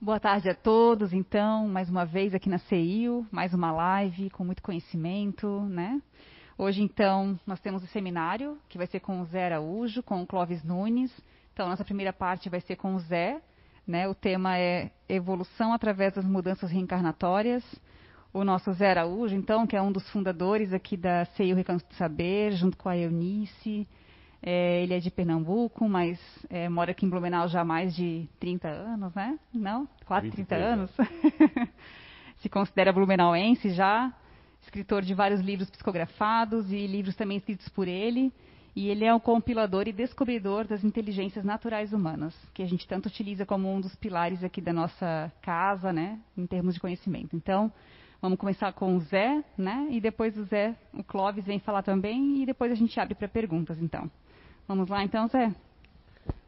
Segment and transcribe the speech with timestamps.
[0.00, 4.44] Boa tarde a todos, então, mais uma vez aqui na CEIU, mais uma live com
[4.44, 6.00] muito conhecimento, né?
[6.56, 10.26] Hoje, então, nós temos o seminário, que vai ser com o Zé Araújo, com o
[10.26, 11.10] Clóvis Nunes.
[11.52, 13.40] Então, nossa primeira parte vai ser com o Zé,
[13.84, 14.06] né?
[14.06, 17.64] O tema é evolução através das mudanças reencarnatórias.
[18.32, 21.96] O nosso Zé Araújo, então, que é um dos fundadores aqui da CEIU Recanto de
[21.96, 23.84] Saber, junto com a Eunice,
[24.42, 28.28] é, ele é de Pernambuco, mas é, mora aqui em Blumenau já há mais de
[28.38, 29.38] 30 anos, né?
[29.52, 29.88] Não?
[30.06, 30.90] Quase 30 anos.
[32.38, 34.14] Se considera blumenauense já,
[34.62, 38.32] escritor de vários livros psicografados e livros também escritos por ele.
[38.76, 43.06] E ele é o compilador e descobridor das inteligências naturais humanas, que a gente tanto
[43.06, 47.34] utiliza como um dos pilares aqui da nossa casa, né, em termos de conhecimento.
[47.34, 47.72] Então,
[48.22, 52.40] vamos começar com o Zé, né, e depois o Zé, o Clóvis vem falar também,
[52.40, 54.08] e depois a gente abre para perguntas, então.
[54.68, 55.54] Vamos lá então, Zé?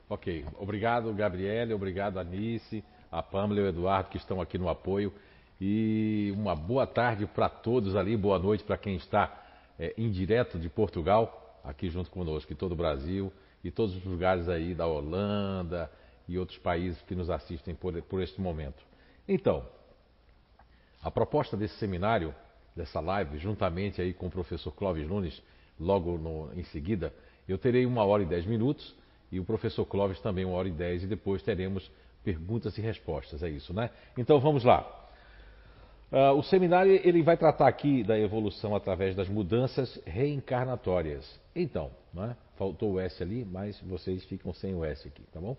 [0.06, 0.44] Ok.
[0.58, 5.10] Obrigado, Gabriele, obrigado, Anice, a Pamela e o Eduardo que estão aqui no apoio.
[5.58, 9.42] E uma boa tarde para todos ali, boa noite para quem está
[9.78, 13.32] é, em direto de Portugal, aqui junto conosco, e todo o Brasil,
[13.64, 15.90] e todos os lugares aí da Holanda
[16.28, 18.82] e outros países que nos assistem por, por este momento.
[19.26, 19.66] Então,
[21.02, 22.34] a proposta desse seminário,
[22.76, 25.42] dessa live, juntamente aí com o professor Clóvis Nunes,
[25.78, 27.14] logo no, em seguida,
[27.48, 28.94] eu terei uma hora e dez minutos
[29.30, 31.90] e o professor Clóvis também uma hora e dez e depois teremos
[32.24, 33.42] perguntas e respostas.
[33.42, 33.90] É isso, né?
[34.16, 34.96] Então vamos lá.
[36.12, 41.40] Uh, o seminário ele vai tratar aqui da evolução através das mudanças reencarnatórias.
[41.54, 42.36] Então, né?
[42.56, 45.56] faltou o S ali, mas vocês ficam sem o S aqui, tá bom?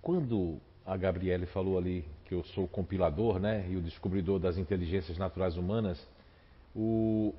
[0.00, 5.16] Quando a Gabriele falou ali que eu sou compilador, né, e o descobridor das inteligências
[5.16, 6.04] naturais humanas,
[6.74, 7.32] o,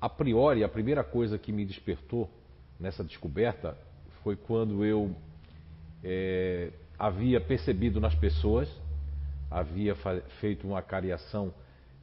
[0.00, 2.28] a priori, a primeira coisa que me despertou
[2.78, 3.76] nessa descoberta
[4.22, 5.14] foi quando eu
[6.02, 8.68] é, havia percebido nas pessoas,
[9.50, 9.94] havia
[10.40, 11.52] feito uma cariação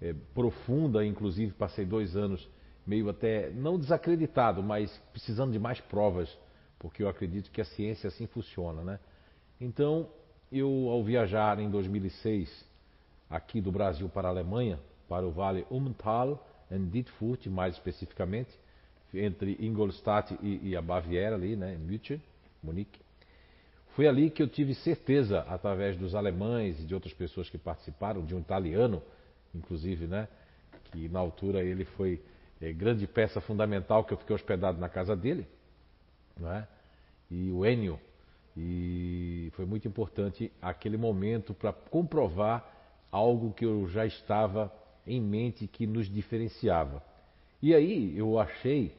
[0.02, 2.48] é, profunda, inclusive passei dois anos
[2.86, 6.30] meio até, não desacreditado, mas precisando de mais provas,
[6.80, 9.00] porque eu acredito que a ciência assim funciona, né?
[9.60, 10.08] Então,
[10.50, 12.66] eu ao viajar em 2006
[13.30, 14.80] aqui do Brasil para a Alemanha,
[15.10, 18.50] para o Vale Umtal, em Dietfurt, mais especificamente,
[19.14, 22.22] entre Ingolstadt e, e a Baviera, ali, né, em München,
[22.62, 23.00] Munique.
[23.96, 28.24] Foi ali que eu tive certeza, através dos alemães e de outras pessoas que participaram,
[28.24, 29.02] de um italiano,
[29.56, 30.28] inclusive, né,
[30.92, 32.22] que na altura ele foi
[32.62, 35.48] é, grande peça fundamental, que eu fiquei hospedado na casa dele,
[36.38, 36.68] né,
[37.32, 38.00] e o Enio,
[38.56, 42.68] e foi muito importante aquele momento para comprovar
[43.12, 44.74] algo que eu já estava
[45.08, 47.02] em mente que nos diferenciava.
[47.62, 48.92] E aí eu achei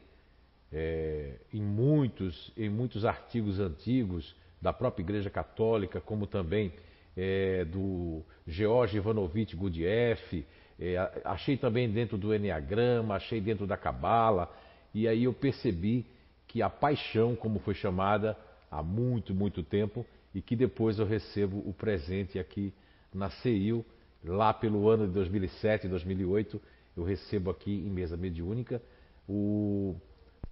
[0.71, 6.73] é, em, muitos, em muitos artigos antigos da própria Igreja Católica, como também
[7.15, 10.45] é, do George Ivanovich Gurdjieff,
[10.79, 14.51] é, achei também dentro do Enneagrama, achei dentro da Cabala,
[14.93, 16.05] e aí eu percebi
[16.47, 18.37] que a paixão, como foi chamada
[18.71, 22.73] há muito, muito tempo, e que depois eu recebo o presente aqui
[23.13, 23.85] na CEIU,
[24.23, 26.61] Lá pelo ano de 2007, 2008,
[26.95, 28.81] eu recebo aqui em mesa mediúnica
[29.27, 29.95] o,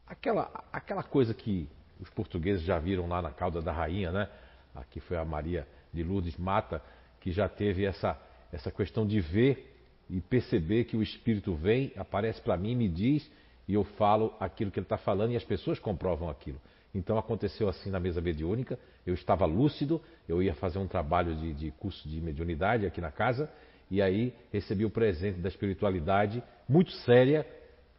[0.05, 1.67] aquela, aquela coisa que
[1.99, 4.29] os portugueses já viram lá na cauda da rainha, né?
[4.75, 6.81] Aqui foi a Maria de Lourdes Mata,
[7.19, 8.17] que já teve essa,
[8.51, 9.75] essa questão de ver
[10.09, 13.29] e perceber que o Espírito vem, aparece para mim, me diz,
[13.67, 16.61] e eu falo aquilo que ele está falando e as pessoas comprovam aquilo.
[16.97, 21.53] Então aconteceu assim na mesa mediúnica, eu estava lúcido, eu ia fazer um trabalho de,
[21.53, 23.49] de curso de mediunidade aqui na casa,
[23.89, 27.45] e aí recebi o presente da espiritualidade, muito séria,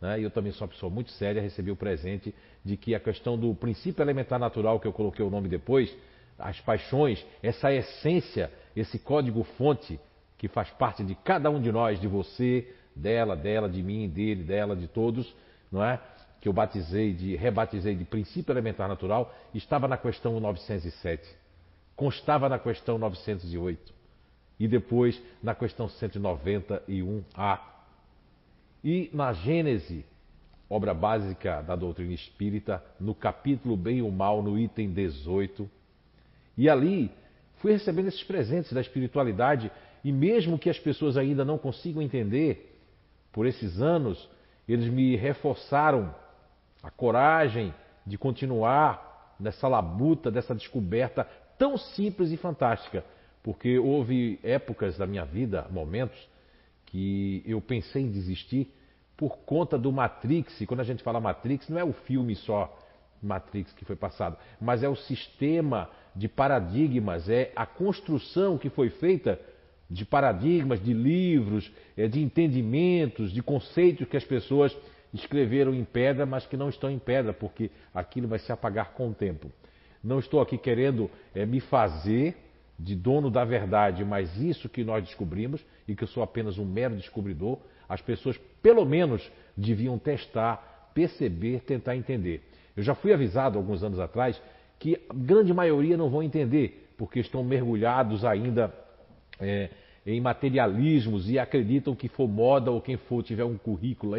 [0.00, 0.18] né?
[0.18, 3.38] e eu também sou uma pessoa muito séria, recebi o presente de que a questão
[3.38, 5.96] do princípio elementar natural, que eu coloquei o nome depois,
[6.36, 9.98] as paixões, essa essência, esse código-fonte
[10.36, 14.42] que faz parte de cada um de nós, de você, dela, dela, de mim, dele,
[14.42, 15.32] dela, de todos,
[15.70, 16.00] não é?
[16.40, 21.28] Que eu batizei de, rebatizei de princípio elementar natural, estava na questão 907,
[21.96, 23.92] constava na questão 908
[24.58, 27.60] e depois na questão 191A.
[28.84, 30.04] E na Gênese,
[30.70, 35.68] obra básica da doutrina espírita, no capítulo Bem e o Mal, no item 18.
[36.56, 37.10] E ali
[37.56, 39.70] fui recebendo esses presentes da espiritualidade,
[40.04, 42.76] e mesmo que as pessoas ainda não consigam entender,
[43.32, 44.28] por esses anos,
[44.68, 46.14] eles me reforçaram
[46.82, 47.74] a coragem
[48.06, 51.26] de continuar nessa labuta, dessa descoberta
[51.58, 53.04] tão simples e fantástica,
[53.42, 56.18] porque houve épocas da minha vida, momentos,
[56.86, 58.72] que eu pensei em desistir
[59.16, 60.60] por conta do Matrix.
[60.60, 62.74] E quando a gente fala Matrix, não é o filme só
[63.22, 68.90] Matrix que foi passado, mas é o sistema de paradigmas, é a construção que foi
[68.90, 69.40] feita
[69.90, 74.76] de paradigmas, de livros, é, de entendimentos, de conceitos que as pessoas
[75.12, 79.08] escreveram em pedra, mas que não estão em pedra, porque aquilo vai se apagar com
[79.08, 79.50] o tempo.
[80.02, 82.36] Não estou aqui querendo é, me fazer
[82.78, 86.64] de dono da verdade, mas isso que nós descobrimos, e que eu sou apenas um
[86.64, 87.58] mero descobridor,
[87.88, 92.42] as pessoas pelo menos deviam testar, perceber, tentar entender.
[92.76, 94.40] Eu já fui avisado alguns anos atrás
[94.78, 98.72] que a grande maioria não vão entender, porque estão mergulhados ainda
[99.40, 99.70] é,
[100.10, 104.14] em materialismos e acreditam que for moda ou quem for tiver um currículo,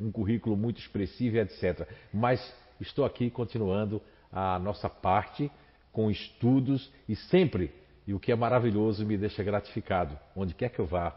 [0.00, 1.88] um currículo muito expressivo, etc.
[2.12, 2.40] Mas
[2.80, 5.48] estou aqui continuando a nossa parte
[5.92, 7.70] com estudos e sempre,
[8.08, 11.16] e o que é maravilhoso me deixa gratificado, onde quer que eu vá,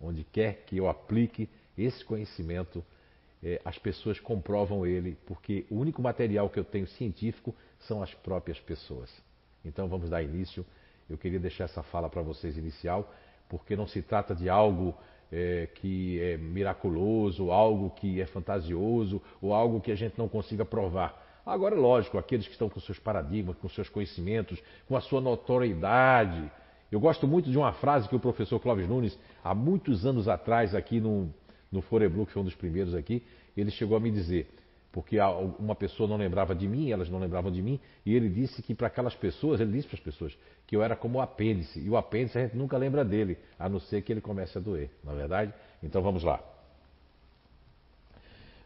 [0.00, 2.84] onde quer que eu aplique esse conhecimento,
[3.42, 8.14] é, as pessoas comprovam ele, porque o único material que eu tenho científico são as
[8.14, 9.10] próprias pessoas.
[9.64, 10.64] Então vamos dar início.
[11.10, 13.12] Eu queria deixar essa fala para vocês inicial,
[13.52, 14.94] porque não se trata de algo
[15.30, 20.64] é, que é miraculoso, algo que é fantasioso, ou algo que a gente não consiga
[20.64, 21.22] provar.
[21.44, 24.58] Agora, lógico, aqueles que estão com seus paradigmas, com seus conhecimentos,
[24.88, 26.50] com a sua notoriedade.
[26.90, 30.74] Eu gosto muito de uma frase que o professor Clóvis Nunes, há muitos anos atrás,
[30.74, 31.28] aqui no,
[31.70, 33.22] no Foreblu, que foi um dos primeiros aqui,
[33.54, 34.48] ele chegou a me dizer,
[34.92, 35.18] porque
[35.58, 38.74] uma pessoa não lembrava de mim, elas não lembravam de mim, e ele disse que
[38.74, 40.36] para aquelas pessoas, ele disse para as pessoas,
[40.66, 43.68] que eu era como o apêndice, e o apêndice a gente nunca lembra dele, a
[43.68, 45.54] não ser que ele comece a doer, não é verdade?
[45.82, 46.40] Então vamos lá.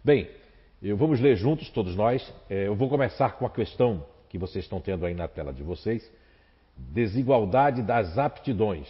[0.03, 0.29] Bem,
[0.83, 2.33] eu, vamos ler juntos, todos nós.
[2.51, 5.63] É, eu vou começar com a questão que vocês estão tendo aí na tela de
[5.63, 6.09] vocês:
[6.77, 8.89] desigualdade das aptidões.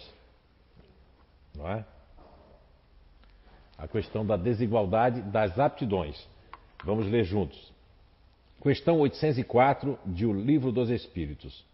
[1.55, 1.85] Não é?
[3.79, 6.29] A questão da desigualdade das aptidões.
[6.87, 7.73] Vamos ler juntos.
[8.63, 11.65] Questão 804 de O Livro dos Espíritos.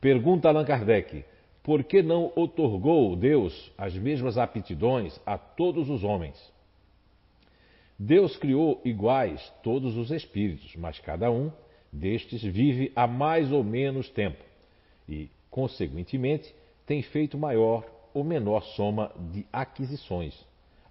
[0.00, 1.24] Pergunta Allan Kardec:
[1.62, 6.36] por que não otorgou Deus as mesmas aptidões a todos os homens?
[7.96, 11.52] Deus criou iguais todos os espíritos, mas cada um
[11.92, 14.42] destes vive há mais ou menos tempo
[15.08, 16.52] e, consequentemente,
[16.84, 20.34] tem feito maior ou menor soma de aquisições.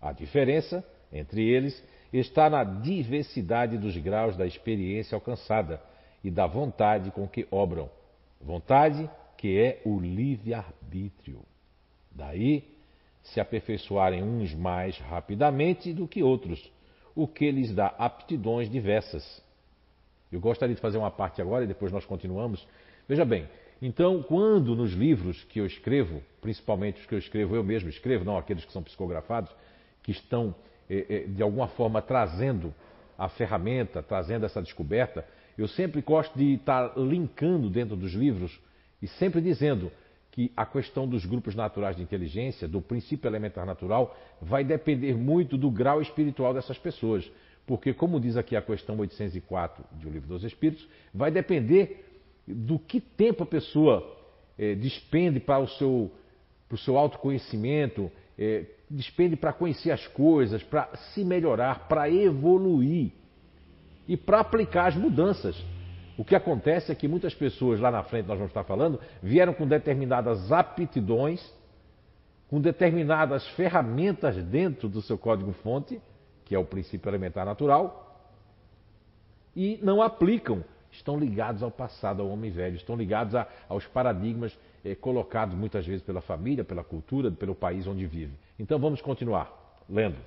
[0.01, 0.81] A diferença
[1.11, 1.83] entre eles
[2.13, 5.81] está na diversidade dos graus da experiência alcançada
[6.23, 7.89] e da vontade com que obram.
[8.39, 11.41] Vontade que é o livre-arbítrio.
[12.11, 12.63] Daí
[13.23, 16.71] se aperfeiçoarem uns mais rapidamente do que outros
[17.15, 19.41] o que lhes dá aptidões diversas.
[20.31, 22.65] Eu gostaria de fazer uma parte agora e depois nós continuamos.
[23.07, 23.47] Veja bem,
[23.81, 28.23] então, quando nos livros que eu escrevo, principalmente os que eu escrevo, eu mesmo escrevo,
[28.23, 29.51] não aqueles que são psicografados,
[30.01, 30.55] que estão
[31.27, 32.73] de alguma forma trazendo
[33.17, 35.25] a ferramenta, trazendo essa descoberta,
[35.57, 38.59] eu sempre gosto de estar linkando dentro dos livros
[39.01, 39.91] e sempre dizendo
[40.31, 45.57] que a questão dos grupos naturais de inteligência, do princípio elementar natural, vai depender muito
[45.57, 47.29] do grau espiritual dessas pessoas.
[47.67, 52.03] Porque, como diz aqui a questão 804 do Livro dos Espíritos, vai depender
[52.47, 54.03] do que tempo a pessoa
[54.57, 56.11] é, despende para o seu,
[56.67, 63.11] para o seu autoconhecimento, é, despende para conhecer as coisas, para se melhorar, para evoluir
[64.07, 65.55] e para aplicar as mudanças.
[66.15, 69.51] O que acontece é que muitas pessoas lá na frente, nós vamos estar falando, vieram
[69.51, 71.43] com determinadas aptidões,
[72.47, 75.99] com determinadas ferramentas dentro do seu código-fonte,
[76.45, 78.15] que é o princípio elementar natural,
[79.55, 80.63] e não aplicam.
[80.91, 85.87] Estão ligados ao passado, ao homem velho, estão ligados a, aos paradigmas eh, colocados muitas
[85.87, 88.33] vezes pela família, pela cultura, pelo país onde vive.
[88.57, 89.51] Então vamos continuar
[89.89, 90.17] lendo.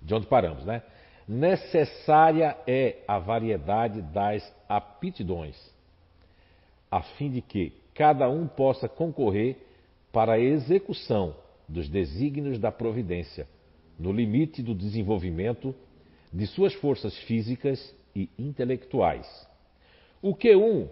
[0.00, 0.82] De onde paramos, né?
[1.26, 5.56] necessária é a variedade das aptidões,
[6.90, 9.56] a fim de que cada um possa concorrer
[10.12, 11.34] para a execução
[11.68, 13.48] dos desígnios da providência,
[13.98, 15.74] no limite do desenvolvimento
[16.32, 19.26] de suas forças físicas e intelectuais.
[20.20, 20.88] O que um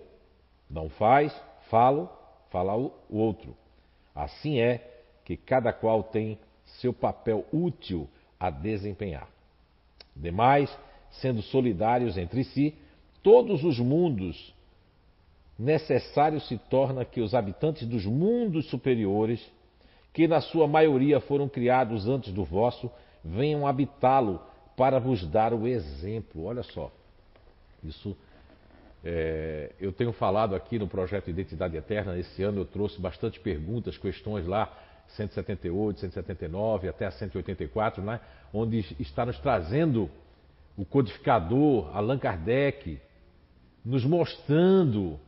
[0.68, 1.34] não faz,
[1.68, 2.08] falo,
[2.50, 3.56] fala o outro.
[4.14, 8.08] Assim é que cada qual tem seu papel útil
[8.38, 9.28] a desempenhar.
[10.14, 10.74] Demais,
[11.10, 12.74] sendo solidários entre si,
[13.22, 14.54] todos os mundos
[15.58, 19.44] necessário se torna que os habitantes dos mundos superiores,
[20.12, 22.90] que na sua maioria foram criados antes do vosso,
[23.22, 24.40] venham habitá-lo
[24.76, 26.44] para vos dar o exemplo.
[26.44, 26.90] Olha só,
[27.84, 28.16] isso
[29.04, 32.18] é, eu tenho falado aqui no projeto Identidade Eterna.
[32.18, 34.72] Esse ano eu trouxe bastante perguntas, questões lá
[35.16, 38.20] 178, 179 até a 184, né?
[38.52, 40.10] onde está nos trazendo
[40.76, 43.00] o codificador Allan Kardec,
[43.84, 45.18] nos mostrando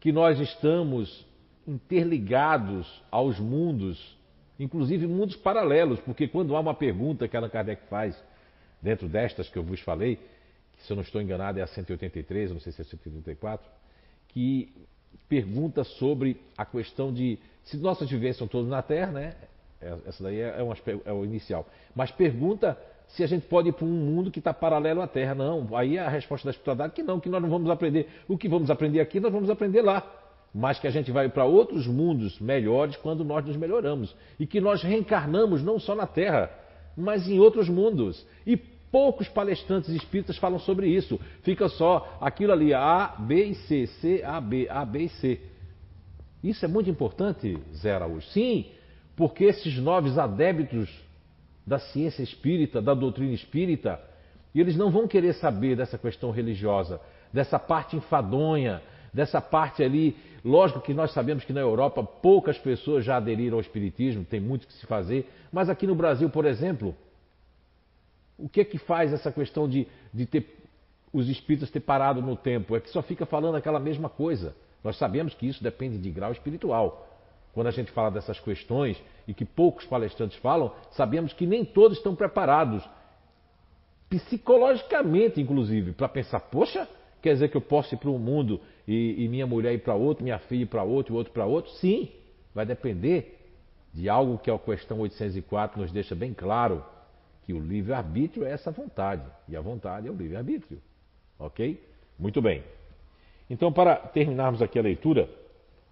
[0.00, 1.26] que nós estamos
[1.66, 4.16] interligados aos mundos,
[4.58, 8.16] inclusive mundos paralelos, porque quando há uma pergunta que Allan Kardec faz,
[8.80, 10.16] dentro destas que eu vos falei,
[10.76, 13.68] que se eu não estou enganado é a 183, não sei se é a 184,
[14.28, 14.72] que
[15.28, 19.34] pergunta sobre a questão de se nossas vivências são todas na Terra, né?
[19.80, 21.66] É, essa daí é, uma, é o inicial.
[21.94, 25.34] Mas pergunta se a gente pode ir para um mundo que está paralelo à Terra.
[25.34, 28.08] Não, aí a resposta da espiritualidade é que não, que nós não vamos aprender.
[28.28, 30.04] O que vamos aprender aqui, nós vamos aprender lá.
[30.54, 34.14] Mas que a gente vai para outros mundos melhores quando nós nos melhoramos.
[34.38, 36.50] E que nós reencarnamos não só na Terra,
[36.96, 38.26] mas em outros mundos.
[38.46, 38.56] E
[38.90, 41.20] poucos palestrantes espíritas falam sobre isso.
[41.42, 45.40] Fica só aquilo ali, A, B e C, C, A, B, A, B e C.
[46.42, 48.26] Isso é muito importante, Zé Araújo.
[48.28, 48.66] Sim,
[49.16, 50.88] porque esses novos adébitos
[51.66, 54.00] da ciência espírita, da doutrina espírita,
[54.54, 57.00] eles não vão querer saber dessa questão religiosa,
[57.32, 58.80] dessa parte enfadonha,
[59.12, 60.16] dessa parte ali.
[60.44, 64.66] Lógico que nós sabemos que na Europa poucas pessoas já aderiram ao espiritismo, tem muito
[64.66, 66.94] que se fazer, mas aqui no Brasil, por exemplo,
[68.38, 70.46] o que é que faz essa questão de, de ter
[71.12, 72.76] os espíritas ter parado no tempo?
[72.76, 74.54] É que só fica falando aquela mesma coisa.
[74.84, 77.08] Nós sabemos que isso depende de grau espiritual.
[77.52, 81.96] Quando a gente fala dessas questões e que poucos palestrantes falam, sabemos que nem todos
[81.96, 82.86] estão preparados,
[84.10, 86.86] psicologicamente inclusive, para pensar: poxa,
[87.22, 89.94] quer dizer que eu posso ir para um mundo e, e minha mulher ir para
[89.94, 91.72] outro, minha filha ir para outro e outro para outro?
[91.72, 92.10] Sim,
[92.54, 93.38] vai depender
[93.94, 96.84] de algo que a questão 804 nos deixa bem claro
[97.46, 100.82] que o livre-arbítrio é essa vontade, e a vontade é o livre-arbítrio.
[101.38, 101.80] Ok?
[102.18, 102.64] Muito bem.
[103.48, 105.30] Então, para terminarmos aqui a leitura,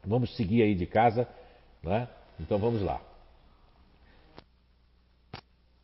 [0.05, 1.29] vamos seguir aí de casa,
[1.81, 2.09] né?
[2.41, 3.01] Então vamos lá.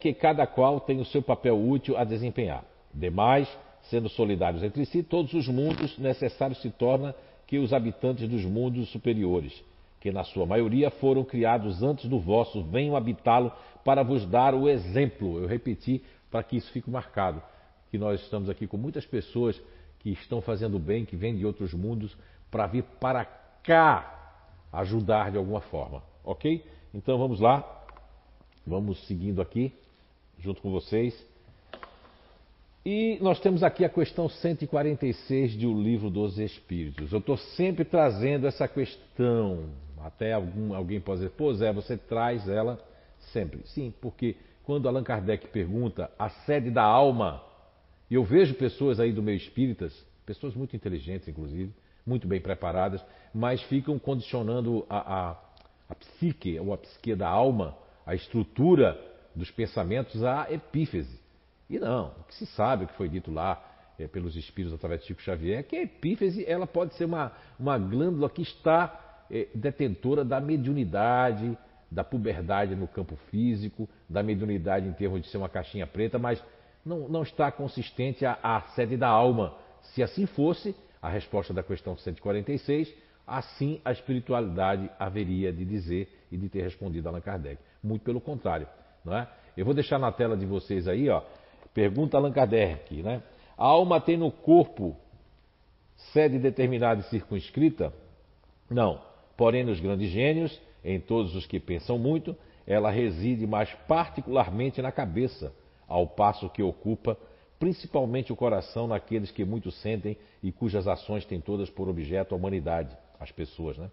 [0.00, 2.64] Que cada qual tem o seu papel útil a desempenhar.
[2.92, 3.48] Demais,
[3.82, 7.14] sendo solidários entre si, todos os mundos necessários se torna
[7.46, 9.62] que os habitantes dos mundos superiores,
[10.00, 13.52] que na sua maioria foram criados antes do vosso, venham habitá-lo
[13.84, 15.38] para vos dar o exemplo.
[15.38, 17.42] Eu repeti para que isso fique marcado,
[17.90, 19.60] que nós estamos aqui com muitas pessoas
[19.98, 22.16] que estão fazendo bem, que vêm de outros mundos,
[22.50, 23.24] para vir para
[23.62, 24.16] cá
[24.72, 26.02] ajudar de alguma forma.
[26.24, 26.64] Ok?
[26.94, 27.84] Então vamos lá,
[28.66, 29.72] vamos seguindo aqui,
[30.38, 31.28] junto com vocês.
[32.84, 37.12] E nós temos aqui a questão 146 de O Livro dos Espíritos.
[37.12, 39.66] Eu estou sempre trazendo essa questão.
[40.02, 42.82] Até algum, alguém pode dizer, pô Zé, você traz ela
[43.32, 43.60] Sempre.
[43.66, 47.42] Sim, porque quando Allan Kardec pergunta a sede da alma,
[48.10, 49.94] e eu vejo pessoas aí do meio espíritas,
[50.26, 51.72] pessoas muito inteligentes, inclusive,
[52.06, 55.30] muito bem preparadas, mas ficam condicionando a, a,
[55.88, 58.98] a psique, ou a psique da alma, a estrutura
[59.34, 61.20] dos pensamentos à epífese.
[61.68, 63.64] E não, o que se sabe, o que foi dito lá
[63.98, 67.32] é, pelos espíritos através de Chico Xavier, é que a epífese ela pode ser uma,
[67.58, 71.56] uma glândula que está é, detentora da mediunidade,
[71.90, 76.42] da puberdade no campo físico, da mediunidade em termos de ser uma caixinha preta, mas
[76.84, 79.54] não, não está consistente a sede da alma.
[79.82, 82.94] Se assim fosse, a resposta da questão 146,
[83.26, 87.60] assim a espiritualidade haveria de dizer e de ter respondido Allan Kardec.
[87.82, 88.68] Muito pelo contrário.
[89.04, 89.28] Não é?
[89.56, 91.22] Eu vou deixar na tela de vocês aí, ó,
[91.74, 93.22] pergunta Allan Kardec, né?
[93.56, 94.96] A alma tem no corpo
[96.12, 97.92] sede determinada e circunscrita?
[98.68, 99.02] Não.
[99.36, 104.92] Porém, nos grandes gênios, em todos os que pensam muito, ela reside mais particularmente na
[104.92, 105.52] cabeça,
[105.88, 107.16] ao passo que ocupa
[107.60, 112.38] principalmente o coração naqueles que muito sentem e cujas ações têm todas por objeto a
[112.38, 113.90] humanidade, as pessoas, né?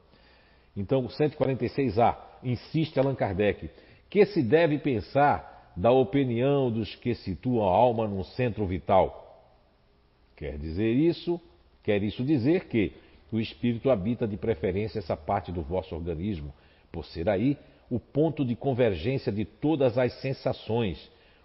[0.75, 3.69] Então, 146A, insiste Allan Kardec,
[4.09, 9.43] que se deve pensar da opinião dos que situam a alma num centro vital.
[10.35, 11.41] Quer dizer isso,
[11.83, 12.93] quer isso dizer que
[13.31, 16.53] o espírito habita de preferência essa parte do vosso organismo,
[16.97, 17.55] por ser aí
[17.91, 20.97] o ponto de convergência de todas as sensações,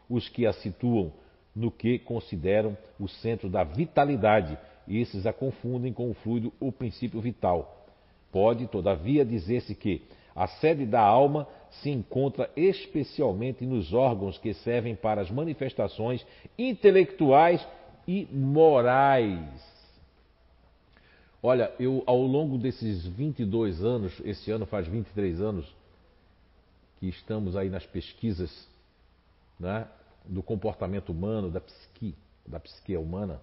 [0.08, 1.12] os que a situam
[1.54, 4.56] no que consideram o centro da vitalidade,
[4.88, 7.86] e esses a confundem com o fluido ou princípio vital.
[8.32, 10.00] Pode, todavia, dizer-se que
[10.34, 11.46] a sede da alma
[11.82, 16.26] se encontra especialmente nos órgãos que servem para as manifestações
[16.58, 17.62] intelectuais
[18.08, 19.71] e morais
[21.42, 25.66] Olha, eu ao longo desses 22 anos, esse ano faz 23 anos,
[27.00, 28.68] que estamos aí nas pesquisas
[29.58, 29.88] né,
[30.24, 32.14] do comportamento humano, da psique,
[32.46, 33.40] da psique humana,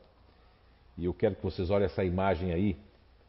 [0.98, 2.77] e eu quero que vocês olhem essa imagem aí,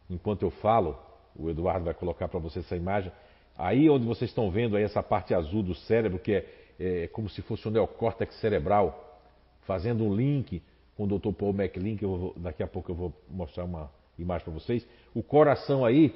[0.08, 0.96] enquanto eu falo,
[1.34, 3.10] o Eduardo vai colocar para vocês essa imagem,
[3.58, 6.46] aí onde vocês estão vendo aí essa parte azul do cérebro, que é,
[6.78, 9.18] é como se fosse o neocórtex cerebral,
[9.62, 10.62] fazendo um link
[10.96, 11.32] com o Dr.
[11.32, 14.86] Paul MacLean, que vou, daqui a pouco eu vou mostrar uma imagem para vocês.
[15.14, 16.14] O coração aí,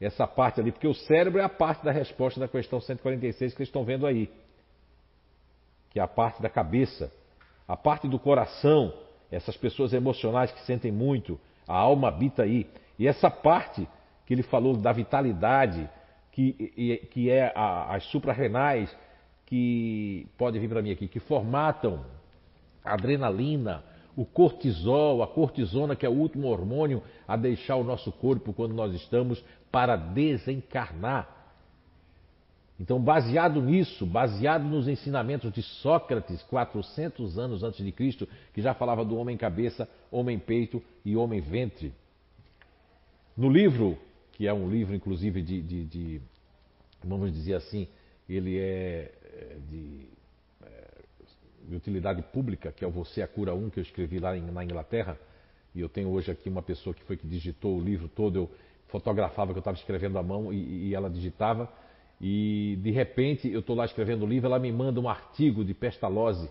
[0.00, 3.56] essa parte ali, porque o cérebro é a parte da resposta da questão 146 que
[3.56, 4.30] vocês estão vendo aí,
[5.90, 7.12] que é a parte da cabeça.
[7.66, 8.92] A parte do coração,
[9.30, 12.66] essas pessoas emocionais que sentem muito, a alma habita aí.
[12.98, 13.88] E essa parte
[14.26, 15.88] que ele falou da vitalidade,
[16.32, 16.52] que,
[17.10, 18.94] que é a, as suprarrenais,
[19.46, 22.04] que pode vir para mim aqui, que formatam
[22.84, 23.82] adrenalina,
[24.16, 28.74] o cortisol, a cortisona, que é o último hormônio a deixar o nosso corpo quando
[28.74, 31.34] nós estamos para desencarnar.
[32.78, 38.74] Então, baseado nisso, baseado nos ensinamentos de Sócrates, 400 anos antes de Cristo, que já
[38.74, 41.92] falava do homem cabeça, homem peito e homem ventre.
[43.36, 43.96] No livro,
[44.32, 46.22] que é um livro inclusive de, de, de
[47.02, 47.86] vamos dizer assim,
[48.28, 50.08] ele é, é de,
[51.68, 54.42] de, utilidade pública, que é o Você a Cura 1, que eu escrevi lá em,
[54.42, 55.18] na Inglaterra,
[55.74, 58.50] e eu tenho hoje aqui uma pessoa que foi que digitou o livro todo, eu
[58.88, 61.68] fotografava que eu estava escrevendo à mão e, e ela digitava,
[62.20, 65.74] e de repente eu estou lá escrevendo o livro, ela me manda um artigo de
[65.74, 66.48] pestalose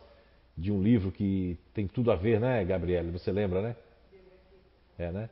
[0.58, 3.12] de um livro que tem tudo a ver, né, Gabriele?
[3.12, 3.76] Você lembra, né?
[4.98, 5.30] É, né?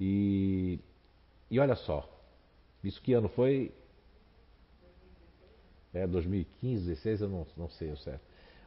[0.00, 0.78] E,
[1.50, 2.08] e olha só,
[2.82, 3.72] isso que ano foi?
[5.92, 8.20] É 2015, 16, eu não, não sei o certo.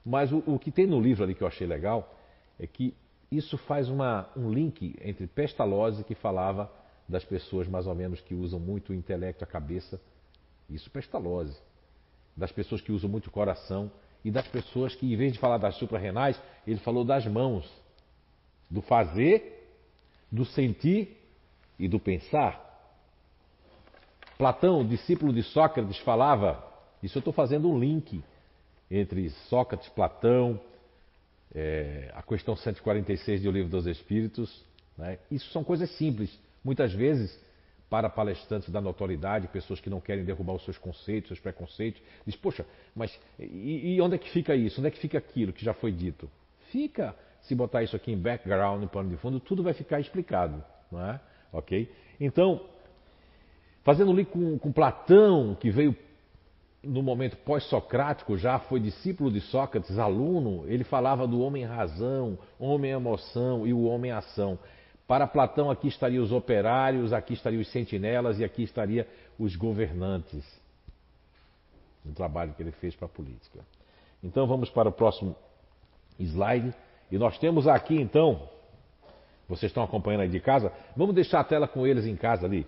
[0.10, 2.16] Mas o, o que tem no livro ali que eu achei legal
[2.60, 2.96] é que
[3.32, 6.68] isso faz uma, um link entre pestalose que falava
[7.08, 10.02] das pessoas mais ou menos que usam muito o intelecto, a cabeça,
[10.68, 11.56] isso pestalose.
[12.36, 13.92] Das pessoas que usam muito o coração
[14.26, 17.72] e das pessoas que, em vez de falar das suprarrenais, ele falou das mãos,
[18.68, 19.78] do fazer,
[20.32, 21.18] do sentir
[21.78, 22.66] e do pensar.
[24.40, 26.66] Platão, discípulo de Sócrates, falava,
[27.04, 28.24] isso eu estou fazendo um link
[28.90, 30.60] entre Sócrates, Platão,
[31.54, 34.64] é, a questão 146 do Livro dos Espíritos.
[34.98, 35.18] Né?
[35.30, 36.38] Isso são coisas simples.
[36.64, 37.40] Muitas vezes
[37.90, 42.02] para palestrantes da notoriedade, pessoas que não querem derrubar os seus conceitos, seus preconceitos.
[42.26, 44.80] Diz, poxa, mas e, e, onde é que fica isso?
[44.80, 46.30] Onde é que fica aquilo que já foi dito?
[46.72, 50.64] Fica, se botar isso aqui em background, em pano de fundo, tudo vai ficar explicado,
[50.92, 51.20] não é?
[51.52, 51.92] Ok?
[52.20, 52.64] Então,
[53.84, 55.96] fazendo ali com, com Platão, que veio
[56.84, 62.92] no momento pós-socrático, já foi discípulo de Sócrates, aluno, ele falava do homem razão, homem
[62.92, 64.58] emoção e o homem ação.
[65.06, 69.06] Para Platão, aqui estariam os operários, aqui estariam os sentinelas e aqui estariam
[69.38, 70.46] os governantes.
[72.06, 73.60] No trabalho que ele fez para a política.
[74.24, 75.36] Então vamos para o próximo
[76.20, 76.74] slide.
[77.12, 78.48] E nós temos aqui então,
[79.48, 82.66] vocês estão acompanhando aí de casa, vamos deixar a tela com eles em casa ali.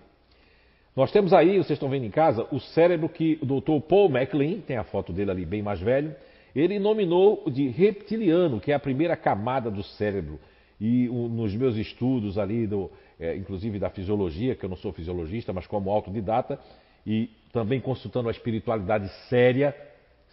[0.94, 3.80] Nós temos aí, vocês estão vendo em casa, o cérebro que o Dr.
[3.88, 6.14] Paul MacLean, tem a foto dele ali bem mais velho,
[6.54, 10.38] ele nominou de reptiliano, que é a primeira camada do cérebro.
[10.78, 15.50] E nos meus estudos ali, do, é, inclusive da fisiologia, que eu não sou fisiologista,
[15.50, 16.60] mas como autodidata,
[17.06, 19.74] e também consultando a espiritualidade séria,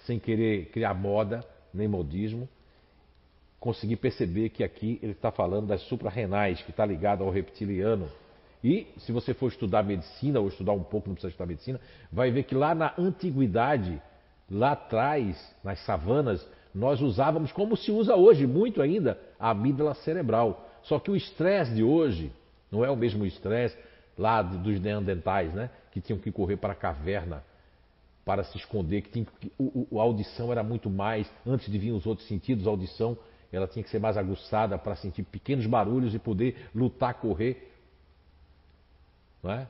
[0.05, 1.41] sem querer criar moda,
[1.73, 2.49] nem modismo,
[3.59, 8.09] consegui perceber que aqui ele está falando das suprarrenais, que está ligado ao reptiliano.
[8.63, 11.79] E se você for estudar medicina, ou estudar um pouco, não precisa estudar medicina,
[12.11, 14.01] vai ver que lá na antiguidade,
[14.49, 20.69] lá atrás, nas savanas, nós usávamos como se usa hoje, muito ainda, a amígdala cerebral.
[20.83, 22.31] Só que o estresse de hoje
[22.71, 23.77] não é o mesmo estresse
[24.17, 25.69] lá dos neandertais, né?
[25.91, 27.43] Que tinham que correr para a caverna
[28.25, 31.77] para se esconder, que, tinha, que o, o, a audição era muito mais, antes de
[31.79, 33.17] vir os outros sentidos, a audição
[33.51, 37.71] ela tinha que ser mais aguçada para sentir pequenos barulhos e poder lutar, correr,
[39.43, 39.67] não é?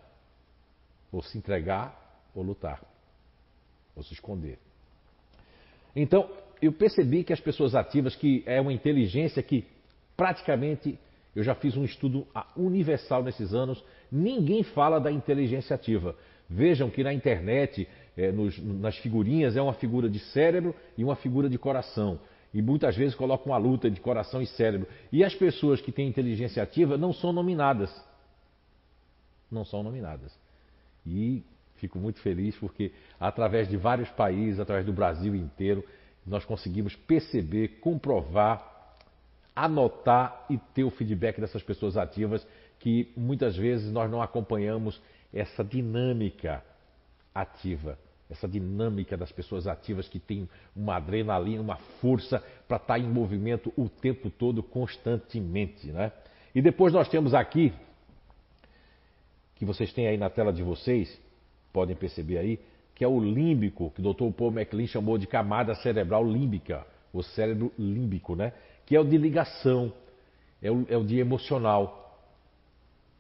[1.12, 2.00] Ou se entregar
[2.36, 2.82] ou lutar,
[3.96, 4.60] ou se esconder.
[5.96, 6.30] Então,
[6.62, 9.66] eu percebi que as pessoas ativas, que é uma inteligência que
[10.16, 11.00] praticamente,
[11.36, 16.16] eu já fiz um estudo universal nesses anos, ninguém fala da inteligência ativa.
[16.50, 21.16] Vejam que na internet, é, nos, nas figurinhas, é uma figura de cérebro e uma
[21.16, 22.20] figura de coração.
[22.54, 24.88] E muitas vezes colocam uma luta de coração e cérebro.
[25.12, 27.90] E as pessoas que têm inteligência ativa não são nominadas.
[29.52, 30.38] Não são nominadas.
[31.06, 31.44] E
[31.76, 35.84] fico muito feliz porque, através de vários países, através do Brasil inteiro,
[36.26, 38.96] nós conseguimos perceber, comprovar,
[39.56, 42.46] anotar e ter o feedback dessas pessoas ativas
[42.80, 45.02] que muitas vezes nós não acompanhamos
[45.34, 46.64] essa dinâmica
[47.34, 47.98] ativa,
[48.30, 53.08] essa dinâmica das pessoas ativas que têm uma adrenalina, uma força para estar tá em
[53.08, 55.88] movimento o tempo todo, constantemente.
[55.88, 56.12] Né?
[56.54, 57.74] E depois nós temos aqui,
[59.60, 61.20] que vocês têm aí na tela de vocês,
[61.74, 62.60] podem perceber aí,
[62.96, 64.32] que é o límbico, que o Dr.
[64.32, 68.54] Paul MacLean chamou de camada cerebral límbica, o cérebro límbico, né?
[68.86, 69.92] Que é o de ligação.
[70.62, 72.24] é o, é o dia emocional.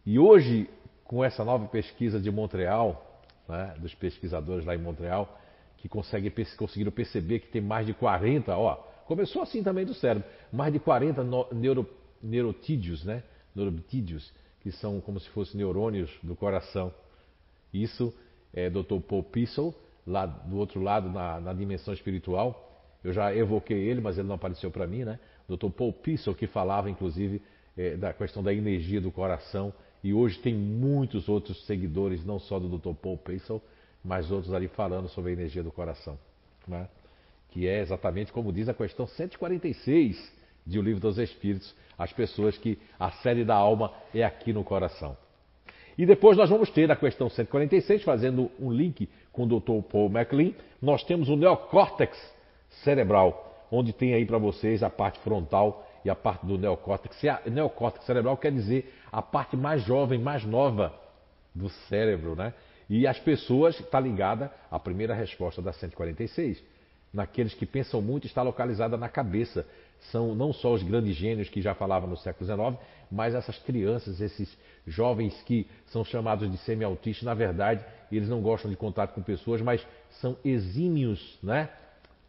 [0.05, 0.69] E hoje,
[1.03, 5.37] com essa nova pesquisa de Montreal, né, dos pesquisadores lá em Montreal,
[5.77, 8.75] que consegue, conseguiram perceber que tem mais de 40, ó,
[9.05, 11.21] começou assim também do cérebro, mais de 40
[11.51, 11.89] neuro,
[12.23, 13.23] neurotídeos, né,
[13.53, 14.33] neurotídeos,
[14.69, 16.93] que são como se fossem neurônios do coração.
[17.73, 18.13] Isso
[18.53, 18.99] é Dr.
[19.07, 19.73] Paul Pissel,
[20.05, 22.67] lá do outro lado, na, na dimensão espiritual.
[23.03, 25.19] Eu já evoquei ele, mas ele não apareceu para mim, né?
[25.47, 25.69] Dr.
[25.69, 27.41] Paul Pissel, que falava, inclusive,
[27.75, 29.73] é, da questão da energia do coração.
[30.03, 32.93] E hoje tem muitos outros seguidores, não só do Dr.
[32.93, 33.61] Paul Pissel,
[34.03, 36.17] mas outros ali falando sobre a energia do coração.
[36.67, 36.87] Né?
[37.49, 40.38] Que é exatamente como diz a questão 146
[40.69, 44.63] de O Livro dos Espíritos, as pessoas que a série da alma é aqui no
[44.63, 45.17] coração.
[45.97, 49.81] E depois nós vamos ter a questão 146, fazendo um link com o Dr.
[49.91, 52.17] Paul MacLean, nós temos o neocórtex
[52.83, 57.21] cerebral, onde tem aí para vocês a parte frontal e a parte do neocórtex.
[57.23, 60.93] E a neocórtex cerebral quer dizer a parte mais jovem, mais nova
[61.53, 62.53] do cérebro, né?
[62.89, 66.63] E as pessoas, está ligada à primeira resposta da 146.
[67.13, 69.65] Naqueles que pensam muito, está localizada na cabeça
[70.11, 74.21] são não só os grandes gênios que já falavam no século XIX, mas essas crianças,
[74.21, 74.57] esses
[74.87, 79.61] jovens que são chamados de semi-autistas, na verdade, eles não gostam de contato com pessoas,
[79.61, 79.85] mas
[80.21, 81.69] são exímios, né?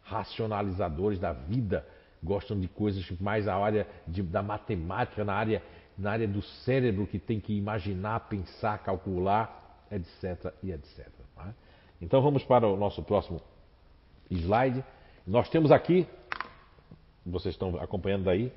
[0.03, 1.85] racionalizadores da vida,
[2.23, 5.63] gostam de coisas mais na área de, da matemática, na área,
[5.97, 10.53] na área do cérebro que tem que imaginar, pensar, calcular, etc.
[10.61, 11.07] e etc.
[11.35, 11.53] Tá?
[12.01, 13.41] Então vamos para o nosso próximo
[14.29, 14.83] slide.
[15.25, 16.07] Nós temos aqui
[17.25, 18.51] vocês estão acompanhando daí.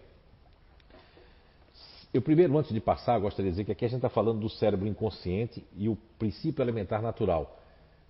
[2.13, 4.49] Eu primeiro, antes de passar, gostaria de dizer que aqui a gente está falando do
[4.49, 7.61] cérebro inconsciente e o princípio elementar natural.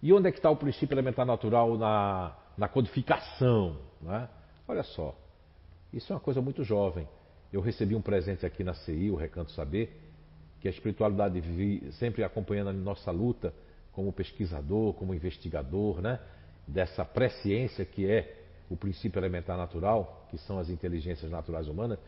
[0.03, 3.79] E onde é que está o princípio elementar natural na, na codificação?
[4.03, 4.29] Né?
[4.69, 5.17] Olha só,
[5.93, 7.09] isso é uma coisa muito jovem.
[7.51, 9.99] Eu recebi um presente aqui na CI, o Recanto Saber,
[10.61, 11.41] que a espiritualidade
[11.93, 13.55] sempre acompanhando a nossa luta
[13.93, 16.21] como pesquisador, como investigador, né?
[16.67, 21.99] dessa presciência que é o princípio elementar natural, que são as inteligências naturais humanas,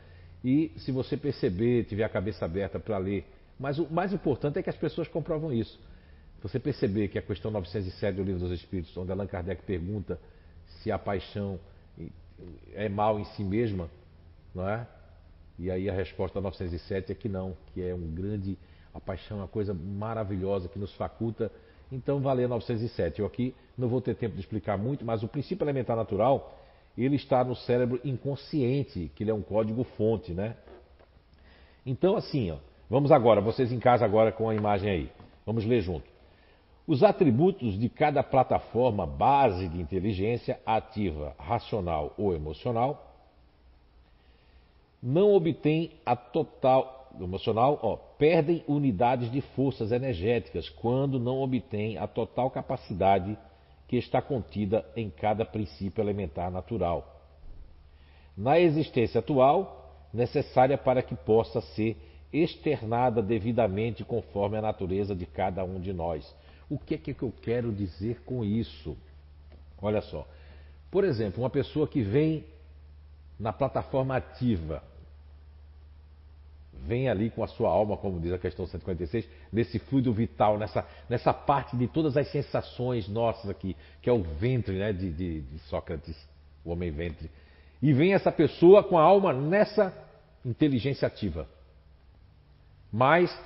[0.45, 3.27] e se você perceber, tiver a cabeça aberta para ler,
[3.59, 5.79] mas o mais importante é que as pessoas comprovam isso.
[6.43, 10.21] Você perceber que a questão 907 do Livro dos Espíritos, onde Allan Kardec pergunta
[10.67, 11.59] se a paixão
[12.75, 13.89] é mal em si mesma,
[14.55, 14.87] não é?
[15.59, 18.59] E aí a resposta 907 é que não, que é um grande.
[18.93, 21.51] A paixão é uma coisa maravilhosa que nos faculta
[21.91, 23.21] então vai ler 907.
[23.21, 26.59] Eu aqui não vou ter tempo de explicar muito, mas o princípio elementar natural,
[26.97, 30.57] ele está no cérebro inconsciente, que ele é um código fonte, né?
[31.85, 32.57] Então assim, ó,
[32.91, 35.13] vamos agora, vocês em casa agora com a imagem aí.
[35.45, 36.17] Vamos ler junto.
[36.87, 43.03] Os atributos de cada plataforma base de inteligência ativa, racional ou emocional
[45.03, 52.07] não obtêm a total emocional, ó, perdem unidades de forças energéticas quando não obtêm a
[52.07, 53.37] total capacidade
[53.89, 57.15] que está contida em cada princípio elementar natural.
[58.37, 61.97] Na existência atual, necessária para que possa ser
[62.33, 66.35] externada devidamente conforme a natureza de cada um de nós.
[66.69, 68.97] O que é que eu quero dizer com isso?
[69.81, 70.27] Olha só.
[70.91, 72.45] Por exemplo, uma pessoa que vem
[73.39, 74.83] na plataforma ativa,
[76.85, 80.87] vem ali com a sua alma, como diz a questão 156, nesse fluido vital, nessa,
[81.09, 85.41] nessa parte de todas as sensações nossas aqui, que é o ventre né, de, de,
[85.43, 86.17] de Sócrates,
[86.65, 87.31] o homem ventre.
[87.83, 89.93] E vem essa pessoa com a alma nessa
[90.45, 91.47] inteligência ativa.
[92.93, 93.37] Mas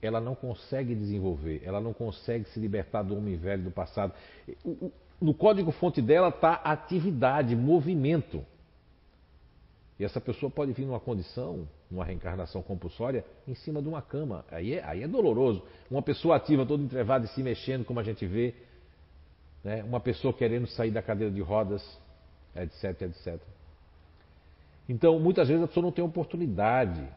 [0.00, 4.12] ela não consegue desenvolver, ela não consegue se libertar do homem velho do passado.
[5.20, 8.44] No código-fonte dela está atividade, movimento.
[9.98, 14.44] E essa pessoa pode vir numa condição, numa reencarnação compulsória, em cima de uma cama.
[14.50, 15.62] Aí é, aí é doloroso.
[15.90, 18.54] Uma pessoa ativa, toda entrevada e se mexendo, como a gente vê.
[19.64, 19.82] Né?
[19.82, 21.82] Uma pessoa querendo sair da cadeira de rodas,
[22.54, 23.40] etc, etc.
[24.86, 27.08] Então, muitas vezes a pessoa não tem oportunidade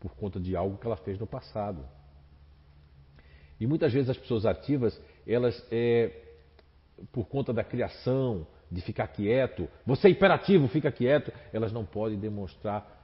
[0.00, 1.82] por conta de algo que ela fez no passado.
[3.58, 6.10] E muitas vezes as pessoas ativas, elas, é,
[7.12, 12.18] por conta da criação, de ficar quieto, você é hiperativo, fica quieto, elas não podem
[12.18, 12.94] demonstrar.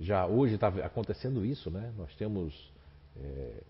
[0.00, 1.92] Já hoje está acontecendo isso, né?
[1.96, 2.72] Nós temos
[3.16, 3.62] é,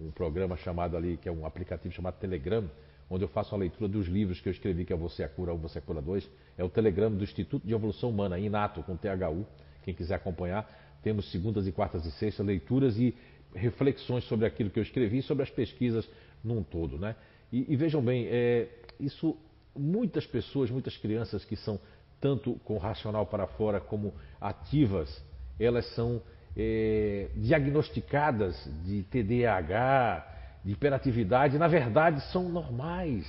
[0.00, 2.70] um programa chamado ali, que é um aplicativo chamado Telegram,
[3.10, 5.52] onde eu faço a leitura dos livros que eu escrevi, que é Você é Cura
[5.52, 6.28] ou Você é Cura 2.
[6.56, 9.46] É o Telegram do Instituto de Evolução Humana, Inato, com THU.
[9.82, 10.68] Quem quiser acompanhar,
[11.02, 13.14] temos segundas e quartas e sextas leituras e
[13.54, 16.08] reflexões sobre aquilo que eu escrevi, sobre as pesquisas
[16.44, 17.16] num todo, né?
[17.50, 18.68] E, e vejam bem, é,
[19.00, 19.36] isso
[19.76, 21.78] muitas pessoas, muitas crianças que são
[22.20, 25.22] tanto com racional para fora como ativas
[25.58, 26.22] elas são
[26.56, 30.26] é, diagnosticadas de TDAH,
[30.64, 33.26] de hiperatividade, na verdade são normais.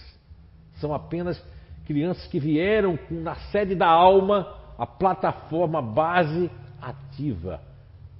[0.79, 1.41] São apenas
[1.85, 6.49] crianças que vieram na sede da alma, a plataforma base
[6.81, 7.61] ativa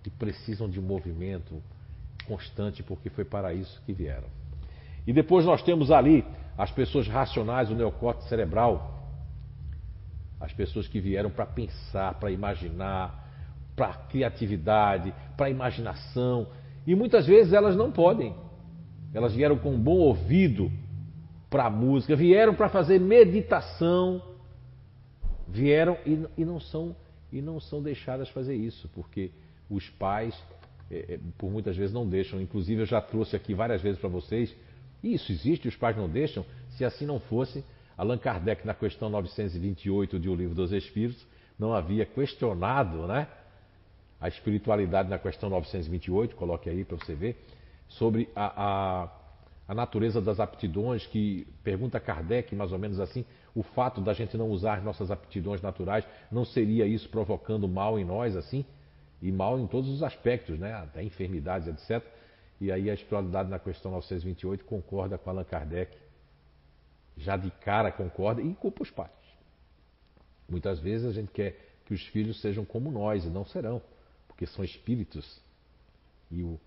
[0.06, 1.62] e precisam de movimento
[2.26, 4.28] constante porque foi para isso que vieram.
[5.06, 6.26] E depois nós temos ali
[6.60, 9.00] as pessoas racionais, o neocórtex cerebral,
[10.42, 13.32] as pessoas que vieram para pensar, para imaginar,
[13.78, 16.48] para criatividade, para imaginação.
[16.86, 18.36] E muitas vezes elas não podem.
[19.14, 20.70] Elas vieram com um bom ouvido
[21.50, 24.22] para a música, vieram para fazer meditação,
[25.48, 26.94] vieram e, e, não são
[27.32, 29.32] e não são deixadas fazer isso, porque
[29.70, 30.38] os pais,
[30.92, 32.42] é, é, por muitas vezes, não deixam.
[32.42, 34.54] Inclusive, eu já trouxe aqui várias vezes para vocês.
[35.04, 36.46] Isso existe, os pais não deixam.
[36.72, 37.64] Se assim não fosse,
[37.98, 41.26] Allan Kardec, na questão 928 de O Livro dos Espíritos,
[41.58, 43.28] não havia questionado né,
[44.20, 47.38] a espiritualidade na questão 928, coloque aí para você ver,
[47.88, 48.64] sobre a,
[49.04, 49.10] a,
[49.68, 54.38] a, natureza das aptidões, que pergunta Kardec mais ou menos assim, o fato da gente
[54.38, 58.66] não usar nossas aptidões naturais, não seria isso provocando mal em nós assim?
[59.22, 60.74] E mal em todos os aspectos, né?
[60.74, 62.06] até enfermidades, etc.
[62.60, 65.98] E aí a espiritualidade na questão 928 concorda com Allan Kardec,
[67.18, 69.12] já de cara concorda e culpa os pais.
[70.48, 73.82] Muitas vezes a gente quer que os filhos sejam como nós e não serão,
[74.28, 75.42] porque são espíritos.
[76.30, 76.60] E, o,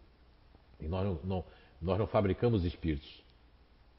[0.80, 1.44] e nós, não, não,
[1.80, 3.22] nós não fabricamos espíritos.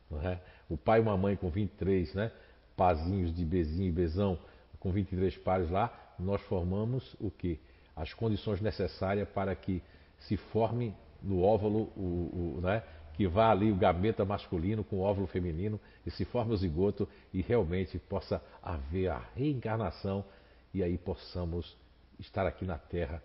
[0.10, 0.42] Não é?
[0.70, 2.32] O pai e uma mãe com 23 né,
[2.76, 4.38] pazinhos de bezinho e bezão,
[4.80, 7.60] com 23 pares lá, nós formamos o que?
[7.96, 9.82] as condições necessárias para que
[10.20, 10.94] se forme
[11.24, 12.84] no óvulo, o, o, né,
[13.14, 17.08] que vá ali o gameta masculino com o óvulo feminino e se forme o zigoto
[17.34, 20.26] e realmente possa haver a reencarnação
[20.74, 21.78] e aí possamos
[22.20, 23.22] estar aqui na Terra,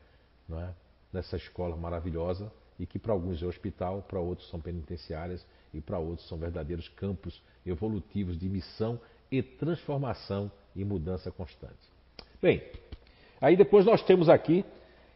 [0.51, 0.69] é?
[1.13, 5.99] nessa escola maravilhosa e que para alguns é hospital, para outros são penitenciárias e para
[5.99, 11.75] outros são verdadeiros campos evolutivos de missão e transformação e mudança constante.
[12.41, 12.63] Bem,
[13.41, 14.65] Aí depois nós temos aqui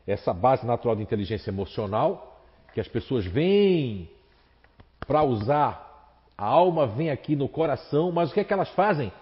[0.06, 2.31] essa base natural de inteligência emocional,
[2.72, 4.08] que as pessoas vêm
[5.06, 5.92] para usar,
[6.36, 9.12] a alma vem aqui no coração, mas o que é que elas fazem?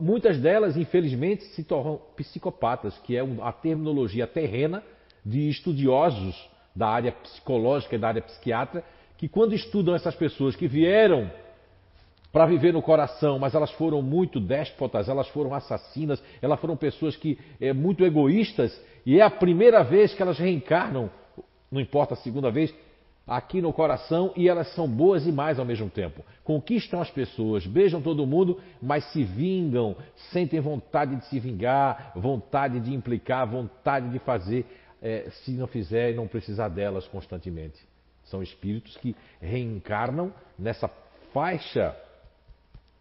[0.00, 4.82] Muitas delas, infelizmente, se tornam psicopatas, que é a terminologia terrena
[5.24, 8.84] de estudiosos da área psicológica e da área psiquiátrica,
[9.18, 11.30] que quando estudam essas pessoas que vieram
[12.32, 17.14] para viver no coração, mas elas foram muito déspotas, elas foram assassinas, elas foram pessoas
[17.14, 21.10] que é, muito egoístas, e é a primeira vez que elas reencarnam,
[21.72, 22.72] não importa a segunda vez,
[23.26, 26.22] aqui no coração, e elas são boas e mais ao mesmo tempo.
[26.44, 29.96] Conquistam as pessoas, beijam todo mundo, mas se vingam,
[30.30, 34.66] sentem vontade de se vingar, vontade de implicar, vontade de fazer,
[35.00, 37.78] é, se não fizer e não precisar delas constantemente.
[38.24, 40.88] São espíritos que reencarnam nessa
[41.32, 41.96] faixa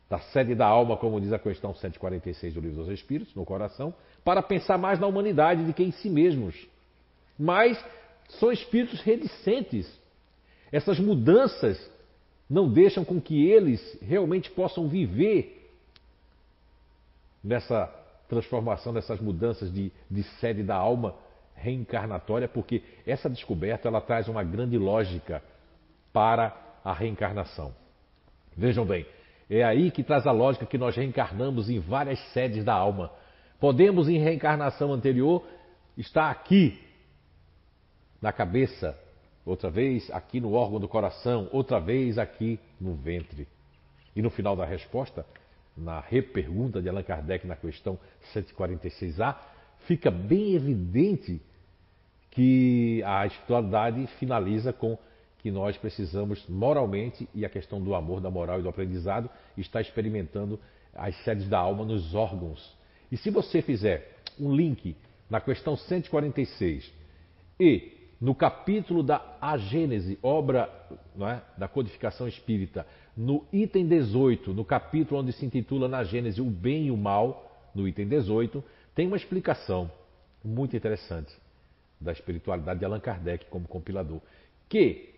[0.09, 3.93] da sede da alma, como diz a questão 146 do Livro dos Espíritos, no coração,
[4.25, 6.67] para pensar mais na humanidade do que em si mesmos.
[7.39, 7.81] Mas
[8.39, 9.91] são espíritos reticentes.
[10.71, 11.91] Essas mudanças
[12.49, 15.69] não deixam com que eles realmente possam viver
[17.43, 17.87] nessa
[18.27, 21.15] transformação, nessas mudanças de, de sede da alma
[21.55, 25.43] reencarnatória, porque essa descoberta ela traz uma grande lógica
[26.13, 27.73] para a reencarnação.
[28.55, 29.05] Vejam bem,
[29.49, 33.11] é aí que traz a lógica que nós reencarnamos em várias sedes da alma.
[33.59, 35.45] Podemos, em reencarnação anterior,
[35.97, 36.79] estar aqui
[38.21, 38.97] na cabeça,
[39.45, 43.47] outra vez aqui no órgão do coração, outra vez aqui no ventre.
[44.15, 45.25] E no final da resposta,
[45.75, 47.97] na repergunta de Allan Kardec na questão
[48.33, 49.35] 146A,
[49.87, 51.41] fica bem evidente
[52.29, 54.97] que a espiritualidade finaliza com
[55.39, 59.81] que nós precisamos moralmente, e a questão do amor, da moral e do aprendizado, está
[59.81, 60.59] experimentando
[60.93, 62.77] as sedes da alma nos órgãos.
[63.11, 64.95] E se você fizer um link
[65.29, 66.91] na questão 146
[67.59, 70.69] e no capítulo da A Gênese, obra
[71.19, 72.85] é, da codificação espírita,
[73.17, 77.69] no item 18, no capítulo onde se intitula na Gênese o bem e o mal,
[77.73, 79.91] no item 18, tem uma explicação
[80.43, 81.33] muito interessante
[81.99, 84.21] da espiritualidade de Allan Kardec como compilador,
[84.69, 85.11] que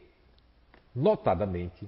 [0.95, 1.87] Notadamente,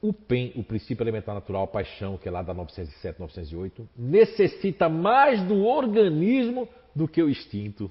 [0.00, 4.88] o PEN, o princípio elementar natural, a paixão, que é lá da 907, 908, necessita
[4.88, 7.90] mais do organismo do que o instinto.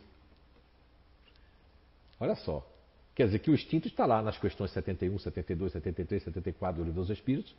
[2.24, 2.66] Olha só.
[3.14, 7.02] Quer dizer que o instinto está lá nas questões 71, 72, 73, 74 do Livro
[7.02, 7.54] dos Espíritos,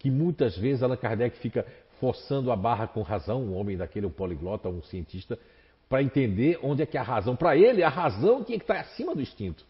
[0.00, 1.64] que muitas vezes Allan Kardec fica
[2.00, 5.38] forçando a barra com razão, um homem daquele, um poliglota, um cientista,
[5.88, 7.36] para entender onde é que a razão.
[7.36, 9.64] Para ele, a razão tinha que estar acima do instinto.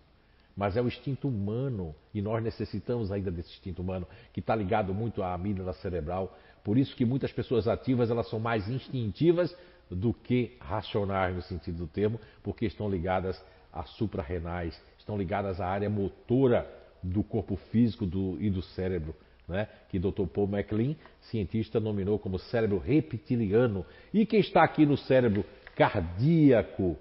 [0.57, 4.95] Mas é o instinto humano e nós necessitamos ainda desse instinto humano que está ligado
[4.95, 6.35] muito à amígdala cerebral.
[6.65, 9.55] Por isso que muitas pessoas ativas elas são mais instintivas
[9.91, 13.39] do que racionais no sentido do termo, porque estão ligadas
[13.75, 16.65] a suprarrenais, estão ligadas à área motora
[17.03, 19.15] do corpo físico do, e do cérebro,
[19.49, 19.69] né?
[19.91, 20.27] que Dr.
[20.33, 23.85] Paul MacLean, cientista, nominou como cérebro reptiliano.
[24.13, 26.97] E quem está aqui no cérebro cardíaco,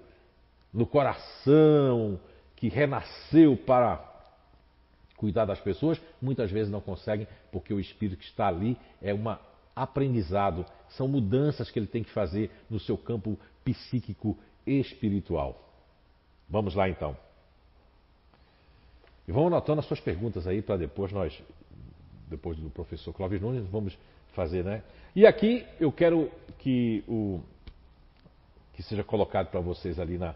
[0.72, 2.18] no coração,
[2.56, 4.12] que renasceu para
[5.16, 9.24] cuidar das pessoas, muitas vezes não conseguem, porque o espírito que está ali é um
[9.74, 15.64] aprendizado, são mudanças que ele tem que fazer no seu campo psíquico espiritual.
[16.48, 17.16] Vamos lá então.
[19.26, 21.42] E vão anotando as suas perguntas aí para depois nós,
[22.28, 23.96] depois do professor Clóvis Nunes, vamos
[24.34, 24.82] fazer, né?
[25.16, 27.40] E aqui eu quero que o
[28.74, 30.34] que seja colocado para vocês ali na.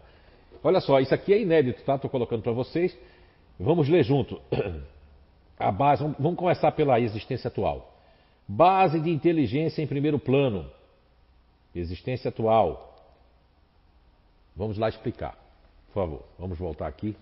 [0.63, 1.95] Olha só, isso aqui é inédito, tá?
[1.95, 2.97] Estou colocando para vocês.
[3.59, 4.41] Vamos ler junto.
[5.59, 7.93] A base, vamos começar pela existência atual.
[8.47, 10.71] Base de inteligência em primeiro plano.
[11.75, 12.95] Existência atual.
[14.55, 15.37] Vamos lá explicar.
[15.99, 17.13] Favor, vamos voltar aqui.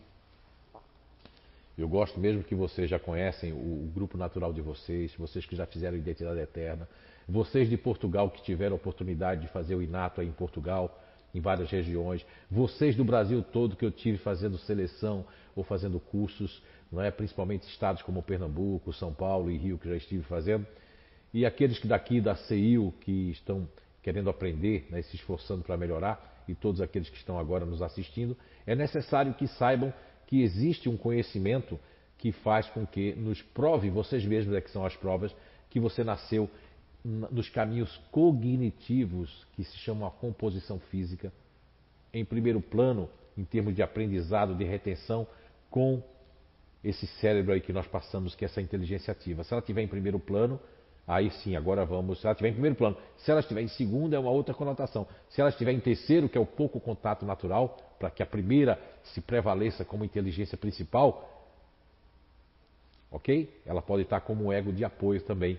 [1.76, 5.56] Eu gosto mesmo que vocês já conhecem o, o, grupo natural de vocês, vocês que
[5.56, 6.88] já fizeram Identidade Eterna,
[7.28, 10.96] vocês de Portugal que tiveram a oportunidade de fazer o Inato aí em Portugal,
[11.34, 16.62] em várias regiões, vocês do Brasil todo que eu tive fazendo seleção ou fazendo cursos,
[16.92, 17.10] não é?
[17.10, 20.68] principalmente estados como Pernambuco, São Paulo e Rio que já estive fazendo,
[21.34, 23.68] e aqueles que daqui da CEIU que estão
[24.04, 28.38] querendo aprender, né, se esforçando para melhorar, e todos aqueles que estão agora nos assistindo,
[28.66, 29.94] é necessário que saibam
[30.26, 31.80] que existe um conhecimento
[32.18, 35.36] que faz com que nos prove, vocês mesmos é que são as provas,
[35.70, 36.50] que você nasceu
[37.04, 41.32] nos caminhos cognitivos que se chamam a composição física,
[42.14, 45.28] em primeiro plano, em termos de aprendizado, de retenção,
[45.70, 46.02] com
[46.84, 49.44] esse cérebro aí que nós passamos, que é essa inteligência ativa.
[49.44, 50.60] Se ela estiver em primeiro plano,
[51.08, 52.20] aí sim, agora vamos.
[52.20, 55.08] Se ela estiver em primeiro plano, se ela estiver em segundo, é uma outra conotação.
[55.30, 58.80] Se ela estiver em terceiro, que é o pouco contato natural, para que a primeira
[59.04, 61.48] se prevaleça como inteligência principal,
[63.10, 63.50] ok?
[63.66, 65.58] Ela pode estar como ego de apoio também.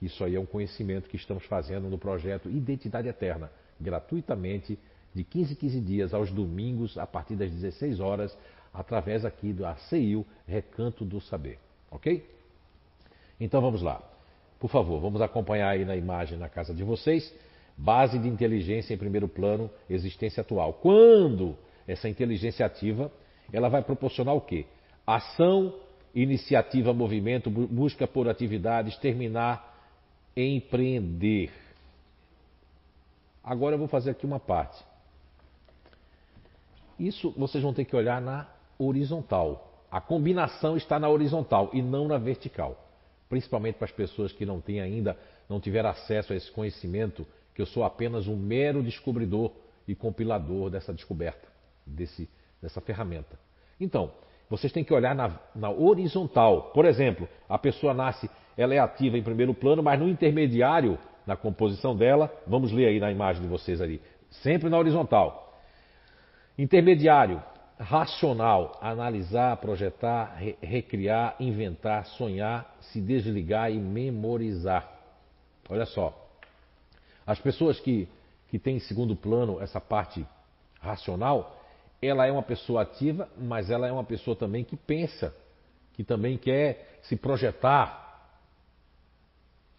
[0.00, 3.50] Isso aí é um conhecimento que estamos fazendo no projeto Identidade Eterna,
[3.80, 4.78] gratuitamente,
[5.14, 8.36] de 15 em 15 dias, aos domingos, a partir das 16 horas,
[8.72, 11.58] através aqui do ACIU, Recanto do Saber.
[11.90, 12.28] Ok?
[13.38, 14.02] Então vamos lá.
[14.64, 17.30] Por favor, vamos acompanhar aí na imagem na casa de vocês
[17.76, 20.72] Base de inteligência em primeiro plano, existência atual.
[20.72, 21.54] Quando
[21.86, 23.12] essa inteligência ativa,
[23.52, 24.64] ela vai proporcionar o quê?
[25.06, 25.74] Ação,
[26.14, 29.76] iniciativa, movimento, busca por atividades, terminar,
[30.34, 31.52] empreender.
[33.42, 34.82] Agora eu vou fazer aqui uma parte.
[36.98, 38.48] Isso vocês vão ter que olhar na
[38.78, 39.84] horizontal.
[39.90, 42.83] A combinação está na horizontal e não na vertical.
[43.34, 45.18] Principalmente para as pessoas que não têm ainda,
[45.48, 49.50] não tiveram acesso a esse conhecimento que eu sou apenas um mero descobridor
[49.88, 51.48] e compilador dessa descoberta,
[51.84, 52.30] desse,
[52.62, 53.36] dessa ferramenta.
[53.80, 54.12] Então,
[54.48, 56.70] vocês têm que olhar na, na, horizontal.
[56.72, 61.34] Por exemplo, a pessoa nasce, ela é ativa em primeiro plano, mas no intermediário, na
[61.34, 65.60] composição dela, vamos ler aí na imagem de vocês ali, sempre na horizontal.
[66.56, 67.42] Intermediário,
[67.78, 74.88] racional, analisar, projetar, re recriar, inventar, sonhar, se desligar e memorizar.
[75.68, 76.14] Olha só,
[77.26, 78.08] as pessoas que,
[78.48, 80.24] que têm em segundo plano essa parte
[80.80, 81.60] racional,
[82.00, 85.34] ela é uma pessoa ativa, mas ela é uma pessoa também que pensa,
[85.94, 88.02] que também quer se projetar.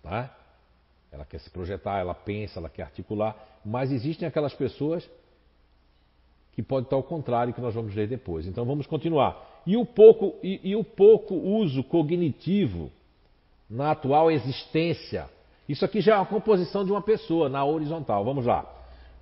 [0.01, 0.35] Tá?
[1.11, 5.07] Ela quer se projetar, ela pensa, ela quer articular, mas existem aquelas pessoas
[6.55, 8.47] que podem estar ao contrário, que nós vamos ler depois.
[8.47, 9.61] Então vamos continuar.
[9.67, 12.91] E o pouco, e, e o pouco uso cognitivo
[13.69, 15.29] na atual existência
[15.67, 18.23] isso aqui já é uma composição de uma pessoa na horizontal.
[18.23, 18.71] Vamos lá.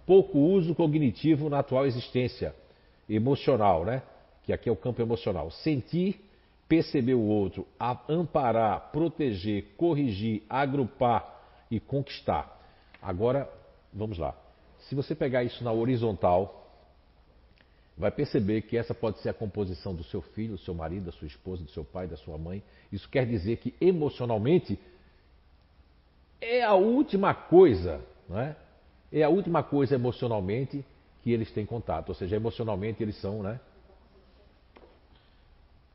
[0.05, 2.53] Pouco uso cognitivo na atual existência
[3.09, 4.03] emocional, né?
[4.43, 5.49] Que aqui é o campo emocional.
[5.49, 6.19] Sentir,
[6.67, 7.65] perceber o outro,
[8.09, 11.41] amparar, proteger, corrigir, agrupar
[11.71, 12.59] e conquistar.
[13.01, 13.49] Agora,
[13.93, 14.35] vamos lá.
[14.79, 16.62] Se você pegar isso na horizontal,
[17.97, 21.11] vai perceber que essa pode ser a composição do seu filho, do seu marido, da
[21.11, 22.63] sua esposa, do seu pai, da sua mãe.
[22.91, 24.79] Isso quer dizer que emocionalmente
[26.41, 28.55] é a última coisa, não é?
[29.11, 30.83] É a última coisa emocionalmente
[31.21, 33.59] que eles têm contato, ou seja, emocionalmente eles são, né?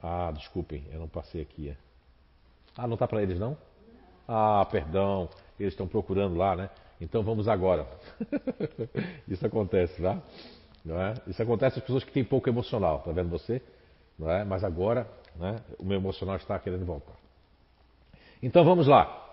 [0.00, 1.70] Ah, desculpem, eu não passei aqui.
[1.70, 1.76] É.
[2.76, 3.58] Ah, não está para eles não?
[4.26, 5.28] Ah, perdão,
[5.58, 6.70] eles estão procurando lá, né?
[7.00, 7.86] Então vamos agora.
[9.26, 10.22] Isso acontece, tá?
[10.84, 11.14] Não é?
[11.26, 13.62] Isso acontece às pessoas que têm pouco emocional, tá vendo você?
[14.18, 14.44] Não é?
[14.44, 17.14] Mas agora, né, o meu emocional está querendo voltar.
[18.42, 19.24] Então vamos lá.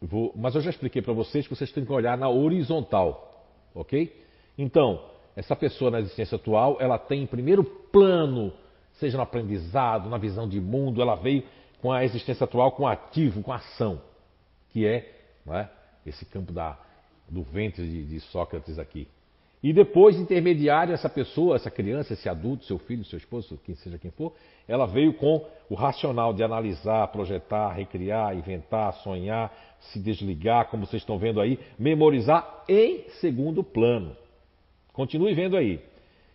[0.00, 4.24] Vou, mas eu já expliquei para vocês que vocês têm que olhar na horizontal, ok?
[4.56, 5.04] Então,
[5.34, 8.52] essa pessoa na existência atual, ela tem em primeiro plano,
[8.94, 11.42] seja no aprendizado, na visão de mundo, ela veio
[11.80, 14.00] com a existência atual com ativo, com ação,
[14.70, 15.14] que é,
[15.48, 15.68] é
[16.06, 16.78] esse campo da,
[17.28, 19.08] do ventre de, de Sócrates aqui.
[19.62, 23.98] E depois, intermediário, essa pessoa, essa criança, esse adulto, seu filho, seu esposo, quem seja
[23.98, 24.32] quem for,
[24.68, 31.02] ela veio com o racional de analisar, projetar, recriar, inventar, sonhar, se desligar, como vocês
[31.02, 34.16] estão vendo aí, memorizar em segundo plano.
[34.92, 35.80] Continue vendo aí.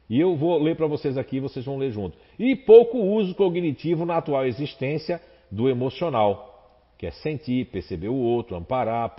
[0.10, 2.18] E eu vou ler para vocês aqui, vocês vão ler junto.
[2.38, 8.58] E pouco uso cognitivo na atual existência do emocional, que é sentir, perceber o outro,
[8.58, 9.16] amparar,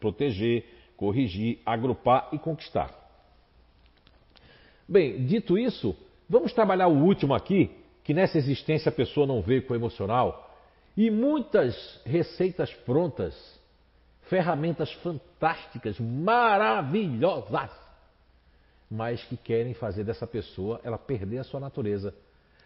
[0.00, 0.64] proteger,
[0.96, 3.01] corrigir, agrupar e conquistar.
[4.92, 5.96] Bem, dito isso,
[6.28, 7.70] vamos trabalhar o último aqui,
[8.04, 10.54] que nessa existência a pessoa não veio com o emocional,
[10.94, 13.34] e muitas receitas prontas,
[14.24, 17.70] ferramentas fantásticas, maravilhosas,
[18.90, 22.14] mas que querem fazer dessa pessoa ela perder a sua natureza.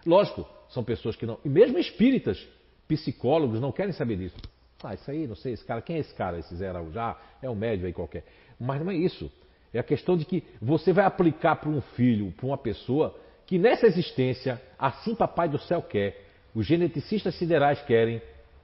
[0.05, 1.39] Lógico, são pessoas que não.
[1.45, 2.45] E mesmo espíritas,
[2.89, 4.37] psicólogos, não querem saber disso.
[4.83, 6.41] Ah, isso aí, não sei, esse cara, quem é esse cara?
[6.41, 8.25] Esse Zé já é um médio aí qualquer.
[8.59, 9.31] Mas não é isso.
[9.73, 13.59] É a questão de que você vai aplicar para um filho, para uma pessoa, que
[13.59, 18.21] nessa existência, assim Papai do Céu quer, os geneticistas siderais querem,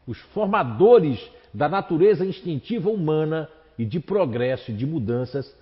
[0.07, 1.21] os formadores
[1.53, 3.49] da natureza instintiva humana
[3.79, 5.55] e de progresso e de mudanças,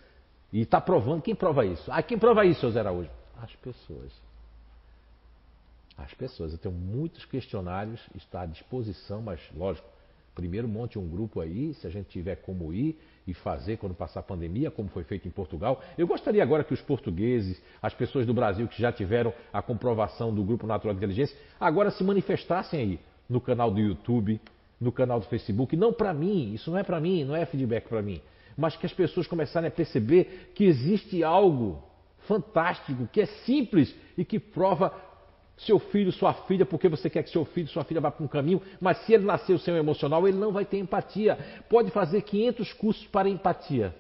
[0.53, 1.91] e está provando, quem prova isso?
[1.93, 3.11] Ah, quem prova isso, seu Zé Araújo?
[3.41, 4.13] As pessoas.
[5.97, 6.53] As pessoas.
[6.53, 9.87] Eu tenho muitos questionários, está à disposição, mas lógico,
[10.35, 12.99] primeiro monte um grupo aí, se a gente tiver como ir,
[13.31, 15.81] e fazer quando passar a pandemia, como foi feito em Portugal.
[15.97, 20.35] Eu gostaria agora que os portugueses, as pessoas do Brasil que já tiveram a comprovação
[20.35, 24.41] do Grupo Natural de Inteligência, agora se manifestassem aí no canal do YouTube,
[24.81, 25.77] no canal do Facebook.
[25.77, 28.21] Não para mim, isso não é para mim, não é feedback para mim,
[28.57, 31.83] mas que as pessoas começarem a perceber que existe algo
[32.27, 34.93] fantástico, que é simples e que prova
[35.67, 38.29] seu filho, sua filha, porque você quer que seu filho, sua filha vá para um
[38.29, 41.37] caminho, mas se ele nasceu sem o emocional, ele não vai ter empatia.
[41.69, 43.95] Pode fazer 500 cursos para empatia.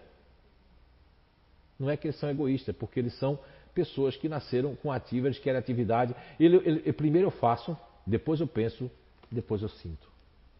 [1.78, 3.38] Não é que eles são egoístas, é porque eles são
[3.74, 6.14] pessoas que nasceram com ativa, eles querem atividade.
[6.38, 8.90] Ele, ele, primeiro eu faço, depois eu penso,
[9.30, 10.08] depois eu sinto.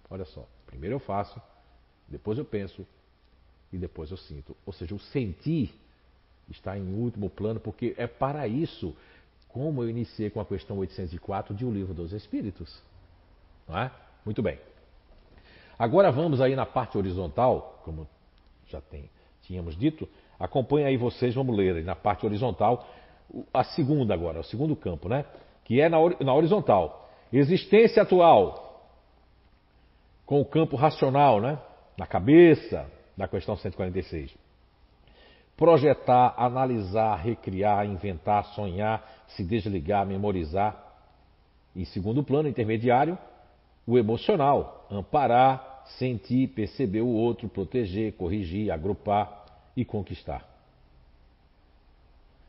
[0.08, 1.40] Olha só, primeiro eu faço,
[2.08, 2.86] depois eu penso
[3.72, 4.56] e depois eu sinto.
[4.66, 5.72] Ou seja, o sentir
[6.50, 8.94] está em último plano, porque é para isso
[9.52, 12.82] como eu iniciei com a questão 804 de O Livro dos Espíritos.
[13.68, 13.90] Não é?
[14.24, 14.58] Muito bem.
[15.78, 18.06] Agora vamos aí na parte horizontal, como
[18.66, 19.10] já tem,
[19.42, 20.08] tínhamos dito.
[20.38, 22.86] Acompanhe aí vocês, vamos ler aí na parte horizontal,
[23.52, 25.24] a segunda agora, o segundo campo, né?
[25.64, 27.08] Que é na, na horizontal.
[27.32, 28.84] Existência atual,
[30.26, 31.58] com o campo racional, né?
[31.96, 34.34] Na cabeça, da questão 146
[35.60, 40.74] projetar, analisar, recriar, inventar, sonhar, se desligar, memorizar.
[41.76, 43.18] Em segundo plano, intermediário,
[43.86, 49.44] o emocional, amparar, sentir, perceber o outro, proteger, corrigir, agrupar
[49.76, 50.48] e conquistar.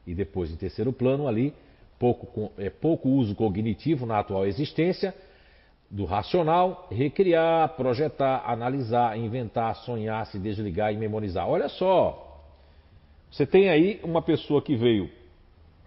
[0.07, 1.53] E depois, em terceiro plano, ali,
[1.99, 5.13] pouco, é, pouco uso cognitivo na atual existência,
[5.89, 11.49] do racional, recriar, projetar, analisar, inventar, sonhar, se desligar e memorizar.
[11.49, 12.30] Olha só,
[13.31, 15.09] você tem aí uma pessoa que veio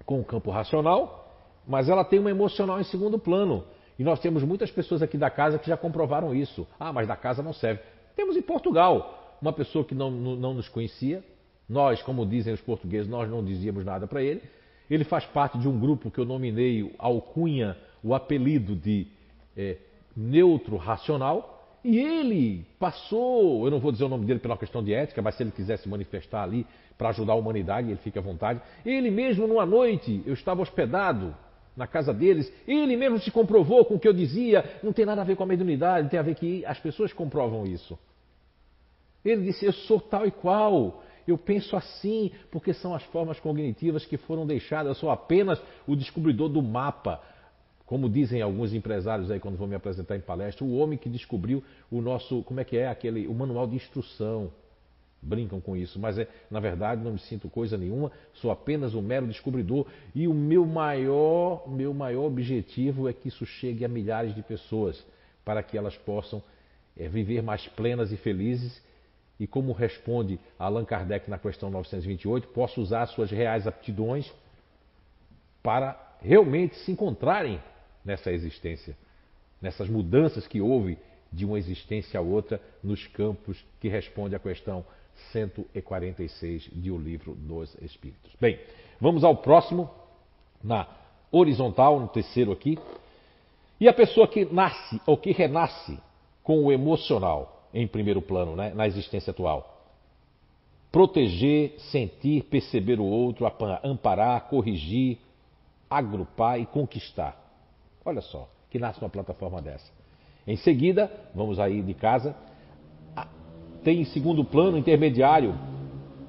[0.06, 1.30] com o campo racional,
[1.68, 3.64] mas ela tem uma emocional em segundo plano.
[3.98, 6.66] E nós temos muitas pessoas aqui da casa que já comprovaram isso.
[6.80, 7.82] Ah, mas da casa não serve.
[8.16, 11.22] Temos em Portugal uma pessoa que não, não, nos conhecia.
[11.68, 14.42] Nós, como dizem os portugueses, nós não dizíamos nada para ele.
[14.90, 19.06] Ele faz parte de um grupo que eu nominei alcunha, o apelido de
[19.56, 19.76] é,
[20.16, 21.50] neutro racional.
[21.84, 25.36] E ele passou, eu não vou dizer o nome dele pela questão de ética, mas
[25.36, 26.66] se ele quisesse manifestar ali
[26.96, 28.60] para ajudar a humanidade, ele fica à vontade.
[28.84, 31.34] Ele mesmo, numa noite, eu estava hospedado
[31.76, 35.22] na casa deles, ele mesmo se comprovou com o que eu dizia, não tem nada
[35.22, 37.98] a ver com a mediunidade, tem a ver que as pessoas comprovam isso.
[39.24, 44.04] Ele disse: Eu sou tal e qual, eu penso assim, porque são as formas cognitivas
[44.04, 47.20] que foram deixadas, eu sou apenas o descobridor do mapa.
[47.86, 51.62] Como dizem alguns empresários aí quando vão me apresentar em palestra, o homem que descobriu
[51.90, 54.50] o nosso, como é que é, aquele, o manual de instrução
[55.24, 59.02] brincam com isso, mas é, na verdade não me sinto coisa nenhuma, sou apenas um
[59.02, 64.34] mero descobridor e o meu maior, meu maior objetivo é que isso chegue a milhares
[64.34, 65.04] de pessoas
[65.44, 66.42] para que elas possam
[66.96, 68.82] é, viver mais plenas e felizes
[69.38, 74.32] e como responde Allan Kardec na questão 928, posso usar suas reais aptidões
[75.62, 77.60] para realmente se encontrarem
[78.04, 78.96] nessa existência,
[79.60, 80.98] nessas mudanças que houve
[81.32, 84.84] de uma existência a outra nos campos que responde à questão
[85.32, 88.32] 146 de O Livro dos Espíritos.
[88.40, 88.58] Bem,
[89.00, 89.90] vamos ao próximo,
[90.62, 90.86] na
[91.30, 92.78] horizontal, no terceiro aqui.
[93.80, 95.98] E a pessoa que nasce ou que renasce
[96.42, 99.72] com o emocional em primeiro plano, né, na existência atual.
[100.92, 103.50] Proteger, sentir, perceber o outro,
[103.82, 105.18] amparar, corrigir,
[105.90, 107.36] agrupar e conquistar.
[108.04, 109.90] Olha só, que nasce numa plataforma dessa.
[110.46, 112.36] Em seguida, vamos aí de casa,
[113.84, 115.54] tem em segundo plano intermediário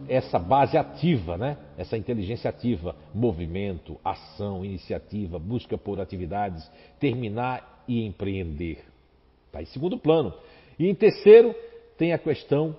[0.07, 1.57] essa base ativa, né?
[1.77, 8.83] essa inteligência ativa, movimento, ação, iniciativa, busca por atividades, terminar e empreender.
[9.47, 10.33] Está em segundo plano.
[10.77, 11.55] E em terceiro,
[11.97, 12.75] tem a questão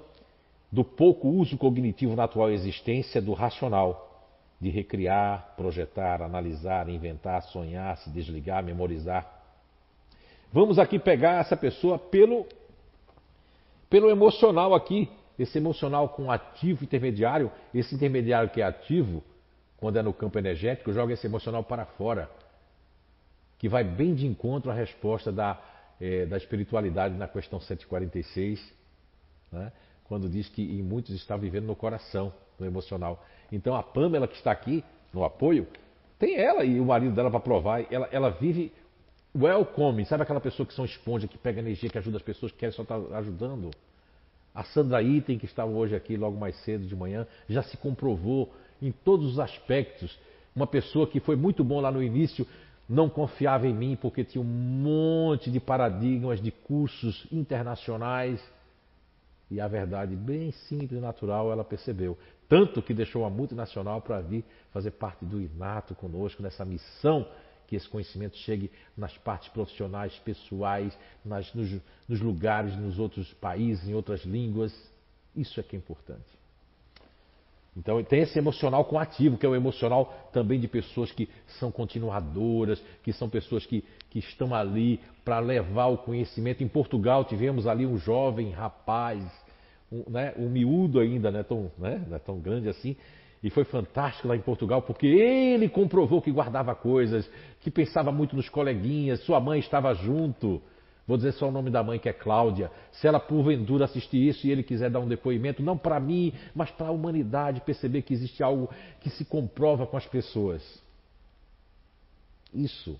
[0.70, 4.24] do pouco uso cognitivo na atual existência do racional,
[4.60, 9.26] de recriar, projetar, analisar, inventar, sonhar, se desligar, memorizar.
[10.52, 12.46] Vamos aqui pegar essa pessoa pelo,
[13.88, 15.08] pelo emocional aqui,
[15.38, 19.22] esse emocional com ativo intermediário, esse intermediário que é ativo,
[19.76, 22.30] quando é no campo energético, joga esse emocional para fora,
[23.58, 25.60] que vai bem de encontro à resposta da,
[26.00, 28.74] é, da espiritualidade na questão 146,
[29.52, 29.72] né?
[30.04, 33.24] quando diz que em muitos está vivendo no coração, no emocional.
[33.50, 35.66] Então a Pamela que está aqui no apoio,
[36.18, 37.86] tem ela e o marido dela para provar.
[37.92, 38.72] Ela, ela vive
[39.36, 42.58] welcome, sabe aquela pessoa que são esponja, que pega energia, que ajuda as pessoas, que
[42.58, 43.70] quer só estar tá ajudando.
[44.54, 48.52] A Sandra Item, que estava hoje aqui logo mais cedo de manhã, já se comprovou
[48.80, 50.18] em todos os aspectos.
[50.54, 52.46] Uma pessoa que foi muito bom lá no início,
[52.88, 58.42] não confiava em mim porque tinha um monte de paradigmas de cursos internacionais.
[59.50, 62.16] E a verdade, bem simples e natural, ela percebeu.
[62.48, 67.26] Tanto que deixou uma multinacional para vir fazer parte do inato conosco nessa missão
[67.66, 71.70] que esse conhecimento chegue nas partes profissionais, pessoais, nas, nos,
[72.08, 74.72] nos lugares, nos outros países, em outras línguas.
[75.34, 76.24] Isso é que é importante.
[77.76, 81.70] Então tem esse emocional com ativo, que é o emocional também de pessoas que são
[81.70, 86.64] continuadoras, que são pessoas que, que estão ali para levar o conhecimento.
[86.64, 89.22] Em Portugal tivemos ali um jovem rapaz
[89.90, 92.96] um, né, um miúdo ainda, não é, tão, né, não é tão grande assim.
[93.42, 97.30] E foi fantástico lá em Portugal, porque ele comprovou que guardava coisas,
[97.60, 100.60] que pensava muito nos coleguinhas, sua mãe estava junto.
[101.06, 102.70] Vou dizer só o nome da mãe, que é Cláudia.
[102.90, 106.70] Se ela porventura assistir isso e ele quiser dar um depoimento, não para mim, mas
[106.70, 108.68] para a humanidade, perceber que existe algo
[109.00, 110.82] que se comprova com as pessoas.
[112.52, 112.98] Isso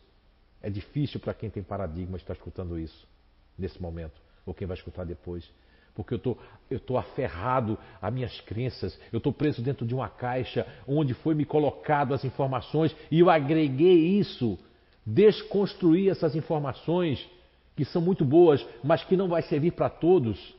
[0.62, 3.09] é difícil para quem tem paradigma estar escutando isso
[3.59, 5.51] nesse momento, ou quem vai escutar depois
[5.97, 6.37] porque eu tô,
[6.71, 11.45] estou aferrado a minhas crenças, eu estou preso dentro de uma caixa onde foi me
[11.45, 14.59] colocado as informações e eu agreguei isso,
[15.05, 17.27] desconstruí essas informações
[17.75, 20.55] que são muito boas, mas que não vai servir para todos.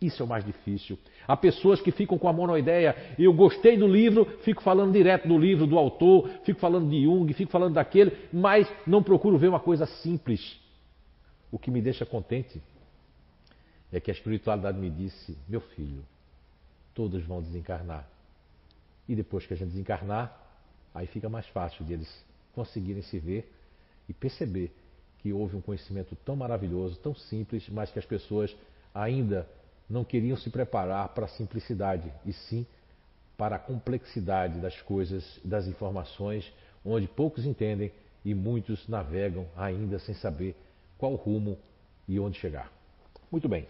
[0.00, 0.98] Isso é o mais difícil.
[1.28, 2.96] Há pessoas que ficam com a monoideia.
[3.18, 7.30] Eu gostei do livro, fico falando direto do livro, do autor, fico falando de Jung,
[7.34, 10.58] fico falando daquele, mas não procuro ver uma coisa simples.
[11.52, 12.62] O que me deixa contente
[13.92, 16.04] é que a espiritualidade me disse: meu filho,
[16.94, 18.06] todos vão desencarnar.
[19.08, 20.36] E depois que a gente desencarnar,
[20.94, 22.24] aí fica mais fácil de eles
[22.54, 23.52] conseguirem se ver
[24.08, 24.74] e perceber
[25.18, 28.56] que houve um conhecimento tão maravilhoso, tão simples, mas que as pessoas
[28.94, 29.46] ainda
[29.88, 32.66] não queriam se preparar para a simplicidade, e sim
[33.36, 36.52] para a complexidade das coisas, das informações,
[36.84, 37.90] onde poucos entendem
[38.24, 40.54] e muitos navegam ainda sem saber
[40.98, 41.58] qual rumo
[42.06, 42.70] e onde chegar.
[43.30, 43.66] Muito bem.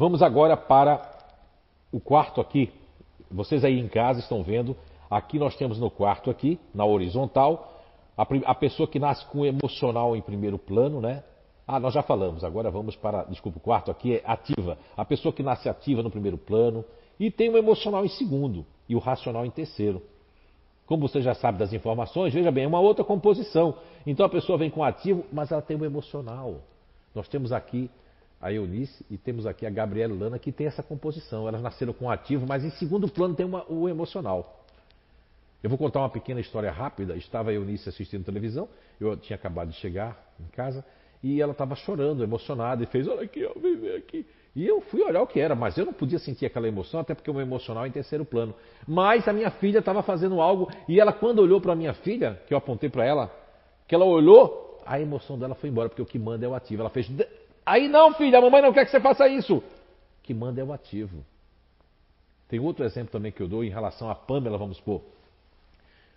[0.00, 0.98] Vamos agora para
[1.92, 2.72] o quarto aqui.
[3.30, 4.74] Vocês aí em casa estão vendo.
[5.10, 7.70] Aqui nós temos no quarto aqui, na horizontal,
[8.16, 11.22] a, a pessoa que nasce com emocional em primeiro plano, né?
[11.68, 12.42] Ah, nós já falamos.
[12.44, 14.78] Agora vamos para, desculpa, o quarto aqui é ativa.
[14.96, 16.82] A pessoa que nasce ativa no primeiro plano
[17.18, 20.00] e tem o emocional em segundo e o racional em terceiro.
[20.86, 23.74] Como você já sabe das informações, veja bem, é uma outra composição.
[24.06, 26.62] Então a pessoa vem com ativo, mas ela tem o emocional.
[27.14, 27.90] Nós temos aqui
[28.40, 31.46] a Eunice e temos aqui a Gabriela Lana que tem essa composição.
[31.46, 34.64] Elas nasceram com ativo, mas em segundo plano tem uma, o emocional.
[35.62, 37.16] Eu vou contar uma pequena história rápida.
[37.16, 38.68] Estava a Eunice assistindo televisão,
[38.98, 40.84] eu tinha acabado de chegar em casa
[41.22, 44.26] e ela estava chorando, emocionada e fez: Olha aqui, ó, vem aqui.
[44.56, 47.14] E eu fui olhar o que era, mas eu não podia sentir aquela emoção, até
[47.14, 48.54] porque o meu emocional é em terceiro plano.
[48.88, 52.40] Mas a minha filha estava fazendo algo e ela, quando olhou para a minha filha,
[52.48, 53.30] que eu apontei para ela,
[53.86, 56.82] que ela olhou, a emoção dela foi embora, porque o que manda é o ativo.
[56.82, 57.08] Ela fez
[57.70, 59.62] Aí não, filha, a mamãe não quer que você faça isso.
[60.24, 61.24] que manda é o ativo.
[62.48, 65.02] Tem outro exemplo também que eu dou em relação a Pamela, vamos supor.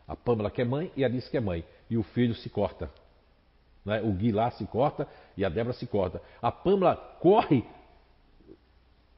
[0.08, 1.64] A Pamela que é mãe e a Alice que é mãe.
[1.92, 2.90] E o filho se corta.
[3.86, 4.02] Né?
[4.02, 6.20] O Gui lá se corta e a Débora se corta.
[6.42, 7.64] A Pamela corre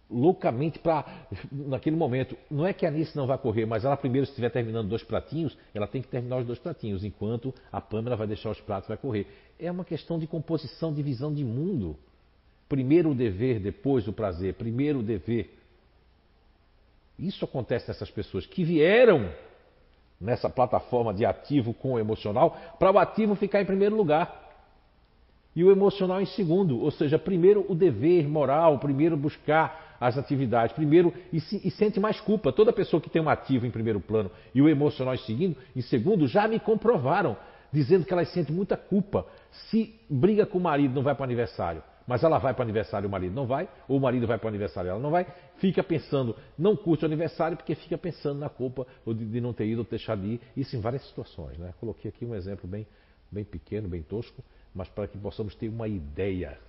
[0.09, 1.05] loucamente para
[1.49, 2.35] naquele momento.
[2.51, 5.03] Não é que a Anice não vai correr, mas ela primeiro, se estiver terminando dois
[5.03, 8.87] pratinhos, ela tem que terminar os dois pratinhos, enquanto a Pamela vai deixar os pratos
[8.87, 9.25] e vai correr.
[9.57, 11.97] É uma questão de composição, de visão de mundo.
[12.75, 14.55] Primeiro o dever, depois o prazer.
[14.55, 15.49] Primeiro o dever.
[17.17, 19.31] Isso acontece nessas pessoas que vieram
[20.19, 24.43] nessa plataforma de ativo com o emocional para o ativo ficar em primeiro lugar
[25.55, 30.75] e o emocional em segundo, ou seja, primeiro o dever moral, primeiro buscar as atividades,
[30.75, 32.51] primeiro e, se, e, sente mais culpa.
[32.51, 35.81] Toda pessoa que tem um ativo em primeiro plano e o emocional em segundo, em
[35.81, 37.37] segundo já me comprovaram,
[37.71, 39.25] dizendo que ela sente muita culpa.
[39.69, 42.63] Se briga com o marido, não vai para o aniversário, mas ela vai para o
[42.63, 44.99] aniversário e o marido não vai, ou o marido vai para o aniversário e ela
[44.99, 45.25] não vai,
[45.57, 49.81] fica pensando, não curte o aniversário porque fica pensando na culpa de, não ter ido
[49.81, 51.57] ou deixar de ir, isso em várias situações.
[51.57, 51.73] Né?
[51.79, 52.85] Coloquei aqui um exemplo bem,
[53.31, 54.43] bem pequeno, bem tosco,
[54.73, 56.59] mas para que possamos ter uma ideia.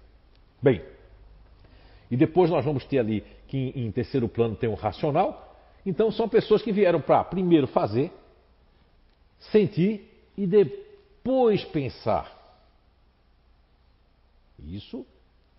[0.62, 0.82] Bem,
[2.11, 5.57] e depois nós vamos ter ali que em, terceiro plano tem o racional.
[5.84, 8.12] Então são pessoas que vieram para primeiro fazer,
[9.39, 12.34] sentir e depois pensar.
[14.59, 15.07] Isso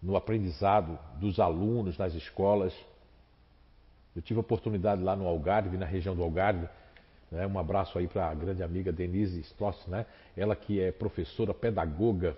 [0.02, 2.74] no aprendizado dos alunos nas escolas.
[4.16, 6.68] Eu tive a oportunidade lá no Algarve, na região do Algarve,
[7.32, 7.46] né?
[7.46, 10.06] Um abraço aí para a grande amiga Denise Stoss, né?
[10.36, 12.38] ela que é professora, pedagoga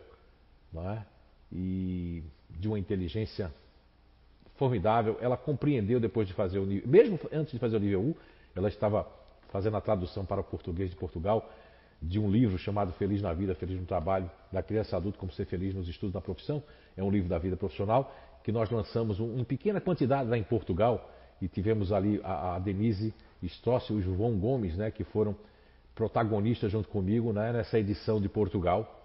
[0.74, 1.06] né?
[1.52, 3.54] e de uma inteligência
[4.56, 5.18] formidável.
[5.22, 8.16] Ela compreendeu depois de fazer o nível, mesmo antes de fazer o nível 1,
[8.56, 9.08] ela estava
[9.50, 11.50] fazendo a tradução para o português de Portugal
[12.02, 15.46] de um livro chamado Feliz na Vida, Feliz no Trabalho, da criança adulta, como ser
[15.46, 16.64] feliz nos estudos da profissão.
[16.96, 20.44] É um livro da vida profissional que nós lançamos um, em pequena quantidade lá em
[20.44, 25.36] Portugal e tivemos ali a, a Denise Stossi e o João Gomes, né, que foram
[25.94, 28.96] protagonistas junto comigo né, nessa edição de Portugal.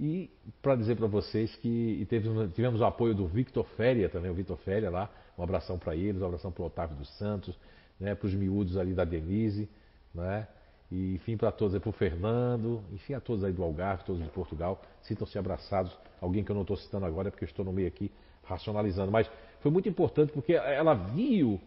[0.00, 4.34] E para dizer para vocês que tivemos, tivemos o apoio do Victor Féria também, o
[4.34, 7.56] Victor Féria lá, um abração para eles, um abração para o Otávio dos Santos,
[8.00, 9.68] né, para os miúdos ali da Denise,
[10.14, 10.48] né,
[10.94, 14.30] e enfim para todos, para o Fernando, enfim a todos aí do Algarve, todos de
[14.30, 15.92] Portugal, sintam-se abraçados.
[16.20, 18.12] Alguém que eu não estou citando agora é porque eu estou no meio aqui
[18.44, 19.28] racionalizando, mas
[19.60, 21.60] foi muito importante porque ela viu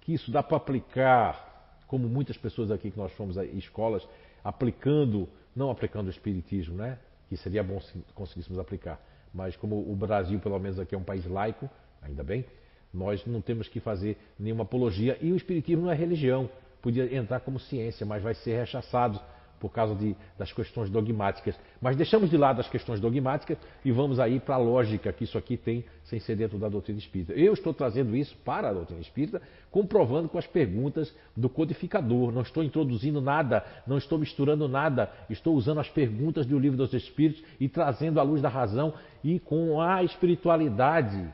[0.00, 4.04] que isso dá para aplicar, como muitas pessoas aqui que nós fomos a escolas,
[4.42, 6.98] aplicando, não aplicando o espiritismo, né?
[7.28, 9.00] Que seria bom se conseguíssemos aplicar.
[9.32, 11.70] Mas como o Brasil, pelo menos aqui, é um país laico,
[12.02, 12.44] ainda bem,
[12.92, 15.16] nós não temos que fazer nenhuma apologia.
[15.20, 16.50] E o espiritismo não é religião.
[16.84, 19.18] Podia entrar como ciência, mas vai ser rechaçado
[19.58, 21.58] por causa de, das questões dogmáticas.
[21.80, 25.38] Mas deixamos de lado as questões dogmáticas e vamos aí para a lógica que isso
[25.38, 27.32] aqui tem sem ser dentro da doutrina espírita.
[27.32, 32.30] Eu estou trazendo isso para a doutrina espírita, comprovando com as perguntas do codificador.
[32.30, 36.92] Não estou introduzindo nada, não estou misturando nada, estou usando as perguntas do livro dos
[36.92, 38.92] Espíritos e trazendo à luz da razão
[39.24, 41.32] e com a espiritualidade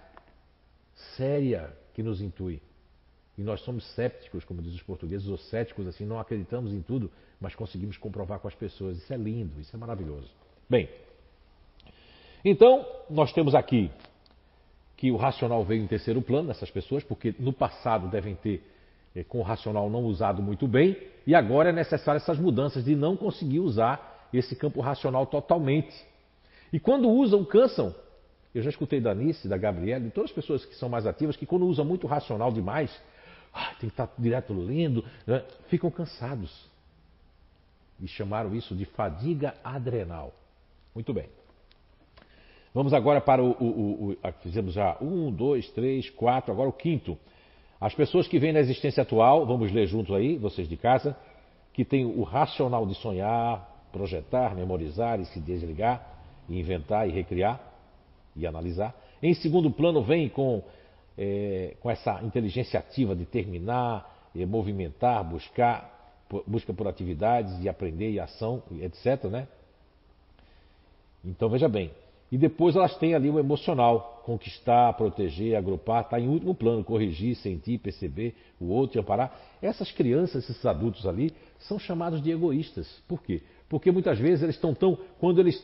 [1.17, 2.63] séria que nos intui.
[3.41, 7.11] E nós somos cépticos, como dizem os portugueses, ou céticos, assim, não acreditamos em tudo,
[7.41, 8.99] mas conseguimos comprovar com as pessoas.
[8.99, 10.29] Isso é lindo, isso é maravilhoso.
[10.69, 10.91] Bem,
[12.45, 13.91] então nós temos aqui
[14.95, 18.63] que o racional veio em terceiro plano nessas pessoas, porque no passado devem ter
[19.17, 20.95] eh, com o racional não usado muito bem,
[21.27, 25.97] e agora é necessário essas mudanças de não conseguir usar esse campo racional totalmente.
[26.71, 27.95] E quando usam, cansam.
[28.55, 31.37] Eu já escutei da Anice, da Gabriela, de todas as pessoas que são mais ativas,
[31.37, 32.91] que quando usam muito racional demais,
[33.53, 35.45] ah, tem que estar direto lendo, né?
[35.69, 36.69] ficam cansados.
[38.01, 40.33] E chamaram isso de fadiga adrenal.
[40.95, 41.29] Muito bem.
[42.73, 43.51] Vamos agora para o.
[43.51, 47.19] o, o, o fizemos já um, dois, três, quatro, agora o quinto.
[47.81, 51.17] As pessoas que vêm na existência atual, vamos ler juntos aí, vocês de casa,
[51.73, 56.07] que tem o racional de sonhar, projetar, memorizar e se desligar,
[56.49, 57.61] e inventar e recriar
[58.37, 58.95] e analisar.
[59.23, 60.63] Em segundo plano, vem com
[61.17, 68.11] é, com essa inteligência ativa de terminar, é, movimentar, buscar, busca por atividades e aprender
[68.11, 69.25] e ação, etc.
[69.25, 69.49] Né?
[71.25, 71.91] Então veja bem.
[72.33, 77.35] E depois elas têm ali o emocional, conquistar, proteger, agrupar, está em último plano, corrigir,
[77.35, 79.37] sentir, perceber o outro e amparar.
[79.61, 82.87] Essas crianças, esses adultos ali, são chamados de egoístas.
[83.09, 83.43] Por quê?
[83.69, 84.97] Porque muitas vezes eles estão tão.
[85.19, 85.61] Quando eles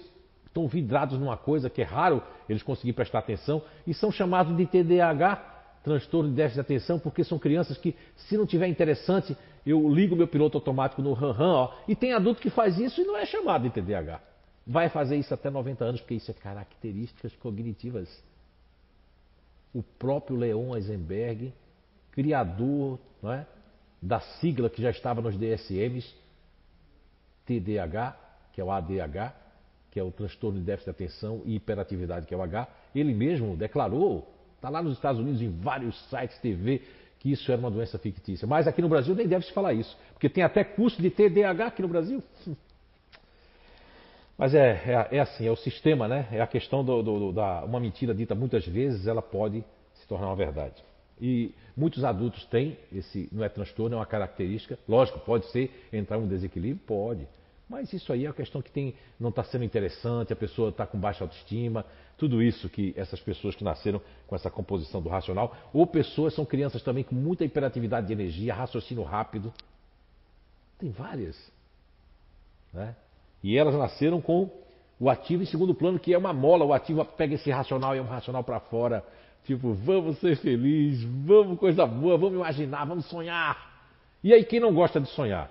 [0.57, 4.66] estão vidrados numa coisa que é raro eles conseguirem prestar atenção e são chamados de
[4.66, 5.54] TDAH,
[5.84, 10.16] transtorno de déficit de atenção, porque são crianças que, se não tiver interessante, eu ligo
[10.16, 13.16] meu piloto automático no ran, ran ó, e tem adulto que faz isso e não
[13.16, 14.20] é chamado de TDAH.
[14.66, 18.09] Vai fazer isso até 90 anos, porque isso é características cognitivas.
[19.74, 21.52] o próprio Leon Eisenberg,
[22.11, 23.46] criador não é,
[24.00, 26.14] da sigla que já estava nos DSMs,
[27.44, 28.16] TDAH,
[28.52, 29.45] que é o ADH,
[29.97, 33.14] que é o transtorno de déficit de atenção e hiperatividade, que é o H, ele
[33.14, 36.82] mesmo declarou, está lá nos Estados Unidos em vários sites TV,
[37.18, 38.47] que isso era uma doença fictícia.
[38.47, 41.68] Mas aqui no Brasil nem deve se falar isso, porque tem até curso de TDAH
[41.68, 42.22] aqui no Brasil.
[44.36, 46.28] Mas é, é, é, assim, é o sistema, né?
[46.30, 50.26] É a questão do, do, da uma mentira dita muitas vezes, ela pode se tornar
[50.26, 50.74] uma verdade.
[51.18, 54.78] E muitos adultos têm esse, não é transtorno, é uma característica.
[54.86, 57.26] Lógico, pode ser entrar um desequilíbrio, pode.
[57.68, 60.86] Mas isso aí é uma questão que tem, não está sendo interessante, a pessoa está
[60.86, 61.84] com baixa autoestima,
[62.16, 66.44] tudo isso que essas pessoas que nasceram com essa composição do racional, ou pessoas são
[66.44, 69.52] crianças também com muita hiperatividade de energia, raciocínio rápido.
[70.78, 71.36] Tem várias.
[72.72, 72.94] Né?
[73.42, 74.48] E elas nasceram com
[74.98, 76.64] o ativo em segundo plano, que é uma mola.
[76.64, 79.04] O ativo pega esse racional e é um racional para fora.
[79.44, 83.74] Tipo, vamos ser felizes, vamos coisa boa, vamos imaginar, vamos sonhar.
[84.22, 85.50] E aí, quem não gosta de sonhar?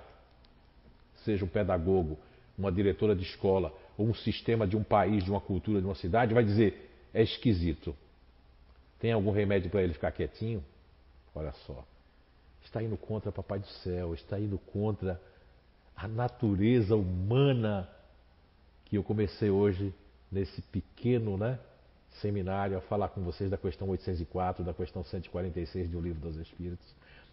[1.25, 2.17] Seja um pedagogo,
[2.57, 5.95] uma diretora de escola, ou um sistema de um país, de uma cultura, de uma
[5.95, 7.95] cidade, vai dizer: é esquisito.
[8.99, 10.63] Tem algum remédio para ele ficar quietinho?
[11.33, 11.83] Olha só.
[12.63, 15.19] Está indo contra Papai do Céu, está indo contra
[15.95, 17.89] a natureza humana
[18.85, 19.93] que eu comecei hoje
[20.31, 21.59] nesse pequeno né,
[22.21, 26.37] seminário a falar com vocês da questão 804, da questão 146 de O Livro dos
[26.37, 26.87] Espíritos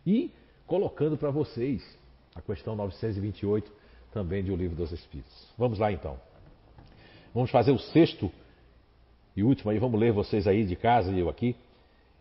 [0.07, 0.32] e
[0.66, 1.82] colocando para vocês
[2.34, 3.72] a questão 928
[4.13, 5.49] também de O Livro dos Espíritos.
[5.57, 6.19] Vamos lá então.
[7.35, 8.31] Vamos fazer o sexto
[9.35, 11.57] e último aí, vamos ler vocês aí de casa e eu aqui.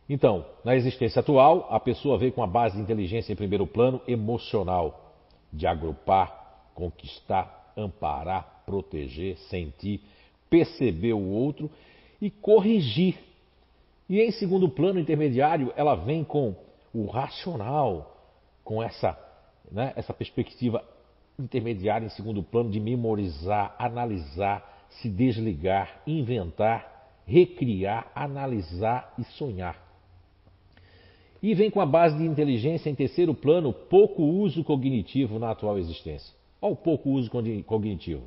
[0.10, 4.02] Então, na existência atual, a pessoa veio com a base de inteligência em primeiro plano
[4.08, 5.14] emocional
[5.52, 10.02] de agrupar, conquistar, amparar, proteger, sentir,
[10.50, 11.70] perceber o outro
[12.22, 13.18] e corrigir.
[14.10, 16.56] E em segundo plano intermediário, ela vem com
[16.94, 18.18] o racional,
[18.64, 19.18] com essa,
[19.70, 20.84] né, essa perspectiva
[21.42, 29.92] intermediária em segundo plano de memorizar, analisar, se desligar, inventar, recriar, analisar e sonhar.
[31.42, 35.78] E vem com a base de inteligência em terceiro plano, pouco uso cognitivo na atual
[35.78, 36.34] existência.
[36.62, 37.32] Olha o pouco uso
[37.66, 38.24] cognitivo.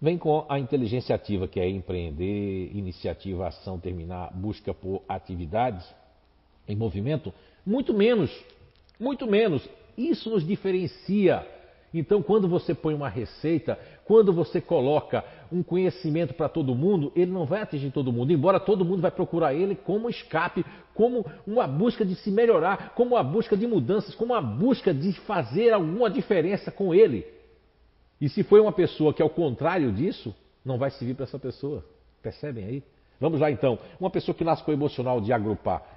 [0.00, 5.84] Vem com a inteligência ativa, que é empreender, iniciativa, ação, terminar, busca por atividades
[6.66, 7.32] em movimento.
[7.64, 8.30] Muito menos,
[8.98, 9.66] muito menos.
[9.96, 11.46] Isso nos diferencia
[11.94, 17.30] então, quando você põe uma receita, quando você coloca um conhecimento para todo mundo, ele
[17.30, 21.68] não vai atingir todo mundo, embora todo mundo vai procurar ele como escape, como uma
[21.68, 26.10] busca de se melhorar, como uma busca de mudanças, como uma busca de fazer alguma
[26.10, 27.24] diferença com ele.
[28.20, 30.34] E se for uma pessoa que é o contrário disso,
[30.64, 31.84] não vai servir para essa pessoa.
[32.20, 32.82] Percebem aí?
[33.20, 33.78] Vamos lá então.
[34.00, 35.93] Uma pessoa que nasce com o emocional de agrupar.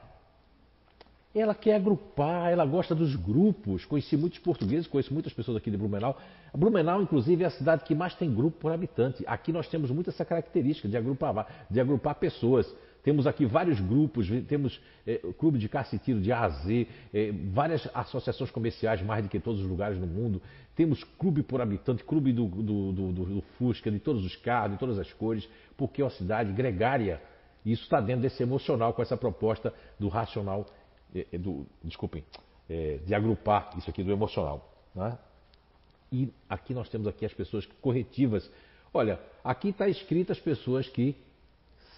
[1.39, 3.85] Ela quer agrupar, ela gosta dos grupos.
[3.85, 6.17] Conheci muitos portugueses, conheço muitas pessoas aqui de Blumenau.
[6.51, 9.23] Blumenau, inclusive, é a cidade que mais tem grupo por habitante.
[9.27, 12.67] Aqui nós temos muito essa característica de agrupar, de agrupar pessoas.
[13.03, 16.49] Temos aqui vários grupos, temos é, o Clube de Caça e Tiro de A a
[16.49, 20.41] Z, é, várias associações comerciais, mais do que todos os lugares no mundo.
[20.75, 24.79] Temos clube por habitante, clube do, do, do, do Fusca, de todos os carros, de
[24.79, 27.21] todas as cores, porque é uma cidade gregária.
[27.63, 30.65] E isso está dentro desse emocional, com essa proposta do racional
[31.21, 32.23] é, é, do, desculpem,
[32.69, 34.67] é, de agrupar isso aqui do emocional.
[34.93, 35.17] Né?
[36.11, 38.49] E aqui nós temos aqui as pessoas corretivas.
[38.93, 41.15] Olha, aqui está escrito as pessoas que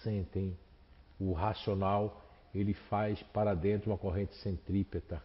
[0.02, 0.56] sentem
[1.18, 5.22] o racional, ele faz para dentro uma corrente centrípeta.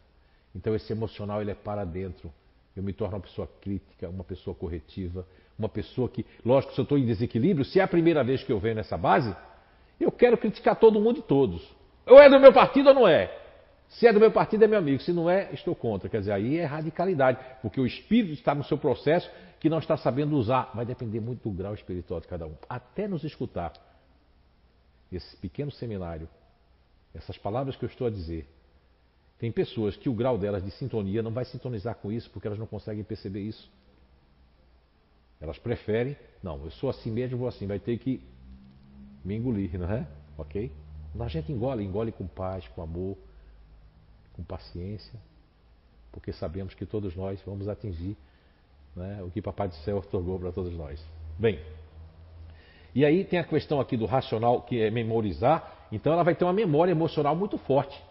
[0.54, 2.32] Então esse emocional ele é para dentro.
[2.76, 5.26] Eu me torno uma pessoa crítica, uma pessoa corretiva,
[5.58, 8.52] uma pessoa que, lógico, se eu estou em desequilíbrio, se é a primeira vez que
[8.52, 9.34] eu venho nessa base,
[10.00, 11.66] eu quero criticar todo mundo e todos.
[12.06, 13.45] Ou é do meu partido ou não é.
[13.90, 15.02] Se é do meu partido, é meu amigo.
[15.02, 16.10] Se não é, estou contra.
[16.10, 19.30] Quer dizer, aí é radicalidade, porque o espírito está no seu processo
[19.60, 20.72] que não está sabendo usar.
[20.74, 22.56] Vai depender muito do grau espiritual de cada um.
[22.68, 23.74] Até nos escutar
[25.12, 26.28] esse pequeno seminário,
[27.14, 28.48] essas palavras que eu estou a dizer.
[29.38, 32.60] Tem pessoas que o grau delas de sintonia não vai sintonizar com isso, porque elas
[32.60, 33.70] não conseguem perceber isso.
[35.40, 38.22] Elas preferem, não, eu sou assim mesmo, vou assim, vai ter que
[39.24, 40.08] me engolir, não é?
[40.38, 40.72] Ok?
[41.20, 43.18] A gente engole, engole com paz, com amor
[44.36, 45.20] com paciência,
[46.12, 48.18] porque sabemos que todos nós vamos atingir
[48.96, 51.04] né, o que Papai do Céu otorgou para todos nós.
[51.40, 51.60] Bem,
[52.94, 56.44] e aí tem a questão aqui do racional, que é memorizar, então ela vai ter
[56.44, 58.02] uma memória emocional muito forte.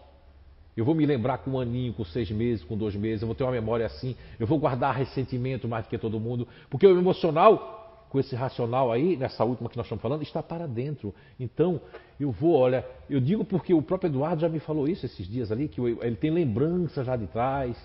[0.75, 3.35] Eu vou me lembrar com um aninho, com seis meses, com dois meses, eu vou
[3.35, 6.97] ter uma memória assim, eu vou guardar ressentimento mais do que todo mundo, porque o
[6.97, 7.84] emocional,
[8.15, 11.13] com esse racional aí, nessa última que nós estamos falando, está para dentro.
[11.37, 11.81] Então,
[12.17, 15.51] eu vou, olha, eu digo porque o próprio Eduardo já me falou isso esses dias
[15.51, 17.75] ali, que ele tem lembranças lá de trás.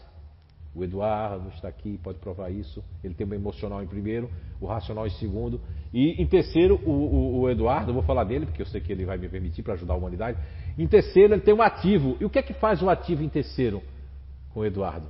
[0.72, 2.80] O Eduardo está aqui, pode provar isso.
[3.02, 5.60] Ele tem o emocional em primeiro, o racional em segundo.
[5.92, 8.92] E em terceiro, o, o, o Eduardo, eu vou falar dele, porque eu sei que
[8.92, 10.38] ele vai me permitir para ajudar a humanidade.
[10.78, 12.16] Em terceiro, ele tem um ativo.
[12.20, 13.82] E o que é que faz o ativo em terceiro
[14.54, 15.08] com o Eduardo?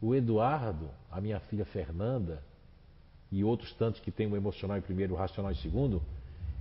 [0.00, 2.40] O Eduardo, a minha filha Fernanda,
[3.30, 6.02] e outros tantos que têm o emocional em primeiro, o racional em segundo,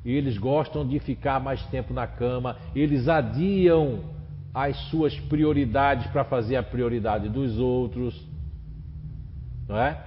[0.06, 4.04] eles gostam de ficar mais tempo na cama, eles adiam
[4.54, 8.20] as suas prioridades para fazer a prioridade dos outros.
[9.68, 10.04] Não é?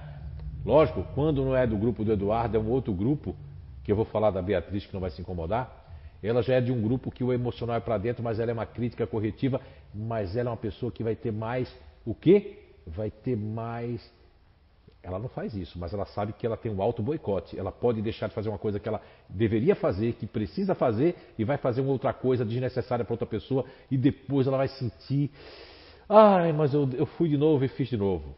[0.65, 3.35] Lógico, quando não é do grupo do Eduardo, é um outro grupo,
[3.83, 5.81] que eu vou falar da Beatriz, que não vai se incomodar.
[6.21, 8.53] Ela já é de um grupo que o emocional é para dentro, mas ela é
[8.53, 9.59] uma crítica corretiva,
[9.93, 11.73] mas ela é uma pessoa que vai ter mais
[12.05, 12.59] o quê?
[12.85, 14.01] Vai ter mais
[15.03, 17.57] ela não faz isso, mas ela sabe que ela tem um alto boicote.
[17.57, 21.43] Ela pode deixar de fazer uma coisa que ela deveria fazer, que precisa fazer, e
[21.43, 25.31] vai fazer uma outra coisa desnecessária para outra pessoa, e depois ela vai sentir:
[26.07, 28.35] ai, mas eu, eu fui de novo e fiz de novo.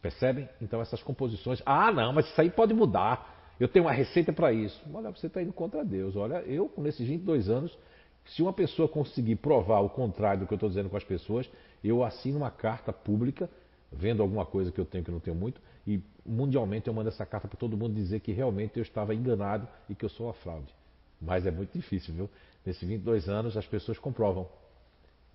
[0.00, 0.48] Percebem?
[0.60, 1.60] Então essas composições.
[1.66, 3.54] Ah, não, mas isso aí pode mudar.
[3.58, 4.80] Eu tenho uma receita para isso.
[4.92, 6.16] Olha, você está indo contra Deus.
[6.16, 7.76] Olha, eu, nesses 22 anos,
[8.24, 11.48] se uma pessoa conseguir provar o contrário do que eu estou dizendo com as pessoas,
[11.82, 13.48] eu assino uma carta pública
[13.92, 17.26] vendo alguma coisa que eu tenho que não tenho muito, e mundialmente eu mando essa
[17.26, 20.32] carta para todo mundo dizer que realmente eu estava enganado e que eu sou uma
[20.34, 20.72] fraude.
[21.20, 22.30] Mas é muito difícil, viu?
[22.64, 24.48] Nesses 22 anos as pessoas comprovam.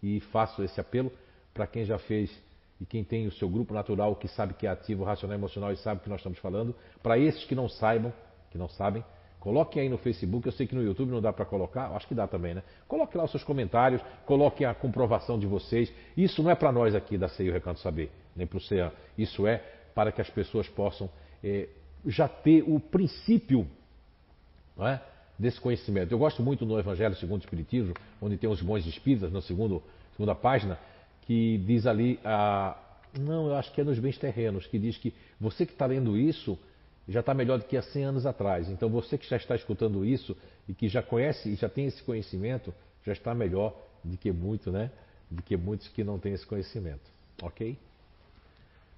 [0.01, 1.11] E faço esse apelo
[1.53, 2.31] para quem já fez
[2.79, 5.77] e quem tem o seu grupo natural, que sabe que é ativo, racional emocional e
[5.77, 6.75] sabe o que nós estamos falando.
[7.01, 8.13] Para esses que não saibam,
[8.51, 9.03] que não sabem,
[9.39, 12.15] Coloque aí no Facebook, eu sei que no YouTube não dá para colocar, acho que
[12.15, 12.63] dá também, né?
[12.87, 15.93] Coloque lá os seus comentários, coloque a comprovação de vocês.
[16.15, 18.93] Isso não é para nós aqui da CEI Recanto Saber nem para o CEA.
[19.17, 19.57] Isso é
[19.95, 21.09] para que as pessoas possam
[21.43, 21.67] é,
[22.05, 23.67] já ter o princípio
[24.79, 24.99] é,
[25.37, 26.11] desse conhecimento.
[26.11, 30.35] Eu gosto muito no Evangelho segundo o Espiritismo, onde tem os bons espíritas, na segunda
[30.35, 30.77] página,
[31.23, 32.77] que diz ali, a,
[33.19, 36.15] não, eu acho que é nos bens terrenos, que diz que você que está lendo
[36.15, 36.57] isso
[37.07, 38.69] já está melhor do que há 100 anos atrás.
[38.69, 40.35] Então você que já está escutando isso
[40.67, 42.73] e que já conhece e já tem esse conhecimento,
[43.05, 44.91] já está melhor do que muito, né?
[45.29, 47.09] Do que muitos que não têm esse conhecimento.
[47.41, 47.77] Ok?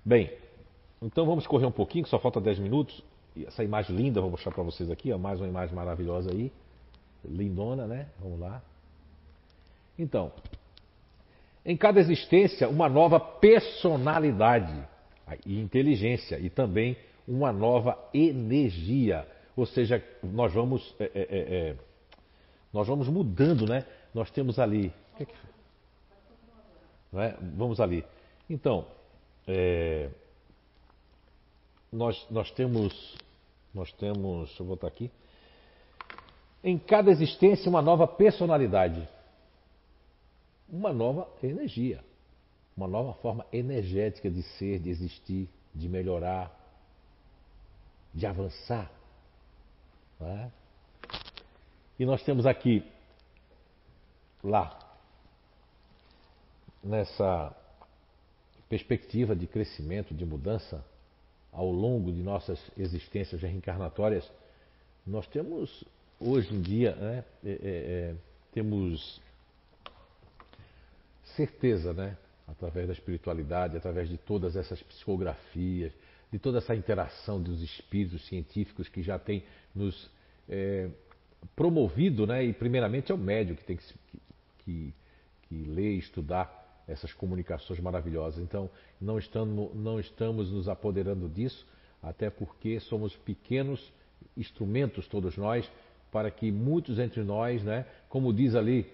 [0.04, 0.32] Bem,
[1.02, 3.04] então vamos correr um pouquinho, que só falta 10 minutos.
[3.46, 6.52] Essa imagem linda, vou mostrar para vocês aqui, ó, mais uma imagem maravilhosa aí.
[7.24, 8.08] Lindona, né?
[8.20, 8.62] Vamos lá.
[9.98, 10.32] Então,
[11.66, 14.74] em cada existência, uma nova personalidade
[15.46, 16.98] e inteligência e também
[17.30, 19.28] uma nova energia.
[19.56, 21.76] Ou seja, nós vamos, é, é, é, é
[22.74, 23.86] nós vamos mudando, né?
[24.14, 24.92] Nós temos ali.
[25.16, 25.34] Que que,
[27.14, 27.38] é?
[27.56, 28.04] Vamos ali.
[28.50, 28.88] Então,
[29.48, 30.10] é,
[31.92, 33.16] nós, nós temos,
[33.74, 35.12] nós temos, deixa eu botar aqui,
[36.64, 39.08] em cada existência uma nova personalidade,
[40.68, 42.04] uma nova energia,
[42.76, 46.59] uma nova forma energética de ser, de existir, de melhorar,
[48.14, 48.92] de avançar.
[50.22, 50.50] É?
[51.98, 52.84] E nós temos aqui,
[54.44, 54.78] lá,
[56.84, 57.56] nessa
[58.68, 60.84] perspectiva de crescimento, de mudança
[61.52, 64.30] ao longo de nossas existências reencarnatórias,
[65.06, 65.84] nós temos
[66.20, 68.16] hoje em dia, né, é, é, é,
[68.54, 69.22] temos
[71.36, 75.94] certeza, né, através da espiritualidade, através de todas essas psicografias,
[76.32, 80.10] de toda essa interação dos espíritos científicos que já têm nos
[80.48, 80.90] é,
[81.56, 83.94] promovido, né, e primeiramente é o médio que tem que,
[84.60, 84.94] que,
[85.44, 88.44] que ler, estudar essas comunicações maravilhosas.
[88.44, 88.70] Então,
[89.00, 91.66] não estamos, não estamos nos apoderando disso,
[92.02, 93.92] até porque somos pequenos
[94.36, 95.70] instrumentos, todos nós,
[96.12, 98.92] para que muitos entre nós, né, como diz ali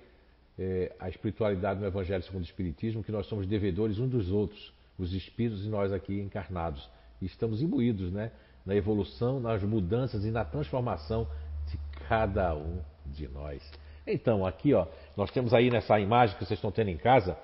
[0.58, 4.74] é, a espiritualidade no Evangelho segundo o Espiritismo, que nós somos devedores uns dos outros,
[4.98, 6.90] os espíritos e nós aqui encarnados.
[7.22, 8.32] Estamos imbuídos né,
[8.66, 11.28] na evolução, nas mudanças e na transformação
[11.68, 13.62] de cada um de nós.
[14.06, 14.86] Então, aqui, ó,
[15.16, 17.38] nós temos aí nessa imagem que vocês estão tendo em casa,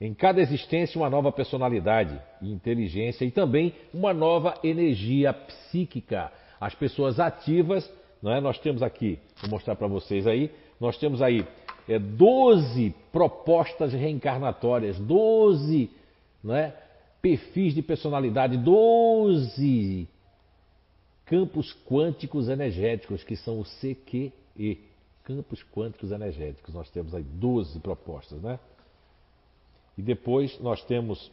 [0.00, 6.32] em cada existência, uma nova personalidade e inteligência e também uma nova energia psíquica.
[6.60, 7.88] As pessoas ativas,
[8.20, 8.40] não é?
[8.40, 10.50] nós temos aqui, vou mostrar para vocês aí,
[10.80, 11.46] nós temos aí
[11.88, 15.90] é, 12 propostas reencarnatórias, 12
[16.42, 16.74] não é?
[17.22, 20.08] Perfis de personalidade, 12
[21.24, 24.80] campos quânticos energéticos, que são o CQE,
[25.22, 26.74] campos quânticos energéticos.
[26.74, 28.58] Nós temos aí 12 propostas, né?
[29.96, 31.30] E depois nós temos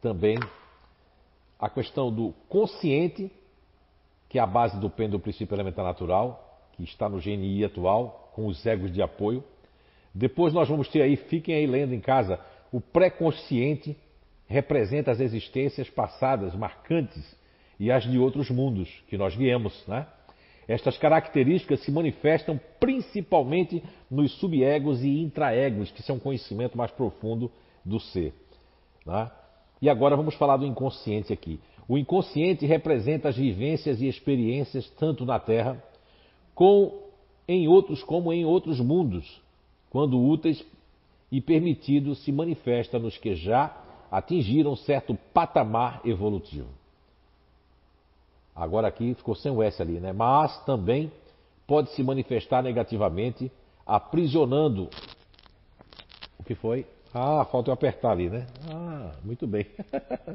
[0.00, 0.36] também
[1.58, 3.30] a questão do consciente,
[4.28, 8.32] que é a base do PEN do princípio elementar natural, que está no GNI atual,
[8.34, 9.44] com os egos de apoio.
[10.12, 12.40] Depois nós vamos ter aí, fiquem aí lendo em casa,
[12.72, 13.96] o pré-consciente
[14.52, 17.36] representa as existências passadas marcantes
[17.80, 20.06] e as de outros mundos que nós viemos, né?
[20.68, 27.50] Estas características se manifestam principalmente nos subegos e intraegos, que são conhecimento mais profundo
[27.84, 28.32] do ser.
[29.04, 29.28] Né?
[29.80, 31.58] E agora vamos falar do inconsciente aqui.
[31.88, 35.82] O inconsciente representa as vivências e experiências tanto na Terra
[36.54, 37.08] com,
[37.48, 39.42] em outros como em outros mundos,
[39.90, 40.64] quando úteis
[41.30, 43.81] e permitido se manifesta nos que já
[44.12, 46.68] atingiram certo patamar evolutivo.
[48.54, 50.12] Agora aqui ficou sem o S ali, né?
[50.12, 51.10] Mas também
[51.66, 53.50] pode se manifestar negativamente,
[53.86, 54.90] aprisionando.
[56.38, 56.86] O que foi?
[57.14, 58.46] Ah, falta eu apertar ali, né?
[58.70, 59.66] Ah, muito bem.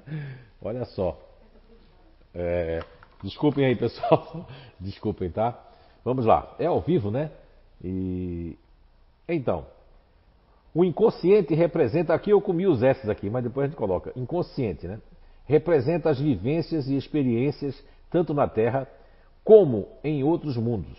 [0.60, 1.16] Olha só.
[2.34, 2.84] É,
[3.22, 4.48] desculpem aí, pessoal.
[4.80, 5.58] Desculpem, tá?
[6.04, 6.56] Vamos lá.
[6.58, 7.32] É ao vivo, né?
[7.84, 8.58] E
[9.28, 9.66] então,
[10.74, 14.12] o inconsciente representa aqui eu comi os S aqui, mas depois a gente coloca.
[14.16, 15.00] Inconsciente, né?
[15.46, 18.88] Representa as vivências e experiências tanto na Terra
[19.44, 20.98] como em outros mundos,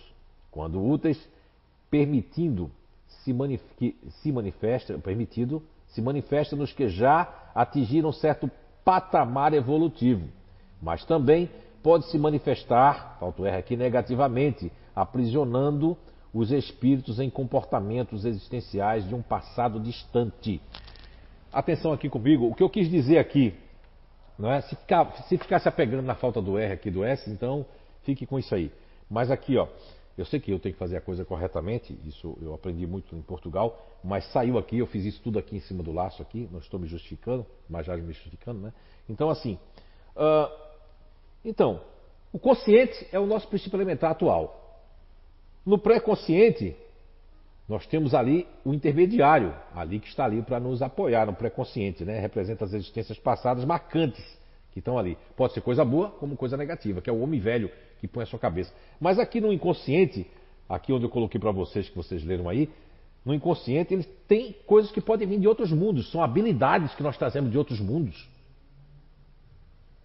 [0.51, 1.19] quando úteis,
[1.91, 2.71] permitindo
[3.07, 3.63] se, manif
[4.23, 8.51] se manifesta, permitido, se manifesta nos que já atingiram certo
[8.85, 10.29] patamar evolutivo,
[10.81, 11.51] mas também
[11.83, 15.97] pode se manifestar, falta R aqui, negativamente, aprisionando
[16.33, 20.61] os espíritos em comportamentos existenciais de um passado distante.
[21.53, 23.55] Atenção aqui comigo, o que eu quis dizer aqui
[24.39, 24.61] não é?
[24.61, 27.67] Se, ficar, se ficar se apegando na falta do R aqui do S, então
[28.05, 28.71] fique com isso aí.
[29.11, 29.67] Mas aqui, ó,
[30.17, 33.23] eu sei que eu tenho que fazer a coisa corretamente, isso eu aprendi muito em
[33.23, 36.61] Portugal, mas saiu aqui, eu fiz isso tudo aqui em cima do laço aqui, não
[36.61, 38.73] estou me justificando, mas já me justificando, né?
[39.09, 39.59] Então, assim,
[40.15, 40.53] uh,
[41.45, 41.81] então,
[42.33, 44.68] o consciente é o nosso princípio elementar atual.
[45.69, 46.75] No pré-consciente,
[47.69, 52.19] nós temos ali o intermediário, ali que está ali para nos apoiar no pré-consciente, né?
[52.19, 54.25] Representa as existências passadas marcantes
[54.73, 55.19] que estão ali.
[55.37, 58.27] Pode ser coisa boa como coisa negativa, que é o homem velho que põe a
[58.27, 58.73] sua cabeça.
[58.99, 60.27] Mas aqui no inconsciente,
[60.67, 62.71] aqui onde eu coloquei para vocês, que vocês leram aí,
[63.23, 67.19] no inconsciente ele tem coisas que podem vir de outros mundos, são habilidades que nós
[67.19, 68.27] trazemos de outros mundos.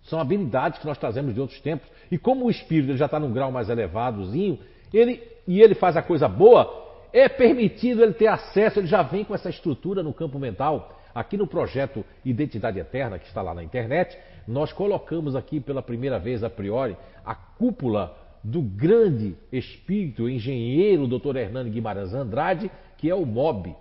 [0.04, 1.88] São habilidades que nós trazemos de outros tempos.
[2.12, 4.60] E como o espírito já está num grau mais elevadozinho,
[4.94, 9.24] ele, e ele faz a coisa boa, é permitido ele ter acesso, ele já vem
[9.24, 11.00] com essa estrutura no campo mental.
[11.14, 14.18] Aqui no projeto Identidade Eterna, que está lá na internet,
[14.48, 21.38] nós colocamos aqui pela primeira vez, a priori, a cúpula do grande espírito engenheiro Dr.
[21.38, 23.76] Hernando Guimarães Andrade, que é o MOB,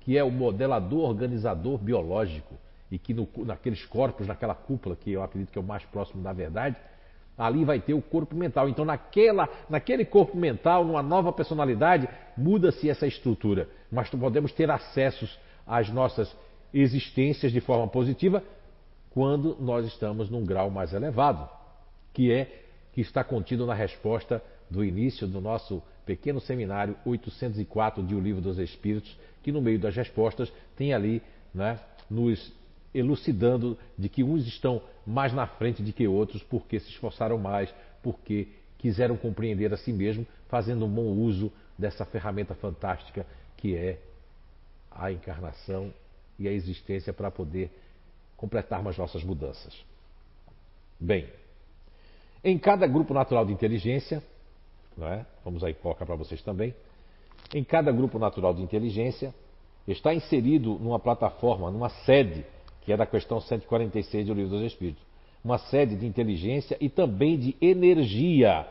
[0.00, 2.54] que é o modelador organizador biológico,
[2.90, 6.22] e que no, naqueles corpos, naquela cúpula, que eu acredito que é o mais próximo
[6.22, 6.76] da verdade,
[7.38, 8.68] ali vai ter o corpo mental.
[8.68, 13.68] Então, naquela, naquele corpo mental, numa nova personalidade, muda-se essa estrutura.
[13.90, 16.36] Mas podemos ter acessos às nossas
[16.74, 18.42] existências de forma positiva
[19.10, 21.48] quando nós estamos num grau mais elevado,
[22.12, 28.14] que é que está contido na resposta do início do nosso pequeno seminário 804 de
[28.14, 31.22] O Livro dos Espíritos, que no meio das respostas tem ali
[31.54, 31.78] né,
[32.10, 32.52] nos
[32.94, 37.72] elucidando de que uns estão mais na frente de que outros porque se esforçaram mais,
[38.02, 43.26] porque quiseram compreender a si mesmo, fazendo um bom uso dessa ferramenta fantástica
[43.56, 43.98] que é
[44.90, 45.92] a encarnação
[46.38, 47.70] e a existência para poder
[48.36, 49.74] completarmos nossas mudanças.
[50.98, 51.28] Bem,
[52.42, 54.22] em cada grupo natural de inteligência,
[55.00, 55.24] é?
[55.44, 56.74] vamos aí colocar para vocês também,
[57.54, 59.34] em cada grupo natural de inteligência
[59.86, 62.44] está inserido numa plataforma, numa sede
[62.88, 65.04] que é da questão 146 do Livro dos Espíritos.
[65.44, 68.66] Uma sede de inteligência e também de energia.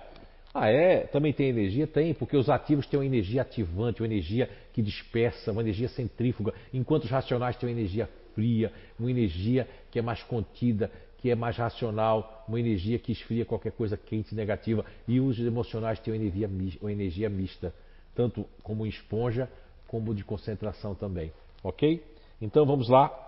[0.51, 1.01] Ah, é?
[1.01, 1.85] Também tem energia?
[1.85, 6.51] Tem, porque os ativos têm uma energia ativante, uma energia que dispersa, uma energia centrífuga,
[6.73, 10.89] enquanto os racionais têm uma energia fria, uma energia que é mais contida,
[11.19, 14.83] que é mais racional, uma energia que esfria qualquer coisa quente negativa.
[15.07, 16.49] E os emocionais têm uma energia,
[16.81, 17.71] uma energia mista,
[18.15, 19.47] tanto como esponja,
[19.85, 21.31] como de concentração também.
[21.63, 22.03] Ok?
[22.41, 23.26] Então vamos lá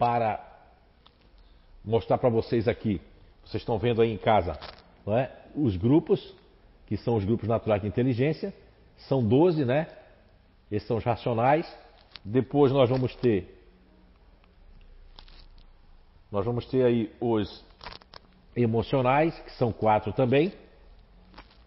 [0.00, 0.42] para
[1.84, 3.02] mostrar para vocês aqui.
[3.44, 4.58] Vocês estão vendo aí em casa
[5.06, 5.30] não é?
[5.54, 6.34] os grupos,
[6.86, 8.54] que são os grupos naturais de inteligência.
[8.96, 9.88] São 12, né?
[10.72, 11.70] Esses são os racionais.
[12.24, 13.62] Depois nós vamos ter.
[16.32, 17.62] Nós vamos ter aí os
[18.56, 20.50] emocionais, que são quatro também.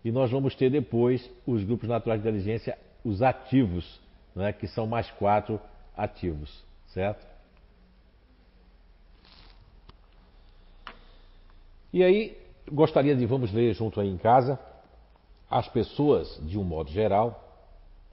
[0.03, 4.01] E nós vamos ter depois os grupos naturais de inteligência, os ativos,
[4.35, 5.61] né, que são mais quatro
[5.95, 7.32] ativos, certo?
[11.93, 12.35] E aí
[12.71, 14.59] gostaria de, vamos ler junto aí em casa,
[15.47, 17.39] as pessoas, de um modo geral,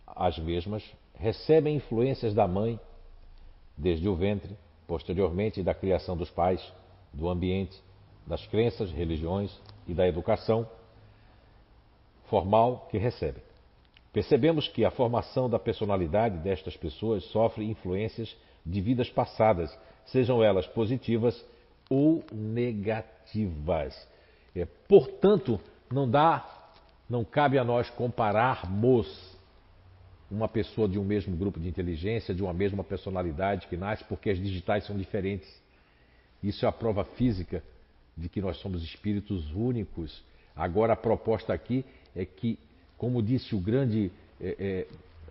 [0.07, 2.78] as mesmas, recebem influências da mãe
[3.78, 4.55] desde o ventre,
[4.87, 6.61] posteriormente da criação dos pais,
[7.11, 7.81] do ambiente,
[8.26, 9.51] das crenças, religiões
[9.89, 10.68] e da educação
[12.26, 13.43] formal que recebem.
[14.12, 20.66] Percebemos que a formação da personalidade destas pessoas sofre influências de vidas passadas, sejam elas
[20.66, 21.43] positivas
[21.89, 23.20] ou negativas.
[24.55, 25.61] É, portanto,
[25.91, 26.72] não dá,
[27.09, 29.31] não cabe a nós compararmos
[30.31, 34.31] uma pessoa de um mesmo grupo de inteligência, de uma mesma personalidade que nasce, porque
[34.31, 35.49] as digitais são diferentes.
[36.43, 37.62] Isso é a prova física
[38.16, 40.22] de que nós somos espíritos únicos.
[40.55, 42.59] Agora, a proposta aqui é que,
[42.97, 44.87] como disse o grande, é, é,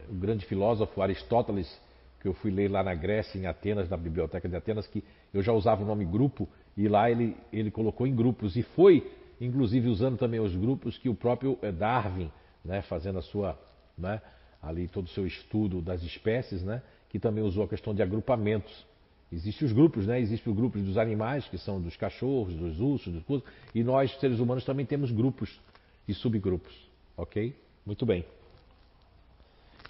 [0.10, 1.80] o grande filósofo Aristóteles,
[2.20, 5.42] que eu fui ler lá na Grécia, em Atenas, na biblioteca de Atenas, que eu
[5.42, 6.48] já usava o nome grupo,
[6.80, 9.06] e lá ele, ele colocou em grupos, e foi,
[9.42, 12.32] inclusive, usando também os grupos que o próprio é, Darwin,
[12.64, 13.60] né, fazendo a sua,
[13.98, 14.22] né,
[14.62, 18.88] ali todo o seu estudo das espécies, né, que também usou a questão de agrupamentos.
[19.30, 20.22] Existem os grupos, né?
[20.22, 24.18] Existem os grupos dos animais, que são dos cachorros, dos ursos, dos coisas, e nós,
[24.18, 25.60] seres humanos, também temos grupos
[26.08, 26.74] e subgrupos,
[27.18, 27.54] ok?
[27.86, 28.26] Muito bem.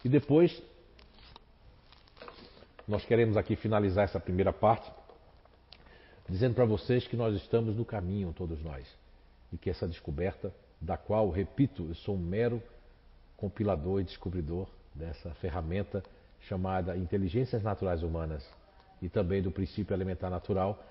[0.04, 0.62] E depois,
[2.88, 4.92] nós queremos aqui finalizar essa primeira parte,
[6.30, 8.86] dizendo para vocês que nós estamos no caminho, todos nós,
[9.52, 12.62] e que essa descoberta, da qual, repito, eu sou um mero
[13.36, 16.04] compilador e descobridor dessa ferramenta
[16.48, 18.48] chamada Inteligências Naturais Humanas
[19.02, 20.84] e também do princípio elementar natural,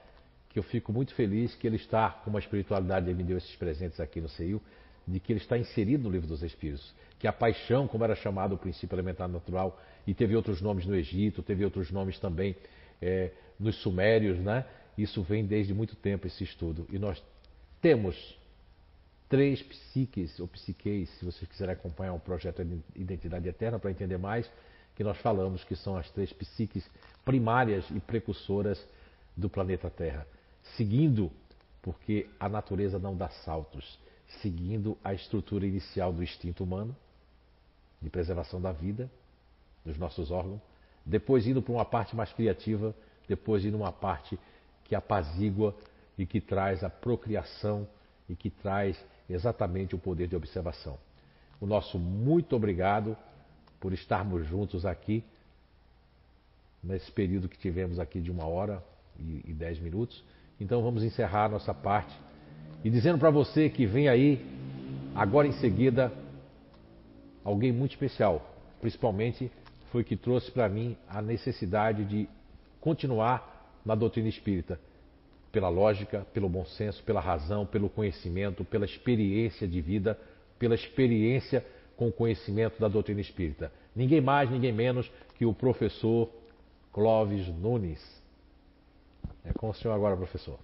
[0.48, 4.00] que eu fico muito feliz que ele está, como a espiritualidade me deu esses presentes
[4.00, 4.60] aqui no CEIU,
[5.06, 8.54] de que ele está inserido no livro dos Espíritos, que a paixão, como era chamado
[8.54, 12.56] o princípio elementar natural, e teve outros nomes no Egito, teve outros nomes também
[13.00, 14.64] é, nos Sumérios, né?
[14.98, 16.84] Isso vem desde muito tempo esse estudo.
[16.90, 17.22] E nós
[17.80, 18.36] temos
[19.28, 22.62] três psiques ou psiqueis, se vocês quiserem acompanhar o projeto
[22.96, 24.50] Identidade Eterna para entender mais,
[24.96, 26.84] que nós falamos que são as três psiques
[27.24, 28.84] primárias e precursoras
[29.36, 30.26] do planeta Terra,
[30.76, 31.30] seguindo,
[31.80, 34.00] porque a natureza não dá saltos,
[34.42, 36.96] seguindo a estrutura inicial do instinto humano,
[38.02, 39.08] de preservação da vida,
[39.84, 40.60] dos nossos órgãos,
[41.06, 42.92] depois indo para uma parte mais criativa,
[43.28, 44.36] depois indo uma parte
[44.88, 45.76] que apazigua
[46.16, 47.86] e que traz a procriação
[48.28, 50.98] e que traz exatamente o poder de observação.
[51.60, 53.16] O nosso muito obrigado
[53.78, 55.22] por estarmos juntos aqui,
[56.82, 58.82] nesse período que tivemos aqui de uma hora
[59.18, 60.24] e, e dez minutos.
[60.60, 62.14] Então vamos encerrar a nossa parte
[62.82, 64.44] e dizendo para você que vem aí,
[65.14, 66.12] agora em seguida,
[67.44, 69.50] alguém muito especial, principalmente
[69.90, 72.28] foi que trouxe para mim a necessidade de
[72.80, 73.57] continuar
[73.88, 74.78] na doutrina espírita,
[75.50, 80.18] pela lógica, pelo bom senso, pela razão, pelo conhecimento, pela experiência de vida,
[80.58, 81.64] pela experiência
[81.96, 83.72] com o conhecimento da doutrina espírita.
[83.96, 86.30] Ninguém mais, ninguém menos que o professor
[86.92, 87.98] Clóvis Nunes.
[89.42, 90.58] É com o senhor agora, professor.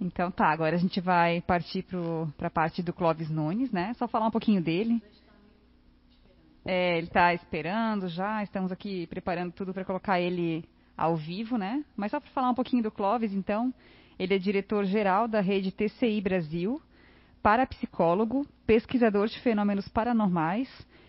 [0.00, 1.84] Então tá, agora a gente vai partir
[2.36, 3.94] para a parte do Clóvis Nunes, né?
[3.98, 5.02] Só falar um pouquinho dele.
[6.64, 10.64] É, ele está esperando já, estamos aqui preparando tudo para colocar ele
[11.00, 11.82] ao vivo, né?
[11.96, 13.72] Mas só para falar um pouquinho do Clóvis, então,
[14.18, 16.80] ele é diretor-geral da rede TCI Brasil,
[17.42, 20.68] parapsicólogo, pesquisador de fenômenos paranormais,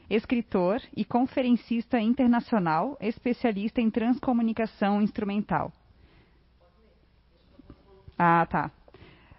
[0.09, 5.73] escritor e conferencista internacional, especialista em transcomunicação instrumental.
[8.17, 8.71] Ah, tá.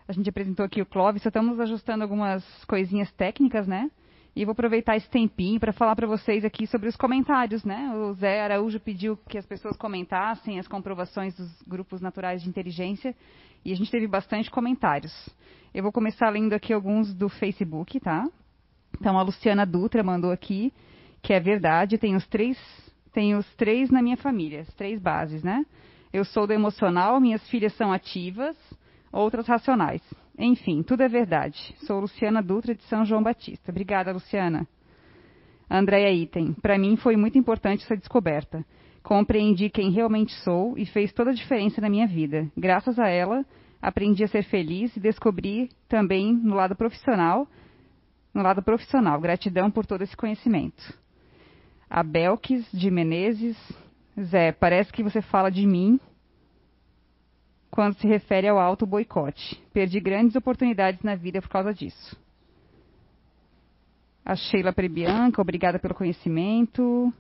[0.07, 3.91] A gente apresentou aqui o Clóvis, só estamos ajustando algumas coisinhas técnicas, né?
[4.35, 7.95] E vou aproveitar esse tempinho para falar para vocês aqui sobre os comentários, né?
[7.95, 13.15] O Zé Araújo pediu que as pessoas comentassem as comprovações dos grupos naturais de inteligência
[13.63, 15.13] e a gente teve bastante comentários.
[15.75, 18.27] Eu vou começar lendo aqui alguns do Facebook, tá?
[18.99, 20.73] Então a Luciana Dutra mandou aqui
[21.23, 22.59] que é verdade, tem os três,
[23.13, 25.65] tem os três na minha família, as três bases, né?
[26.11, 28.57] Eu sou do emocional, minhas filhas são ativas,
[29.13, 30.03] outras racionais.
[30.39, 31.75] Enfim, tudo é verdade.
[31.87, 33.71] Sou Luciana Dutra de São João Batista.
[33.71, 34.67] Obrigada, Luciana.
[35.71, 36.55] Andréia Item.
[36.55, 38.65] Para mim foi muito importante essa descoberta.
[39.03, 42.51] Compreendi quem realmente sou e fez toda a diferença na minha vida.
[42.57, 43.45] Graças a ela,
[43.81, 47.49] aprendi a ser feliz e descobri também no lado profissional,
[48.33, 50.83] no lado profissional, gratidão por todo esse conhecimento.
[51.91, 53.57] A Belkis de Menezes.
[54.21, 55.99] Zé, parece que você fala de mim
[57.73, 59.59] quando se refere ao alto boicote.
[59.73, 62.17] Perdi grandes oportunidades na vida por causa disso.
[64.23, 67.13] A Sheila Prebianca, obrigada pelo conhecimento.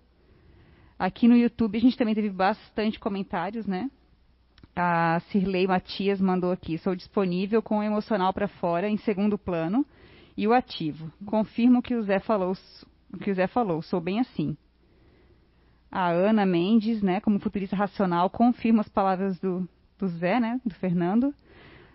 [0.99, 3.91] Aqui no YouTube a gente também teve bastante comentários, né?
[4.77, 9.87] a Cirlei Matias mandou aqui: sou disponível com o emocional para fora em segundo plano
[10.37, 11.11] e o ativo.
[11.24, 12.55] Confirmo o que o Zé falou,
[13.12, 14.57] o que o Zé falou, sou bem assim.
[15.91, 19.69] A Ana Mendes, né, como futurista racional, confirma as palavras do,
[20.03, 21.33] do Zé, né, do Fernando.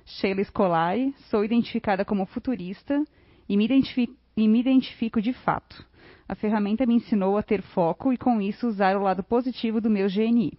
[0.06, 3.04] Sheila Scolari, sou identificada como futurista
[3.50, 5.86] e me, identifico, e me identifico de fato.
[6.30, 9.90] A ferramenta me ensinou a ter foco e, com isso, usar o lado positivo do
[9.90, 10.58] meu GNI.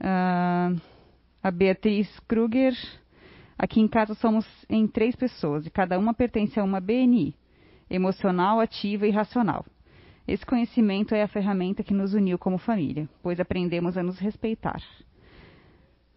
[0.00, 0.80] Uh,
[1.42, 2.74] a Beatriz Kruger.
[3.58, 7.34] Aqui em casa somos em três pessoas e cada uma pertence a uma BNI
[7.88, 9.64] emocional, ativa e racional.
[10.26, 14.80] Esse conhecimento é a ferramenta que nos uniu como família, pois aprendemos a nos respeitar.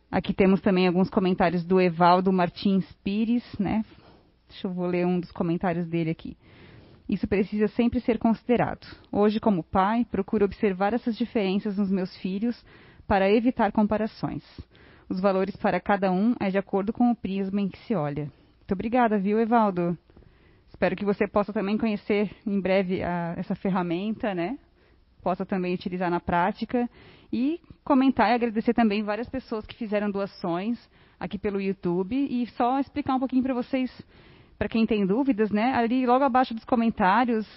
[0.09, 3.84] Aqui temos também alguns comentários do Evaldo Martins Pires, né?
[4.47, 6.38] Deixa eu vou ler um dos comentários dele aqui.
[7.09, 8.88] Isso precisa sempre ser considerado.
[9.11, 12.65] Hoje, como pai, procuro observar essas diferenças nos meus filhos
[13.05, 14.43] para evitar comparações.
[15.09, 18.23] Os valores para cada um é de acordo com o prisma em que se olha.
[18.59, 19.97] Muito obrigada, viu, Evaldo?
[20.69, 24.57] Espero que você possa também conhecer em breve a, essa ferramenta, né?
[25.21, 26.89] Possa também utilizar na prática
[27.31, 30.77] e comentar e agradecer também várias pessoas que fizeram doações
[31.19, 33.91] aqui pelo YouTube e só explicar um pouquinho para vocês,
[34.57, 35.73] para quem tem dúvidas, né?
[35.73, 37.47] Ali logo abaixo dos comentários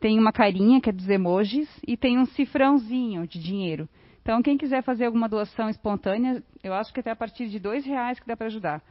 [0.00, 3.88] tem uma carinha que é dos emojis e tem um cifrãozinho de dinheiro.
[4.22, 7.84] Então, quem quiser fazer alguma doação espontânea, eu acho que até a partir de dois
[7.84, 8.82] reais que dá para ajudar.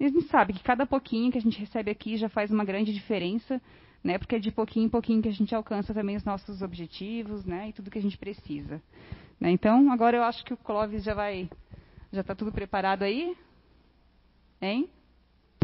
[0.00, 2.64] E a gente sabe que cada pouquinho que a gente recebe aqui já faz uma
[2.64, 3.60] grande diferença,
[4.06, 4.18] né?
[4.18, 7.68] Porque é de pouquinho em pouquinho que a gente alcança também os nossos objetivos, né?
[7.68, 8.80] E tudo que a gente precisa.
[9.40, 9.50] Né?
[9.50, 11.50] Então, agora eu acho que o Clóvis já vai,
[12.12, 13.36] já está tudo preparado aí,
[14.62, 14.88] hein?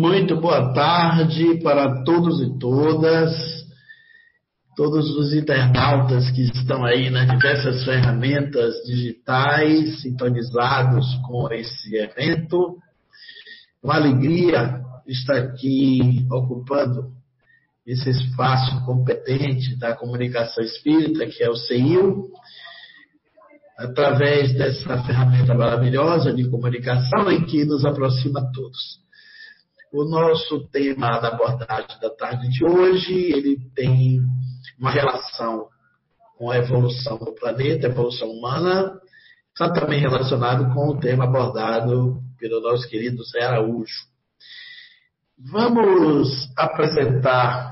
[0.01, 3.63] Muito boa tarde para todos e todas
[4.75, 12.79] todos os internautas que estão aí nas diversas ferramentas digitais sintonizados com esse evento.
[13.83, 17.13] Uma alegria estar aqui ocupando
[17.87, 22.29] esse espaço competente da comunicação espírita, que é o CEIU,
[23.77, 29.03] através dessa ferramenta maravilhosa de comunicação em que nos aproxima a todos.
[29.93, 34.21] O nosso tema da abordagem da tarde de hoje, ele tem
[34.79, 35.67] uma relação
[36.39, 38.99] com a evolução do planeta, a evolução humana,
[39.49, 44.13] está também relacionado com o tema abordado pelo nosso querido Zé Araújo.
[45.39, 47.72] Vamos apresentar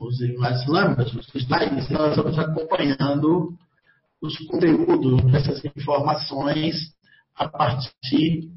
[0.00, 3.54] os as lâminas, os slides, nós vamos acompanhando
[4.22, 6.94] os conteúdos dessas informações
[7.34, 8.50] a partir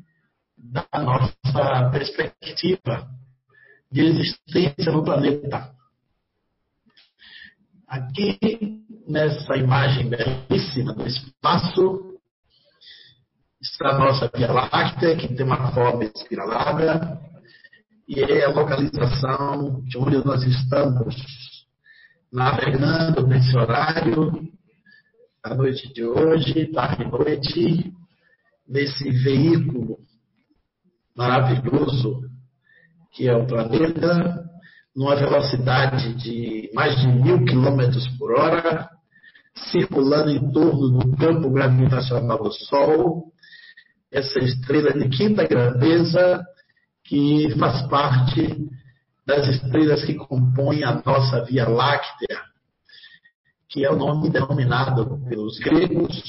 [0.57, 3.09] da nossa perspectiva
[3.91, 5.73] de existência no planeta.
[7.87, 8.39] Aqui,
[9.07, 12.17] nessa imagem belíssima do espaço,
[13.61, 17.19] está a nossa Via Láctea, que tem uma forma espiralada,
[18.07, 21.15] e é a localização de onde nós estamos.
[22.31, 24.49] Navegando nesse horário,
[25.43, 27.93] a noite de hoje, tarde e noite,
[28.67, 29.97] nesse veículo
[31.15, 32.21] maravilhoso
[33.11, 34.43] que é o planeta,
[34.95, 38.89] numa velocidade de mais de mil quilômetros por hora,
[39.71, 43.31] circulando em torno do campo gravitacional do Sol,
[44.11, 46.43] essa estrela de quinta grandeza
[47.13, 48.71] que faz parte
[49.23, 52.41] das estrelas que compõem a nossa Via Láctea,
[53.69, 56.23] que é o nome denominado pelos gregos,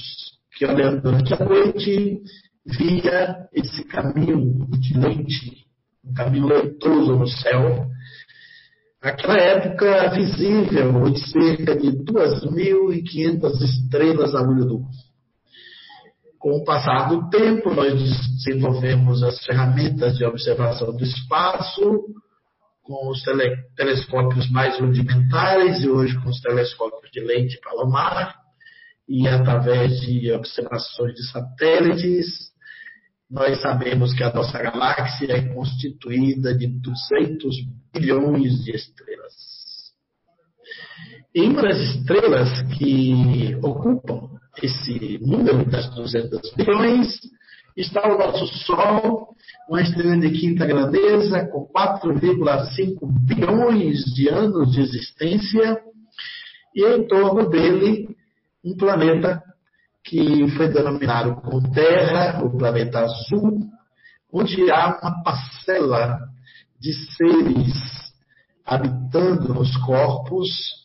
[0.55, 2.21] que olhando durante a noite
[2.67, 5.65] via esse caminho de leite,
[6.05, 7.87] um caminho leitoso no céu,
[9.03, 14.87] Naquela época visível de cerca de 2.500 estrelas a olho nu.
[16.45, 17.95] Com o passar do tempo, nós
[18.45, 22.05] desenvolvemos as ferramentas de observação do espaço,
[22.83, 28.35] com os tele, telescópios mais rudimentares e hoje com os telescópios de lente palomar,
[29.09, 32.27] e através de observações de satélites,
[33.31, 37.57] nós sabemos que a nossa galáxia é constituída de 200
[37.91, 39.33] bilhões de estrelas.
[41.35, 47.19] E uma das estrelas que ocupam esse número das 200 bilhões.
[47.77, 49.35] Está o nosso Sol,
[49.69, 55.81] uma estrela de quinta grandeza, com 4,5 bilhões de anos de existência,
[56.75, 58.09] e em torno dele
[58.65, 59.43] um planeta
[60.05, 63.59] que foi denominado como Terra, o planeta azul,
[64.33, 66.19] onde há uma parcela
[66.79, 67.73] de seres
[68.65, 70.84] habitando nos corpos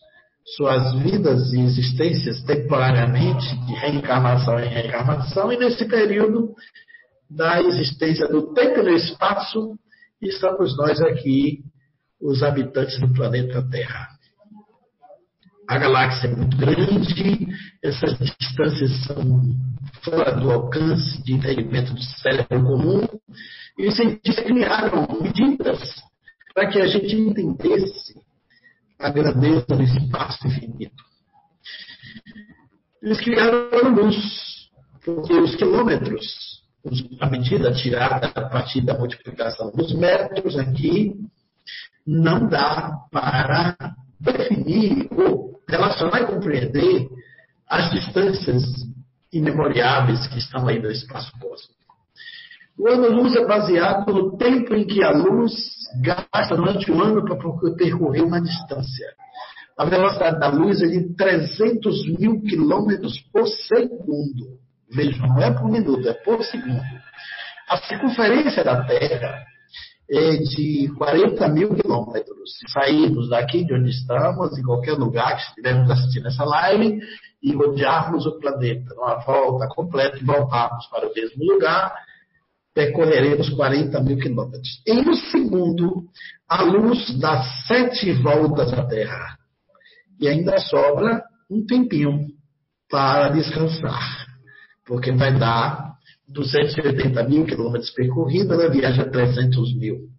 [0.55, 6.53] suas vidas e existências temporariamente, de reencarnação em reencarnação, e nesse período
[7.30, 9.76] da existência do tempo e do espaço,
[10.21, 11.63] estamos nós aqui,
[12.21, 14.07] os habitantes do planeta Terra.
[15.67, 17.47] A galáxia é muito grande,
[17.84, 19.41] essas distâncias são
[20.03, 23.07] fora do alcance de entendimento do cérebro comum,
[23.77, 25.80] e os cientistas criaram medidas
[26.55, 28.19] para que a gente entendesse
[28.99, 31.03] a grandeza do espaço infinito.
[33.01, 34.69] Eles criaram luz,
[35.03, 36.61] porque os quilômetros,
[37.21, 41.15] a medida tirada a partir da multiplicação dos metros aqui,
[42.05, 43.76] não dá para
[44.19, 47.07] definir ou relacionar e compreender
[47.67, 48.63] as distâncias
[49.31, 51.78] imemoriáveis que estão aí no espaço cósmico.
[52.80, 55.51] O ano-luz é baseado no tempo em que a luz
[56.01, 57.35] gasta durante o ano para
[57.76, 59.06] percorrer uma distância.
[59.77, 64.60] A velocidade da luz é de 300 mil quilômetros por segundo.
[64.89, 66.81] Vejam, não é por minuto, é por segundo.
[67.69, 69.43] A circunferência da Terra
[70.10, 72.57] é de 40 mil quilômetros.
[72.60, 76.97] Se sairmos daqui de onde estamos, em qualquer lugar que estivermos assistindo essa live,
[77.43, 81.93] e rodearmos o planeta numa volta completa e voltarmos para o mesmo lugar,
[82.74, 84.82] percorreremos 40 mil quilômetros.
[84.88, 86.06] Em um segundo,
[86.48, 89.38] a luz dá sete voltas à Terra.
[90.20, 92.28] E ainda sobra um tempinho
[92.90, 94.28] para descansar,
[94.86, 95.94] porque vai dar
[96.28, 100.10] 280 mil quilômetros percorridos, ela viaja 300 mil.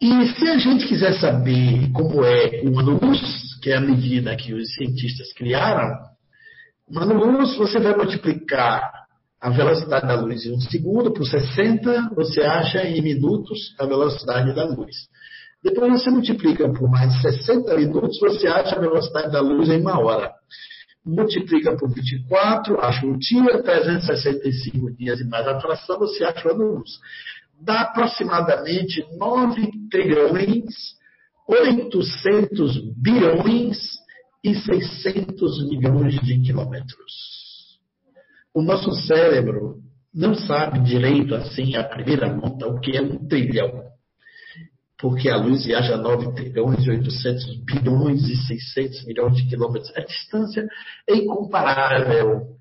[0.00, 3.20] E se a gente quiser saber como é uma luz,
[3.62, 5.88] que é a medida que os cientistas criaram,
[6.86, 9.03] uma luz você vai multiplicar
[9.44, 14.54] a velocidade da luz em um segundo por 60, você acha em minutos a velocidade
[14.54, 14.94] da luz.
[15.62, 20.00] Depois você multiplica por mais 60 minutos, você acha a velocidade da luz em uma
[20.00, 20.32] hora.
[21.04, 26.90] Multiplica por 24, acha um dia, 365 dias e mais atração, você acha a luz
[27.60, 30.64] dá aproximadamente 9 trilhões,
[31.46, 33.78] 800 bilhões
[34.42, 37.43] e 600 milhões de quilômetros.
[38.54, 39.82] O nosso cérebro
[40.14, 43.82] não sabe direito, assim, a primeira conta, o que é um trilhão.
[44.96, 49.92] Porque a luz viaja 9 trilhões, 800 bilhões e 600 milhões de quilômetros.
[49.96, 50.66] A distância
[51.08, 52.54] é incomparável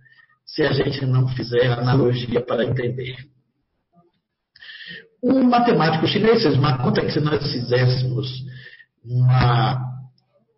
[0.43, 3.15] se a gente não fizer analogia para entender.
[5.23, 8.29] Um matemático chinês uma conta que se nós fizéssemos
[9.05, 9.79] uma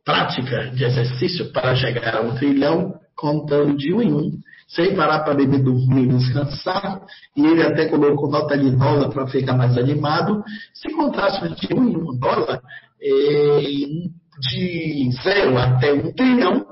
[0.03, 5.23] prática de exercício para chegar a um trilhão, contando de um em um, sem parar
[5.23, 7.01] para beber, dormir descansar,
[7.35, 10.43] e ele até colocou nota de dólar para ficar mais animado,
[10.73, 12.61] se contássemos de um em um dólar,
[13.01, 14.09] eh,
[14.39, 16.65] de zero até um trilhão,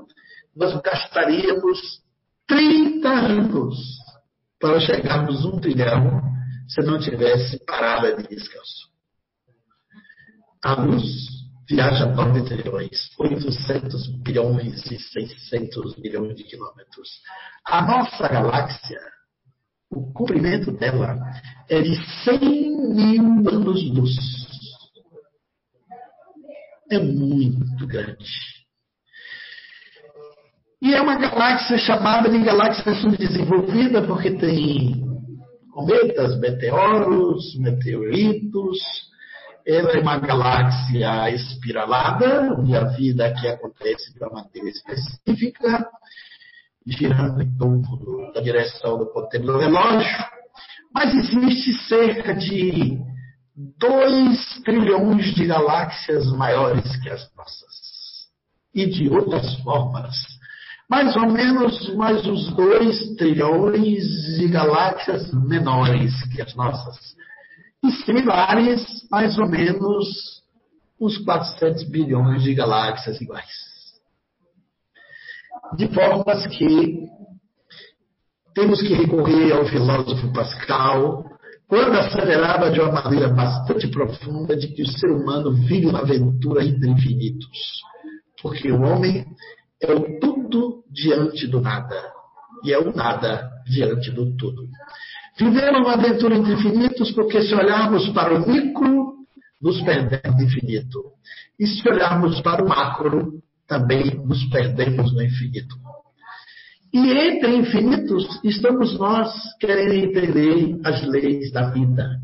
[0.56, 2.02] nós gastaríamos
[2.46, 3.76] 30 anos
[4.60, 6.22] para chegarmos a um trilhão
[6.68, 8.88] se não tivesse parada de descanso.
[10.62, 11.33] A luz
[11.68, 17.08] viaja 9 trilhões, 800 bilhões e 600 bilhões de quilômetros.
[17.66, 19.00] A nossa galáxia,
[19.90, 21.18] o comprimento dela
[21.68, 24.14] é de 100 mil anos-luz.
[26.90, 28.54] É muito grande.
[30.82, 35.02] E é uma galáxia chamada de galáxia subdesenvolvida porque tem
[35.72, 38.78] cometas, meteoros, meteoritos.
[39.66, 45.88] Ela é uma galáxia espiralada, onde a vida aqui acontece para matéria específica,
[46.86, 50.24] girando em torno da direção do ponteiro do relógio.
[50.94, 52.98] Mas existe cerca de
[53.56, 58.28] 2 trilhões de galáxias maiores que as nossas.
[58.74, 60.14] E de outras formas
[60.88, 64.04] mais ou menos mais uns 2 trilhões
[64.36, 66.96] de galáxias menores que as nossas.
[67.90, 70.42] Similares, mais ou menos
[71.00, 73.50] uns 400 bilhões de galáxias iguais.
[75.76, 77.06] De formas que
[78.54, 81.24] temos que recorrer ao filósofo Pascal,
[81.66, 86.64] quando asseverava de uma maneira bastante profunda de que o ser humano vive uma aventura
[86.64, 87.82] entre infinitos.
[88.40, 89.24] Porque o homem
[89.82, 92.12] é o tudo diante do nada.
[92.62, 94.68] E é o nada diante do tudo.
[95.38, 99.14] Viveram uma aventura entre infinitos porque se olharmos para o micro,
[99.60, 101.02] nos perdemos no infinito.
[101.58, 105.76] E se olharmos para o macro, também nos perdemos no infinito.
[106.92, 112.20] E entre infinitos estamos nós querendo entender as leis da vida.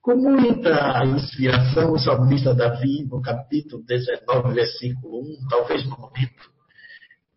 [0.00, 6.50] Com muita inspiração, o salmista Davi, no capítulo 19, versículo 1, talvez no momento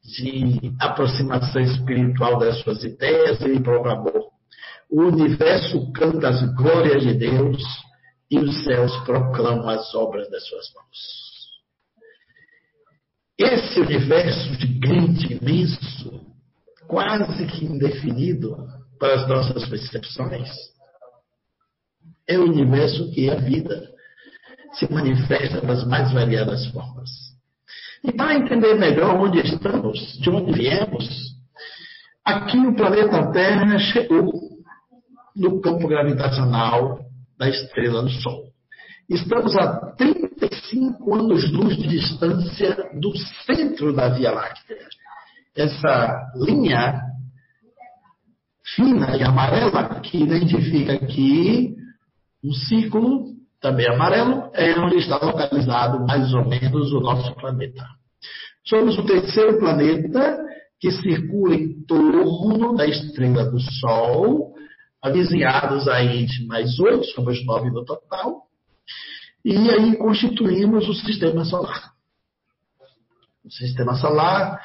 [0.04, 4.33] de aproximação espiritual das suas ideias, ele proclamou:
[4.94, 7.64] O universo canta as glórias de Deus
[8.30, 11.34] e os céus proclamam as obras das suas mãos.
[13.36, 16.22] Esse universo gigante, imenso,
[16.88, 18.56] quase que indefinido
[19.00, 20.48] para as nossas percepções,
[22.30, 23.90] é o universo que a vida
[24.74, 27.10] se manifesta das mais variadas formas.
[28.04, 31.34] E para entender melhor onde estamos, de onde viemos,
[32.24, 34.53] aqui o planeta Terra chegou
[35.36, 37.00] no campo gravitacional
[37.38, 38.44] da estrela do Sol.
[39.10, 43.16] Estamos a 35 anos-luz de distância do
[43.46, 44.78] centro da Via Láctea.
[45.56, 47.02] Essa linha
[48.76, 51.76] fina e amarela que identifica aqui
[52.44, 57.86] um círculo, também amarelo, é onde está localizado mais ou menos o nosso planeta.
[58.66, 60.38] Somos o terceiro planeta
[60.80, 64.53] que circula em torno da estrela do Sol,
[65.04, 68.44] avizinhados aí de mais oito, somos nove no total,
[69.44, 71.92] e aí constituímos o sistema solar.
[73.44, 74.62] O sistema solar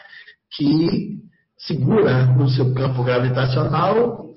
[0.57, 1.19] que
[1.59, 4.29] segura no seu campo gravitacional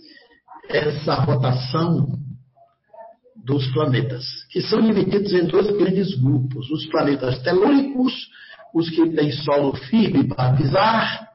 [0.67, 2.07] essa rotação
[3.45, 8.13] dos planetas, que são divididos em dois grandes grupos: os planetas telúricos,
[8.73, 11.29] os que têm solo firme para pisar,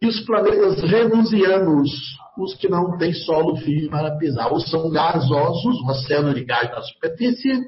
[0.00, 5.80] e os planetas venusianos, os que não têm solo firme para pisar, ou são gasosos,
[5.82, 7.62] um oceano de gás na superfície,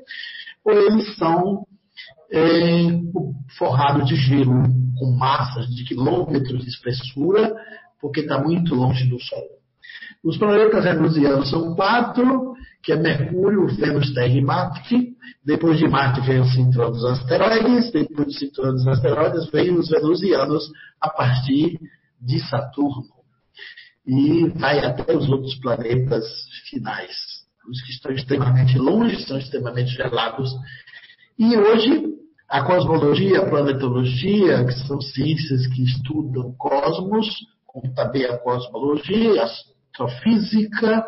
[0.65, 1.65] ou eles são
[2.31, 3.01] é,
[3.57, 4.62] forrados de gelo,
[4.99, 7.55] com massas de quilômetros de espessura,
[8.01, 9.59] porque está muito longe do Sol.
[10.24, 15.16] Os planetas venusianos são quatro, que é Mercúrio, Vênus, Terra e Marte.
[15.45, 19.89] Depois de Marte vem o cinturão dos asteroides, depois do cinturão dos asteroides vem os
[19.89, 20.65] venusianos
[21.01, 21.78] a partir
[22.20, 23.18] de Saturno.
[24.09, 26.25] E vai até os outros planetas
[26.71, 27.15] finais.
[27.69, 30.51] Os que estão extremamente longe, são extremamente gelados.
[31.39, 32.07] E hoje,
[32.49, 37.29] a cosmologia, a planetologia, que são ciências que estudam cosmos,
[37.67, 41.05] como também a cosmologia, a astrofísica,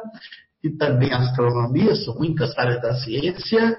[0.63, 3.79] e também a astronomia, são muitas áreas da ciência,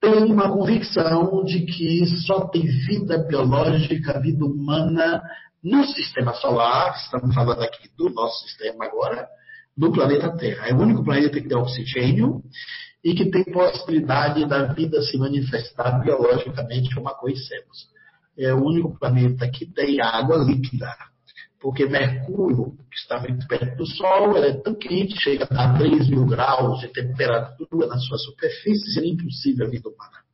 [0.00, 5.22] tem uma convicção de que só tem vida biológica, vida humana
[5.62, 9.28] no sistema solar, estamos falando aqui do nosso sistema agora,
[9.76, 10.68] do planeta Terra.
[10.68, 12.42] É o único planeta que tem oxigênio
[13.04, 17.88] e que tem possibilidade da vida se manifestar biologicamente como a conhecemos.
[18.38, 20.94] É o único planeta que tem água líquida
[21.66, 26.26] porque Mercúrio, que está muito perto do Sol, é tão quente, chega a 3 mil
[26.26, 30.25] graus de temperatura na sua superfície, seria impossível a vida humana.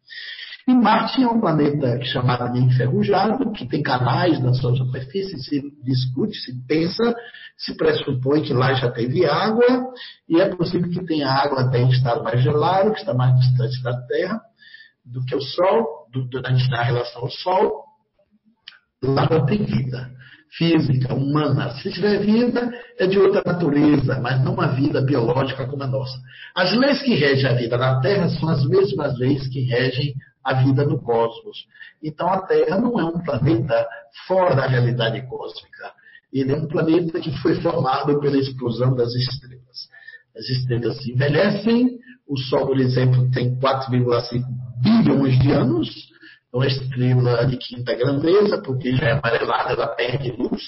[0.66, 5.60] E Marte é um planeta chamado de enferrujado, que tem canais na sua superfície, se
[5.82, 7.14] discute, se pensa,
[7.56, 9.92] se pressupõe que lá já teve água,
[10.28, 13.82] e é possível que tenha água até em estado mais gelado, que está mais distante
[13.82, 14.40] da Terra
[15.04, 17.84] do que o Sol, do, do, da relação ao Sol.
[19.02, 20.10] Lá não tem vida
[20.56, 21.70] física, humana.
[21.76, 26.16] Se tiver vida, é de outra natureza, mas não uma vida biológica como a nossa.
[26.54, 30.14] As leis que regem a vida na Terra são as mesmas leis que regem
[30.44, 31.66] a vida no cosmos.
[32.02, 33.86] Então a Terra não é um planeta
[34.26, 35.92] fora da realidade cósmica.
[36.32, 39.88] Ele é um planeta que foi formado pela explosão das estrelas.
[40.36, 44.42] As estrelas se envelhecem, o Sol, por exemplo, tem 4,5
[44.80, 45.88] bilhões de anos,
[46.52, 50.62] é uma estrela de quinta grandeza, porque já é amarelada, ela perde luz,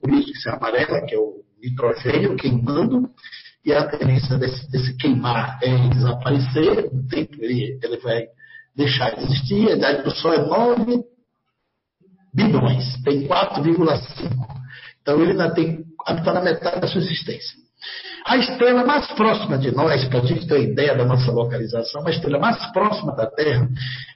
[0.00, 3.10] por isso que se amarela, que é o nitrogênio queimando,
[3.64, 8.26] e a tendência desse, desse queimar é desaparecer, no tempo ele, ele vai
[8.74, 11.04] deixar de existir, a idade do Sol é 9
[12.34, 14.64] bilhões, tem 4,5.
[15.00, 17.64] Então ele ainda tem, está na metade da sua existência.
[18.26, 22.10] A estrela mais próxima de nós, para a gente ter ideia da nossa localização, a
[22.10, 23.68] estrela mais próxima da Terra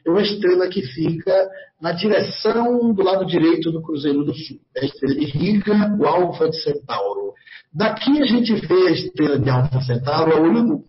[0.07, 1.47] é uma estrela que fica
[1.81, 4.57] na direção do lado direito do Cruzeiro do Sul.
[4.75, 7.35] É a estrela de Riga, o Alfa de Centauro.
[7.73, 10.85] Daqui a gente vê a estrela de Alfa Centauro a olho nu.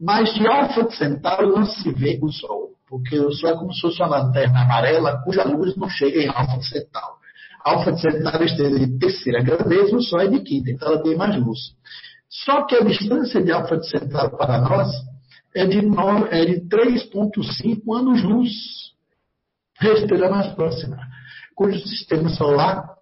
[0.00, 3.72] Mas de Alfa de Centauro não se vê o Sol, porque o Sol é como
[3.72, 7.16] se fosse uma lanterna amarela cuja luz não chega em Alfa de Centauro.
[7.64, 11.02] Alfa de Centauro é estrela de terceira grandeza, o Sol é de quinta, então ela
[11.02, 11.58] tem mais luz.
[12.28, 13.88] Só que a distância de Alfa de
[14.36, 14.90] para nós
[15.54, 18.52] é de, é de 3,5 anos-luz.
[19.80, 20.98] A estrela mais próxima,
[21.54, 22.98] cujo sistema solar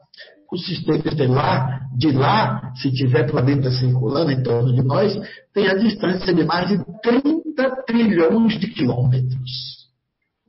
[0.51, 5.13] o sistema estelar de lá, se tiver planeta circulando em torno de nós,
[5.53, 9.76] tem a distância de mais de 30 trilhões de quilômetros.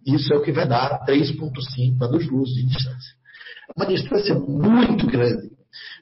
[0.07, 3.13] Isso é o que vai dar 3,5 anos-luz de distância.
[3.69, 5.49] É uma distância muito grande.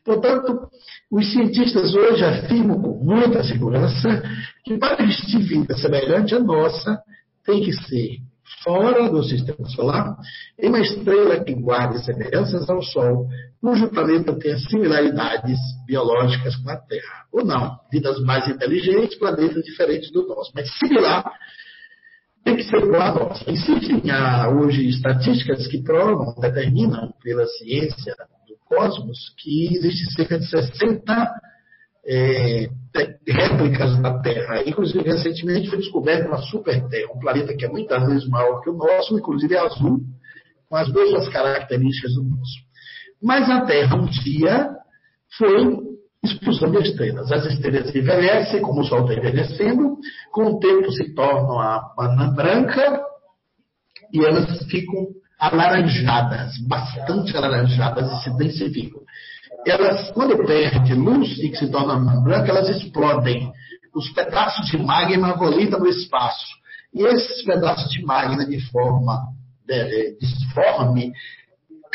[0.06, 0.69] Portanto,
[1.11, 4.23] os cientistas hoje afirmam com muita segurança
[4.64, 7.02] que para existir vida semelhante à nossa,
[7.44, 8.19] tem que ser
[8.64, 10.15] fora do sistema solar,
[10.60, 13.27] em uma estrela que guarde semelhanças ao Sol,
[13.60, 15.57] cujo planeta tenha similaridades
[15.88, 17.26] biológicas com a Terra.
[17.32, 21.23] Ou não, vidas mais inteligentes, planetas diferentes do nosso, mas similar
[22.45, 23.51] tem que ser igual a nossa.
[23.51, 24.03] Existem
[24.55, 28.13] hoje estatísticas que provam, determinam pela ciência
[28.47, 31.31] do cosmos, que existe cerca de 60
[32.07, 32.69] é,
[33.27, 34.61] réplicas da Terra.
[34.63, 38.69] Inclusive, recentemente foi descoberta uma super Terra, um planeta que é muitas vezes maior que
[38.69, 40.01] o nosso, inclusive é azul,
[40.69, 42.63] com as mesmas características do nosso.
[43.23, 44.69] Mas a Terra um dia
[45.35, 45.94] foi
[46.26, 47.31] expulsão de estrelas.
[47.31, 49.97] As estrelas envelhecem, como o Sol está envelhecendo,
[50.31, 53.02] com o tempo se tornam a banana branca
[54.14, 55.07] e elas ficam
[55.39, 59.02] alaranjadas, bastante alaranjadas e se densificam
[59.65, 63.52] elas, quando perde luz e que se torna branca, elas explodem.
[63.95, 66.45] Os pedaços de magma volitam no espaço.
[66.93, 69.27] E esses pedaços de magma de forma
[69.65, 71.11] de, disforme,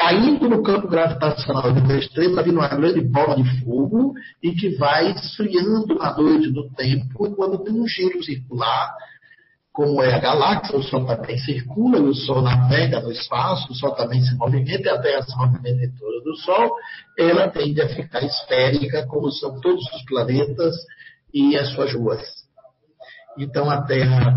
[0.01, 5.11] caindo no campo gravitacional da estrela, vindo uma grande bola de fogo e que vai
[5.13, 8.95] esfriando na noite do tempo, quando tem um giro circular,
[9.71, 13.75] como é a galáxia, o Sol também circula, e o Sol navega no espaço, o
[13.75, 16.71] Sol também se movimenta, e a Terra se movimenta em torno do Sol,
[17.19, 20.75] ela tende a ficar esférica, como são todos os planetas
[21.33, 22.23] e as suas luas.
[23.39, 24.35] Então a Terra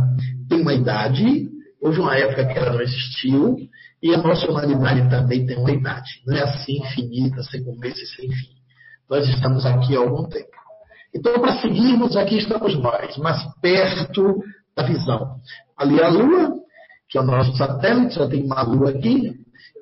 [0.49, 1.47] tem uma idade,
[1.81, 3.57] houve uma época que ela não existiu,
[4.03, 6.21] e a nossa humanidade também tem uma idade.
[6.27, 8.49] Não é assim infinita, sem começo e sem fim.
[9.09, 10.51] Nós estamos aqui há algum tempo.
[11.15, 14.43] Então, para seguirmos, aqui estamos nós, mas perto
[14.75, 15.37] da visão.
[15.77, 16.53] Ali a Lua,
[17.07, 19.31] que é o nosso satélite, já tem uma Lua aqui.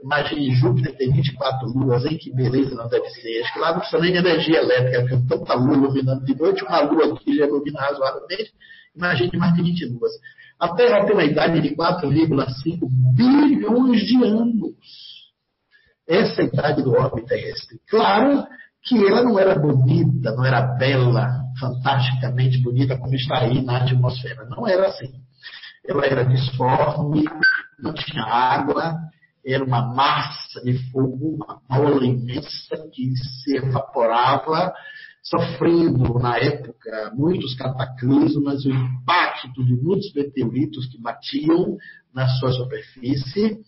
[0.04, 2.18] Imagine Júpiter tem 24 luas, hein?
[2.20, 3.42] Que beleza não deve ser.
[3.42, 6.64] Acho que lá não precisa nem de energia elétrica, tem tanta lua iluminando de noite,
[6.64, 8.52] uma lua aqui já ilumina razoavelmente.
[8.96, 10.12] Imagine mais de 20 luas.
[10.62, 14.76] A Terra tem uma idade de 4,5 bilhões de anos.
[16.08, 17.80] Essa é a idade do orbe terrestre.
[17.90, 18.46] Claro
[18.84, 24.46] que ela não era bonita, não era bela, fantasticamente bonita como está aí na atmosfera.
[24.46, 25.12] Não era assim.
[25.84, 27.26] Ela era disforme,
[27.80, 29.00] não tinha água,
[29.44, 34.72] era uma massa de fogo, uma bola imensa que se evaporava,
[35.22, 41.78] sofrendo na época muitos cataclismas, o impacto de muitos meteoritos que batiam
[42.14, 43.60] na sua superfície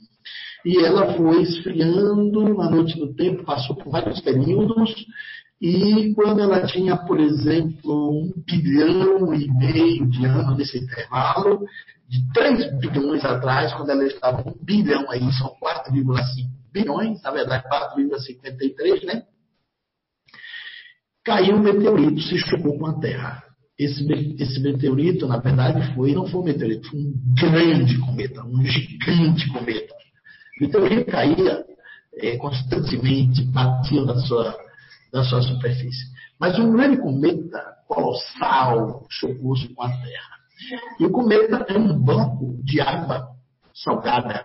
[0.65, 5.05] e ela foi esfriando na noite do tempo, passou por vários períodos,
[5.61, 11.65] e quando ela tinha, por exemplo, um bilhão e meio de anos nesse intervalo,
[12.07, 17.63] de 3 bilhões atrás, quando ela estava um bilhão aí, são 4,5 bilhões, na verdade
[17.69, 19.23] 4,53, né?
[21.25, 23.43] Caiu um meteorito, se chocou com a Terra.
[23.79, 24.05] Esse,
[24.39, 29.47] esse meteorito, na verdade, foi, não foi um meteorito, foi um grande cometa, um gigante
[29.51, 29.93] cometa.
[30.61, 31.65] Então ele caía
[32.15, 34.55] é, constantemente, batia na sua,
[35.13, 36.11] na sua superfície.
[36.39, 40.33] Mas um grande cometa colossal chocou-se com a Terra.
[40.99, 43.29] E o cometa é um banco de água
[43.73, 44.43] salgada,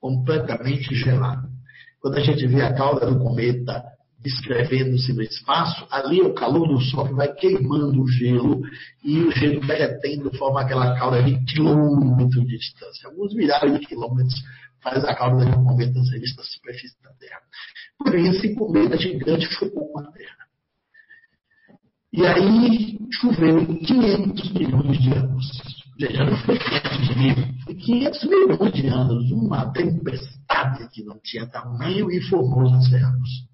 [0.00, 1.48] completamente gelado.
[2.00, 3.82] Quando a gente vê a cauda do cometa
[4.18, 8.60] descrevendo-se no espaço, ali o calor do Sol vai queimando o gelo
[9.04, 14.34] e o gelo derretendo forma aquela cauda de quilômetros de distância, alguns milhares de quilômetros
[14.82, 17.40] faz a cauda de um cometa revista da superfície da Terra.
[17.98, 20.48] Porém, esse cometa gigante chocou com a Terra.
[22.12, 25.78] E aí choveu 500 milhões de anos.
[25.98, 27.34] Já não foi 500 mil,
[27.64, 29.30] foi 500 milhões de anos.
[29.32, 33.47] Uma tempestade que não tinha tamanho e formou os oceanos.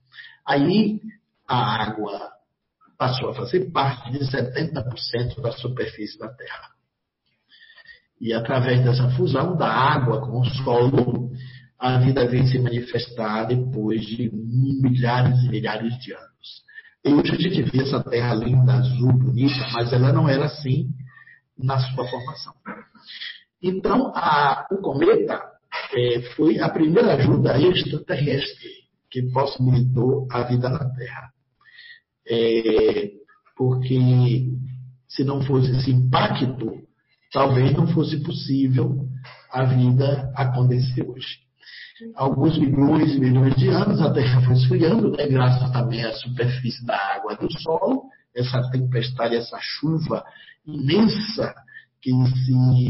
[0.46, 1.00] Aí
[1.48, 2.32] a água
[2.98, 6.70] passou a fazer parte de 70% da superfície da Terra.
[8.20, 11.30] E através dessa fusão da água com o solo,
[11.78, 16.64] a vida vem se manifestar depois de milhares e milhares de anos.
[17.04, 20.88] E hoje a gente vê essa terra linda, azul, bonita, mas ela não era assim
[21.58, 22.54] na sua formação.
[23.62, 25.42] Então, a, o cometa
[25.94, 28.83] é, foi a primeira ajuda extraterrestre
[29.14, 31.30] que possibilitou a vida na Terra.
[32.28, 33.12] É,
[33.56, 34.48] porque
[35.06, 36.82] se não fosse esse impacto
[37.32, 39.08] talvez não fosse possível
[39.52, 41.44] a vida acontecer hoje.
[42.16, 46.84] alguns milhões e milhões de anos, a Terra foi esfriando, né, graças também à superfície
[46.84, 48.04] da água do solo,
[48.34, 50.24] essa tempestade, essa chuva
[50.66, 51.54] imensa
[52.02, 52.88] que se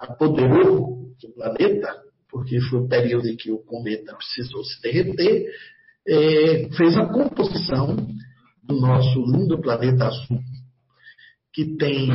[0.00, 2.05] apoderou do planeta,
[2.36, 5.46] porque foi o período em que o cometa precisou se derreter,
[6.06, 7.96] é, fez a composição
[8.62, 10.38] do nosso lindo planeta azul,
[11.50, 12.10] que tem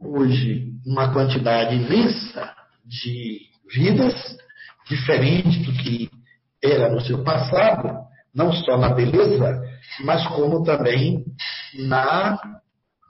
[0.00, 2.54] hoje uma quantidade imensa
[2.86, 4.14] de vidas,
[4.88, 6.08] diferente do que
[6.64, 7.98] era no seu passado,
[8.34, 9.62] não só na beleza,
[10.06, 11.22] mas como também
[11.86, 12.38] na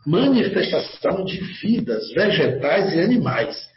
[0.05, 3.72] manifestação de vidas vegetais e animais.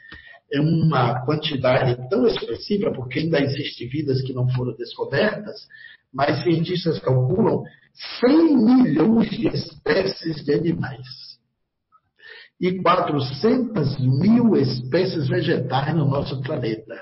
[0.52, 5.68] É uma quantidade tão expressiva, porque ainda existem vidas que não foram descobertas,
[6.14, 7.64] mas cientistas calculam
[8.20, 11.36] 100 milhões de espécies de animais
[12.60, 16.96] e 400 mil espécies vegetais no nosso planeta,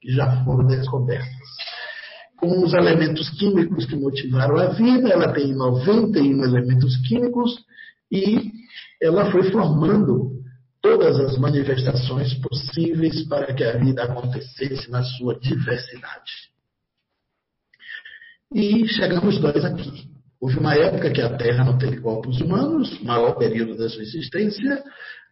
[0.00, 1.28] que já foram descobertas.
[2.38, 7.56] Com os elementos químicos que motivaram a vida, ela tem 91 elementos químicos
[8.10, 8.50] e
[9.02, 10.39] ela foi formando
[10.82, 16.50] todas as manifestações possíveis para que a vida acontecesse na sua diversidade.
[18.54, 20.10] E chegamos nós aqui.
[20.40, 24.82] Houve uma época que a Terra não teve corpos humanos, maior período da sua existência.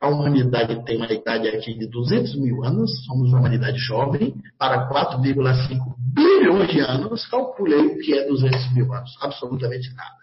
[0.00, 4.88] A humanidade tem uma idade aqui de 200 mil anos, somos uma humanidade jovem, para
[4.88, 10.18] 4,5 bilhões de anos, calculei o que é 200 mil anos, absolutamente nada.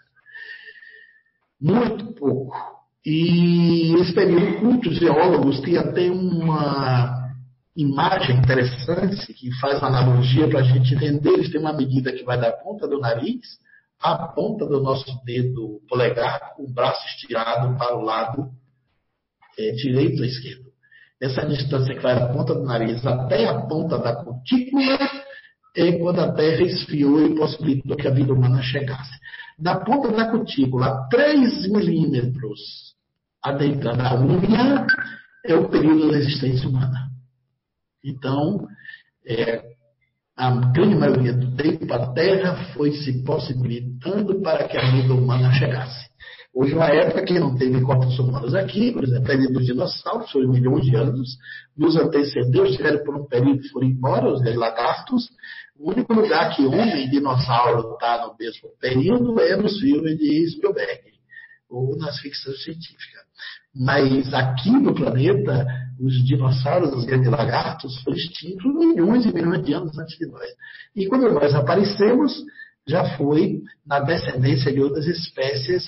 [1.60, 2.75] Muito pouco.
[3.06, 7.30] E esse período, muitos geólogos têm até uma
[7.76, 11.30] imagem interessante que faz uma analogia para a gente entender.
[11.30, 13.60] Eles têm uma medida que vai da ponta do nariz
[14.00, 18.50] à ponta do nosso dedo polegar, com o braço estirado para o lado
[19.56, 20.66] é, direito ou esquerdo.
[21.22, 24.98] Essa distância que vai da ponta do nariz até a ponta da cutícula
[25.76, 29.12] é quando a Terra esfriou e possibilitou que a vida humana chegasse.
[29.56, 32.95] Da ponta da cutícula a 3 milímetros
[33.48, 34.86] adentrada da unha
[35.44, 37.08] é o período da existência humana.
[38.04, 38.66] Então,
[39.26, 39.76] é,
[40.36, 45.52] a grande maioria do tempo, a Terra foi se possibilitando para que a vida humana
[45.52, 46.06] chegasse.
[46.52, 50.46] Houve uma época que não teve corpos humanos aqui, por exemplo, a dos dinossauros, foi
[50.46, 51.36] milhões de anos,
[51.76, 55.28] nos antecedeu, estiveram por um período foram embora, os lagartos.
[55.78, 60.50] O único lugar que homem e dinossauro está no mesmo período é nos filmes de
[60.50, 61.12] Spielberg,
[61.68, 63.25] ou nas ficções científicas.
[63.78, 65.66] Mas aqui no planeta,
[66.00, 70.48] os dinossauros, os grandes lagartos, foram extintos milhões e milhões de anos antes de nós.
[70.94, 72.42] E quando nós aparecemos,
[72.86, 75.84] já foi na descendência de outras espécies,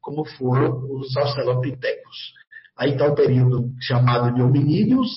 [0.00, 2.32] como foram os australopitecos.
[2.76, 5.08] Aí está o período chamado de hominídeos,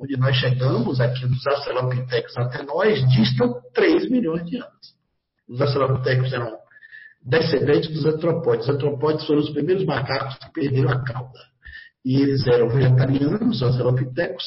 [0.00, 4.96] onde nós chegamos aqui dos australopitecos até nós, distam 3 milhões de anos.
[5.48, 6.56] Os australopitecos eram
[7.24, 8.68] descendentes dos antropóides.
[8.68, 11.40] Os antropóides foram os primeiros macacos que perderam a cauda.
[12.04, 14.44] E eles eram vegetarianos, australopitecos,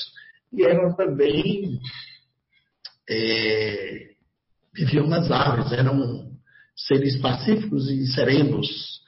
[0.53, 1.79] e eram também.
[3.09, 4.11] É,
[4.73, 6.31] viviam nas árvores, eram
[6.75, 9.01] seres pacíficos e serenos.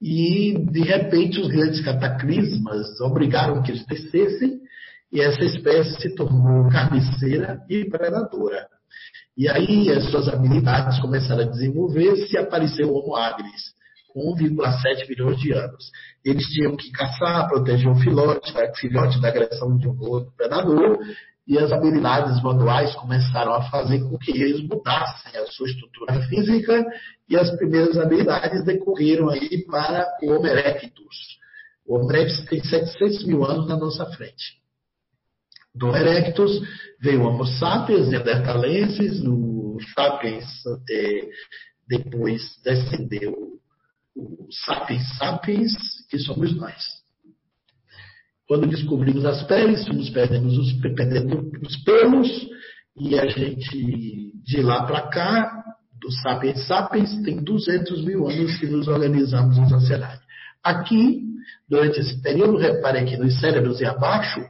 [0.00, 4.60] E, de repente, os grandes cataclismas obrigaram que eles descessem,
[5.12, 8.66] e essa espécie se tornou carniceira e predadora.
[9.36, 13.74] E aí as suas habilidades começaram a desenvolver-se e apareceu o Homo habilis,
[14.12, 15.90] com 1,7 bilhões de anos.
[16.24, 20.98] Eles tinham que caçar, proteger o filhote, o filhote da agressão de um outro predador,
[21.46, 26.84] e as habilidades manuais começaram a fazer com que eles mudassem a sua estrutura física,
[27.28, 31.38] e as primeiras habilidades decorreram aí para o Homo erectus.
[31.86, 34.62] O Homo erectus tem 700 mil anos na nossa frente.
[35.74, 36.60] Do erectus
[37.00, 40.44] veio o Homo sapiens, neandertalenses, o sapiens
[40.88, 41.28] é,
[41.88, 43.61] depois descendeu
[44.14, 45.72] o sapiens sapiens,
[46.10, 47.02] que somos nós.
[48.46, 52.28] Quando descobrimos as peles, fomos perdendo os, perdendo os pelos,
[52.98, 55.64] e a gente, de lá para cá,
[56.00, 60.20] do sapiens sapiens, tem 200 mil anos que nos organizamos em sociedade.
[60.62, 61.22] Aqui,
[61.68, 64.44] durante esse período, repare aqui nos cérebros e abaixo,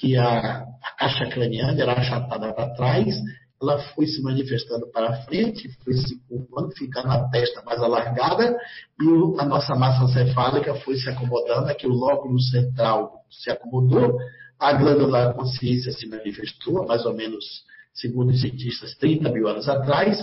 [0.00, 3.14] que a, a caixa craniana era achatada para trás,
[3.60, 8.56] ela foi se manifestando para frente, foi se curvando, ficando a testa mais alargada,
[9.00, 14.18] e a nossa massa cefálica foi se acomodando, aqui o lóbulo central se acomodou,
[14.58, 17.44] a glândula da consciência se manifestou, mais ou menos,
[17.92, 20.22] segundo os cientistas, 30 mil anos atrás,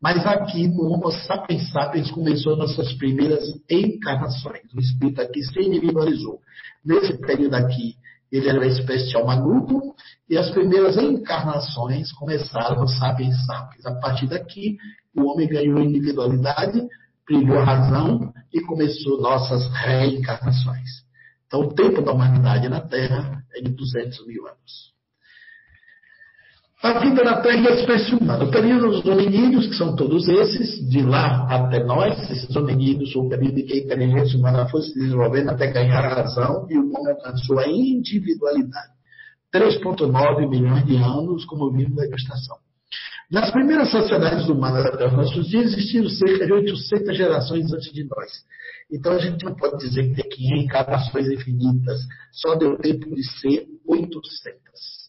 [0.00, 4.62] mas aqui no Homo sapiens sapiens começou as suas primeiras encarnações.
[4.74, 6.40] O espírito aqui se individualizou.
[6.84, 7.96] Nesse período aqui,
[8.36, 9.94] ele era uma espécie de alma grupo,
[10.28, 13.86] e as primeiras encarnações começaram no Sapiens Sapiens.
[13.86, 14.76] A partir daqui,
[15.16, 16.82] o homem ganhou individualidade,
[17.26, 21.04] brilhou a razão e começou nossas reencarnações.
[21.46, 24.95] Então, o tempo da humanidade na Terra é de 200 mil anos.
[26.82, 28.44] A vida na Terra e a espécie humana.
[28.44, 33.28] O período dos hominídeos, que são todos esses, de lá até nós, esses hominídeos, o
[33.28, 36.92] período em que a inteligência humana foi se desenvolvendo até ganhar a razão e o
[36.92, 38.92] homem alcançou a individualidade.
[39.54, 42.58] 3,9 milhões de anos, como vimos na ilustração.
[43.30, 48.04] Nas primeiras sociedades humanas até os nossos dias, existiram cerca de 800 gerações antes de
[48.04, 48.30] nós.
[48.92, 51.98] Então a gente não pode dizer que tem reencarnações infinitas.
[52.32, 54.60] Só deu tempo de ser 800.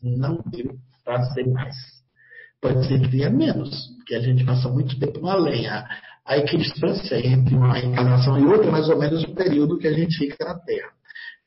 [0.01, 0.75] Não deu
[1.07, 1.73] para ser mais.
[2.61, 5.87] Pode ser que tenha menos, porque a gente passa muito tempo na lenha.
[6.25, 9.93] A equidistância entre uma encarnação e outra é mais ou menos o período que a
[9.93, 10.89] gente fica na Terra.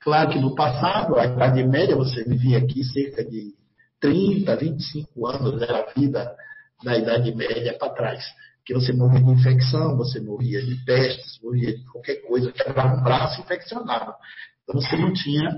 [0.00, 3.52] Claro que no passado, a Idade Média, você vivia aqui cerca de
[4.00, 6.34] 30, 25 anos, era a vida
[6.82, 8.24] da Idade Média para trás.
[8.64, 13.02] Que você morria de infecção, você morria de pestes, morria de qualquer coisa, quebrava um
[13.02, 14.14] braço e infeccionava.
[14.62, 15.50] Então você não tinha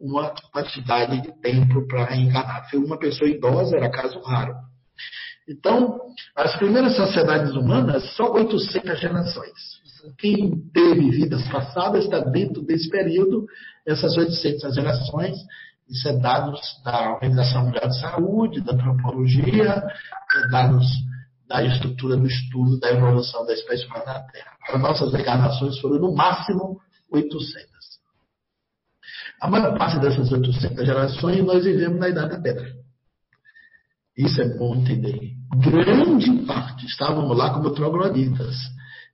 [0.00, 2.68] uma quantidade de tempo para reencarnar.
[2.70, 4.54] Foi uma pessoa idosa, era caso raro.
[5.48, 5.98] Então,
[6.36, 9.80] as primeiras sociedades humanas, só 800 gerações.
[10.18, 13.46] Quem teve vidas passadas está dentro desse período,
[13.86, 15.36] essas 800 gerações.
[15.88, 19.82] Isso é dados da Organização Mundial de Saúde, da antropologia,
[20.36, 20.86] é dados
[21.48, 24.52] da estrutura do estudo da evolução da espécie humana na Terra.
[24.68, 27.79] As nossas encarnações foram no máximo 800.
[29.40, 32.80] A maior parte dessas 800 gerações nós vivemos na Idade da Pedra.
[34.16, 35.32] Isso é bom entender.
[35.56, 38.54] Grande parte estávamos lá como trogloditas.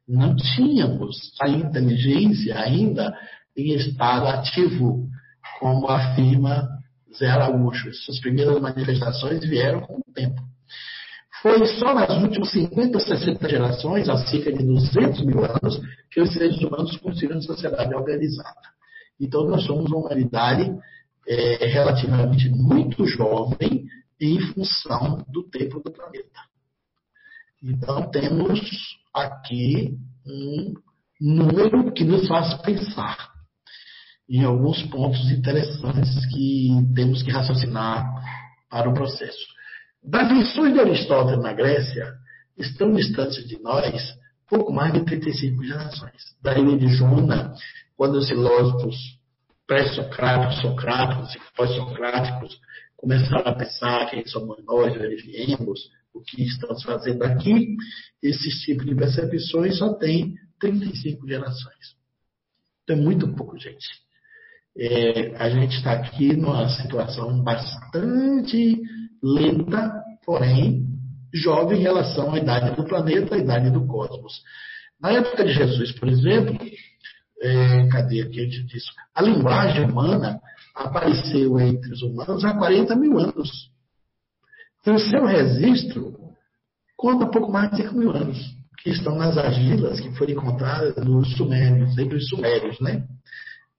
[0.09, 3.17] Não tínhamos a inteligência ainda
[3.57, 5.09] em estado ativo,
[5.61, 6.69] como afirma
[7.17, 7.93] Zé Araújo.
[7.95, 10.43] Suas primeiras manifestações vieram com o tempo.
[11.41, 15.81] Foi só nas últimas 50, 60 gerações, há cerca de 200 mil anos,
[16.11, 18.76] que os seres humanos construíram sociedade organizada.
[19.21, 20.73] Então, nós somos uma humanidade
[21.27, 23.87] é, relativamente muito jovem
[24.21, 26.41] em função do tempo do planeta.
[27.63, 28.61] Então, temos
[29.15, 30.75] aqui um
[31.21, 33.31] número que nos faz pensar
[34.29, 38.05] em alguns pontos interessantes que temos que raciocinar
[38.69, 39.47] para o processo.
[40.03, 42.15] Das lições de Aristóteles na Grécia,
[42.59, 44.17] estão distantes de nós
[44.49, 46.37] pouco mais de 35 gerações.
[46.43, 47.55] Da ilha de Jona,
[47.97, 48.97] quando os filósofos
[49.67, 52.61] pré-socráticos, socráticos e pós-socráticos
[52.97, 55.81] começaram a pensar quem somos nós, de onde viemos,
[56.15, 57.77] o que estamos fazendo aqui,
[58.23, 61.97] esses tipos de percepções só tem 35 gerações.
[62.83, 63.87] Então é muito pouco, gente.
[64.79, 68.81] É, a gente está aqui numa situação bastante
[69.23, 70.87] lenta, porém
[71.33, 74.43] jovem em relação à idade do planeta, à idade do cosmos.
[75.01, 76.59] Na época de Jesus, por exemplo,
[77.41, 78.91] é, cadê aqui disso?
[79.15, 80.41] A linguagem humana
[80.75, 83.71] apareceu entre os humanos há 40 mil anos.
[84.81, 86.15] Então, seu registro
[86.97, 88.39] conta pouco mais de 5 mil anos,
[88.83, 93.05] que estão nas argilas que foram encontradas nos sumérios, entre os sumérios, né?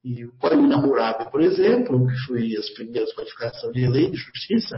[0.04, 4.78] E o Código Hammurabi, por exemplo, que foi as primeiras codificações de lei de justiça,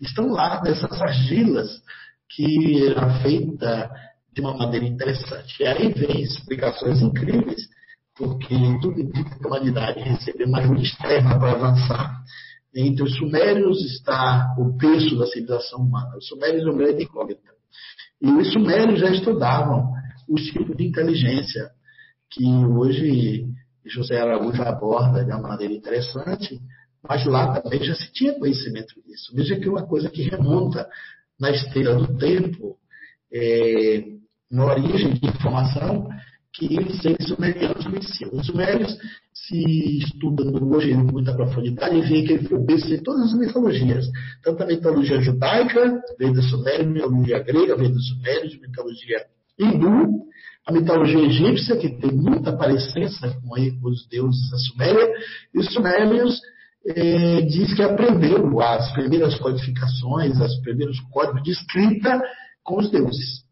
[0.00, 1.80] estão lá nessas argilas
[2.28, 3.90] que era feita
[4.32, 5.62] de uma maneira interessante.
[5.62, 7.68] E aí vem explicações incríveis
[8.16, 12.22] porque tudo indica que a humanidade recebeu uma externa para avançar.
[12.74, 16.16] Entre os sumérios está o berço da civilização humana.
[16.16, 17.52] Os sumérios é um grande incógnita.
[18.20, 19.92] E os sumérios já estudavam
[20.28, 21.70] os tipos de inteligência
[22.30, 23.46] que hoje
[23.84, 26.58] José Araújo aborda de uma maneira interessante,
[27.08, 29.34] mas lá também já se tinha conhecimento disso.
[29.34, 30.88] Veja que é uma coisa que remonta
[31.38, 32.76] na esteira do tempo,
[33.32, 34.04] é,
[34.52, 36.08] origem de informação,
[36.58, 38.30] que sumerianos conheciam.
[38.32, 38.96] Os sumérios
[39.32, 44.06] se estudam hoje em muita profundidade vê que ele foi berço de todas as mitologias.
[44.42, 49.26] Tanto a mitologia judaica, veio da Suméria, a mitologia grega, veio dos sumérios, a mitologia
[49.58, 50.26] hindu,
[50.66, 55.08] a mitologia egípcia, que tem muita parecência com os deuses da Suméria,
[55.54, 56.40] e os sumérios
[56.86, 62.20] eh, diz que aprendeu as primeiras codificações, os primeiros códigos de escrita
[62.64, 63.44] com os deuses.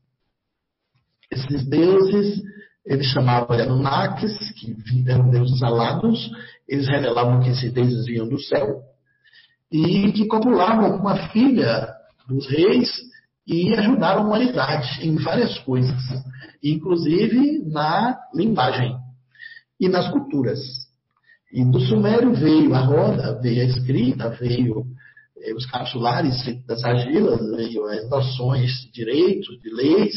[1.31, 2.43] Esses deuses
[2.87, 6.31] eles chamavam de Anunnakis, que eram deuses alados,
[6.69, 8.83] eles revelavam que esses deuses vinham do céu,
[9.73, 11.89] e que copulavam com a filha
[12.29, 12.91] dos reis
[13.47, 16.01] e ajudaram a humanidade em várias coisas,
[16.63, 18.97] inclusive na linguagem
[19.81, 20.61] e nas culturas.
[21.53, 24.85] E do Sumério veio a roda, veio a escrita, veio
[25.39, 26.37] eh, os capsulares
[26.67, 30.15] das argilas, veio as noções de direitos, de leis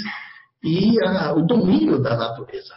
[0.64, 2.76] e a, o domínio da natureza.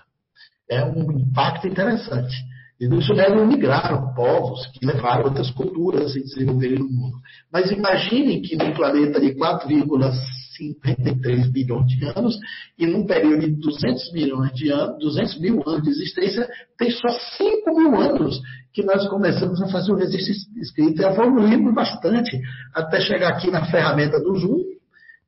[0.71, 2.35] É um impacto interessante.
[2.81, 7.19] E do Sumério migraram povos que levaram outras culturas e desenvolveram o mundo.
[7.53, 10.13] Mas imaginem que num planeta de 4,5
[10.61, 12.39] 53 bilhões de anos,
[12.79, 16.49] e num período de 200 milhões de anos, 200 mil anos de existência,
[16.79, 17.09] tem só
[17.39, 18.41] 5 mil anos
[18.73, 22.39] que nós começamos a fazer o registro escrito e evoluímos bastante
[22.75, 24.63] até chegar aqui na ferramenta do Zoom,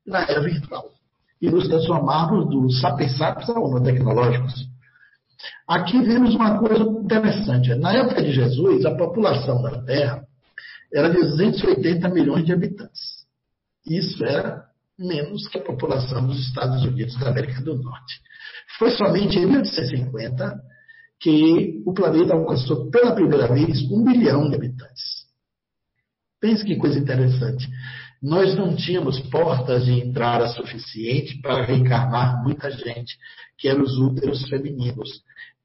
[0.06, 0.84] na era virtual,
[1.42, 4.70] e nos transformarmos dos sapiens sapiens a homo tecnológicos.
[5.66, 7.74] Aqui vemos uma coisa interessante.
[7.74, 10.22] Na época de Jesus, a população da Terra
[10.94, 13.26] era de 280 milhões de habitantes.
[13.84, 14.66] Isso era
[14.96, 18.20] menos que a população dos Estados Unidos da América do Norte.
[18.78, 20.60] Foi somente em 1850
[21.18, 25.22] que o planeta alcançou pela primeira vez um bilhão de habitantes.
[26.40, 27.68] Pense que coisa interessante.
[28.22, 33.18] Nós não tínhamos portas de entrada suficiente para reencarnar muita gente,
[33.58, 35.08] que eram os úteros femininos.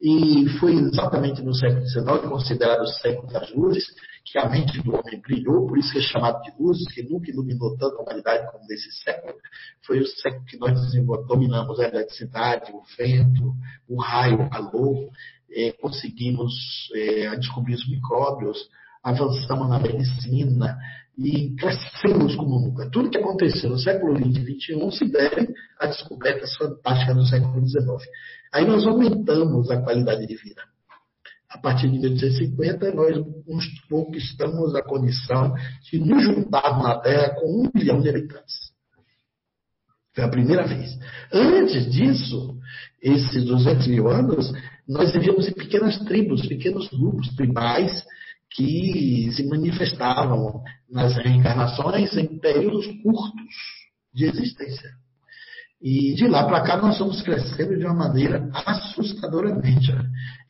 [0.02, 3.86] E foi exatamente no século XIX, considerado o século das luzes,
[4.26, 7.30] que a mente do homem brilhou, por isso que é chamado de luzes, que nunca
[7.30, 9.36] iluminou tanto a humanidade como nesse século.
[9.86, 10.74] Foi o século que nós
[11.28, 13.54] dominamos a eletricidade, o vento,
[13.88, 15.10] o raio, o calor,
[15.52, 16.54] é, conseguimos
[16.96, 18.58] é, descobrir os micróbios,
[19.04, 20.78] avançamos na medicina
[21.18, 22.90] e crescemos como nunca.
[22.92, 25.48] Tudo que aconteceu no século XX e XXI se deve
[25.80, 27.88] a descobertas fantásticas do século XIX.
[28.54, 30.62] Aí nós aumentamos a qualidade de vida.
[31.50, 33.18] A partir de 1850, nós
[33.90, 35.54] conquistamos a condição
[35.90, 38.72] de nos juntarmos na Terra com um bilhão de habitantes.
[40.14, 40.98] Foi a primeira vez.
[41.32, 42.58] Antes disso,
[43.02, 44.52] esses 200 mil anos,
[44.88, 48.04] nós vivíamos em pequenas tribos, pequenos grupos tribais
[48.52, 53.56] que se manifestavam nas reencarnações em períodos curtos
[54.14, 54.90] de existência.
[55.82, 59.92] E de lá para cá nós estamos crescendo de uma maneira assustadoramente.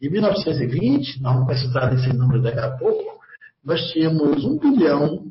[0.01, 3.17] Em 1920, não vamos precisar desse número daqui a pouco,
[3.63, 5.25] nós tínhamos 1 bilhão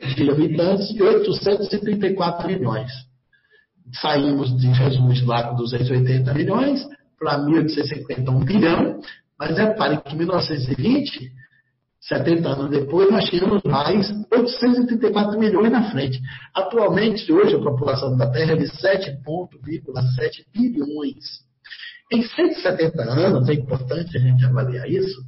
[0.00, 2.90] de habitantes e 834 milhões.
[4.00, 6.86] Saímos de Jesus lá com 280 milhões
[7.18, 9.00] para 1850, 1 bilhão,
[9.38, 11.32] mas repare que em 1920
[12.08, 16.20] 70 anos depois, nós tínhamos mais 834 milhões na frente.
[16.54, 21.44] Atualmente, hoje, a população da Terra é de 7,7 bilhões.
[22.12, 25.20] Em 170 anos, é importante a gente avaliar isso,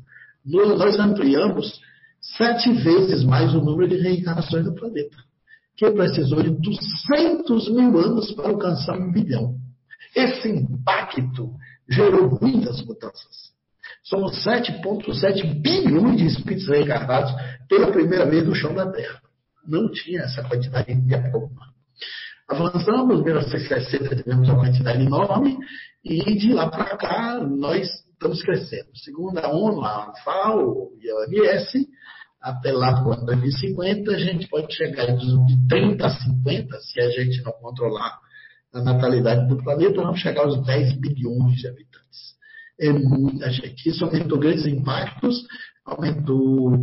[0.44, 1.80] nós ampliamos
[2.20, 5.16] sete vezes mais o número de reencarnações do planeta,
[5.76, 9.56] que precisou de 200 mil anos para alcançar um bilhão.
[10.14, 11.50] Esse impacto
[11.88, 13.57] gerou muitas mudanças.
[14.08, 17.30] Somos 7,7 bilhões de espíritos reencarnados
[17.68, 19.20] pela primeira vez no chão da Terra.
[19.66, 21.66] Não tinha essa quantidade época alguma.
[22.48, 25.58] Avançamos, em 1960 tivemos uma quantidade enorme,
[26.02, 28.88] e de lá para cá nós estamos crescendo.
[28.94, 31.86] Segundo a ONU, a FAO e a OMS,
[32.40, 36.98] até lá para o ano 2050, a gente pode chegar de 30 a 50, se
[36.98, 38.18] a gente não controlar
[38.72, 42.37] a natalidade do planeta, vamos chegar aos 10 bilhões de habitantes
[42.80, 43.88] é gente.
[43.88, 45.44] Isso aumentou grandes impactos,
[45.84, 46.78] aumentou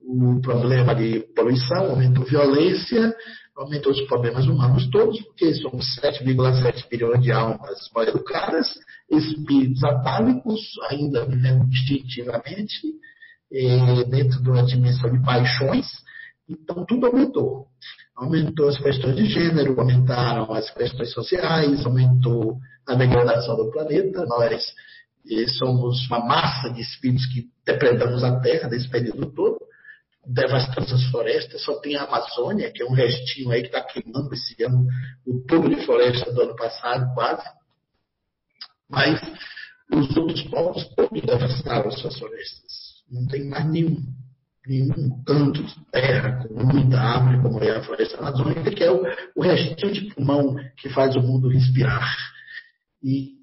[0.00, 3.14] o problema de poluição, aumentou violência,
[3.56, 8.68] aumentou os problemas humanos todos, porque somos 7,7 bilhões de almas mal educadas,
[9.10, 10.60] espíritos atálicos,
[10.90, 12.80] ainda vivendo instintivamente,
[13.52, 15.86] é, dentro de uma dimensão de paixões,
[16.48, 17.66] então tudo aumentou.
[18.16, 24.62] Aumentou as questões de gênero, aumentaram as questões sociais, aumentou a degradação do planeta, nós
[25.24, 29.58] e somos uma massa de espíritos que depredamos a terra nesse período todo,
[30.26, 34.32] devastamos as florestas, só tem a Amazônia, que é um restinho aí que está queimando
[34.32, 34.86] esse ano,
[35.26, 37.44] o topo de floresta do ano passado, quase.
[38.88, 39.20] Mas
[39.92, 42.72] os outros povos todos devastaram as suas florestas.
[43.10, 43.96] Não tem mais nenhum,
[44.66, 49.02] nenhum canto de terra com muita árvore, como é a floresta amazônica, que é o,
[49.34, 52.16] o restinho de pulmão que faz o mundo respirar.
[53.02, 53.41] E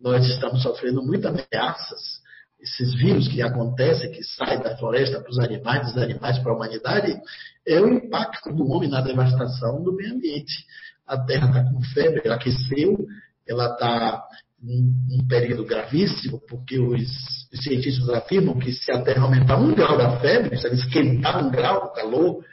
[0.00, 2.20] nós estamos sofrendo muitas ameaças.
[2.60, 6.54] Esses vírus que acontecem, que saem da floresta para os animais, dos animais para a
[6.54, 7.18] humanidade,
[7.66, 10.66] é o impacto do homem na devastação do meio ambiente.
[11.06, 13.06] A Terra está com febre, ela aqueceu,
[13.48, 14.22] ela está
[14.62, 20.20] num período gravíssimo, porque os, cientistas afirmam que se a Terra aumentar um grau da
[20.20, 22.44] febre, se ela esquentar um grau do calor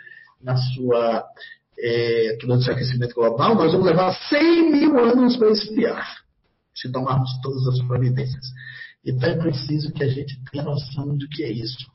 [0.42, 1.26] na sua
[1.78, 2.38] é,
[2.72, 6.27] aquecimento global, nós vamos levar 100 mil anos para esfriar
[6.80, 8.45] se tomarmos todas as providências.
[9.06, 11.86] Então é preciso que a gente tenha noção do que é isso.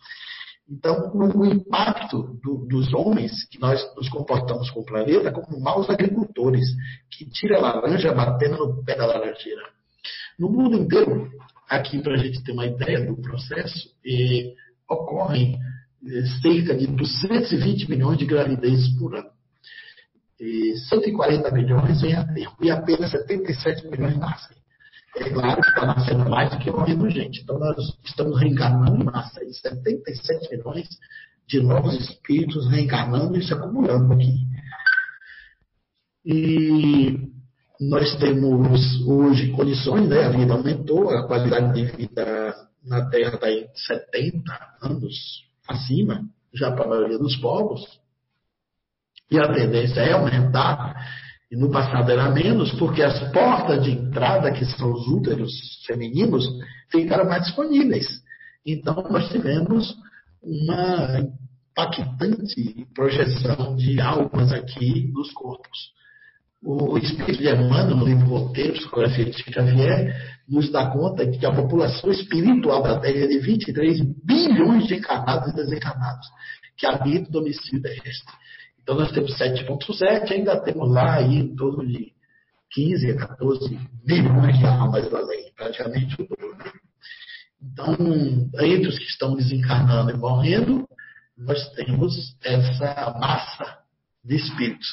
[0.68, 5.90] Então, o, impacto do, dos homens, que nós nos comportamos com o planeta, como maus
[5.90, 6.64] agricultores,
[7.10, 9.62] que tira a laranja batendo no pé da laranjeira.
[10.38, 11.30] No mundo inteiro,
[11.68, 14.54] aqui para a gente ter uma ideia do processo, eh,
[14.88, 15.58] ocorrem
[16.06, 19.30] eh, cerca de 220 milhões de gravidezes por ano.
[20.40, 22.26] E 140 milhões vêm a
[22.60, 24.61] e apenas 77 milhões nascem.
[25.16, 27.42] É claro que está nascendo mais do que morrendo gente.
[27.42, 29.44] Então, nós estamos reencarnando massa.
[29.44, 30.88] E 77 milhões
[31.46, 34.46] de novos espíritos reencarnando e se acumulando aqui.
[36.24, 37.30] E
[37.80, 40.24] nós temos hoje condições, né?
[40.24, 46.24] a vida aumentou, a qualidade de vida na Terra está em 70 anos acima,
[46.54, 48.00] já para a maioria dos povos.
[49.30, 50.94] E a tendência é aumentar
[51.52, 55.52] e no passado era menos, porque as portas de entrada, que são os úteros
[55.86, 56.48] femininos,
[56.90, 58.06] ficaram mais disponíveis.
[58.64, 59.94] Então, nós tivemos
[60.42, 65.92] uma impactante projeção de almas aqui nos corpos.
[66.64, 71.52] O Espírito de Emmanuel, no livro Roteiro, Psicografia de Xavier, nos dá conta que a
[71.52, 76.26] população espiritual da Terra é de 23 bilhões de encarnados e desencarnados,
[76.78, 78.41] que habitam o domicílio terrestre.
[78.82, 82.12] Então nós temos 7,7, ainda temos lá aí em torno de
[82.72, 86.72] 15 a 14 bilhões de almas da lei, praticamente o dobro.
[87.62, 87.94] Então,
[88.60, 90.88] entre os que estão desencarnando e morrendo,
[91.38, 93.78] nós temos essa massa
[94.24, 94.88] de espíritos.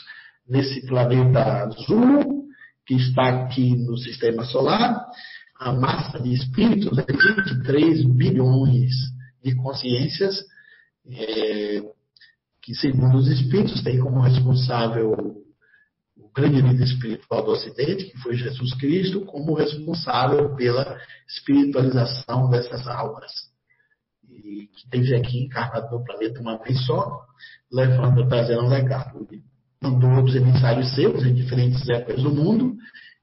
[0.48, 2.48] Nesse planeta azul,
[2.86, 5.06] que está aqui no sistema solar,
[5.60, 8.92] a massa de espíritos é 23 bilhões
[9.44, 10.40] de consciências
[11.08, 11.82] é,
[12.70, 15.12] que, segundo os espíritos, tem como responsável
[16.16, 20.96] o grande líder espiritual do Ocidente, que foi Jesus Cristo, como responsável pela
[21.28, 23.32] espiritualização dessas almas.
[24.24, 27.26] E que teve aqui encarnado no planeta uma vez só,
[27.72, 29.28] levando, trazendo um legado.
[29.82, 32.78] Mandou outros emissários seus em diferentes épocas do mundo,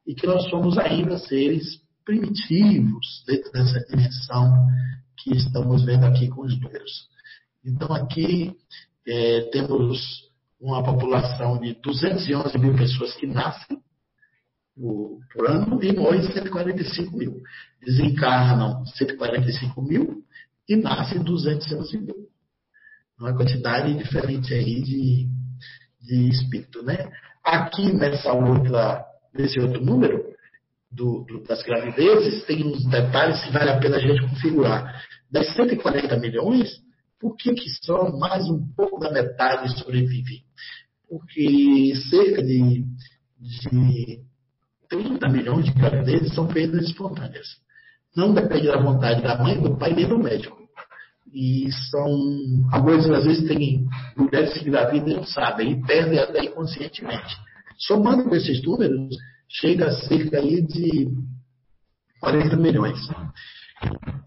[0.04, 4.66] e que nós somos ainda seres primitivos dentro dessa dimensão
[5.18, 7.08] que estamos vendo aqui com os números.
[7.64, 8.52] Então, aqui
[9.06, 10.26] é, temos
[10.60, 13.78] uma população de 211 mil pessoas que nascem
[14.74, 17.40] por, por ano e morrem 145 mil.
[17.84, 20.22] Desencarnam 145 mil
[20.68, 22.26] e nascem 211 mil.
[23.18, 25.28] Uma quantidade diferente aí de,
[26.02, 27.10] de espírito, né?
[27.42, 30.22] Aqui nessa outra, nesse outro número
[30.90, 35.02] do, do, das gravidezes, tem uns detalhes que vale a pena a gente configurar.
[35.30, 36.68] Das 140 milhões,
[37.26, 40.44] por que, que só mais um pouco da metade sobrevive?
[41.08, 42.84] Porque cerca de,
[43.40, 44.20] de
[44.88, 47.46] 30 milhões de gravidezes são perdas espontâneas.
[48.16, 50.56] Não depende da vontade da mãe, do pai nem do médico.
[51.34, 52.08] E são.
[52.72, 53.84] Algumas às vezes tem
[54.16, 57.36] mulheres que engravidam e não sabem, e perdem até inconscientemente.
[57.76, 59.16] Somando com esses números,
[59.48, 61.08] chega a cerca aí de
[62.20, 63.00] 40 milhões.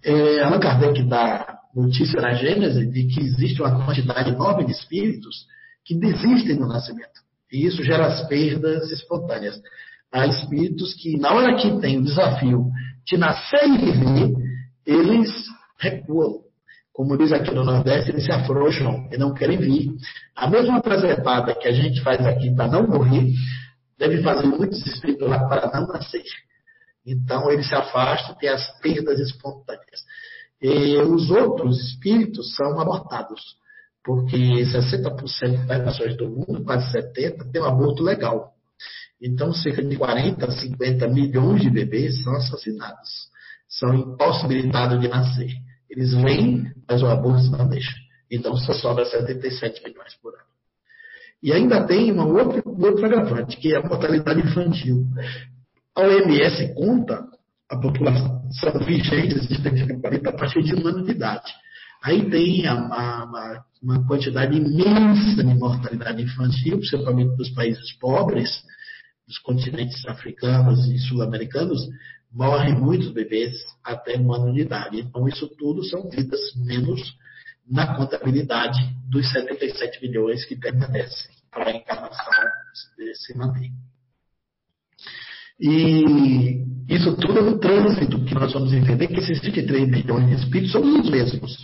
[0.04, 5.46] É, Allan Kardec dá notícia na Gênese de que existe uma quantidade enorme de espíritos
[5.86, 7.22] que desistem do nascimento.
[7.52, 9.60] E isso gera as perdas espontâneas.
[10.12, 12.66] Há espíritos que, na hora que tem o desafio
[13.06, 14.34] de nascer e viver,
[14.86, 15.32] eles
[15.80, 16.42] recuam.
[16.94, 19.90] Como diz aqui no Nordeste, eles se afrouxam e não querem vir.
[20.36, 23.32] A mesma preservada que a gente faz aqui para não morrer,
[23.98, 26.24] deve fazer muitos espíritos lá para não nascer.
[27.06, 30.04] Então, eles se afastam, tem as perdas espontâneas.
[30.62, 33.42] E os outros espíritos são abortados,
[34.04, 38.54] porque 60% das nações do mundo, quase 70%, tem um aborto legal.
[39.22, 43.30] Então, cerca de 40, 50 milhões de bebês são assassinados,
[43.68, 45.52] são impossibilitados de nascer.
[45.90, 47.96] Eles vêm, mas o aborto não deixa.
[48.30, 50.50] Então, só sobra 77 milhões por ano.
[51.42, 55.06] E ainda tem uma outra, outro agravante, que é a mortalidade infantil.
[55.96, 57.26] A OMS conta
[57.70, 58.42] a população
[58.86, 61.52] vigente existente no a partir de um ano de idade.
[62.04, 68.64] Aí tem a, a, uma quantidade imensa de mortalidade infantil, principalmente dos países pobres,
[69.28, 71.88] dos continentes africanos e sul-americanos,
[72.32, 75.00] morrem muitos bebês até um ano de idade.
[75.00, 77.16] Então, isso tudo são vidas menos
[77.70, 78.80] na contabilidade
[79.10, 82.24] dos 77 milhões que permanecem para a encarnação
[83.14, 83.70] se manter.
[85.60, 90.72] E isso tudo no trânsito que nós vamos entender que esses 23 bilhões de espíritos
[90.72, 91.58] são os mesmos.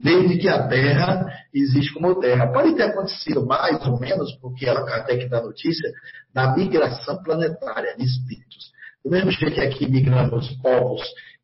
[0.00, 2.52] Desde que a Terra existe como Terra.
[2.52, 5.90] Pode ter acontecido mais ou menos, porque ela Kardec dá notícia,
[6.32, 8.72] da migração planetária de espíritos.
[9.04, 11.02] Do mesmo jeito que aqui migramos povos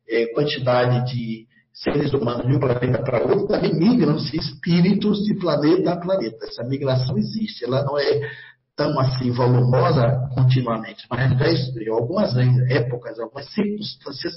[0.09, 5.91] é, quantidade de seres humanos de um planeta para outro, também migram-se espíritos de planeta
[5.91, 6.45] a planeta.
[6.45, 8.21] Essa migração existe, ela não é
[8.75, 11.31] tão assim volumosa continuamente, mas
[11.77, 12.35] em algumas
[12.69, 14.33] épocas, algumas circunstâncias,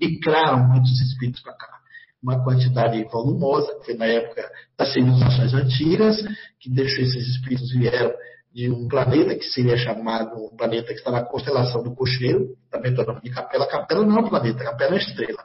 [0.00, 1.78] migraram muitos espíritos para cá.
[2.22, 4.48] Uma quantidade volumosa, que foi na época
[4.78, 6.22] das civilizações antigas,
[6.60, 8.12] que deixou esses espíritos vieram
[8.54, 12.92] de um planeta que seria chamado, um planeta que está na constelação do Cocheiro, também
[12.92, 13.66] está nome de Capela.
[13.66, 15.42] Capela não é um planeta, Capela é estrela.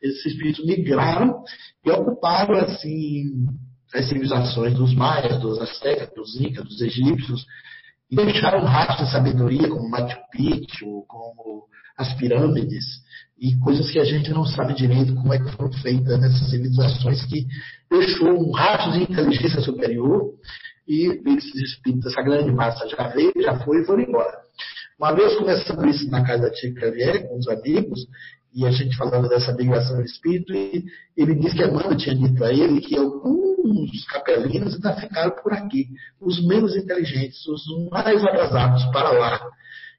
[0.00, 1.42] Esses espíritos migraram
[1.84, 3.24] e ocuparam, assim,
[3.94, 7.44] as civilizações dos maias, dos astecas, dos incas, dos egípcios,
[8.10, 11.64] e deixaram rastros de sabedoria, como Machu Picchu, como
[11.96, 12.84] as pirâmides,
[13.38, 17.24] e coisas que a gente não sabe direito como é que foram feitas nessas civilizações
[17.24, 17.46] que
[17.90, 20.34] deixou um rastro de inteligência superior
[20.86, 21.06] e
[21.36, 24.40] esses espíritos, essa grande massa já veio, já foi e foram embora.
[24.98, 28.06] Uma vez começando isso na casa da Tia Xavier, com os amigos,
[28.52, 30.84] e a gente falando dessa migração do espírito, e
[31.16, 32.96] ele disse que a Amanda tinha dito a ele que
[33.70, 35.88] alguns capelinos ainda ficaram por aqui,
[36.20, 39.40] os menos inteligentes, os mais atrasados para lá.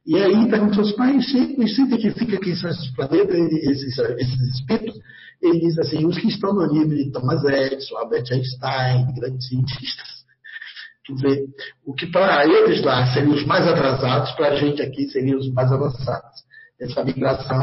[0.05, 1.25] E aí perguntou os pais,
[1.57, 4.99] mas sempre que fica quem são esses planetas, esses, esses espíritos?
[5.41, 10.21] Ele diz assim, os que estão no nível de Thomas Edison, Albert Einstein, grandes cientistas.
[11.05, 11.45] Quer dizer,
[11.85, 15.51] o que para eles lá seriam os mais atrasados, para a gente aqui seriam os
[15.51, 16.41] mais avançados.
[16.79, 17.59] Essa migração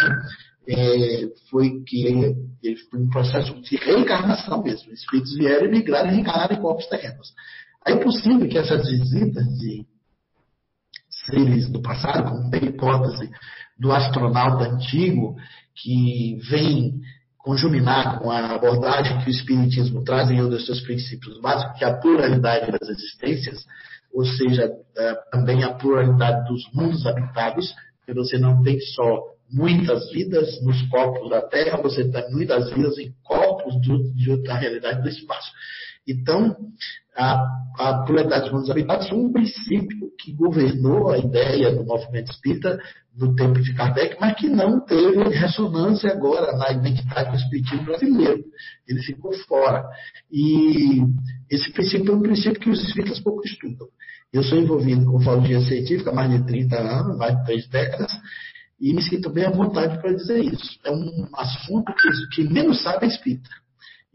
[0.69, 2.36] é, foi que
[2.90, 4.93] foi um processo de reencarnação mesmo.
[4.93, 7.32] Os espíritos vieram migraram e reencarnaram em corpos terrenos.
[7.86, 9.86] É possível que essas visitas de
[11.09, 13.31] seres do passado, como tem hipótese
[13.78, 15.36] do astronauta antigo,
[15.74, 17.01] que vem
[17.39, 21.85] conjuminar com a abordagem que o Espiritismo traz em um dos seus princípios básicos, que
[21.85, 23.65] é a pluralidade das existências,
[24.12, 27.73] ou seja, é, também a pluralidade dos mundos habitados,
[28.05, 32.99] que você não tem só muitas vidas nos corpos da Terra, você tem muitas vidas
[32.99, 35.51] em corpos de outra realidade do espaço.
[36.07, 36.57] Então,
[37.15, 37.45] a,
[37.79, 42.79] a pluralidade dos habitados foi um princípio que governou a ideia do movimento espírita
[43.16, 48.45] no tempo de Kardec, mas que não teve ressonância agora na identidade do espiritismo brasileiro.
[48.87, 49.85] Ele ficou fora.
[50.31, 51.03] E
[51.51, 53.89] esse princípio é um princípio que os espíritas pouco estudam.
[54.33, 58.12] Eu sou envolvido com ufologia científica há mais de 30 anos, mais de três décadas,
[58.80, 60.78] e me sinto bem à vontade para dizer isso.
[60.84, 63.50] É um assunto que, que menos sabe é espírita.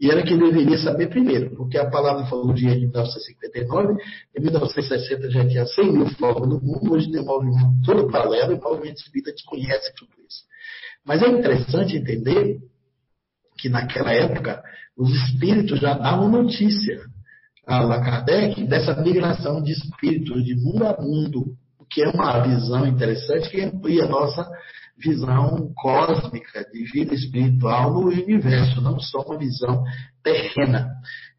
[0.00, 3.94] E era quem deveria saber primeiro, porque a palavra é de 1959,
[4.36, 8.52] em 1960 já tinha 100 mil fogos no mundo, hoje tem um movimento todo paralelo
[8.52, 10.44] e o movimento espírita desconhece tudo isso.
[11.06, 12.58] Mas é interessante entender
[13.56, 14.62] que naquela época
[14.96, 17.00] os espíritos já davam notícia
[17.66, 22.40] a Allan Kardec dessa migração de espíritos de mundo a mundo, o que é uma
[22.40, 24.48] visão interessante que amplia a nossa
[24.96, 29.84] visão cósmica, de vida espiritual no universo, não só uma visão
[30.22, 30.88] terrena.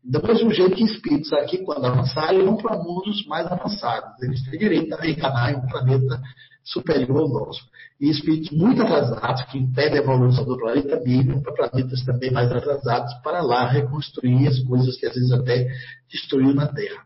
[0.03, 4.21] Do mesmo jeito que espíritos aqui, quando avançarem, vão para mundos mais avançados.
[4.21, 6.21] Eles têm direito a reencarnar em um planeta
[6.63, 7.61] superior ao nosso.
[7.99, 12.51] E espíritos muito atrasados, que impedem a evolução do planeta, migram para planetas também mais
[12.51, 15.67] atrasados, para lá reconstruir as coisas que às vezes até
[16.11, 17.03] destruiu na Terra.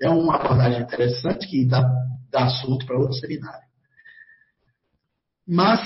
[0.00, 1.84] É uma abordagem interessante que dá,
[2.30, 3.68] dá assunto para outro seminário.
[5.46, 5.80] Mas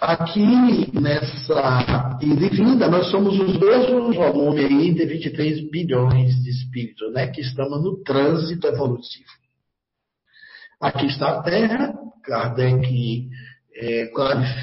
[0.00, 7.28] aqui nessa vinda, nós somos os mesmos volumes aí de 23 bilhões de espíritos, né,
[7.28, 9.30] que estamos no trânsito evolutivo.
[10.80, 11.94] Aqui está a Terra,
[12.24, 13.28] Kardec
[13.74, 14.06] é,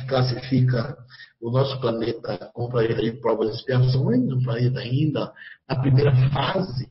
[0.08, 0.98] classifica
[1.42, 5.32] o nosso planeta como planeta de provas e expiações, um planeta ainda
[5.68, 6.90] na primeira fase,